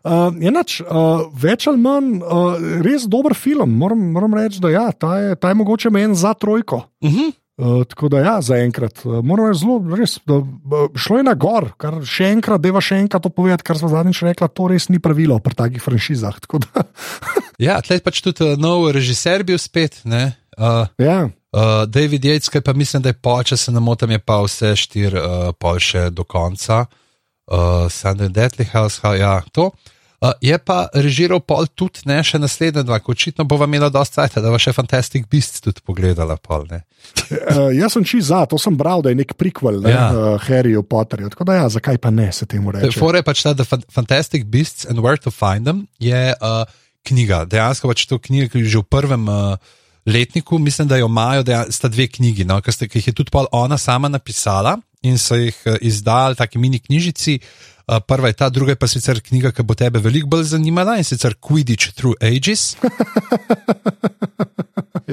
uh, 0.04 0.28
enač, 0.40 0.78
uh, 0.82 1.26
več 1.32 1.66
ali 1.70 1.80
manj, 1.82 2.18
uh, 2.22 2.56
res 2.84 3.06
dober 3.10 3.34
film. 3.38 3.76
Moram, 3.80 4.00
moram 4.14 4.36
reči, 4.38 4.60
da 4.62 4.72
ja, 4.72 4.86
ta 4.92 5.16
je, 5.20 5.36
ta 5.40 5.52
je 5.52 5.58
mogoče 5.60 5.92
meni 5.94 6.16
za 6.18 6.34
trojko. 6.34 6.82
Uh 7.04 7.12
-huh. 7.12 7.32
Uh, 7.58 7.84
tako 7.90 8.08
da, 8.08 8.18
ja, 8.18 8.40
zaenkrat. 8.40 9.00
Uh, 9.04 9.24
moram 9.24 9.48
reči, 9.48 9.60
zelo, 9.60 9.96
res, 9.96 10.18
da, 10.26 10.34
uh, 10.34 10.90
šlo 10.94 11.16
je 11.16 11.24
na 11.26 11.34
gor, 11.34 11.72
kar 11.76 11.96
še 12.06 12.30
enkrat, 12.36 12.60
deva 12.60 12.80
še 12.80 13.00
enkrat 13.02 13.22
to 13.22 13.28
povedati, 13.28 13.62
kar 13.62 13.78
smo 13.78 13.88
zadnjič 13.88 14.22
rekla, 14.22 14.48
to 14.48 14.68
res 14.68 14.88
ni 14.88 14.98
pravilo 14.98 15.38
pri 15.38 15.54
takih 15.54 15.82
franšizah. 15.82 16.40
Tako 16.40 16.58
Da, 16.58 16.82
Ja, 17.66 17.80
tleh 17.80 18.02
pač 18.02 18.20
tudi 18.22 18.44
uh, 18.44 18.54
nov 18.56 18.90
režiser 18.94 19.42
bil 19.42 19.58
spet, 19.58 20.00
ne? 20.04 20.36
Uh, 20.58 20.86
ja, 20.98 21.28
Uh, 21.48 21.88
David 21.88 22.24
Yates, 22.24 22.50
ki 22.52 22.60
pa 22.60 22.72
mislim, 22.76 23.02
da 23.02 23.08
je 23.08 23.16
pol, 23.24 23.40
če 23.42 23.56
se 23.56 23.72
ne 23.72 23.80
motim, 23.80 24.10
je 24.10 24.18
pa 24.20 24.36
vse 24.44 24.74
štiri 24.76 25.16
uh, 25.16 25.52
pol 25.56 25.78
še 25.80 26.10
do 26.12 26.20
konca. 26.28 26.84
Uh, 26.84 27.07
Sunday 27.90 28.28
Deadly 28.28 28.66
House, 28.72 29.00
ha, 29.02 29.14
ja, 29.16 29.40
to. 29.52 29.70
Uh, 30.18 30.34
je 30.42 30.58
pa 30.58 30.90
režiral 30.98 31.38
pol 31.38 31.68
tudi 31.78 32.02
ne 32.10 32.16
še 32.26 32.40
naslednje 32.42 32.82
dva, 32.82 32.98
očitno 32.98 33.44
bova 33.46 33.68
imela 33.70 33.86
dosta 33.86 34.24
cajt, 34.26 34.40
da 34.42 34.50
bo 34.50 34.58
še 34.58 34.72
Fantastic 34.74 35.28
Beasts 35.30 35.62
tudi 35.62 35.78
pogledala. 35.86 36.34
Pol, 36.42 36.66
uh, 36.66 37.70
jaz 37.78 37.94
sem 37.94 38.02
čist 38.02 38.32
za, 38.32 38.42
to 38.50 38.58
sem 38.58 38.74
bral, 38.74 38.98
da 38.98 39.14
je 39.14 39.20
nek 39.20 39.36
prikvel 39.38 39.78
ne, 39.78 39.92
Ja. 39.94 40.08
uh, 40.10 40.34
Harryju 40.42 40.82
Potterju. 40.82 41.30
Tako 41.30 41.46
da, 41.46 41.60
ja, 41.62 41.68
zakaj 41.70 42.00
pa 42.02 42.10
ne 42.10 42.32
se 42.34 42.50
temu 42.50 42.74
reče? 42.74 42.98
Fore 42.98 43.22
pač 43.22 43.44
ta, 43.46 43.54
da 43.54 43.62
Fan- 43.62 43.86
Fantastic 43.94 44.50
Beasts 44.50 44.90
and 44.90 44.98
Where 44.98 45.22
to 45.22 45.30
Find 45.30 45.70
Them 45.70 45.86
je 46.02 46.34
uh, 46.34 46.66
knjiga. 47.06 47.44
Dejansko 47.46 47.86
pač 47.86 48.02
to 48.10 48.18
knjiga, 48.18 48.50
ki 48.50 48.66
je 48.66 48.74
že 48.74 48.82
v 48.82 48.90
prvem 48.90 49.22
uh, 49.30 49.54
letniku, 50.02 50.58
mislim, 50.58 50.90
da 50.90 50.98
jo 50.98 51.06
imajo, 51.06 51.46
da 51.46 51.62
sta 51.70 51.86
dve 51.86 52.10
knjigi, 52.10 52.42
no, 52.42 52.58
ki, 52.58 52.74
ste, 52.74 52.90
ki 52.90 52.98
jih 52.98 53.12
je 53.14 53.18
tudi 53.22 53.30
ona 53.54 53.78
sama 53.78 54.10
napisala 54.10 54.80
in 55.02 55.18
so 55.18 55.38
jih 55.38 55.56
uh, 55.66 55.78
izdali, 55.80 56.38
taki 56.38 56.58
mini 56.58 56.80
knjižici. 56.80 57.38
Uh, 57.88 58.02
prva 58.04 58.28
je 58.28 58.36
ta, 58.36 58.50
druga 58.52 58.74
je 58.74 58.80
pa 58.80 58.88
sicer 58.90 59.20
knjiga, 59.24 59.52
ki 59.52 59.64
bo 59.64 59.76
tebe 59.78 60.00
veliko 60.04 60.28
bolj 60.28 60.50
zanimala 60.50 60.98
in 61.00 61.06
sicer 61.08 61.38
Quidditch 61.40 61.94
Through 61.96 62.20
Ages. 62.20 62.74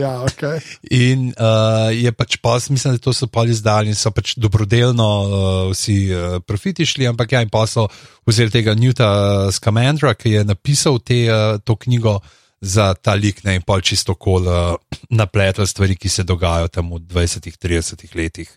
ja, 0.04 0.20
okay. 0.28 0.60
In 0.92 1.30
uh, 1.40 1.88
je 1.96 2.12
pač 2.12 2.36
pas, 2.44 2.68
mislim, 2.70 2.98
da 2.98 3.00
to 3.00 3.14
so 3.16 3.30
pol 3.32 3.48
izdali 3.48 3.94
in 3.94 3.96
so 3.96 4.12
pač 4.12 4.36
dobrodelno 4.36 5.08
uh, 5.08 5.38
vsi 5.72 6.00
uh, 6.12 6.36
profiti 6.44 6.84
šli, 6.84 7.08
ampak 7.08 7.38
ja, 7.38 7.46
in 7.46 7.54
pa 7.54 7.64
so 7.64 7.88
vzeli 8.28 8.52
tega 8.52 8.76
Newta 8.76 9.08
Scamandra, 9.56 10.12
ki 10.20 10.36
je 10.36 10.44
napisal 10.44 11.00
te, 11.00 11.24
uh, 11.32 11.56
to 11.64 11.80
knjigo 11.80 12.20
za 12.60 12.92
ta 13.00 13.16
lik 13.16 13.40
ne, 13.48 13.56
in 13.60 13.64
pol 13.64 13.80
čisto 13.80 14.20
kol 14.20 14.52
uh, 14.52 14.76
napletel 15.16 15.68
stvari, 15.68 15.96
ki 15.96 16.12
se 16.12 16.28
dogajajo 16.28 16.76
tam 16.76 16.92
v 16.92 17.06
20-30 17.08 18.20
letih. 18.20 18.52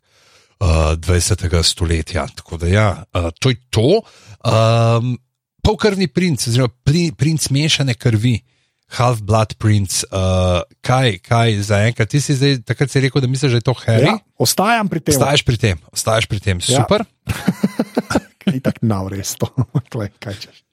Uh, 0.59 0.99
20. 0.99 1.63
stoletja. 1.63 2.27
Tako 2.35 2.57
da, 2.57 2.67
ja, 2.67 3.05
uh, 3.15 3.31
to 3.39 3.51
je 3.51 3.57
to. 3.71 4.03
Um, 4.43 5.19
Polkrvni 5.63 6.09
princ, 6.09 6.47
oziroma 6.49 6.73
princ 7.17 7.51
mešane 7.51 7.95
krvi, 7.95 8.39
half-blood 8.97 9.55
princ, 9.61 10.01
uh, 10.09 10.63
kaj, 10.81 11.19
kaj 11.19 11.59
za 11.63 11.83
enkrat. 11.87 12.09
Ti 12.09 12.21
si 12.21 12.35
zdaj, 12.35 12.63
takrat 12.67 12.91
si 12.91 13.03
rekel, 13.05 13.21
da 13.21 13.29
misliš, 13.29 13.53
da 13.53 13.61
je 13.61 13.67
to 13.67 13.75
Harry. 13.85 14.09
Ja, 14.09 14.17
ostajam 14.39 14.89
pri 14.89 15.01
tem. 15.01 15.15
Ostaješ 15.15 15.45
pri 15.45 15.57
tem, 15.57 15.83
ostaješ 15.93 16.27
pri 16.27 16.41
tem, 16.41 16.63
ja. 16.65 16.83
super. 16.83 17.05
Ni 18.53 18.63
tako 18.65 18.87
navres 18.89 19.35
to, 19.37 19.51
kaj 20.25 20.35
češ. 20.41 20.65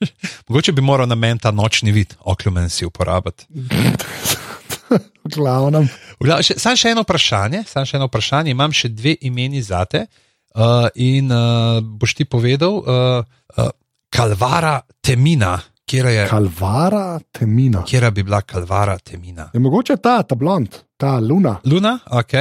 Mogoče 0.48 0.72
bi 0.72 0.82
moral 0.82 1.08
na 1.12 1.16
meni 1.16 1.40
ta 1.44 1.52
nočni 1.52 1.92
vid, 1.92 2.16
oklumen 2.24 2.70
si 2.70 2.86
uporabiti. 2.86 3.46
Glavnem. 5.36 5.88
Sam 6.44 6.78
še 6.78 6.94
eno 6.94 7.06
vprašanje, 7.06 7.64
sam 7.70 7.88
še 7.88 7.98
eno 8.00 8.10
vprašanje, 8.10 8.54
imam 8.54 8.74
še 8.76 8.92
dve 8.94 9.16
imeni 9.28 9.64
zate. 9.66 10.06
Uh, 10.56 10.88
in 10.96 11.32
uh, 11.36 11.82
boš 11.84 12.14
ti 12.16 12.26
povedal, 12.30 12.78
uh, 12.80 13.26
uh, 13.60 13.72
Kalvara 14.10 14.80
Temina. 15.04 15.58
Je, 15.86 16.26
kalvara 16.30 17.20
Temina. 17.32 17.84
Kje 17.86 18.10
bi 18.12 18.24
bila 18.24 18.40
Kalvara 18.42 18.96
Temina? 18.98 19.50
Je 19.54 19.60
mogoče 19.62 20.00
ta, 20.02 20.24
ta 20.24 20.36
blond, 20.36 20.80
ta 20.98 21.20
Luna. 21.20 21.60
Luna, 21.66 22.00
ok. 22.10 22.34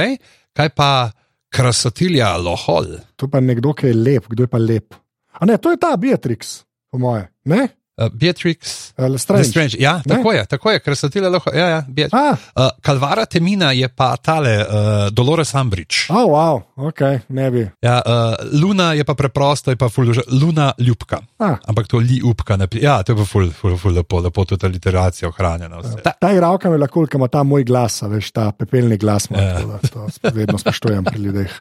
Kaj 0.55 0.69
pa 0.73 1.11
krasotilja 1.53 2.31
Lohol? 2.41 2.95
To 3.19 3.29
pa 3.29 3.43
nekdo, 3.43 3.75
ki 3.77 3.91
je 3.91 3.97
lep, 3.99 4.29
kdo 4.31 4.47
je 4.47 4.51
pa 4.51 4.57
lep. 4.57 4.95
A 5.35 5.45
ne, 5.45 5.59
to 5.61 5.75
je 5.75 5.77
ta 5.77 5.93
Beatrix, 5.99 6.63
po 6.89 6.97
moje. 6.97 7.27
Ne? 7.51 7.67
Uh, 7.95 8.09
Beatrix, 8.11 8.91
uh, 8.97 9.17
Strange. 9.17 9.43
Strange. 9.43 9.75
Ja, 9.79 10.01
tako 10.07 10.33
je, 10.33 10.45
tako 10.45 10.71
je, 10.71 10.79
ker 10.83 10.95
so 10.99 11.07
ti 11.09 11.21
lahko. 11.23 11.51
Ja, 11.55 11.67
ja, 11.69 11.83
uh, 12.11 12.67
Kalvara 12.83 13.23
Temina 13.25 13.71
je 13.71 13.87
pa 13.87 14.17
tale, 14.17 14.57
uh, 14.59 15.07
Dolores 15.15 15.55
Ambridge. 15.55 16.09
Oh, 16.09 16.27
wow, 16.27 16.59
ok, 16.75 17.01
ne 17.29 17.47
bi. 17.51 17.63
Ja, 17.81 18.01
uh, 18.03 18.35
Luna 18.59 18.91
je 18.93 19.07
pa 19.07 19.15
preprosto, 19.15 19.71
je 19.71 19.79
pa 19.79 19.87
ful, 19.89 20.11
Luna 20.27 20.73
ljubka. 20.77 21.21
Ah. 21.39 21.55
Ampak 21.67 21.87
to 21.87 22.03
li 22.03 22.19
ljubka, 22.19 22.57
ne, 22.59 22.67
ja, 22.81 22.99
to 23.03 23.15
je 23.15 23.23
pa 23.23 23.31
ful, 23.31 23.47
ful, 23.55 23.77
ful 23.79 23.95
lepo, 23.95 24.19
lepo 24.19 24.43
tudi 24.45 24.75
literacija 24.75 25.31
ohranjena. 25.31 25.79
Ta, 26.03 26.11
ta 26.19 26.35
iravka 26.35 26.75
je 26.75 26.83
lahko, 26.83 27.07
ker 27.07 27.23
ima 27.23 27.31
ta 27.31 27.47
moj 27.47 27.63
glas, 27.63 28.01
veš, 28.11 28.35
ta 28.35 28.51
pepelni 28.51 28.99
glas, 28.99 29.31
ja. 29.31 29.61
to 29.87 30.09
vedno 30.35 30.59
spoštujem 30.59 31.03
pri 31.03 31.29
ljudeh. 31.29 31.59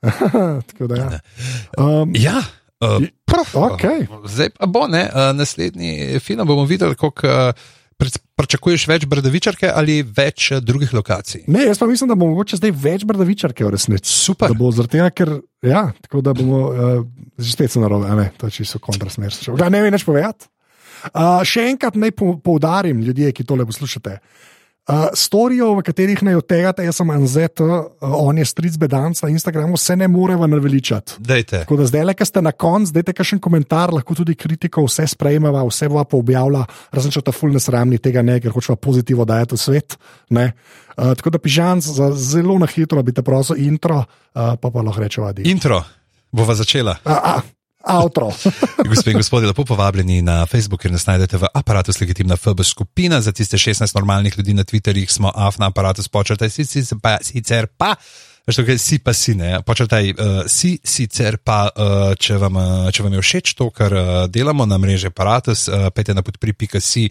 tako 0.72 0.86
da 0.86 0.96
ja. 0.96 1.18
Um, 1.76 2.16
ja. 2.16 2.40
Uh, 2.80 3.00
okay. 3.72 4.04
Zdaj 4.28 4.50
pa 4.58 4.66
bo, 4.68 4.84
ne, 4.90 5.06
uh, 5.08 5.32
naslednji 5.36 6.20
film 6.20 6.46
bomo 6.46 6.66
videli, 6.68 6.94
kako 6.94 7.28
uh, 7.28 7.68
pričakuješ 8.36 8.84
več 8.90 9.06
bradavičarke 9.08 9.70
ali 9.72 10.02
več 10.04 10.50
uh, 10.52 10.60
drugih 10.60 10.92
lokacij. 10.92 11.46
Ne, 11.48 11.64
jaz 11.70 11.80
pa 11.80 11.88
mislim, 11.88 12.12
da 12.12 12.18
bomo 12.18 12.34
mogoče 12.34 12.58
zdaj 12.60 12.74
več 12.82 13.06
bradavičarke 13.08 13.64
v 13.64 13.72
resnici. 13.72 14.12
Super. 14.12 14.52
Da 14.52 14.58
bo 14.60 14.68
zaradi 14.76 14.98
tega, 14.98 15.08
ker 15.08 15.32
ja, 15.64 15.86
tako 16.04 16.20
da 16.26 16.36
bomo 16.36 16.60
uh, 16.68 16.98
že 17.38 17.54
spet 17.56 17.72
se 17.72 17.80
narobe, 17.80 18.12
ne, 18.18 18.28
to 18.36 18.50
je 18.50 18.58
čisto 18.60 18.82
kontrasmer. 18.82 19.32
Ne 19.56 19.80
vem 19.80 19.96
več 19.96 20.04
povedati. 20.04 20.50
Uh, 21.14 21.40
še 21.46 21.70
enkrat 21.70 21.96
naj 21.96 22.12
poudarim, 22.44 23.00
ljudje, 23.04 23.32
ki 23.32 23.48
tole 23.48 23.64
poslušate. 23.68 24.18
Uh, 24.20 24.55
storijo, 25.14 25.72
v 25.74 25.82
katerih 25.82 26.20
naj 26.22 26.38
od 26.38 26.46
tega, 26.46 26.70
jaz 26.86 27.00
sem 27.00 27.10
Anzet, 27.10 27.60
uh, 27.60 27.88
on 28.00 28.38
je 28.38 28.44
stric 28.46 28.76
bedanc 28.78 29.18
na 29.22 29.30
Instagramu, 29.34 29.76
se 29.76 29.96
ne 29.96 30.08
moreva 30.08 30.46
naveličati. 30.46 31.18
Dejte. 31.18 31.64
Tako 31.64 31.80
da 31.80 31.86
zdaj, 31.90 32.04
le, 32.04 32.14
ki 32.14 32.26
ste 32.26 32.42
na 32.42 32.52
koncu, 32.52 32.94
dajte 32.94 33.16
kakšen 33.16 33.42
komentar, 33.42 33.90
lahko 33.94 34.14
tudi 34.14 34.36
kritiko, 34.38 34.84
vse 34.86 35.08
sprejmeva, 35.10 35.64
vse 35.66 35.90
va 35.90 36.06
pa 36.06 36.18
objavlja, 36.20 36.62
razen 36.94 37.14
če 37.14 37.24
ta 37.26 37.34
fulne 37.34 37.62
sramni 37.62 37.98
tega 37.98 38.22
ne, 38.22 38.38
ker 38.40 38.54
hočeva 38.54 38.78
pozitivno 38.78 39.26
dajati 39.26 39.58
v 39.58 39.62
svet. 39.64 39.98
Uh, 40.30 41.12
tako 41.18 41.34
da 41.34 41.42
pižam, 41.42 41.82
zelo 41.82 42.58
na 42.62 42.70
hitro 42.70 43.02
bi 43.02 43.12
te 43.12 43.26
prosil 43.26 43.58
intro, 43.66 44.04
uh, 44.04 44.54
pa 44.54 44.70
pa 44.70 44.86
lahko 44.86 45.02
rečeva. 45.02 45.34
Intro, 45.42 45.82
bova 46.30 46.54
začela. 46.54 47.00
A, 47.02 47.18
a. 47.34 47.55
Avtro. 47.86 48.32
Gospe 48.90 49.10
in 49.10 49.16
gospodje, 49.16 49.46
lepo 49.46 49.64
povabljeni 49.64 50.22
na 50.22 50.46
Facebook, 50.46 50.82
ker 50.82 50.92
nas 50.92 51.06
najdete 51.06 51.38
v 51.38 51.50
aparatu 51.54 51.92
s 51.92 52.00
legitimna 52.00 52.36
FB 52.36 52.64
skupina. 52.64 53.20
Za 53.20 53.32
tiste 53.32 53.56
16 53.56 53.94
normalnih 53.94 54.38
ljudi 54.38 54.54
na 54.54 54.64
Twitterjih 54.64 55.10
smo 55.10 55.32
af 55.34 55.58
na 55.58 55.66
aparatu 55.66 56.02
si, 56.02 56.82
pa, 57.02 57.18
sicer 57.22 57.66
pa. 57.66 57.94
Veš, 58.46 58.56
tukaj 58.56 58.78
si 58.78 58.98
pa 59.02 59.12
si 59.12 59.34
ne, 59.34 59.58
počrtaj 59.66 60.10
uh, 60.10 60.18
si, 60.46 60.76
sicer 60.84 61.34
pa, 61.42 61.66
uh, 61.66 62.12
če, 62.14 62.36
vam, 62.38 62.56
uh, 62.56 62.90
če 62.94 63.02
vam 63.02 63.16
je 63.16 63.22
všeč 63.22 63.54
to, 63.58 63.70
kar 63.74 63.94
uh, 63.94 64.10
delamo 64.30 64.66
na 64.66 64.78
mreži 64.78 65.10
Apparatus, 65.10 65.66
uh, 65.66 65.88
pejte 65.90 66.14
na 66.14 66.22
podpri.si 66.22 67.08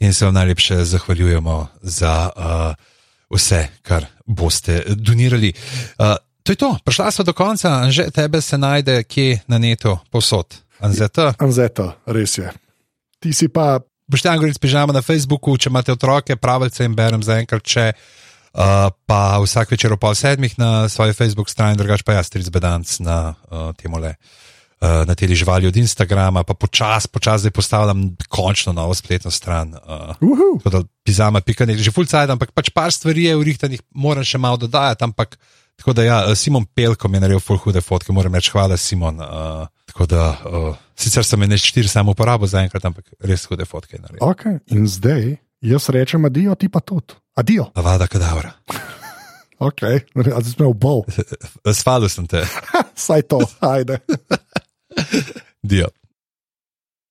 in 0.00 0.16
se 0.16 0.24
vam 0.24 0.34
najlepše 0.34 0.80
zahvaljujemo 0.84 1.58
za 1.82 2.14
uh, 2.32 2.72
vse, 3.36 3.66
kar 3.82 4.08
boste 4.24 4.80
donirali. 4.96 5.52
Uh, 5.98 6.16
To 6.48 6.56
je 6.56 6.64
to, 6.64 6.80
prišla 6.80 7.12
smo 7.12 7.28
do 7.28 7.36
konca, 7.36 7.84
že 7.92 8.08
tebe 8.08 8.40
se 8.40 8.56
najde 8.56 9.04
kje 9.04 9.44
na 9.52 9.60
netu, 9.60 9.98
posod. 10.08 10.48
Anzeta. 10.80 11.36
Anzeta, 11.36 12.00
res 12.08 12.40
je. 12.40 12.48
Ti 13.20 13.36
si 13.36 13.52
pa. 13.52 13.84
Boštjan 14.08 14.40
Goric 14.40 14.56
pižama 14.56 14.96
na 14.96 15.04
Facebooku, 15.04 15.52
če 15.60 15.68
imate 15.68 15.92
otroke, 15.92 16.32
pravice 16.40 16.88
in 16.88 16.94
berem 16.96 17.20
za 17.20 17.36
enkrat, 17.36 17.60
če 17.60 17.92
uh, 17.92 18.88
pa 19.04 19.36
vsak 19.44 19.76
večer 19.76 19.92
ob 19.92 20.00
pol 20.00 20.16
sedmih 20.16 20.56
na 20.56 20.88
svoji 20.88 21.12
Facebook 21.12 21.52
strani, 21.52 21.76
drugač 21.76 22.00
pa 22.00 22.16
jaz, 22.16 22.32
Tric 22.32 22.48
Bedanc 22.48 22.96
na 23.04 23.36
uh, 23.36 23.68
temole. 23.76 24.16
Uh, 24.80 25.04
na 25.04 25.12
teli 25.12 25.36
živali 25.36 25.68
od 25.68 25.76
Instagrama, 25.76 26.46
pa 26.48 26.56
počasi, 26.56 27.12
počasi 27.12 27.44
zdaj 27.44 27.52
postavljam 27.52 28.08
končno 28.32 28.72
novo 28.72 28.96
spletno 28.96 29.28
stran. 29.28 29.76
Uh, 29.76 30.80
Pizama, 31.04 31.44
pika, 31.44 31.68
ne, 31.68 31.76
že 31.76 31.92
fulcaj, 31.92 32.32
ampak 32.32 32.56
pač 32.56 32.72
par 32.72 32.88
stvari 32.88 33.28
je 33.28 33.36
urihtanih, 33.36 33.84
moram 33.92 34.24
še 34.24 34.40
malo 34.40 34.56
dodajati, 34.56 35.04
ampak 35.04 35.36
Tako 35.78 35.92
da, 35.92 36.04
ja, 36.04 36.34
Simon 36.34 36.64
Pelko 36.66 37.08
mi 37.08 37.16
je 37.16 37.20
naredil 37.20 37.40
full 37.40 37.58
hude 37.62 37.80
fotke, 37.80 38.12
moram 38.12 38.34
reči, 38.34 38.50
hvala 38.50 38.76
Simon. 38.76 39.20
Uh, 39.20 39.68
tako 39.86 40.06
da, 40.06 40.24
uh, 40.44 40.76
sicer 40.98 41.24
sem 41.24 41.42
jih 41.42 41.62
štiri 41.62 41.88
samo 41.88 42.12
uporabil 42.16 42.50
za 42.50 42.64
enkrat, 42.66 42.84
ampak 42.84 43.12
res 43.20 43.46
hude 43.46 43.64
fotke 43.64 43.96
je 43.96 44.02
naredil. 44.02 44.24
Ok, 44.26 44.42
in 44.74 44.88
zdaj 44.90 45.36
jaz 45.60 45.88
rečem 45.94 46.24
adijo, 46.24 46.54
ti 46.58 46.68
pa 46.68 46.80
tudi. 46.80 47.14
Adijo. 47.38 47.68
Avada 47.78 48.06
kadavra. 48.10 48.52
ok, 49.58 49.84
zdaj 50.14 50.50
smo 50.50 50.72
v 50.72 50.74
bol. 50.74 51.04
Svalil 51.80 52.10
sem 52.10 52.26
te. 52.26 52.42
Saj 53.06 53.22
to, 53.30 53.38
ajde. 53.60 54.00
Dio. 55.62 55.86